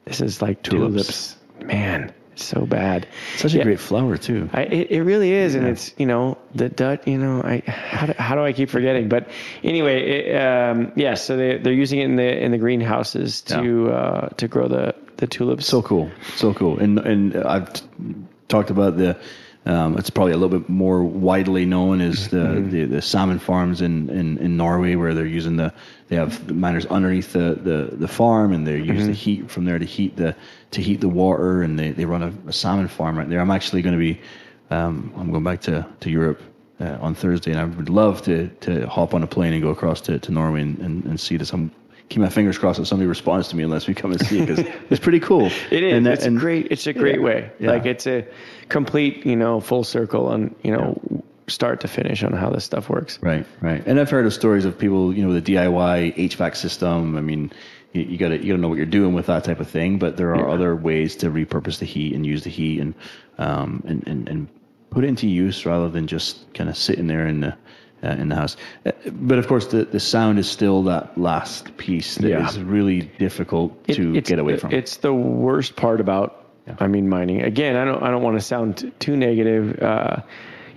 This 0.04 0.20
is 0.20 0.42
like 0.42 0.62
Tulips. 0.64 0.92
tulips. 0.92 1.38
Man 1.66 2.14
so 2.44 2.66
bad 2.66 3.08
Such 3.38 3.54
a 3.54 3.58
Yeah. 3.58 3.64
great 3.64 3.80
flower 3.80 4.18
too. 4.18 4.50
I, 4.54 4.64
it, 4.64 4.92
it 4.92 5.02
really 5.04 5.32
is, 5.32 5.56
and 5.56 5.68
it's 5.68 5.94
you 5.98 6.06
know 6.06 6.38
the 6.56 6.70
Dutch. 6.70 7.08
You 7.08 7.18
know, 7.18 7.42
I 7.44 7.64
how 7.70 8.08
do, 8.08 8.14
how 8.18 8.36
do 8.36 8.42
I 8.44 8.54
keep 8.54 8.70
forgetting? 8.70 9.10
But 9.10 9.30
anyway, 9.64 10.10
it, 10.10 10.36
um, 10.42 10.92
yeah. 10.96 11.16
So 11.16 11.38
they 11.38 11.58
they're 11.58 11.74
using 11.74 12.00
it 12.00 12.06
in 12.06 12.16
the 12.16 12.44
in 12.44 12.52
the 12.52 12.58
greenhouses 12.58 13.42
to 13.44 13.92
uh, 13.92 14.30
to 14.38 14.48
grow 14.48 14.68
the 14.68 14.96
the 15.18 15.28
tulips. 15.28 15.66
So 15.66 15.82
cool, 15.82 16.10
so 16.36 16.54
cool. 16.54 16.80
And 16.80 17.00
and 17.00 17.36
I've 17.36 17.74
t- 17.74 17.86
talked 18.48 18.70
about 18.72 18.98
the. 18.98 19.18
Um, 19.66 19.98
it's 19.98 20.10
probably 20.10 20.32
a 20.34 20.38
little 20.38 20.58
bit 20.60 20.70
more 20.70 21.04
widely 21.04 21.66
known 21.66 22.02
as 22.02 22.30
the, 22.30 22.38
Mm-hmm. 22.38 22.70
the, 22.72 22.86
the 22.86 23.02
salmon 23.02 23.40
farms 23.40 23.82
in, 23.82 24.10
in, 24.10 24.38
in 24.38 24.56
Norway, 24.58 24.96
where 24.96 25.14
they're 25.14 25.26
using 25.26 25.58
the 25.58 25.72
they 26.08 26.16
have 26.16 26.48
the 26.48 26.54
miners 26.54 26.86
underneath 26.88 27.34
the, 27.34 27.56
the, 27.62 27.96
the 27.98 28.08
farm, 28.08 28.52
and 28.54 28.66
they 28.66 28.78
use 28.78 28.88
Mm-hmm. 29.02 29.08
the 29.08 29.14
heat 29.14 29.52
from 29.52 29.66
there 29.66 29.78
to 29.78 29.86
heat 29.86 30.16
the 30.16 30.34
to 30.72 30.82
heat 30.82 31.02
the 31.02 31.10
water, 31.10 31.62
and 31.62 31.78
they, 31.78 31.92
they 31.92 32.06
run 32.06 32.24
a, 32.24 32.34
a 32.48 32.54
salmon 32.54 32.88
farm 32.88 33.18
right 33.18 33.30
there. 33.30 33.42
I'm 33.42 33.52
actually 33.52 33.82
going 33.82 33.96
to 33.96 34.00
be 34.00 34.20
um, 34.72 35.12
I'm 35.18 35.30
going 35.32 35.44
back 35.44 35.62
to 35.62 35.86
to 36.00 36.10
Europe 36.10 36.42
uh, 36.80 36.98
on 37.02 37.14
Thursday, 37.14 37.52
and 37.52 37.60
I 37.60 37.66
would 37.66 37.90
love 37.90 38.22
to 38.24 38.48
to 38.62 38.88
hop 38.88 39.14
on 39.14 39.24
a 39.24 39.28
plane 39.28 39.54
and 39.54 39.62
go 39.62 39.70
across 39.70 40.00
to, 40.02 40.18
to 40.20 40.32
Norway 40.32 40.62
and, 40.62 40.80
and, 40.80 41.04
and 41.06 41.20
see 41.20 41.38
this. 41.38 41.52
I'm 41.54 41.70
keep 42.10 42.20
my 42.22 42.30
fingers 42.30 42.58
crossed 42.58 42.80
that 42.80 42.86
somebody 42.86 43.08
responds 43.08 43.48
to 43.50 43.56
me 43.56 43.64
unless 43.64 43.88
we 43.88 43.94
come 43.94 44.12
and 44.12 44.20
see 44.26 44.40
it 44.40 44.48
because 44.48 44.66
it's 44.90 45.00
pretty 45.00 45.20
cool. 45.20 45.52
It 45.72 45.84
is. 45.84 45.94
And 45.94 46.06
that- 46.06 46.14
it's 46.16 46.26
and- 46.26 46.38
a 46.38 46.40
great. 46.40 46.68
It's 46.72 46.88
a 46.88 46.94
great 46.94 47.18
Yeah. 47.20 47.26
way. 47.26 47.52
Yeah. 47.60 47.70
Like 47.72 47.86
it's 47.86 48.08
a 48.08 48.26
complete, 48.68 49.26
you 49.26 49.36
know, 49.36 49.60
full 49.60 49.84
circle 49.84 50.28
on 50.28 50.56
you 50.64 50.72
know 50.72 51.00
start 51.48 51.82
to 51.82 51.88
finish 51.88 52.24
on 52.24 52.32
how 52.34 52.50
this 52.52 52.64
stuff 52.66 52.90
works. 52.90 53.18
Right, 53.24 53.46
right. 53.60 53.82
And 53.88 54.00
I've 54.00 54.10
heard 54.10 54.26
of 54.28 54.34
stories 54.34 54.66
of 54.66 54.78
people, 54.78 55.14
you 55.14 55.24
know, 55.24 55.30
with 55.34 55.38
a 55.38 55.52
DIY 55.52 56.16
HVAC 56.16 56.56
system. 56.56 57.18
I 57.18 57.22
mean, 57.22 57.52
you, 57.94 58.04
you 58.04 58.18
gotta 58.18 58.38
you 58.38 58.48
gotta 58.54 58.62
know 58.62 58.70
what 58.70 58.78
you're 58.78 58.86
doing 58.86 59.14
with 59.14 59.26
that 59.28 59.44
type 59.44 59.60
of 59.60 59.68
thing. 59.70 59.98
But 60.00 60.16
there 60.18 60.36
are 60.36 60.50
other 60.50 60.76
ways 60.76 61.16
to 61.18 61.32
repurpose 61.32 61.80
the 61.80 61.86
heat 61.86 62.14
and 62.14 62.26
use 62.26 62.44
the 62.44 62.50
heat 62.52 62.80
and 62.80 62.94
um 63.38 63.84
and 63.88 64.08
and, 64.08 64.30
and 64.30 64.48
put 64.92 65.04
it 65.04 65.08
into 65.08 65.28
use 65.28 65.66
rather 65.66 65.90
than 65.90 66.08
just 66.08 66.52
kind 66.54 66.70
of 66.70 66.78
sitting 66.78 67.08
there 67.08 67.28
in 67.28 67.40
the 67.42 67.56
uh, 68.04 68.08
in 68.10 68.30
the 68.30 68.36
house. 68.36 68.56
Uh, 68.86 68.92
But 69.12 69.38
of 69.40 69.48
course, 69.48 69.68
the 69.68 69.86
the 69.86 70.00
sound 70.00 70.40
is 70.40 70.50
still 70.50 70.84
that 70.84 71.18
last 71.18 71.76
piece 71.78 72.16
that 72.16 72.32
is 72.48 72.58
Yeah. 72.58 72.64
really 72.66 73.02
difficult 73.18 73.72
It- 73.88 73.96
to 73.96 74.16
it's, 74.16 74.30
get 74.30 74.40
away 74.40 74.58
from. 74.58 74.72
It's 74.72 74.98
the 74.98 75.14
worst 75.14 75.76
part 75.76 76.00
about, 76.02 76.46
I 76.80 76.88
mean, 76.88 77.10
mining. 77.10 77.42
Again, 77.42 77.76
I 77.76 77.86
don't, 77.86 78.02
I 78.04 78.12
don't 78.12 78.22
want 78.24 78.38
to 78.38 78.42
sound 78.46 78.78
t- 78.78 78.92
too 79.00 79.16
negative, 79.18 79.82
uh, 79.82 80.18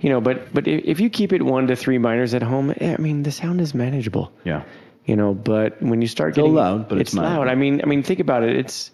you 0.01 0.09
know, 0.09 0.19
but, 0.21 0.53
but 0.53 0.67
if, 0.67 0.99
you 0.99 1.09
keep 1.09 1.31
it 1.33 1.41
one 1.41 1.67
to 1.67 1.75
three 1.75 1.97
miners 1.97 2.33
at 2.33 2.41
home, 2.43 2.73
eh, 2.81 2.95
I 2.97 3.01
mean, 3.01 3.23
the 3.23 3.31
sound 3.31 3.61
is 3.61 3.73
manageable, 3.73 4.31
yeah, 4.43 4.63
you 5.05 5.15
know, 5.15 5.33
but 5.33 5.81
when 5.81 6.01
you 6.01 6.07
start 6.07 6.33
Still 6.33 6.45
getting 6.45 6.55
loud, 6.55 6.89
but 6.89 6.97
it's 6.97 7.13
loud. 7.13 7.47
I 7.47 7.55
mean, 7.55 7.79
I 7.83 7.85
mean, 7.85 8.03
think 8.03 8.19
about 8.19 8.43
it. 8.43 8.55
It's, 8.57 8.91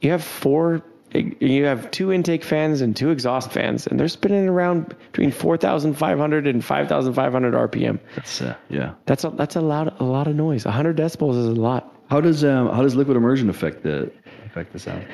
you 0.00 0.10
have 0.10 0.24
four, 0.24 0.82
you 1.14 1.64
have 1.64 1.90
two 1.90 2.12
intake 2.12 2.44
fans 2.44 2.80
and 2.80 2.96
two 2.96 3.10
exhaust 3.10 3.50
fans, 3.50 3.86
and 3.86 3.98
they're 3.98 4.08
spinning 4.08 4.48
around 4.48 4.94
between 5.12 5.32
4,500 5.32 6.46
and 6.46 6.64
5,500 6.64 7.54
RPM. 7.54 7.98
that's 8.14 8.42
uh, 8.42 8.54
yeah. 8.68 8.94
That's 9.06 9.24
a, 9.24 9.30
that's 9.30 9.56
a 9.56 9.60
lot, 9.60 10.00
a 10.00 10.04
lot 10.04 10.26
of 10.26 10.36
noise. 10.36 10.64
100 10.64 10.96
decibels 10.96 11.38
is 11.38 11.46
a 11.46 11.60
lot. 11.60 11.94
How 12.10 12.20
does 12.20 12.42
um 12.42 12.70
how 12.70 12.82
does 12.82 12.94
liquid 12.94 13.16
immersion 13.16 13.50
affect 13.50 13.82
the 13.82 14.10
affect 14.46 14.72
the 14.72 14.78
sound? 14.78 15.06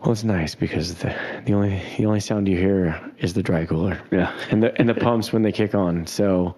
Well, 0.00 0.12
it's 0.12 0.24
nice 0.24 0.54
because 0.54 0.94
the 0.96 1.14
the 1.44 1.54
only 1.54 1.82
the 1.96 2.06
only 2.06 2.20
sound 2.20 2.48
you 2.48 2.56
hear 2.56 3.00
is 3.18 3.34
the 3.34 3.42
dry 3.42 3.64
cooler. 3.64 4.00
Yeah. 4.10 4.32
And 4.50 4.62
the 4.62 4.78
and 4.78 4.88
the 4.88 4.94
pumps 5.06 5.32
when 5.32 5.42
they 5.42 5.52
kick 5.52 5.74
on. 5.74 6.06
So 6.06 6.56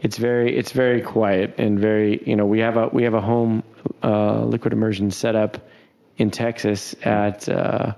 it's 0.00 0.16
very 0.16 0.56
it's 0.56 0.72
very 0.72 1.02
quiet 1.02 1.54
and 1.58 1.78
very 1.78 2.22
you 2.24 2.36
know 2.36 2.46
we 2.46 2.60
have 2.60 2.76
a 2.76 2.88
we 2.88 3.02
have 3.02 3.14
a 3.14 3.20
home 3.20 3.64
uh, 4.02 4.44
liquid 4.44 4.72
immersion 4.72 5.10
setup 5.10 5.68
in 6.16 6.30
Texas 6.30 6.94
at 7.02 7.48
uh, 7.48 7.94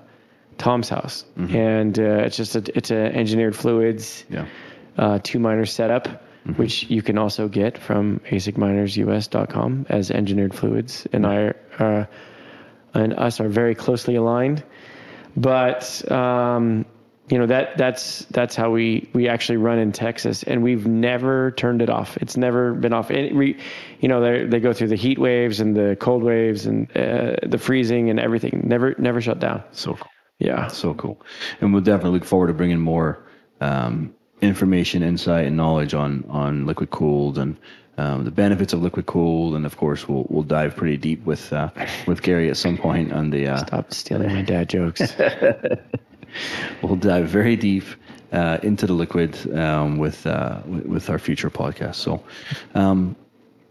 Tom's 0.60 0.88
house, 0.88 1.24
and 1.36 1.98
uh, 1.98 2.26
it's 2.26 2.36
just 2.36 2.54
a 2.54 2.62
it's 2.76 2.90
a 2.92 3.00
engineered 3.20 3.56
fluids 3.56 4.24
Yeah. 4.30 4.46
uh, 4.96 5.18
two 5.22 5.38
miner 5.40 5.66
setup, 5.66 6.22
which 6.56 6.84
you 6.90 7.02
can 7.02 7.18
also 7.18 7.48
get 7.48 7.78
from 7.78 8.20
asicminersus.com 8.30 9.86
as 9.88 10.10
engineered 10.10 10.54
fluids, 10.54 11.06
and 11.12 11.26
I 11.26 11.54
uh, 11.78 12.04
and 12.94 13.12
us 13.14 13.40
are 13.40 13.48
very 13.48 13.74
closely 13.74 14.16
aligned. 14.16 14.62
But 15.36 16.10
um, 16.10 16.84
you 17.28 17.38
know 17.38 17.46
that 17.46 17.78
that's 17.78 18.24
that's 18.30 18.56
how 18.56 18.70
we 18.70 19.08
we 19.14 19.28
actually 19.28 19.58
run 19.58 19.78
in 19.78 19.92
Texas, 19.92 20.42
and 20.42 20.62
we've 20.62 20.86
never 20.86 21.52
turned 21.52 21.82
it 21.82 21.88
off. 21.88 22.16
It's 22.16 22.36
never 22.36 22.74
been 22.74 22.92
off. 22.92 23.10
And 23.10 23.38
we, 23.38 23.56
you 24.00 24.08
know, 24.08 24.20
they 24.20 24.46
they 24.46 24.60
go 24.60 24.72
through 24.72 24.88
the 24.88 24.96
heat 24.96 25.18
waves 25.18 25.60
and 25.60 25.76
the 25.76 25.96
cold 25.98 26.22
waves 26.22 26.66
and 26.66 26.90
uh, 26.96 27.36
the 27.46 27.58
freezing 27.58 28.10
and 28.10 28.18
everything. 28.20 28.62
Never 28.64 28.94
never 28.98 29.20
shut 29.20 29.38
down. 29.38 29.62
So 29.72 29.94
cool. 29.94 30.08
Yeah. 30.40 30.68
So 30.68 30.94
cool. 30.94 31.20
And 31.60 31.72
we'll 31.72 31.82
definitely 31.82 32.18
look 32.18 32.24
forward 32.24 32.48
to 32.48 32.54
bringing 32.54 32.80
more 32.80 33.22
um, 33.60 34.14
information, 34.40 35.02
insight, 35.02 35.46
and 35.46 35.56
knowledge 35.56 35.94
on 35.94 36.24
on 36.28 36.66
liquid 36.66 36.90
cooled 36.90 37.38
and 37.38 37.56
um, 37.98 38.24
the 38.24 38.30
benefits 38.30 38.72
of 38.72 38.82
liquid 38.82 39.06
cooled. 39.06 39.54
And 39.54 39.66
of 39.66 39.76
course, 39.76 40.08
we'll 40.08 40.26
we'll 40.28 40.42
dive 40.42 40.76
pretty 40.76 40.96
deep 40.96 41.24
with 41.24 41.52
uh, 41.52 41.70
with 42.06 42.22
Gary 42.22 42.48
at 42.48 42.56
some 42.56 42.78
point 42.78 43.12
on 43.12 43.30
the. 43.30 43.48
Uh, 43.48 43.58
Stop 43.58 43.92
stealing 43.92 44.32
my 44.32 44.42
dad 44.42 44.68
jokes. 44.68 45.02
we'll 46.82 46.96
dive 46.96 47.28
very 47.28 47.56
deep 47.56 47.84
uh, 48.32 48.58
into 48.62 48.86
the 48.86 48.94
liquid 48.94 49.36
um, 49.54 49.98
with, 49.98 50.26
uh, 50.26 50.60
with 50.66 50.86
with 50.86 51.10
our 51.10 51.18
future 51.18 51.50
podcast. 51.50 51.96
So. 51.96 52.24
Um, 52.74 53.16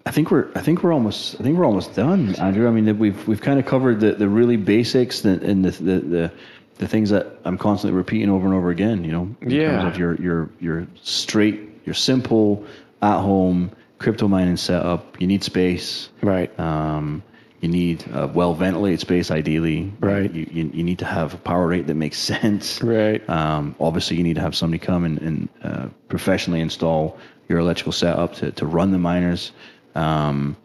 I 0.06 0.12
think 0.12 0.32
we're 0.32 0.50
I 0.56 0.62
think 0.62 0.82
we're 0.82 0.94
almost 0.94 1.36
I 1.40 1.44
think 1.44 1.58
we're 1.58 1.66
almost 1.66 1.94
done, 1.94 2.34
Andrew. 2.36 2.68
I 2.68 2.72
mean 2.72 2.98
we've 2.98 3.28
we've 3.28 3.42
kind 3.42 3.60
of 3.60 3.68
covered 3.68 4.00
the, 4.00 4.14
the 4.14 4.28
really 4.28 4.58
basics 4.58 5.24
and 5.24 5.44
and 5.44 5.64
the, 5.64 5.72
the 5.72 6.00
the 6.00 6.32
the 6.80 6.88
things 6.88 7.10
that 7.12 7.28
I'm 7.46 7.58
constantly 7.58 7.96
repeating 7.96 8.30
over 8.30 8.46
and 8.46 8.56
over 8.56 8.72
again. 8.72 9.04
You 9.04 9.12
know, 9.12 9.36
in 9.42 9.52
Yeah. 9.52 9.72
terms 9.82 9.94
of 9.94 10.00
your 10.00 10.16
your 10.16 10.50
your 10.60 10.88
straight, 11.04 11.60
your 11.86 11.94
simple, 11.96 12.66
at 13.02 13.20
home 13.22 13.72
crypto 14.00 14.28
mining 14.28 14.58
setup, 14.58 15.20
you 15.22 15.28
need 15.28 15.44
space. 15.44 16.10
Right. 16.22 16.58
Um, 16.60 17.22
you 17.62 17.68
need 17.68 18.06
a 18.14 18.28
well 18.28 18.54
ventilated 18.54 19.02
space, 19.02 19.30
ideally. 19.32 19.92
Right. 20.00 20.32
You, 20.34 20.48
you, 20.50 20.72
you 20.74 20.84
need 20.84 21.00
to 21.00 21.06
have 21.06 21.34
a 21.34 21.38
power 21.38 21.68
rate 21.68 21.88
that 21.88 21.96
makes 21.96 22.18
sense. 22.34 22.82
Right. 22.82 23.28
Um, 23.30 23.76
obviously, 23.80 24.16
you 24.18 24.24
need 24.24 24.36
to 24.36 24.42
have 24.42 24.56
somebody 24.56 24.80
come 24.80 25.04
and, 25.04 25.22
and 25.22 25.50
uh, 25.64 25.88
professionally 26.08 26.62
install 26.62 27.18
your 27.50 27.60
electrical 27.60 27.92
setup 27.92 28.36
to, 28.36 28.52
to 28.54 28.66
run 28.66 28.92
the 28.92 28.98
miners. 28.98 29.52
Um, 29.96 30.56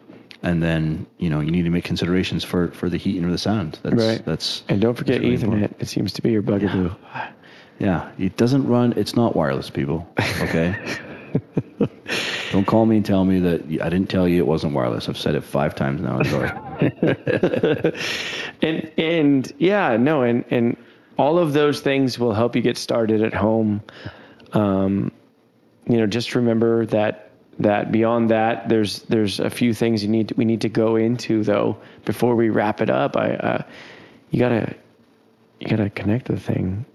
and 0.43 0.61
then 0.61 1.05
you 1.17 1.29
know 1.29 1.39
you 1.39 1.51
need 1.51 1.63
to 1.63 1.69
make 1.69 1.83
considerations 1.83 2.43
for, 2.43 2.69
for 2.71 2.89
the 2.89 2.97
heat 2.97 3.17
and 3.17 3.25
for 3.25 3.31
the 3.31 3.37
sound. 3.37 3.79
That's, 3.83 3.95
Right. 3.95 4.25
That's 4.25 4.63
And 4.69 4.81
don't 4.81 4.95
forget 4.95 5.21
really 5.21 5.35
Ethernet. 5.37 5.43
important. 5.43 5.75
It 5.79 5.87
seems 5.87 6.13
to 6.13 6.21
be 6.21 6.31
your 6.31 6.41
bugaboo. 6.41 6.91
yeah. 7.79 8.11
It 8.17 8.37
doesn't 8.37 8.67
run. 8.67 8.93
It's 8.97 9.15
not 9.15 9.35
wireless, 9.35 9.69
people. 9.69 10.07
Okay. 10.41 10.75
Don't 12.51 12.65
call 12.65 12.85
me 12.85 12.95
and 12.97 13.05
tell 13.05 13.25
me 13.25 13.39
that 13.41 13.61
I 13.81 13.89
didn't 13.89 14.09
tell 14.09 14.25
you 14.27 14.37
it 14.37 14.47
wasn't 14.47 14.73
wireless. 14.73 15.09
I've 15.09 15.17
said 15.17 15.35
it 15.35 15.43
five 15.43 15.75
times 15.75 15.99
now. 16.01 16.21
Sorry. 16.23 16.49
and 18.61 18.91
and 18.97 19.53
yeah, 19.57 19.97
no, 19.97 20.21
and 20.21 20.45
and 20.49 20.77
all 21.17 21.37
of 21.37 21.51
those 21.53 21.81
things 21.81 22.17
will 22.19 22.33
help 22.33 22.55
you 22.55 22.61
get 22.61 22.77
started 22.77 23.21
at 23.21 23.33
home. 23.33 23.81
Um, 24.53 25.11
you 25.89 25.97
know, 25.97 26.07
just 26.07 26.35
remember 26.35 26.85
that 26.87 27.24
that 27.59 27.91
beyond 27.91 28.29
that, 28.31 28.67
there's 28.69 29.01
there's 29.03 29.39
a 29.39 29.49
few 29.49 29.73
things 29.73 30.03
you 30.03 30.09
need 30.09 30.33
we 30.35 30.45
need 30.45 30.61
to 30.61 30.69
go 30.69 30.95
into 30.95 31.43
though 31.43 31.77
before 32.05 32.35
we 32.35 32.49
wrap 32.49 32.81
it 32.81 32.89
up. 32.89 33.15
I 33.15 33.35
uh, 33.35 33.63
you 34.31 34.39
gotta 34.39 34.75
you 35.59 35.67
gotta 35.67 35.89
connect 35.89 36.27
the 36.27 36.37
thing 36.39 36.85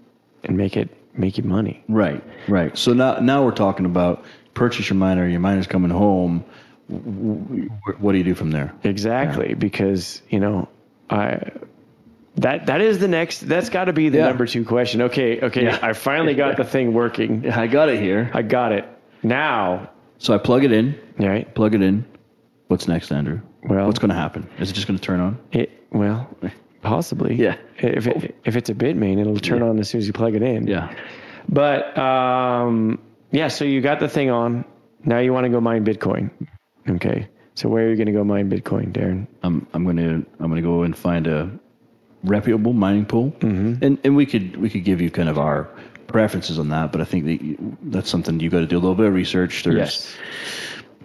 and 0.43 0.57
make 0.57 0.77
it 0.77 0.89
make 1.15 1.37
you 1.37 1.43
money. 1.43 1.83
Right, 1.89 2.23
right. 2.47 2.77
So 2.77 2.93
now, 2.93 3.19
now 3.19 3.43
we're 3.43 3.51
talking 3.51 3.85
about 3.85 4.23
purchase 4.53 4.89
your 4.89 4.97
miner. 4.97 5.27
Your 5.27 5.39
miner's 5.39 5.67
coming 5.67 5.91
home. 5.91 6.45
What 6.87 8.11
do 8.11 8.17
you 8.17 8.23
do 8.23 8.35
from 8.35 8.51
there? 8.51 8.73
Exactly, 8.83 9.53
because 9.53 10.21
you 10.29 10.39
know, 10.39 10.67
I 11.09 11.51
that 12.35 12.67
that 12.67 12.81
is 12.81 12.99
the 12.99 13.07
next. 13.07 13.39
That's 13.41 13.69
got 13.69 13.85
to 13.85 13.93
be 13.93 14.09
the 14.09 14.19
Yeah. 14.19 14.27
number 14.27 14.45
two 14.45 14.63
question. 14.65 15.01
Okay, 15.03 15.39
okay, 15.41 15.63
Yeah. 15.63 15.79
I 15.81 15.93
finally 15.93 16.33
got 16.33 16.57
the 16.61 16.63
thing 16.65 16.93
working. 16.93 17.49
I 17.49 17.67
got 17.67 17.89
it 17.89 17.99
here. 17.99 18.29
I 18.33 18.41
got 18.41 18.71
it 18.73 18.85
now. 19.23 19.89
So 20.21 20.35
I 20.35 20.37
plug 20.37 20.63
it 20.63 20.71
in. 20.71 20.95
Right. 21.17 21.53
Plug 21.55 21.73
it 21.73 21.81
in. 21.81 22.05
What's 22.67 22.87
next, 22.87 23.11
Andrew? 23.11 23.41
Well- 23.63 23.87
what's 23.87 23.97
going 23.97 24.09
to 24.09 24.15
happen? 24.15 24.47
Is 24.59 24.69
it 24.69 24.73
just 24.73 24.87
going 24.87 24.97
to 24.99 25.03
turn 25.03 25.19
on? 25.19 25.39
It 25.51 25.71
well, 25.91 26.29
possibly. 26.83 27.35
Yeah. 27.35 27.57
If 27.79 28.05
it, 28.05 28.35
if 28.45 28.55
it's 28.55 28.69
a 28.69 28.75
Bitmain, 28.75 29.19
it'll 29.19 29.37
turn 29.37 29.59
Yeah. 29.59 29.69
on 29.69 29.79
as 29.79 29.89
soon 29.89 29.99
as 29.99 30.05
you 30.07 30.13
plug 30.13 30.35
it 30.35 30.43
in. 30.43 30.67
Yeah. 30.67 30.93
But 31.49 31.97
um, 31.97 32.99
yeah. 33.31 33.47
So 33.47 33.65
you 33.65 33.81
got 33.81 33.99
the 33.99 34.07
thing 34.07 34.29
on. 34.29 34.63
Now 35.03 35.17
you 35.17 35.33
want 35.33 35.45
to 35.45 35.49
go 35.49 35.59
mine 35.59 35.83
Bitcoin. 35.83 36.29
Okay. 36.87 37.27
So 37.55 37.67
where 37.67 37.87
are 37.87 37.89
you 37.89 37.95
going 37.95 38.05
to 38.05 38.13
go 38.13 38.23
mine 38.23 38.49
Bitcoin, 38.49 38.91
Darren? 38.93 39.25
I'm 39.41 39.65
I'm 39.73 39.83
going 39.85 39.97
to 39.97 40.25
I'm 40.39 40.49
going 40.51 40.61
to 40.61 40.61
go 40.61 40.83
and 40.83 40.95
find 40.95 41.25
a 41.25 41.49
reputable 42.23 42.73
mining 42.73 43.05
pool, 43.05 43.31
mm-hmm. 43.39 43.83
and 43.83 43.97
and 44.03 44.15
we 44.15 44.27
could 44.27 44.57
we 44.57 44.69
could 44.69 44.83
give 44.83 45.01
you 45.01 45.09
kind 45.09 45.29
of 45.29 45.39
our 45.39 45.67
preferences 46.11 46.59
on 46.59 46.69
that. 46.69 46.91
But 46.91 47.01
I 47.01 47.05
think 47.05 47.25
that 47.25 47.41
you, 47.41 47.77
that's 47.83 48.09
something 48.09 48.39
you've 48.39 48.51
got 48.51 48.59
to 48.59 48.67
do 48.67 48.77
a 48.77 48.79
little 48.79 48.95
bit 48.95 49.07
of 49.07 49.13
research. 49.13 49.63
There's 49.63 50.15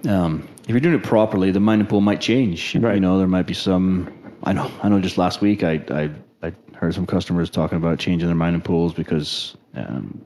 um, 0.07 0.49
if 0.65 0.71
you're 0.71 0.81
doing 0.81 0.95
it 0.95 1.03
properly, 1.03 1.51
the 1.51 1.61
mining 1.61 1.87
pool 1.87 2.01
might 2.01 2.21
change. 2.21 2.75
Right. 2.77 2.95
You 2.95 3.01
know, 3.01 3.19
there 3.19 3.27
might 3.27 3.47
be 3.47 3.55
some. 3.55 4.13
I 4.45 4.53
know. 4.53 4.71
I 4.83 4.89
know. 4.89 5.01
Just 5.01 5.19
last 5.19 5.41
week, 5.41 5.63
I 5.63 5.83
I, 5.91 6.11
I 6.43 6.53
heard 6.75 6.95
some 6.95 7.07
customers 7.07 7.51
talking 7.51 7.79
about 7.79 7.99
changing 7.99 8.29
their 8.29 8.37
mining 8.37 8.61
pools 8.61 8.93
because 8.93 9.57
um, 9.75 10.25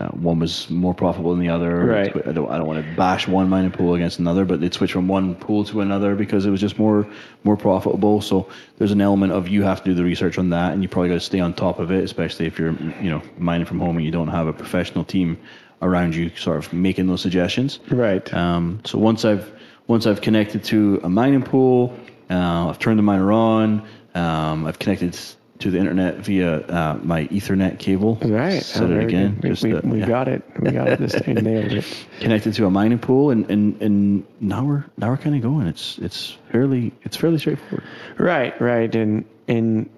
uh, 0.00 0.08
one 0.08 0.38
was 0.38 0.70
more 0.70 0.94
profitable 0.94 1.32
than 1.32 1.40
the 1.40 1.50
other. 1.50 1.84
Right. 1.84 2.26
I 2.26 2.32
don't. 2.32 2.50
I 2.50 2.56
don't 2.56 2.66
want 2.66 2.82
to 2.82 2.96
bash 2.96 3.28
one 3.28 3.50
mining 3.50 3.70
pool 3.70 3.94
against 3.94 4.18
another, 4.18 4.46
but 4.46 4.60
they'd 4.60 4.72
switch 4.72 4.92
from 4.92 5.08
one 5.08 5.34
pool 5.34 5.62
to 5.64 5.82
another 5.82 6.14
because 6.14 6.46
it 6.46 6.50
was 6.50 6.60
just 6.60 6.78
more 6.78 7.06
more 7.44 7.56
profitable. 7.56 8.22
So 8.22 8.48
there's 8.78 8.92
an 8.92 9.02
element 9.02 9.34
of 9.34 9.48
you 9.48 9.62
have 9.62 9.84
to 9.84 9.90
do 9.90 9.94
the 9.94 10.02
research 10.02 10.38
on 10.38 10.50
that, 10.50 10.72
and 10.72 10.82
you 10.82 10.88
probably 10.88 11.10
got 11.10 11.16
to 11.16 11.20
stay 11.20 11.40
on 11.40 11.52
top 11.52 11.78
of 11.78 11.90
it, 11.90 12.02
especially 12.02 12.46
if 12.46 12.58
you're 12.58 12.72
you 13.02 13.10
know 13.10 13.22
mining 13.36 13.66
from 13.66 13.78
home 13.78 13.96
and 13.98 14.06
you 14.06 14.10
don't 14.10 14.28
have 14.28 14.46
a 14.46 14.54
professional 14.54 15.04
team 15.04 15.38
around 15.82 16.14
you, 16.14 16.30
sort 16.34 16.56
of 16.56 16.72
making 16.72 17.06
those 17.06 17.20
suggestions. 17.20 17.78
Right. 17.90 18.32
Um, 18.32 18.80
so 18.84 18.98
once 18.98 19.26
I've 19.26 19.52
once 19.86 20.06
I've 20.06 20.22
connected 20.22 20.64
to 20.64 20.98
a 21.02 21.10
mining 21.10 21.42
pool, 21.42 21.94
uh, 22.30 22.68
I've 22.68 22.78
turned 22.78 22.98
the 22.98 23.02
miner 23.02 23.32
on. 23.32 23.86
Um, 24.14 24.64
I've 24.64 24.78
connected 24.78 25.18
to 25.60 25.70
the 25.70 25.78
internet 25.78 26.16
via 26.16 26.58
uh, 26.66 26.98
my 27.02 27.26
Ethernet 27.26 27.78
cable. 27.78 28.16
Right. 28.22 28.62
Said 28.62 28.90
Oh, 28.90 28.96
it 28.98 29.04
again. 29.04 29.38
We, 29.42 29.50
just, 29.50 29.62
we, 29.62 29.74
uh, 29.74 29.80
we 29.84 30.00
yeah. 30.00 30.06
got 30.06 30.28
it. 30.28 30.42
We 30.58 30.70
got 30.70 30.88
it. 30.88 30.98
This 30.98 31.12
time. 31.12 31.34
Nailed 31.42 31.72
it. 31.72 32.06
Connected 32.20 32.54
to 32.54 32.66
a 32.66 32.70
mining 32.70 32.98
pool, 32.98 33.30
and, 33.30 33.48
and, 33.50 33.80
and 33.82 34.26
now 34.40 34.64
we're 34.64 34.84
now 34.98 35.10
we're 35.10 35.16
kind 35.18 35.36
of 35.36 35.42
going. 35.42 35.66
It's 35.66 35.98
it's 35.98 36.36
fairly 36.50 36.92
it's 37.02 37.16
fairly 37.16 37.38
straightforward. 37.38 37.84
Right. 38.18 38.58
Right. 38.60 38.94
And 38.94 39.24
and 39.48 39.88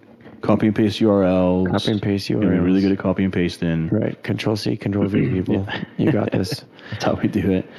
Copy 0.42 0.66
and 0.66 0.74
paste 0.74 0.98
URLs. 0.98 1.70
Copy 1.70 1.92
and 1.92 2.02
paste 2.02 2.28
URLs. 2.28 2.42
You're 2.42 2.62
really 2.62 2.80
good 2.80 2.90
at 2.90 2.98
copy 2.98 3.22
and 3.22 3.32
pasting. 3.32 3.88
right. 3.90 4.20
Control 4.24 4.56
C, 4.56 4.76
Control 4.76 5.06
V, 5.06 5.30
people. 5.32 5.68
You 5.98 6.10
got 6.10 6.32
this. 6.32 6.64
That's 6.90 7.04
how 7.04 7.14
we 7.14 7.28
do 7.28 7.52
it. 7.52 7.70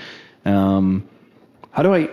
Um, 0.46 1.06
how 1.72 1.84
do 1.84 1.94
I? 1.94 2.04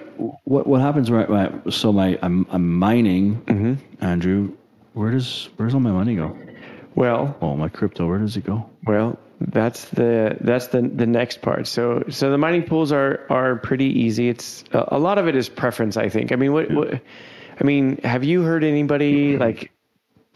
What 0.44 0.66
what 0.66 0.80
happens 0.80 1.08
when 1.08 1.20
I, 1.20 1.24
when 1.30 1.62
I 1.66 1.70
so 1.70 1.92
my 1.92 2.18
I'm 2.22 2.46
I'm 2.50 2.78
mining, 2.78 3.42
Mm-hmm. 3.42 4.04
Andrew? 4.04 4.56
Where 4.94 5.10
does 5.10 5.48
where's 5.56 5.74
all 5.74 5.80
my 5.80 5.92
money 5.92 6.16
go? 6.16 6.36
Well, 6.94 7.36
Oh, 7.40 7.56
my 7.56 7.68
crypto. 7.68 8.06
Where 8.06 8.18
does 8.18 8.36
it 8.36 8.44
go? 8.44 8.68
Well, 8.84 9.18
that's 9.40 9.86
the 9.90 10.36
that's 10.40 10.68
the 10.68 10.82
the 10.82 11.06
next 11.06 11.40
part. 11.40 11.66
So 11.66 12.04
so 12.10 12.30
the 12.30 12.38
mining 12.38 12.64
pools 12.64 12.92
are 12.92 13.26
are 13.30 13.56
pretty 13.56 13.86
easy. 14.00 14.28
It's 14.28 14.64
a, 14.72 14.84
a 14.88 14.98
lot 14.98 15.18
of 15.18 15.28
it 15.28 15.36
is 15.36 15.48
preference, 15.48 15.96
I 15.96 16.08
think. 16.08 16.32
I 16.32 16.36
mean, 16.36 16.52
what, 16.52 16.70
what 16.70 17.00
I 17.60 17.64
mean, 17.64 17.98
have 17.98 18.24
you 18.24 18.42
heard 18.42 18.64
anybody 18.64 19.32
mm-hmm. 19.32 19.40
like 19.40 19.70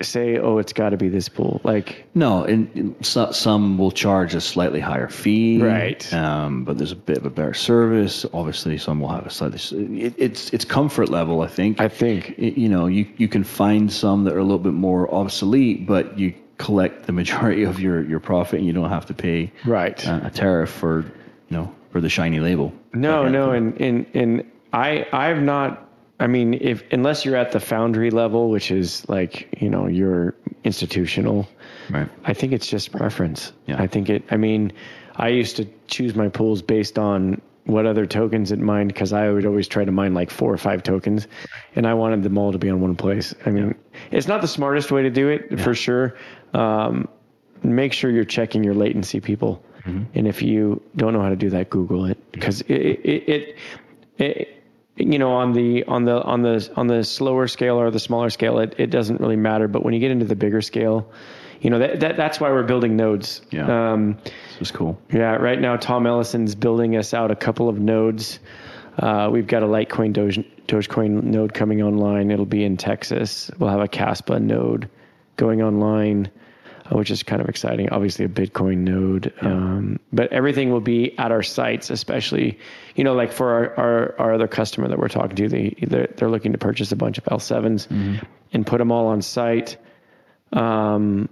say, 0.01 0.39
"Oh, 0.39 0.59
it's 0.59 0.73
got 0.73 0.91
to 0.91 0.97
be 0.97 1.09
this 1.09 1.29
pool"? 1.29 1.61
Like, 1.65 2.07
No, 2.15 2.45
and, 2.45 2.69
and 2.75 3.07
so, 3.07 3.31
some 3.33 3.79
will 3.79 3.91
charge 3.93 4.35
a 4.35 4.41
slightly 4.41 4.81
higher 4.81 5.09
fee, 5.09 5.61
Right. 5.63 6.13
Um, 6.13 6.65
but 6.65 6.79
there's 6.79 6.93
a 6.93 6.97
bit 6.97 7.19
of 7.19 7.27
a 7.27 7.31
better 7.31 7.55
service. 7.55 8.27
Obviously, 8.35 8.77
some 8.79 9.01
will 9.01 9.09
have 9.11 9.27
a 9.27 9.31
slightly. 9.31 9.59
It, 10.03 10.15
it's 10.19 10.53
it's 10.53 10.65
comfort 10.65 11.09
level, 11.09 11.43
I 11.43 11.47
think. 11.49 11.81
I 11.81 11.89
think 11.89 12.35
Y- 12.39 12.55
you 12.57 12.69
know, 12.69 12.87
you 12.87 13.07
you 13.17 13.29
can 13.29 13.45
find 13.45 13.93
some 13.93 14.25
that 14.25 14.35
are 14.35 14.39
a 14.41 14.45
little 14.45 14.59
bit 14.59 14.75
more 14.75 15.13
obsolete, 15.15 15.87
but 15.87 16.19
you 16.19 16.35
collect 16.59 17.07
the 17.07 17.13
majority 17.13 17.63
of 17.65 17.79
your 17.81 18.03
your 18.05 18.21
profit, 18.21 18.59
and 18.59 18.67
you 18.67 18.73
don't 18.73 18.91
have 18.91 19.07
to 19.07 19.15
pay 19.15 19.53
right. 19.65 20.07
uh, 20.09 20.21
a 20.25 20.31
tariff 20.31 20.71
for 20.71 21.01
you 21.49 21.57
know 21.57 21.75
for 21.91 22.01
the 22.01 22.09
shiny 22.09 22.41
label. 22.41 22.73
No, 22.93 23.25
That 23.25 23.33
kind 23.33 23.37
of 23.37 23.47
no, 23.47 23.51
and 23.53 23.81
and 23.81 24.07
and 24.15 24.51
I 24.73 25.07
I've 25.13 25.41
not. 25.43 25.84
I 26.25 26.27
mean, 26.27 26.55
if 26.55 26.83
unless 26.91 27.27
you're 27.27 27.37
at 27.37 27.53
the 27.53 27.61
foundry 27.61 28.11
level, 28.11 28.49
which 28.49 28.71
is 28.71 29.07
like 29.11 29.61
you 29.61 29.69
know 29.69 29.87
you're 29.87 30.35
institutional, 30.65 31.47
right. 31.91 32.09
I 32.25 32.33
think 32.33 32.55
it's 32.55 32.67
just 32.67 32.93
preference. 32.93 33.53
Yeah. 33.67 33.77
I 33.79 33.87
think 33.87 34.09
it. 34.09 34.25
I 34.31 34.39
mean, 34.39 34.73
I 35.17 35.29
used 35.29 35.57
to 35.57 35.69
choose 35.87 36.15
my 36.15 36.31
pools 36.31 36.63
based 36.63 36.99
on 36.99 37.43
what 37.67 37.85
other 37.85 38.07
tokens 38.07 38.53
it 38.53 38.59
mined 38.59 38.89
because 38.89 39.13
I 39.13 39.29
would 39.29 39.45
always 39.45 39.69
try 39.69 39.85
to 39.85 39.93
mine 39.93 40.15
like 40.15 40.31
four 40.31 40.51
or 40.51 40.57
five 40.57 40.83
tokens, 40.83 41.29
and 41.77 41.87
I 41.87 41.93
wanted 41.93 42.23
them 42.23 42.39
all 42.39 42.53
to 42.53 42.59
be 42.59 42.71
on 42.71 42.81
one 42.81 42.97
place. 42.97 43.35
I 43.45 43.51
mean, 43.51 43.75
it's 44.11 44.27
not 44.27 44.41
the 44.41 44.49
smartest 44.49 44.91
way 44.91 45.03
to 45.03 45.11
do 45.11 45.29
it 45.29 45.61
for 45.61 45.75
sure. 45.75 46.17
Um, 46.55 47.07
make 47.63 47.93
sure 47.93 48.11
you're 48.11 48.25
checking 48.25 48.65
your 48.65 48.75
latency, 48.75 49.21
people. 49.21 49.63
And 50.15 50.27
if 50.27 50.41
you 50.41 50.81
don't 50.97 51.13
know 51.13 51.21
how 51.21 51.29
to 51.29 51.37
do 51.37 51.51
that, 51.51 51.69
Google 51.69 52.07
it 52.07 52.33
because 52.33 52.63
it, 52.63 52.73
it, 52.73 53.29
it, 53.29 53.57
it 54.17 54.54
you 54.97 55.19
know 55.19 55.33
on 55.33 55.53
the 55.53 55.85
on 55.85 56.05
the 56.05 56.23
on 56.23 56.43
the 56.43 56.71
on 56.77 56.87
the 56.87 57.03
slower 57.05 57.49
scale 57.49 57.77
or 57.81 57.91
the 57.91 57.99
smaller 57.99 58.31
scale 58.31 58.59
it, 58.59 58.75
it 58.79 58.87
doesn't 58.91 59.21
really 59.21 59.37
matter. 59.37 59.69
But 59.69 59.83
when 59.85 59.95
you 59.95 60.01
get 60.01 60.11
into 60.11 60.25
the 60.25 60.37
bigger 60.37 60.61
scale 60.63 61.11
you 61.61 61.71
know 61.71 61.79
that, 61.79 62.01
that 62.01 62.17
that's 62.17 62.41
why 62.41 62.51
we're 62.51 62.63
building 62.63 62.95
nodes. 62.97 63.41
Yeah. 63.51 63.93
um, 63.93 64.19
This 64.25 64.59
was 64.61 64.71
cool. 64.71 65.01
yeah 65.13 65.37
right 65.37 65.61
now 65.61 65.77
tom 65.77 66.07
ellison's 66.07 66.55
building 66.55 66.97
us 66.97 67.15
out 67.15 67.31
a 67.31 67.37
couple 67.37 67.69
of 67.69 67.79
nodes. 67.79 68.39
Uh, 68.99 69.29
we've 69.33 69.47
got 69.49 69.63
a 69.65 69.67
litecoin 69.67 70.13
Doge, 70.13 70.39
dogecoin 70.69 71.25
node 71.25 71.53
coming 71.55 71.83
online. 71.83 72.31
It'll 72.31 72.47
be 72.47 72.63
in 72.63 72.77
texas. 72.77 73.51
We'll 73.59 73.71
have 73.71 73.81
a 73.81 73.89
Kaspa 73.89 74.41
node 74.41 74.89
going 75.37 75.63
online 75.63 76.31
which 76.91 77.11
is 77.11 77.23
kind 77.23 77.41
of 77.41 77.49
exciting. 77.49 77.89
Obviously, 77.91 78.25
a 78.25 78.29
Bitcoin 78.29 78.79
node, 78.79 79.33
um, 79.41 79.99
but 80.13 80.33
everything 80.33 80.71
will 80.71 80.81
be 80.81 81.19
at 81.19 81.33
our 81.33 81.43
sites. 81.43 81.91
Especially, 81.91 82.59
you 82.95 83.05
know, 83.05 83.15
like 83.15 83.33
for 83.33 83.53
our, 83.53 83.77
our, 83.77 84.15
our 84.19 84.35
other 84.35 84.49
customer 84.49 84.89
that 84.89 84.99
we're 84.99 85.09
talking 85.09 85.37
to, 85.37 85.49
they 85.49 85.75
they're, 85.83 86.09
they're 86.17 86.31
looking 86.31 86.53
to 86.53 86.59
purchase 86.59 86.93
a 86.93 86.97
bunch 86.97 87.19
of 87.19 87.25
L7s 87.25 87.89
and 88.53 88.67
put 88.67 88.79
them 88.79 88.93
all 88.93 89.07
on 89.09 89.23
site. 89.23 89.77
Um, 90.53 91.29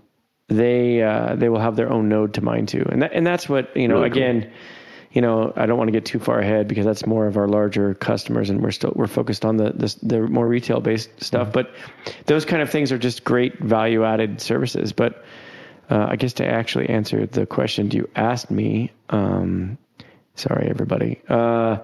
they 0.48 1.02
uh, 1.02 1.36
they 1.36 1.48
will 1.48 1.60
have 1.60 1.76
their 1.76 1.90
own 1.90 2.08
node 2.08 2.34
to 2.34 2.42
mine 2.42 2.66
to, 2.66 2.86
and 2.90 3.02
that, 3.02 3.12
and 3.12 3.26
that's 3.26 3.48
what 3.48 3.76
you 3.76 3.88
know. 3.88 3.96
Really 3.96 4.10
cool. 4.10 4.52
You 5.12 5.20
know, 5.20 5.52
I 5.56 5.66
don't 5.66 5.76
want 5.76 5.88
to 5.88 5.92
get 5.92 6.06
too 6.06 6.18
far 6.18 6.38
ahead 6.38 6.68
because 6.68 6.86
that's 6.86 7.06
more 7.06 7.26
of 7.26 7.36
our 7.36 7.46
larger 7.46 7.94
customers, 7.94 8.48
and 8.48 8.62
we're 8.62 8.70
still 8.70 8.92
we're 8.94 9.06
focused 9.06 9.44
on 9.44 9.58
the 9.58 9.72
the, 9.72 9.96
the 10.02 10.20
more 10.22 10.46
retail 10.46 10.80
based 10.80 11.10
stuff. 11.22 11.48
Mm-hmm. 11.48 11.52
But 11.52 11.70
those 12.26 12.44
kind 12.44 12.62
of 12.62 12.70
things 12.70 12.92
are 12.92 12.98
just 12.98 13.22
great 13.22 13.58
value 13.58 14.04
added 14.04 14.40
services. 14.40 14.92
But 14.92 15.24
uh, 15.90 16.06
I 16.08 16.16
guess 16.16 16.34
to 16.34 16.46
actually 16.46 16.88
answer 16.88 17.26
the 17.26 17.44
question 17.44 17.90
you 17.90 18.08
asked 18.16 18.50
me, 18.50 18.90
um, 19.10 19.76
sorry 20.34 20.68
everybody. 20.70 21.20
Uh, 21.28 21.78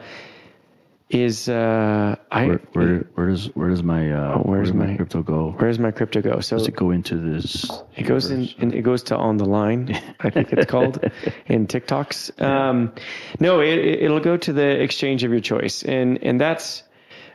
is 1.11 1.49
uh, 1.49 2.17
I 2.31 2.47
Where, 2.47 2.59
where, 2.73 2.99
where 3.15 3.27
does 3.29 3.47
where 3.57 3.71
does 3.71 3.83
my 3.83 4.13
uh, 4.13 4.35
Oh, 4.35 4.43
where's 4.43 4.71
where 4.73 4.83
does 4.87 4.91
my- 4.91 4.97
crypto 4.97 5.23
go? 5.23 5.51
where 5.53 5.69
does 5.69 5.79
my 5.79 5.91
crypto 5.91 6.21
go? 6.21 6.41
So 6.41 6.59
Does 6.59 6.69
it 6.69 6.77
go 6.77 6.91
into 6.91 7.17
this? 7.17 7.71
It 7.97 8.03
goes 8.03 8.31
in, 8.31 8.49
and 8.59 8.75
it 8.75 8.83
goes 8.83 9.03
to 9.05 9.17
on 9.17 9.39
the 9.39 9.47
line. 9.47 9.99
I 10.21 10.29
think 10.31 10.53
it's 10.53 10.71
called 10.71 10.99
in 11.47 11.67
TikToks. 11.67 12.43
Um, 12.43 12.93
no, 13.41 13.61
it, 13.61 13.79
it- 13.79 14.03
it'll 14.03 14.21
go 14.21 14.37
to 14.37 14.53
the 14.53 14.83
exchange 14.83 15.25
of 15.25 15.31
your 15.31 15.41
choice, 15.41 15.83
and 15.83 16.23
and 16.23 16.39
that's 16.41 16.83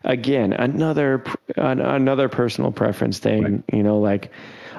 again 0.03 0.53
another 0.53 1.23
an- 1.55 1.81
another 1.81 2.29
personal 2.29 2.71
preference 2.71 3.17
thing. 3.19 3.63
You 3.73 3.81
know, 3.83 3.99
like 3.99 4.31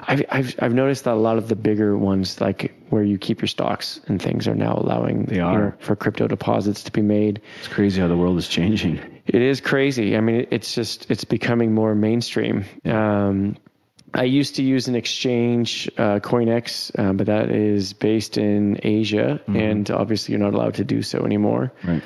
I've, 0.07 0.23
I've 0.29 0.55
I've 0.59 0.73
noticed 0.73 1.03
that 1.05 1.13
a 1.13 1.15
lot 1.15 1.37
of 1.37 1.47
the 1.47 1.55
bigger 1.55 1.97
ones, 1.97 2.39
like 2.41 2.73
where 2.89 3.03
you 3.03 3.17
keep 3.17 3.41
your 3.41 3.47
stocks 3.47 3.99
and 4.07 4.21
things, 4.21 4.47
are 4.47 4.55
now 4.55 4.75
allowing 4.77 5.25
They 5.25 5.37
you 5.37 5.43
are. 5.43 5.59
know, 5.59 5.73
for 5.79 5.95
crypto 5.95 6.27
deposits 6.27 6.83
to 6.83 6.91
be 6.91 7.01
made. 7.01 7.41
It's 7.59 7.67
crazy 7.67 8.01
how 8.01 8.07
the 8.07 8.17
world 8.17 8.37
is 8.37 8.47
changing. 8.47 8.99
It 9.25 9.41
is 9.41 9.61
crazy. 9.61 10.15
I 10.15 10.21
mean, 10.21 10.47
it's 10.51 10.75
just 10.75 11.09
it's 11.09 11.23
becoming 11.25 11.73
more 11.73 11.95
mainstream. 11.95 12.65
Um, 12.85 13.57
I 14.13 14.23
used 14.23 14.55
to 14.55 14.63
use 14.63 14.87
an 14.87 14.95
exchange, 14.95 15.89
uh, 15.97 16.19
CoinEx, 16.19 16.97
uh, 16.97 17.11
but 17.13 17.25
that 17.27 17.51
is 17.51 17.91
based 17.93 18.37
in 18.37 18.79
Asia, 18.81 19.41
and 19.47 19.89
obviously 19.91 20.31
you're 20.33 20.43
not 20.43 20.53
allowed 20.53 20.75
to 20.75 20.85
do 20.85 21.01
so 21.01 21.25
anymore. 21.25 21.73
Right. 21.83 22.01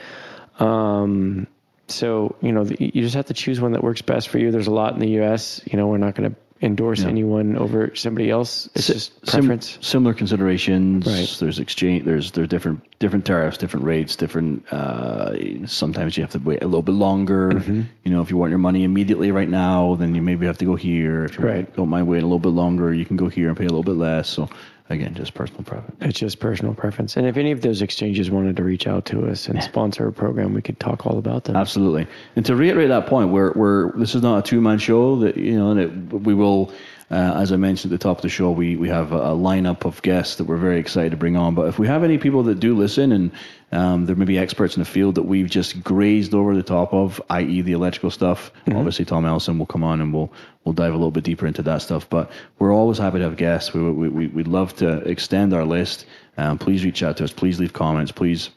Um, 0.59 1.47
so 1.87 2.35
you 2.41 2.51
know, 2.51 2.63
the, 2.63 2.77
you 2.79 3.01
just 3.03 3.15
have 3.15 3.27
to 3.27 3.33
choose 3.33 3.61
one 3.61 3.73
that 3.73 3.83
works 3.83 4.01
best 4.01 4.29
for 4.29 4.39
you. 4.39 4.51
There's 4.51 4.67
a 4.67 4.71
lot 4.71 4.93
in 4.93 4.99
the 4.99 5.09
U.S. 5.21 5.61
You 5.65 5.77
know, 5.77 5.87
we're 5.87 5.97
not 5.97 6.15
going 6.15 6.31
to 6.31 6.35
endorse 6.61 7.03
anyone 7.05 7.55
over 7.57 7.95
somebody 7.95 8.29
else. 8.29 8.69
It's 8.75 8.87
just 8.87 9.13
Sim- 9.27 9.41
preference. 9.45 9.77
similar 9.81 10.13
considerations. 10.13 11.05
Right. 11.07 11.35
There's 11.39 11.59
exchange. 11.59 12.03
There's 12.05 12.31
there's 12.31 12.49
different 12.49 12.83
different 12.99 13.25
tariffs, 13.25 13.57
different 13.57 13.85
rates, 13.85 14.15
different. 14.17 14.65
Uh, 14.71 15.65
sometimes 15.67 16.17
you 16.17 16.23
have 16.23 16.31
to 16.31 16.39
wait 16.39 16.61
a 16.61 16.65
little 16.65 16.81
bit 16.81 16.95
longer. 16.95 17.51
Mm-hmm. 17.51 17.81
You 18.03 18.11
know, 18.11 18.21
if 18.21 18.29
you 18.29 18.37
want 18.37 18.49
your 18.49 18.59
money 18.59 18.83
immediately 18.83 19.31
right 19.31 19.47
now, 19.49 19.95
then 19.95 20.15
you 20.15 20.21
maybe 20.21 20.45
have 20.47 20.57
to 20.57 20.65
go 20.65 20.75
here. 20.75 21.23
If 21.25 21.37
you 21.39 21.45
Right. 21.45 21.75
don't 21.75 21.89
mind 21.89 22.07
waiting 22.07 22.23
a 22.23 22.27
little 22.27 22.39
bit 22.39 22.49
longer, 22.49 22.93
you 22.93 23.05
can 23.05 23.15
go 23.17 23.29
here 23.29 23.47
and 23.47 23.57
pay 23.57 23.63
a 23.65 23.69
little 23.69 23.83
bit 23.83 23.95
less. 23.95 24.27
So 24.27 24.49
again, 24.89 25.13
just 25.13 25.33
personal 25.33 25.63
preference. 25.63 25.97
It's 26.01 26.19
just 26.19 26.39
personal 26.39 26.73
preference. 26.73 27.15
And 27.15 27.27
if 27.27 27.37
any 27.37 27.51
of 27.51 27.61
those 27.61 27.81
exchanges 27.81 28.31
wanted 28.31 28.57
to 28.57 28.63
reach 28.63 28.87
out 28.87 29.05
to 29.05 29.27
us 29.27 29.47
and 29.47 29.61
sponsor 29.63 30.07
a 30.07 30.11
program, 30.11 30.53
we 30.53 30.61
could 30.61 30.79
talk 30.79 31.05
all 31.05 31.17
about 31.17 31.43
them. 31.43 31.55
Absolutely. 31.55 32.07
And 32.35 32.45
to 32.45 32.55
reiterate 32.55 32.89
that 32.89 33.07
point, 33.07 33.29
we're, 33.29 33.53
we're 33.53 33.91
this 33.97 34.15
is 34.15 34.21
not 34.21 34.39
a 34.39 34.41
two 34.41 34.61
man 34.61 34.79
show. 34.79 35.17
That 35.17 35.37
you 35.37 35.57
know, 35.57 35.73
that 35.75 35.89
we 36.11 36.33
will, 36.33 36.71
uh, 37.11 37.33
as 37.37 37.51
I 37.51 37.55
mentioned 37.55 37.91
at 37.91 37.99
the 37.99 38.03
top 38.03 38.17
of 38.17 38.21
the 38.21 38.29
show, 38.29 38.51
we 38.51 38.75
we 38.75 38.89
have 38.89 39.11
a, 39.11 39.33
lineup 39.39 39.85
of 39.85 40.01
guests 40.03 40.35
that 40.35 40.43
we're 40.43 40.57
very 40.57 40.79
excited 40.79 41.11
to 41.11 41.17
bring 41.17 41.35
on. 41.35 41.55
But 41.55 41.67
if 41.67 41.79
we 41.79 41.87
have 41.87 42.03
any 42.03 42.19
people 42.19 42.43
that 42.43 42.59
do 42.59 42.75
listen 42.75 43.11
and 43.11 43.31
um, 43.71 44.05
there 44.05 44.15
may 44.15 44.25
be 44.25 44.37
experts 44.37 44.75
in 44.75 44.81
the 44.81 44.85
field 44.85 45.15
that 45.15 45.23
we've 45.23 45.49
just 45.49 45.83
grazed 45.83 46.35
over 46.35 46.55
the 46.55 46.63
top 46.63 46.93
of, 46.93 47.19
i.e., 47.31 47.61
the 47.61 47.71
electrical 47.71 48.11
stuff. 48.11 48.51
Obviously, 48.67 49.05
Tom 49.05 49.25
Ellison 49.25 49.57
will 49.57 49.65
come 49.65 49.83
on 49.83 50.01
and 50.01 50.13
we'll 50.13 50.31
we'll 50.63 50.73
dive 50.73 50.93
a 50.93 50.97
little 50.97 51.11
bit 51.11 51.23
deeper 51.23 51.47
into 51.47 51.63
that 51.63 51.81
stuff. 51.81 52.07
But 52.07 52.31
we're 52.59 52.73
always 52.73 52.99
happy 52.99 53.17
to 53.17 53.23
have 53.23 53.37
guests. 53.37 53.73
We 53.73 53.81
we, 53.81 54.09
we 54.09 54.27
we'd 54.27 54.47
love 54.47 54.75
to 54.77 54.97
extend 54.99 55.53
our 55.53 55.65
list. 55.65 56.05
Um, 56.37 56.59
please 56.59 56.85
reach 56.85 57.01
out 57.01 57.17
to 57.17 57.23
us. 57.23 57.33
Please 57.33 57.59
leave 57.59 57.73
comments. 57.73 58.11
Please 58.11 58.51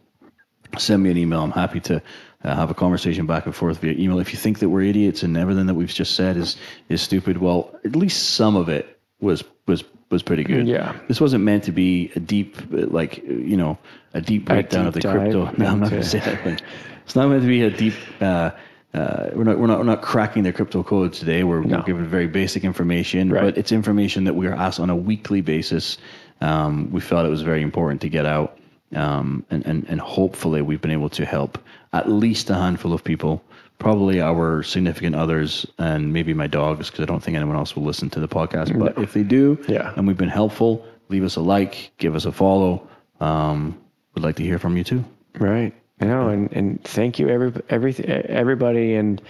send 0.79 1.03
me 1.03 1.11
an 1.11 1.16
email. 1.16 1.43
I'm 1.43 1.51
happy 1.51 1.81
to 1.81 2.03
uh, 2.44 2.55
have 2.55 2.70
a 2.70 2.74
conversation 2.74 3.27
back 3.27 3.47
and 3.47 3.55
forth 3.55 3.78
via 3.78 3.93
email. 3.93 4.19
If 4.19 4.32
you 4.32 4.39
think 4.39 4.59
that 4.60 4.69
we're 4.69 4.82
idiots 4.82 5.23
and 5.23 5.36
everything 5.36 5.66
that 5.66 5.74
we've 5.74 5.93
just 5.93 6.14
said 6.14 6.36
is 6.36 6.56
is 6.89 7.01
stupid, 7.02 7.39
well, 7.39 7.74
at 7.85 7.94
least 7.97 8.31
some 8.35 8.56
of 8.56 8.69
it 8.69 8.98
was 9.20 9.44
was 9.66 9.85
was 10.10 10.23
pretty 10.23 10.44
good. 10.44 10.66
Yeah. 10.69 10.94
this 11.09 11.20
wasn't 11.20 11.43
meant 11.44 11.64
to 11.64 11.73
be 11.73 12.10
a 12.14 12.20
deep, 12.20 12.56
like 12.70 13.19
you 13.27 13.56
know, 13.56 13.78
a 14.12 14.20
deep 14.20 14.44
breakdown 14.44 14.86
of 14.86 14.94
the 14.94 15.01
crypto. 15.01 15.51
No, 15.56 15.66
I'm 15.66 15.81
not 15.81 15.90
going 15.90 16.02
to 16.02 16.09
say 16.09 16.19
that. 16.20 16.43
Thing. 16.44 16.59
It's 17.05 17.16
not 17.16 17.28
meant 17.28 17.43
to 17.43 17.48
be 17.48 17.62
a 17.62 17.70
deep. 17.70 17.94
Uh, 18.20 18.51
uh, 18.94 19.31
we're 19.35 19.44
not 19.44 19.59
we're 19.59 19.66
not 19.69 19.78
we're 19.78 19.85
not 19.85 20.02
cracking 20.02 20.43
the 20.43 20.52
crypto 20.52 20.82
code 20.82 21.14
today. 21.14 21.44
We're, 21.44 21.62
No. 21.62 21.78
we're 21.78 21.82
giving 21.85 22.05
very 22.05 22.27
basic 22.27 22.62
information, 22.62 23.31
Right. 23.31 23.43
but 23.43 23.56
it's 23.59 23.73
information 23.73 24.24
that 24.24 24.35
we 24.35 24.47
are 24.47 24.55
asked 24.55 24.81
on 24.81 24.90
a 24.90 24.97
weekly 24.97 25.40
basis. 25.40 25.97
Um, 26.43 26.90
we 26.93 27.01
felt 27.01 27.24
it 27.24 27.31
was 27.31 27.40
very 27.43 27.62
important 27.62 28.02
to 28.02 28.10
get 28.10 28.27
out, 28.27 28.59
um, 28.94 29.47
and, 29.51 29.64
and 29.64 29.86
and 29.89 29.98
hopefully 30.01 30.60
we've 30.60 30.81
been 30.82 30.90
able 30.90 31.09
to 31.10 31.24
help 31.24 31.59
at 31.93 32.09
least 32.10 32.51
a 32.51 32.55
handful 32.55 32.93
of 32.93 33.05
people, 33.05 33.43
probably 33.78 34.20
our 34.20 34.62
significant 34.62 35.14
others, 35.16 35.66
and 35.78 36.12
maybe 36.12 36.35
my 36.35 36.47
dogs, 36.47 36.90
because 36.90 37.02
I 37.02 37.06
don't 37.06 37.23
think 37.23 37.36
anyone 37.36 37.56
else 37.56 37.74
will 37.77 37.85
listen 37.85 38.10
to 38.10 38.20
the 38.20 38.28
podcast. 38.28 38.78
But 38.78 38.98
if 38.98 39.12
they 39.12 39.23
do, 39.23 39.59
Yeah. 39.69 39.93
and 39.97 40.06
we've 40.06 40.16
been 40.16 40.28
helpful, 40.28 40.86
leave 41.09 41.24
us 41.24 41.36
a 41.36 41.40
like, 41.40 41.93
give 41.98 42.14
us 42.14 42.24
a 42.24 42.32
follow. 42.32 42.89
Um, 43.20 43.78
we'd 44.14 44.23
like 44.24 44.36
to 44.36 44.43
hear 44.43 44.59
from 44.59 44.77
you 44.77 44.85
too. 44.85 45.05
Right. 45.39 45.74
No, 46.01 46.28
and, 46.28 46.52
and 46.52 46.82
thank 46.85 47.19
you 47.19 47.28
every, 47.28 47.52
every 47.69 47.94
everybody 47.97 48.94
and 48.97 49.23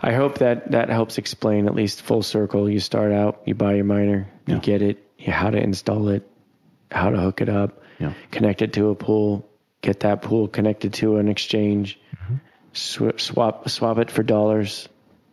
I 0.00 0.12
hope 0.12 0.38
that 0.38 0.70
that 0.70 0.90
helps 0.90 1.18
explain 1.18 1.66
at 1.66 1.74
least 1.74 2.02
full 2.02 2.22
circle. 2.22 2.70
You 2.70 2.78
start 2.78 3.10
out, 3.12 3.42
you 3.46 3.54
buy 3.56 3.74
your 3.74 3.84
miner, 3.84 4.28
you 4.46 4.58
get 4.60 4.80
it, 4.80 4.98
you, 5.18 5.32
how 5.32 5.50
to 5.50 5.58
install 5.58 6.08
it, 6.10 6.22
how 6.92 7.10
to 7.10 7.18
hook 7.18 7.40
it 7.40 7.48
up, 7.48 7.82
Yeah. 7.98 8.12
connect 8.30 8.62
it 8.62 8.74
to 8.74 8.90
a 8.90 8.94
pool, 8.94 9.48
get 9.80 10.00
that 10.00 10.22
pool 10.22 10.48
connected 10.48 10.94
to 10.94 11.16
an 11.16 11.28
exchange, 11.28 11.98
sw- 12.72 13.16
swap 13.16 13.68
swap 13.68 13.98
it 13.98 14.10
for 14.10 14.22
dollars, 14.22 14.88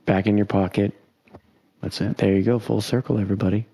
back 0.05 0.27
in 0.27 0.37
your 0.37 0.45
pocket. 0.45 0.93
That's 1.81 2.01
it. 2.01 2.17
There 2.17 2.33
you 2.33 2.43
go, 2.43 2.59
full 2.59 2.81
circle, 2.81 3.19
everybody. 3.19 3.67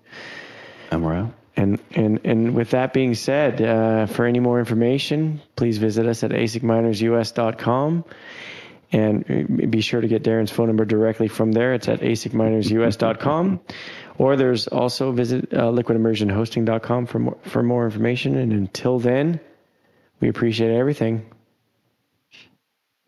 And 0.90 1.04
we're 1.04 1.14
out. 1.14 1.34
And 1.56 1.80
and 1.94 2.20
and 2.24 2.54
with 2.54 2.70
that 2.70 2.92
being 2.92 3.14
said, 3.14 3.60
uh, 3.60 4.06
for 4.06 4.24
any 4.24 4.40
more 4.40 4.58
information, 4.58 5.40
please 5.56 5.78
visit 5.78 6.06
us 6.06 6.24
at 6.24 6.30
asicminersus.com. 6.30 8.04
And 8.94 9.24
uh, 9.62 9.66
be 9.66 9.80
sure 9.80 10.00
to 10.00 10.08
get 10.08 10.22
Darren's 10.22 10.50
phone 10.50 10.66
number 10.66 10.84
directly 10.84 11.28
from 11.28 11.52
there. 11.52 11.72
It's 11.74 11.88
at 11.88 12.00
asicminersus.com. 12.00 13.60
Or 14.18 14.36
there's 14.36 14.68
also 14.68 15.12
visit 15.12 15.52
uh, 15.52 15.70
liquidimmersionhosting.com 15.70 17.06
for 17.06 17.18
more, 17.18 17.38
for 17.42 17.62
more 17.62 17.84
information. 17.86 18.36
And 18.36 18.52
until 18.52 18.98
then, 18.98 19.40
we 20.22 20.28
appreciate 20.28 20.70
everything. 20.70 21.26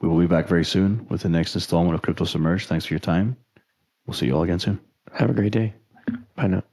We 0.01 0.09
will 0.09 0.19
be 0.19 0.27
back 0.27 0.49
very 0.49 0.65
soon 0.65 1.07
with 1.09 1.23
the 1.23 1.29
next 1.29 1.55
installment 1.55 1.95
of 1.95 2.03
Crypto 2.03 2.25
Submerged. 2.25 2.69
Thanks 2.69 2.85
for 2.85 2.93
your 2.93 3.01
time. 3.01 3.37
We'll 4.05 4.15
see 4.15 4.27
you 4.27 4.35
all 4.35 4.43
again 4.43 4.59
soon. 4.59 4.81
Have 5.15 5.31
a 5.31 5.33
great 5.33 5.53
day. 5.53 5.73
Bye 6.35 6.49
now. 6.49 6.65